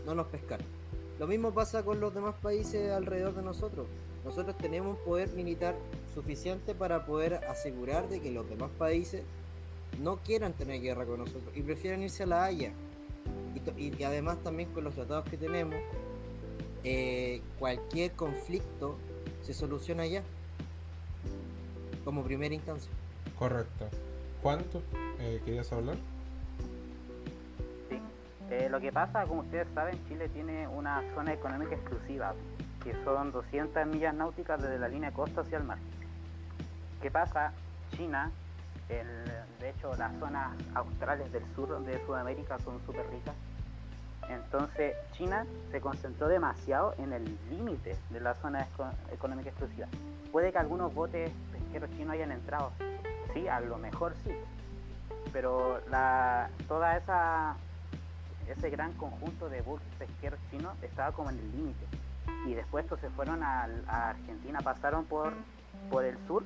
no 0.06 0.16
nos 0.16 0.28
pescaron. 0.28 0.83
Lo 1.20 1.28
mismo 1.28 1.52
pasa 1.54 1.84
con 1.84 2.00
los 2.00 2.14
demás 2.14 2.36
países 2.42 2.92
alrededor 2.92 3.36
de 3.36 3.42
nosotros. 3.44 3.88
Nosotros 4.26 4.58
tenemos 4.58 4.98
poder 5.00 5.30
militar 5.30 5.76
suficiente 6.14 6.74
para 6.74 7.06
poder 7.06 7.36
asegurar 7.46 8.08
de 8.10 8.20
que 8.22 8.32
los 8.32 8.50
demás 8.50 8.70
países 8.78 9.24
no 10.02 10.18
quieran 10.18 10.54
tener 10.54 10.82
guerra 10.82 11.06
con 11.06 11.20
nosotros 11.20 11.56
y 11.56 11.62
prefieran 11.62 12.02
irse 12.02 12.24
a 12.24 12.28
la 12.28 12.44
Haya. 12.46 12.72
Y, 13.78 13.82
y- 14.00 14.04
además 14.04 14.38
también 14.44 14.70
con 14.72 14.84
los 14.84 14.96
tratados 14.96 15.30
que 15.30 15.38
tenemos, 15.38 15.76
eh, 16.84 17.42
cualquier 17.60 18.12
conflicto 18.14 18.98
se 19.44 19.54
soluciona 19.54 20.04
allá, 20.04 20.24
como 22.04 22.24
primera 22.24 22.54
instancia. 22.56 22.92
Correcto. 23.38 23.86
Juan, 24.42 24.64
¿tú 24.72 24.82
eh, 25.20 25.42
querías 25.46 25.72
hablar? 25.72 25.98
Eh, 28.54 28.68
lo 28.70 28.80
que 28.80 28.92
pasa, 28.92 29.26
como 29.26 29.42
ustedes 29.42 29.68
saben, 29.74 30.00
Chile 30.08 30.30
tiene 30.30 30.68
una 30.68 31.02
zona 31.16 31.34
económica 31.34 31.74
exclusiva, 31.74 32.36
que 32.84 32.94
son 33.04 33.32
200 33.32 33.88
millas 33.88 34.14
náuticas 34.14 34.62
desde 34.62 34.78
la 34.78 34.88
línea 34.90 35.10
de 35.10 35.16
costa 35.16 35.42
hacia 35.42 35.58
el 35.58 35.64
mar. 35.64 35.80
¿Qué 37.02 37.10
pasa? 37.10 37.52
China, 37.98 38.30
de 38.88 39.70
hecho, 39.70 39.96
las 39.96 40.14
zonas 40.20 40.52
australes 40.76 41.32
del 41.32 41.44
sur 41.56 41.84
de 41.84 42.06
Sudamérica 42.06 42.60
son 42.60 42.80
súper 42.86 43.10
ricas. 43.10 43.34
Entonces, 44.30 44.96
China 45.14 45.48
se 45.72 45.82
concentró 45.82 46.28
demasiado 46.28 46.94
en 47.00 47.12
el 47.12 47.38
límite 47.50 47.98
de 48.12 48.20
la 48.20 48.36
zona 48.36 48.62
eco- 48.62 48.92
económica 49.12 49.50
exclusiva. 49.50 49.88
Puede 50.32 50.52
que 50.52 50.60
algunos 50.60 50.94
botes 50.94 51.32
pesqueros 51.52 51.90
chinos 51.98 52.14
hayan 52.14 52.32
entrado. 52.32 52.72
Sí, 53.34 53.48
a 53.48 53.60
lo 53.62 53.78
mejor 53.80 54.14
sí. 54.24 54.32
Pero 55.32 55.80
toda 56.68 56.98
esa 56.98 57.56
ese 58.48 58.70
gran 58.70 58.94
conjunto 58.94 59.50
de 59.50 59.62
buques 59.62 59.88
pesqueros 59.98 60.40
chinos 60.52 60.74
estaba 60.82 61.12
como 61.12 61.30
en 61.30 61.40
el 61.40 61.52
límite. 61.52 61.86
Y 62.48 62.54
después 62.54 62.86
estos 62.86 63.00
se 63.00 63.10
fueron 63.10 63.44
a, 63.44 63.68
Argentina, 63.88 64.60
pasaron 64.62 65.06
por, 65.06 65.34
por 65.90 66.06
el 66.06 66.18
sur 66.28 66.44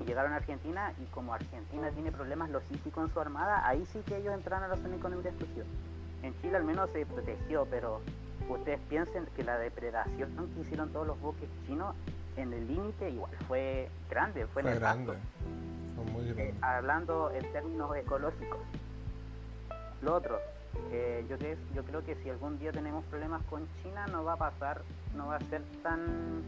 y 0.00 0.04
llegaron 0.04 0.32
a 0.32 0.36
Argentina 0.36 0.92
y 1.00 1.04
como 1.06 1.34
Argentina 1.34 1.90
tiene 1.90 2.10
problemas 2.12 2.50
logísticos 2.50 3.04
en 3.04 3.12
su 3.12 3.20
armada, 3.20 3.66
ahí 3.66 3.84
sí 3.86 4.00
que 4.06 4.16
ellos 4.16 4.34
entraron 4.34 4.64
a 4.64 4.68
la 4.68 4.76
zona 4.76 4.96
económica 4.96 5.28
exclusiva. 5.28 5.66
En 6.22 6.34
Chile 6.40 6.56
al 6.56 6.64
menos 6.64 6.90
se 6.90 7.06
protegió, 7.06 7.66
pero 7.70 8.00
ustedes 8.48 8.80
piensen 8.88 9.26
que 9.36 9.44
la 9.44 9.58
depredación 9.58 10.50
que 10.54 10.60
hicieron 10.60 10.90
todos 10.90 11.06
los 11.06 11.20
buques 11.20 11.48
chinos 11.66 11.94
en 12.36 12.52
el 12.52 12.66
límite 12.66 13.10
igual 13.10 13.32
fue 13.46 13.88
grande, 14.10 14.46
fue, 14.46 14.62
Fue 14.62 14.74
nefasto 14.74 15.04
grande. 15.04 15.22
Fue 15.94 16.04
muy 16.12 16.28
eh, 16.30 16.34
grande. 16.34 16.54
hablando 16.62 17.30
en 17.30 17.52
términos 17.52 17.96
ecológicos. 17.96 18.58
Lo 20.02 20.14
otro, 20.14 20.38
eh, 20.90 21.24
yo, 21.28 21.84
creo 21.84 22.04
que 22.04 22.14
si 22.16 22.30
algún 22.30 22.58
día 22.58 22.72
tenemos 22.72 23.04
problemas 23.06 23.42
con 23.44 23.66
China 23.82 24.06
no 24.06 24.24
va 24.24 24.34
a 24.34 24.36
pasar, 24.36 24.82
no 25.14 25.28
va 25.28 25.36
a 25.36 25.40
ser 25.40 25.62
tan 25.82 26.42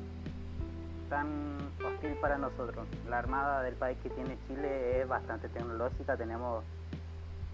tan 1.09 1.59
hostil 1.85 2.15
para 2.21 2.37
nosotros. 2.37 2.87
La 3.09 3.19
armada 3.19 3.63
del 3.63 3.75
país 3.75 3.97
que 4.03 4.11
tiene 4.11 4.37
Chile 4.49 5.01
es 5.01 5.09
bastante 5.09 5.49
tecnológica, 5.49 6.17
tenemos 6.17 6.65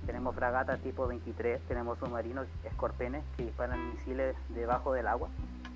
tenemos 0.07 0.35
fragatas 0.35 0.81
tipo 0.81 1.07
23, 1.07 1.61
tenemos 1.69 1.99
submarinos 1.99 2.47
escorpenes 2.65 3.23
que 3.37 3.45
disparan 3.45 3.91
misiles 3.91 4.35
debajo 4.49 4.93
del 4.93 5.07
agua, 5.07 5.29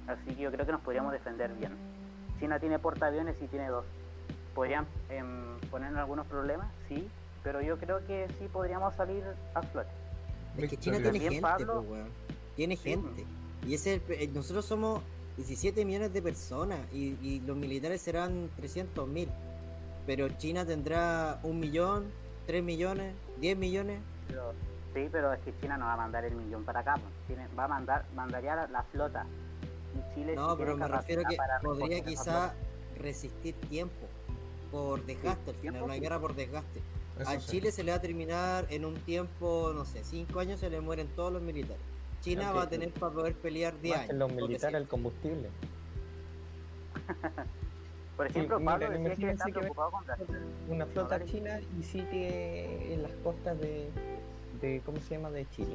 así 0.09 0.35
que 0.35 0.43
yo 0.43 0.51
creo 0.51 0.67
que 0.67 0.73
nos 0.73 0.81
podríamos 0.81 1.13
defender 1.13 1.53
bien. 1.53 1.77
China 2.41 2.59
tiene 2.59 2.79
portaaviones 2.79 3.41
y 3.41 3.47
tiene 3.47 3.69
dos 3.69 3.85
podrían 4.57 4.87
em, 5.11 5.61
ponernos 5.71 6.01
algunos 6.01 6.27
problemas, 6.27 6.67
sí, 6.89 7.09
pero 7.45 7.61
yo 7.61 7.77
creo 7.77 8.05
que 8.07 8.27
sí 8.39 8.49
podríamos 8.49 8.97
salir 8.97 9.23
a 9.55 9.61
flote. 9.63 9.91
Es 10.65 10.71
que 10.71 10.77
China 10.77 10.99
tiene 10.99 11.19
gente, 11.21 11.41
Pablo. 11.41 11.75
po, 11.75 11.81
weón. 11.93 12.09
Tiene 12.55 12.77
Sí, 12.77 12.91
gente. 12.91 13.25
Y 13.67 13.75
ese 13.75 13.91
es 13.91 13.95
el 13.97 14.01
pe- 14.01 14.25
eh, 14.25 14.29
nosotros 14.29 14.65
somos 14.65 15.03
17 15.37 15.85
millones 15.85 16.13
de 16.13 16.23
personas 16.23 16.79
y, 16.93 17.17
y 17.23 17.41
los 17.47 17.57
militares 17.57 18.01
serán 18.01 18.49
300 18.57 19.07
mil. 19.09 19.29
Pero 20.07 20.29
China 20.39 20.65
tendrá 20.65 21.41
un 21.43 21.59
millón, 21.61 22.07
3 22.47 22.63
millones, 22.63 23.13
10 23.41 23.57
millones. 23.59 24.01
Pero- 24.29 24.53
sí, 24.95 25.09
pero 25.11 25.33
es 25.33 25.41
que 25.41 25.53
China 25.61 25.77
no 25.77 25.85
va 25.87 25.95
a 25.95 25.97
mandar 25.97 26.25
el 26.25 26.35
millón 26.35 26.65
para 26.65 26.81
acá. 26.81 26.95
pues. 26.95 27.39
Va 27.59 27.65
a 27.65 27.69
mandar, 27.69 28.05
mandaría 28.15 28.55
la, 28.55 28.67
la 28.69 28.83
flota. 28.85 29.27
Y 29.95 30.15
Chile 30.15 30.37
No, 30.37 30.57
pero 30.57 30.77
me 30.77 30.87
refiero 30.89 31.23
que 31.29 31.37
podría 31.63 32.05
quizá 32.05 32.55
resistir 32.99 33.55
tiempo 33.69 34.07
por 34.71 35.05
desgaste 35.05 35.51
al 35.51 35.57
final, 35.57 35.61
tiempo 35.73 35.85
una 35.85 35.95
sí. 35.95 36.01
guerra 36.01 36.19
por 36.21 36.35
desgaste. 36.35 36.81
Eso 37.19 37.31
A 37.31 37.41
sí. 37.41 37.47
Chile 37.53 37.73
se 37.73 37.83
le 37.83 37.93
va 37.93 37.97
a 37.99 38.01
terminar 38.01 38.67
en 38.71 38.85
un 38.85 38.95
tiempo, 38.97 39.73
no 39.75 39.85
sé, 39.85 40.05
5 40.05 40.39
años 40.41 40.61
se 40.61 40.69
le 40.71 40.81
mueren 40.81 41.09
todos 41.17 41.33
los 41.33 41.41
militares. 41.43 41.81
China 42.21 42.53
va 42.53 42.63
a 42.63 42.69
tener 42.69 42.91
para 42.93 43.13
poder 43.13 43.35
pelear 43.35 43.81
10 43.81 43.97
Más 43.97 44.07
que 44.07 44.13
años. 44.13 44.19
los 44.21 44.33
por 44.33 44.43
militares, 44.49 44.81
el 44.81 44.89
combustible. 44.89 45.49
Por 48.17 48.27
ejemplo, 48.27 48.59
mira, 48.59 48.73
Pablo 48.79 48.91
decía 48.99 49.15
que 49.29 49.31
está 49.33 49.45
que- 49.47 49.53
preocupado 49.53 49.91
con 49.93 50.05
Brasil. 50.05 50.27
Una 50.69 50.87
flota 50.87 51.25
china 51.25 51.61
y 51.79 51.83
sigue 51.83 52.95
en 52.95 53.03
las 53.03 53.13
costas 53.23 53.59
de, 53.61 53.89
de, 54.61 54.81
¿cómo 54.85 54.99
se 55.01 55.15
llama? 55.17 55.31
De 55.31 55.47
Chile. 55.51 55.75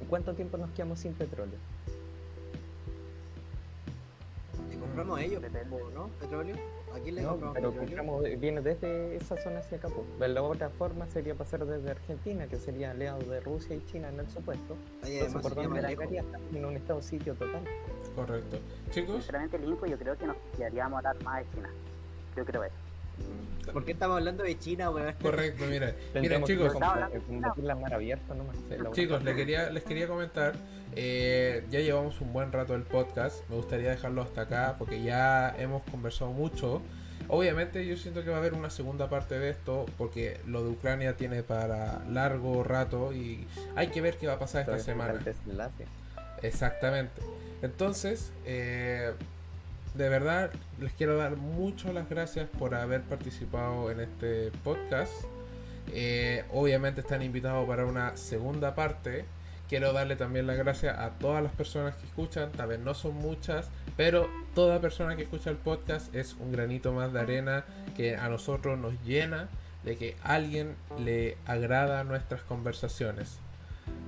¿En 0.00 0.06
cuánto 0.08 0.34
tiempo 0.34 0.56
nos 0.56 0.70
quedamos 0.70 1.00
sin 1.00 1.12
petróleo? 1.14 1.58
Le 4.70 4.78
compramos 4.78 5.18
a 5.18 5.22
ellos, 5.22 5.42
¿no? 5.94 6.08
¿Petróleo? 6.20 6.56
¿A 6.94 6.98
quién 7.00 7.16
le 7.16 7.22
No, 7.22 7.36
pero 7.52 7.72
compramos- 7.74 8.22
viene 8.38 8.60
desde 8.60 9.16
esa 9.16 9.36
zona 9.36 9.58
hacia 9.58 9.78
acá. 9.78 9.88
pues. 9.88 10.18
De 10.18 10.28
la 10.28 10.42
otra 10.42 10.70
forma 10.70 11.06
sería 11.08 11.34
pasar 11.34 11.66
desde 11.66 11.90
Argentina, 11.90 12.46
que 12.46 12.56
sería 12.56 12.92
aliado 12.92 13.18
de 13.18 13.40
Rusia 13.40 13.74
y 13.74 13.84
China 13.86 14.08
en 14.10 14.20
el 14.20 14.28
supuesto. 14.30 14.76
Oye, 15.02 15.18
Entonces, 15.24 15.42
¿por 15.42 15.56
más 15.68 15.82
lejos. 15.82 15.88
llegaría? 15.90 16.24
En 16.54 16.64
un 16.64 16.76
estado 16.76 17.02
sitio 17.02 17.34
total. 17.34 17.64
Correcto. 18.14 18.58
Chicos, 18.92 19.16
Sinceramente, 19.16 19.58
Linko, 19.58 19.86
yo 19.86 19.98
creo 19.98 20.16
que 20.16 20.26
nos 20.26 20.36
quedaríamos 20.56 20.98
hablar 20.98 21.20
más 21.24 21.44
de 21.44 21.50
China. 21.52 21.70
Yo 22.36 22.44
creo 22.44 22.62
eso. 22.64 22.74
¿Por 23.72 23.84
qué 23.84 23.92
estamos 23.92 24.18
hablando 24.18 24.44
de 24.44 24.58
China, 24.58 24.90
weón? 24.90 25.14
correcto, 25.20 25.64
mira. 25.68 25.94
Que 26.12 26.42
chicos, 26.44 26.74
Chicos, 28.92 29.24
les 29.24 29.34
quería, 29.34 29.70
les 29.70 29.82
quería 29.82 30.06
comentar, 30.06 30.54
eh, 30.94 31.64
ya 31.70 31.80
llevamos 31.80 32.20
un 32.20 32.32
buen 32.32 32.52
rato 32.52 32.74
del 32.74 32.82
podcast, 32.82 33.48
me 33.48 33.56
gustaría 33.56 33.90
dejarlo 33.90 34.22
hasta 34.22 34.42
acá 34.42 34.76
porque 34.78 35.02
ya 35.02 35.54
hemos 35.58 35.82
conversado 35.84 36.30
mucho. 36.30 36.82
Obviamente 37.26 37.86
yo 37.86 37.96
siento 37.96 38.22
que 38.22 38.30
va 38.30 38.36
a 38.36 38.38
haber 38.38 38.52
una 38.52 38.68
segunda 38.68 39.08
parte 39.08 39.38
de 39.38 39.50
esto 39.50 39.86
porque 39.96 40.40
lo 40.46 40.62
de 40.62 40.70
Ucrania 40.70 41.16
tiene 41.16 41.42
para 41.42 42.04
largo 42.04 42.62
rato 42.62 43.12
y 43.14 43.46
hay 43.76 43.88
que 43.88 44.02
ver 44.02 44.18
qué 44.18 44.26
va 44.26 44.34
a 44.34 44.38
pasar 44.38 44.62
esta 44.62 44.78
semana. 44.78 45.14
el. 45.24 45.34
Exactamente. 46.42 47.22
Entonces, 47.62 48.30
eh, 48.44 49.14
de 49.94 50.08
verdad, 50.08 50.50
les 50.80 50.92
quiero 50.92 51.16
dar 51.16 51.36
muchas 51.36 51.94
las 51.94 52.08
gracias 52.08 52.48
por 52.58 52.74
haber 52.74 53.02
participado 53.02 53.90
en 53.90 54.00
este 54.00 54.50
podcast. 54.64 55.12
Eh, 55.92 56.44
obviamente 56.52 57.00
están 57.00 57.22
invitados 57.22 57.66
para 57.68 57.86
una 57.86 58.16
segunda 58.16 58.74
parte. 58.74 59.24
Quiero 59.68 59.92
darle 59.92 60.16
también 60.16 60.46
las 60.46 60.58
gracias 60.58 60.98
a 60.98 61.10
todas 61.10 61.42
las 61.42 61.52
personas 61.52 61.94
que 61.94 62.06
escuchan. 62.06 62.50
Tal 62.52 62.68
vez 62.68 62.80
no 62.80 62.92
son 62.94 63.14
muchas, 63.14 63.70
pero 63.96 64.28
toda 64.54 64.80
persona 64.80 65.16
que 65.16 65.22
escucha 65.22 65.50
el 65.50 65.56
podcast 65.56 66.12
es 66.14 66.34
un 66.34 66.50
granito 66.50 66.92
más 66.92 67.12
de 67.12 67.20
arena 67.20 67.64
que 67.96 68.16
a 68.16 68.28
nosotros 68.28 68.78
nos 68.78 69.00
llena 69.04 69.48
de 69.84 69.96
que 69.96 70.16
alguien 70.22 70.74
le 70.98 71.36
agrada 71.46 72.02
nuestras 72.02 72.42
conversaciones. 72.42 73.38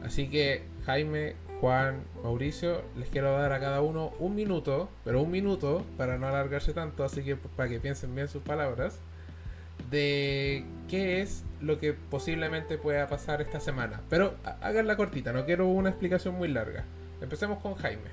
Así 0.05 0.29
que 0.29 0.63
Jaime, 0.85 1.37
Juan, 1.61 2.05
Mauricio, 2.23 2.83
les 2.97 3.09
quiero 3.09 3.33
dar 3.33 3.53
a 3.53 3.61
cada 3.61 3.81
uno 3.81 4.13
un 4.19 4.35
minuto, 4.35 4.91
pero 5.05 5.23
un 5.23 5.31
minuto 5.31 5.85
para 5.97 6.19
no 6.19 6.29
alargarse 6.29 6.75
tanto, 6.75 7.03
así 7.03 7.23
que 7.23 7.37
para 7.37 7.69
que 7.69 7.81
piensen 7.81 8.15
bien 8.15 8.29
sus 8.29 8.43
palabras, 8.43 8.99
de 9.91 10.65
qué 10.89 11.23
es 11.23 11.45
lo 11.63 11.79
que 11.79 11.95
posiblemente 11.95 12.77
pueda 12.77 13.09
pasar 13.09 13.41
esta 13.41 13.61
semana. 13.61 14.03
Pero 14.11 14.35
háganla 14.61 14.97
cortita, 14.97 15.33
no 15.33 15.47
quiero 15.47 15.67
una 15.67 15.89
explicación 15.89 16.35
muy 16.35 16.49
larga. 16.49 16.85
Empecemos 17.23 17.59
con 17.61 17.75
Jaime. 17.77 18.11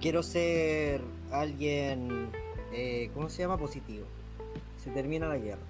Quiero 0.00 0.22
ser 0.22 1.02
alguien, 1.30 2.30
eh, 2.72 3.10
¿cómo 3.12 3.28
se 3.28 3.42
llama? 3.42 3.58
Positivo. 3.58 4.06
Se 4.82 4.90
termina 4.90 5.28
la 5.28 5.36
guerra. 5.36 5.60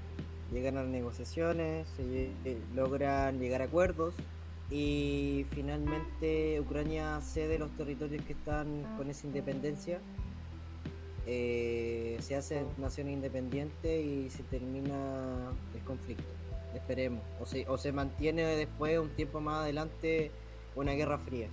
Llegan 0.53 0.79
a 0.79 0.83
las 0.83 0.91
negociaciones, 0.91 1.89
se 1.97 2.31
eh, 2.45 2.59
logran 2.75 3.41
llegar 3.41 3.61
a 3.63 3.65
acuerdos 3.65 4.15
y 4.71 5.47
finalmente 5.51 6.61
Ucrania 6.61 7.21
cede 7.21 7.59
los 7.59 7.71
territorios 7.73 8.25
que 8.25 8.33
están 8.33 8.83
con 8.97 9.11
esa 9.11 9.27
independencia. 9.27 10.01
Eh, 11.27 12.17
se 12.21 12.35
hace 12.35 12.65
nación 12.79 13.09
independiente 13.09 14.01
y 14.01 14.31
se 14.31 14.43
termina 14.45 15.51
el 15.75 15.81
conflicto. 15.83 16.25
Esperemos. 16.75 17.23
O 17.41 17.47
se, 17.47 17.69
o 17.69 17.77
se 17.77 17.93
mantiene 17.93 18.43
después, 18.57 18.99
un 18.99 19.11
tiempo 19.11 19.41
más 19.41 19.63
adelante, 19.63 20.31
una 20.75 20.93
guerra 20.93 21.19
fría, 21.19 21.49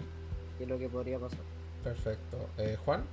que 0.57 0.63
es 0.63 0.69
lo 0.69 0.79
que 0.79 0.89
podría 0.89 1.19
pasar. 1.19 1.39
Perfecto. 1.83 2.49
Eh, 2.57 2.77
Juan. 2.83 3.03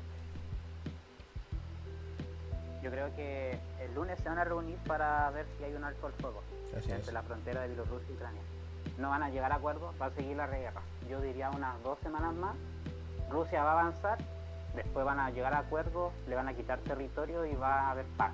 Yo 2.82 2.90
creo 2.90 3.14
que 3.16 3.59
el 3.81 3.94
lunes 3.94 4.18
se 4.20 4.28
van 4.28 4.39
a 4.39 4.44
reunir 4.44 4.77
para 4.86 5.28
ver 5.31 5.47
si 5.59 5.64
hay 5.64 5.74
un 5.74 5.82
alto 5.82 6.06
al 6.06 6.12
fuego 6.12 6.40
Así 6.77 6.89
es. 6.89 6.98
entre 6.98 7.12
la 7.12 7.23
frontera 7.23 7.62
de 7.62 7.68
Bielorrusia 7.68 8.06
y 8.09 8.12
Ucrania. 8.12 8.43
No 8.99 9.11
van 9.11 9.23
a 9.23 9.31
llegar 9.31 9.53
a 9.53 9.57
acuerdo, 9.57 9.93
va 10.01 10.07
a 10.07 10.11
seguir 10.11 10.37
la 10.37 10.47
guerra. 10.47 10.83
Yo 11.09 11.21
diría 11.21 11.51
unas 11.51 11.83
dos 11.83 11.99
semanas 12.01 12.35
más. 12.35 12.57
Rusia 13.31 13.63
va 13.65 13.73
a 13.73 13.81
avanzar, 13.81 14.19
después 14.75 15.05
van 15.05 15.19
a 15.19 15.31
llegar 15.31 15.55
a 15.55 15.59
acuerdo, 15.59 16.13
le 16.29 16.35
van 16.35 16.49
a 16.49 16.55
quitar 16.55 16.79
territorio 16.81 17.45
y 17.45 17.55
va 17.55 17.83
a 17.83 17.91
haber 17.91 18.07
paz. 18.17 18.33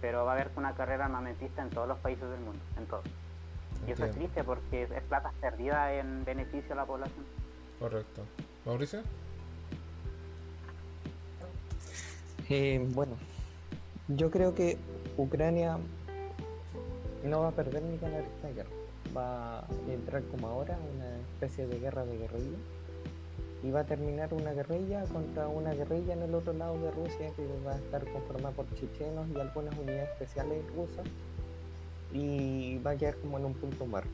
Pero 0.00 0.24
va 0.24 0.32
a 0.32 0.34
haber 0.34 0.50
una 0.56 0.74
carrera 0.74 1.06
armamentista 1.06 1.62
en 1.62 1.70
todos 1.70 1.88
los 1.88 1.98
países 1.98 2.28
del 2.28 2.40
mundo, 2.40 2.60
en 2.76 2.86
todos. 2.86 3.04
Y 3.86 3.92
eso 3.92 4.04
es 4.04 4.12
triste 4.12 4.44
porque 4.44 4.82
es 4.82 5.02
plata 5.08 5.32
perdida 5.40 5.92
en 5.94 6.24
beneficio 6.24 6.72
a 6.72 6.76
la 6.76 6.84
población. 6.84 7.24
Correcto. 7.78 8.22
Mauricio. 8.64 9.02
Eh, 12.48 12.84
bueno, 12.90 13.16
yo 14.08 14.30
creo 14.30 14.54
que 14.54 14.78
Ucrania 15.16 15.78
no 17.24 17.40
va 17.40 17.48
a 17.48 17.52
perder 17.52 17.82
ni 17.82 17.98
ganar 17.98 18.22
esta 18.22 18.48
guerra. 18.50 18.70
Va 19.16 19.60
a 19.60 19.66
entrar 19.88 20.22
como 20.24 20.48
ahora 20.48 20.78
una 20.94 21.18
especie 21.34 21.66
de 21.66 21.78
guerra 21.78 22.04
de 22.04 22.16
guerrilla 22.16 22.58
y 23.62 23.70
va 23.70 23.80
a 23.80 23.84
terminar 23.84 24.34
una 24.34 24.52
guerrilla 24.52 25.04
contra 25.04 25.48
una 25.48 25.72
guerrilla 25.72 26.14
en 26.14 26.22
el 26.22 26.34
otro 26.34 26.52
lado 26.52 26.78
de 26.80 26.90
Rusia 26.90 27.30
que 27.36 27.46
va 27.64 27.72
a 27.72 27.76
estar 27.76 28.04
conformada 28.10 28.54
por 28.54 28.66
chechenos 28.74 29.26
y 29.28 29.38
algunas 29.38 29.78
unidades 29.78 30.10
especiales 30.10 30.64
rusas 30.74 31.06
y 32.12 32.78
va 32.78 32.92
a 32.92 32.96
quedar 32.96 33.16
como 33.16 33.38
en 33.38 33.44
un 33.44 33.54
punto 33.54 33.86
muerto. 33.86 34.10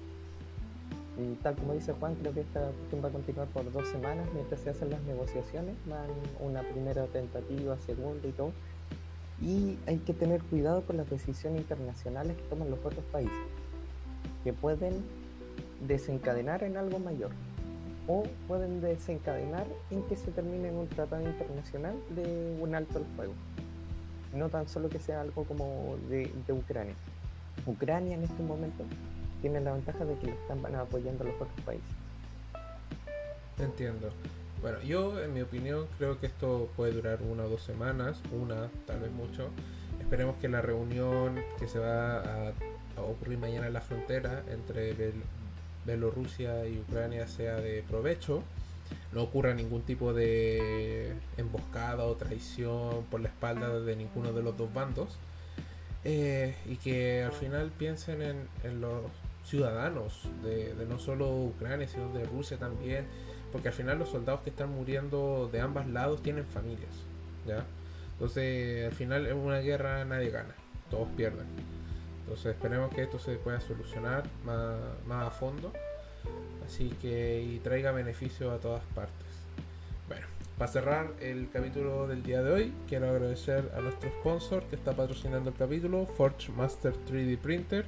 Y 1.19 1.35
tal 1.43 1.57
como 1.57 1.73
dice 1.73 1.93
Juan, 1.95 2.15
creo 2.15 2.33
que 2.33 2.43
esta 2.43 2.71
cuestión 2.71 3.03
va 3.03 3.09
a 3.09 3.13
continuar 3.13 3.49
por 3.49 3.73
dos 3.73 3.89
semanas 3.89 4.29
mientras 4.35 4.61
se 4.61 4.71
hacen 4.71 4.91
las 4.91 5.03
negociaciones. 5.03 5.75
Van 5.87 6.07
una 6.39 6.63
primera 6.63 7.07
tentativa, 7.07 7.77
segunda 7.79 8.29
y 8.29 8.33
todo. 8.33 8.53
Y 9.41 9.79
hay 9.87 9.99
que 9.99 10.15
tener 10.15 10.43
cuidado 10.43 10.83
con 10.83 10.97
las 10.97 11.11
decisiones 11.11 11.63
internacionales 11.63 12.37
que 12.37 12.43
toman 12.45 12.71
los 12.71 12.79
otros 12.85 13.05
países, 13.11 13.33
que 14.49 14.55
pueden 14.55 15.05
desencadenar 15.87 16.63
en 16.63 16.79
algo 16.79 16.99
mayor 16.99 17.33
o 18.07 18.23
pueden 18.47 18.81
desencadenar 18.81 19.67
en 19.91 20.03
que 20.05 20.17
se 20.17 20.31
termine 20.31 20.69
en 20.69 20.77
un 20.77 20.89
tratado 20.89 21.21
internacional 21.21 21.95
de 22.17 22.57
un 22.59 22.75
alto 22.75 22.97
al 22.97 23.05
fuego. 23.15 23.35
No 24.33 24.49
tan 24.49 24.67
solo 24.67 24.89
que 24.89 25.01
sea 25.01 25.21
algo 25.21 25.45
como 25.45 25.99
de, 26.09 26.33
de 26.47 26.53
Ucrania. 26.55 26.95
Ucrania 27.67 28.15
en 28.15 28.23
este 28.23 28.43
momento 28.43 28.85
tiene 29.43 29.61
la 29.61 29.75
ventaja 29.75 30.07
de 30.07 30.15
que 30.17 30.29
lo 30.29 30.33
están 30.33 30.75
apoyando 30.77 31.25
los 31.25 31.35
otros 31.35 31.61
países. 31.67 31.91
Entiendo. 33.59 34.09
Bueno, 34.63 34.81
yo 34.81 35.23
en 35.23 35.35
mi 35.35 35.43
opinión 35.43 35.89
creo 35.99 36.19
que 36.19 36.27
esto 36.27 36.71
puede 36.75 36.93
durar 36.93 37.19
una 37.21 37.45
o 37.45 37.51
dos 37.51 37.61
semanas, 37.61 38.23
una, 38.33 38.71
tal 38.87 39.01
vez 39.01 39.13
mucho. 39.13 39.51
Esperemos 40.01 40.37
que 40.37 40.49
la 40.49 40.63
reunión 40.63 41.39
que 41.59 41.69
se 41.69 41.79
va 41.79 42.21
a, 42.21 42.53
a 42.99 43.03
ocurrir 43.03 43.39
mañana 43.39 43.67
en 43.67 43.73
la 43.73 43.81
frontera 43.81 44.43
entre 44.51 44.95
Bel- 44.97 45.23
Bielorrusia 45.87 46.67
y 46.67 46.79
Ucrania 46.79 47.27
sea 47.27 47.57
de 47.57 47.83
provecho. 47.89 48.43
No 49.13 49.23
ocurra 49.23 49.55
ningún 49.55 49.83
tipo 49.83 50.13
de 50.13 51.13
emboscada 51.37 52.05
o 52.05 52.15
traición 52.15 53.05
por 53.11 53.21
la 53.21 53.29
espalda 53.29 53.81
de 53.81 53.97
ninguno 53.97 54.33
de 54.33 54.43
los 54.43 54.57
dos 54.57 54.73
bandos. 54.73 55.19
Eh, 56.05 56.55
y 56.67 56.77
que 56.77 57.23
al 57.25 57.33
final 57.33 57.71
piensen 57.77 58.23
en, 58.23 58.49
en 58.65 58.81
los 58.81 59.03
ciudadanos 59.45 60.29
de, 60.45 60.75
de 60.75 60.87
no 60.87 60.99
solo 60.99 61.31
Ucrania, 61.37 61.89
sino 61.89 62.09
de 62.13 62.25
Rusia 62.25 62.57
también 62.59 63.07
porque 63.51 63.69
al 63.69 63.75
final 63.75 63.99
los 63.99 64.11
soldados 64.11 64.43
que 64.43 64.51
están 64.51 64.71
muriendo 64.71 65.49
de 65.51 65.61
ambos 65.61 65.87
lados 65.87 66.23
tienen 66.23 66.45
familias, 66.45 66.91
¿ya? 67.47 67.65
Entonces, 68.13 68.85
al 68.85 68.93
final 68.93 69.27
en 69.27 69.37
una 69.39 69.61
guerra 69.61 70.05
nadie 70.05 70.29
gana, 70.31 70.55
todos 70.91 71.09
pierden. 71.17 71.47
Entonces 72.29 72.57
esperemos 72.57 72.95
que 72.95 73.05
esto 73.05 73.19
se 73.19 73.37
pueda 73.37 73.59
solucionar 73.59 74.25
más, 74.45 75.27
a 75.27 75.31
fondo. 75.31 75.73
Así 76.67 76.91
que 77.01 77.41
y 77.41 77.59
traiga 77.61 77.91
beneficio 77.91 78.51
a 78.51 78.59
todas 78.59 78.85
partes. 78.95 79.27
Bueno, 80.09 80.27
para 80.59 80.71
cerrar 80.71 81.11
el 81.23 81.49
capítulo 81.51 82.07
del 82.07 82.23
día 82.23 82.43
de 82.43 82.53
hoy, 82.53 82.75
quiero 82.87 83.09
agradecer 83.09 83.73
a 83.75 83.81
nuestro 83.81 84.11
sponsor 84.21 84.63
que 84.65 84.77
está 84.77 84.93
patrocinando 84.93 85.49
el 85.49 85.57
capítulo, 85.57 86.05
Forge 86.05 86.53
Master 86.53 86.93
3D 87.11 87.39
Printer. 87.39 87.87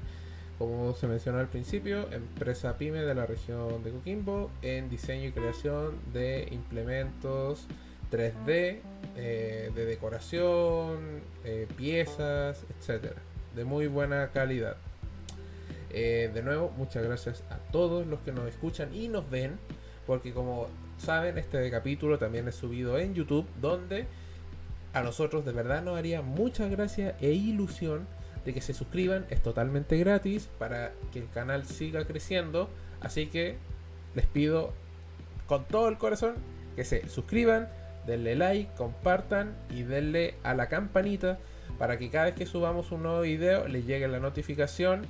Como 0.59 0.95
se 0.95 1.07
mencionó 1.07 1.39
al 1.39 1.49
principio, 1.49 2.11
empresa 2.11 2.79
pyme 2.79 3.03
de 3.03 3.15
la 3.15 3.27
región 3.27 3.85
de 3.85 3.91
Coquimbo 3.91 4.51
en 4.63 4.89
diseño 4.89 5.29
y 5.29 5.33
creación 5.33 5.97
de 6.15 6.49
implementos 6.51 7.67
3D, 8.11 8.81
eh, 9.17 9.71
de 9.75 9.85
decoración, 9.85 11.21
eh, 11.45 11.67
piezas, 11.77 12.65
etcétera, 12.79 13.21
de 13.55 13.65
muy 13.65 13.87
buena 13.87 14.31
calidad. 14.31 14.77
Eh, 15.91 16.31
de 16.33 16.43
nuevo, 16.43 16.71
muchas 16.77 17.03
gracias 17.03 17.43
a 17.51 17.57
todos 17.73 18.07
los 18.07 18.21
que 18.21 18.33
nos 18.33 18.49
escuchan 18.49 18.95
y 18.95 19.09
nos 19.09 19.29
ven, 19.29 19.59
porque 20.07 20.33
como 20.33 20.69
saben, 20.99 21.39
este 21.39 21.69
capítulo 21.71 22.19
también 22.19 22.47
es 22.49 22.55
subido 22.55 22.99
en 22.99 23.15
YouTube, 23.15 23.47
donde 23.61 24.07
a 24.93 25.03
nosotros 25.03 25.45
de 25.45 25.53
verdad 25.53 25.83
nos 25.83 25.99
haría 25.99 26.23
mucha 26.23 26.69
gracia 26.69 27.17
e 27.21 27.33
ilusión 27.33 28.07
de 28.45 28.55
que 28.55 28.61
se 28.61 28.73
suscriban, 28.73 29.27
es 29.31 29.43
totalmente 29.43 29.99
gratis 29.99 30.49
para 30.59 30.93
que 31.13 31.19
el 31.19 31.29
canal 31.29 31.67
siga 31.67 32.05
creciendo, 32.05 32.69
así 33.01 33.27
que 33.27 33.57
les 34.15 34.27
pido 34.27 34.73
con 35.47 35.65
todo 35.65 35.89
el 35.89 35.99
corazón 35.99 36.37
que 36.77 36.85
se 36.85 37.09
suscriban, 37.09 37.69
denle 38.07 38.37
like, 38.37 38.71
compartan 38.77 39.55
y 39.69 39.83
denle 39.83 40.35
a 40.43 40.55
la 40.55 40.69
campanita 40.69 41.39
para 41.81 41.97
que 41.97 42.11
cada 42.11 42.27
vez 42.27 42.35
que 42.35 42.45
subamos 42.45 42.93
un 42.93 43.05
nuevo 43.05 43.23
video 43.23 43.67
les 43.67 43.87
llegue 43.87 44.07
la 44.07 44.21
notificación 44.21 45.07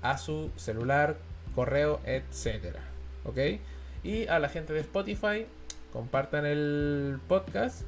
a 0.00 0.16
su 0.16 0.50
celular, 0.56 1.18
correo, 1.54 2.00
etcétera. 2.06 2.80
¿Ok? 3.24 3.38
Y 4.02 4.26
a 4.28 4.38
la 4.38 4.48
gente 4.48 4.72
de 4.72 4.80
Spotify, 4.80 5.44
compartan 5.92 6.46
el 6.46 7.18
podcast 7.28 7.82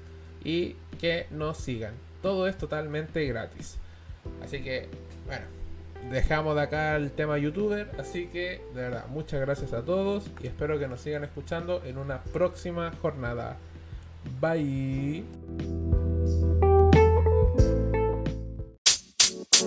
y 0.45 0.77
que 1.01 1.27
nos 1.31 1.57
sigan. 1.57 1.95
Todo 2.21 2.47
es 2.47 2.59
totalmente 2.59 3.25
gratis. 3.25 3.79
Así 4.45 4.63
que, 4.63 4.87
bueno, 5.25 5.47
dejamos 6.11 6.57
de 6.57 6.61
acá 6.61 6.97
el 6.97 7.13
tema 7.13 7.39
youtuber. 7.39 7.91
Así 7.99 8.27
que, 8.27 8.63
de 8.75 8.83
verdad, 8.83 9.07
muchas 9.09 9.41
gracias 9.41 9.73
a 9.73 9.83
todos 9.83 10.31
y 10.43 10.47
espero 10.47 10.79
que 10.79 10.89
nos 10.89 11.01
sigan 11.01 11.25
escuchando 11.25 11.83
en 11.87 11.97
una 11.97 12.23
próxima 12.23 12.93
jornada. 13.01 13.57
Bye. 14.43 15.25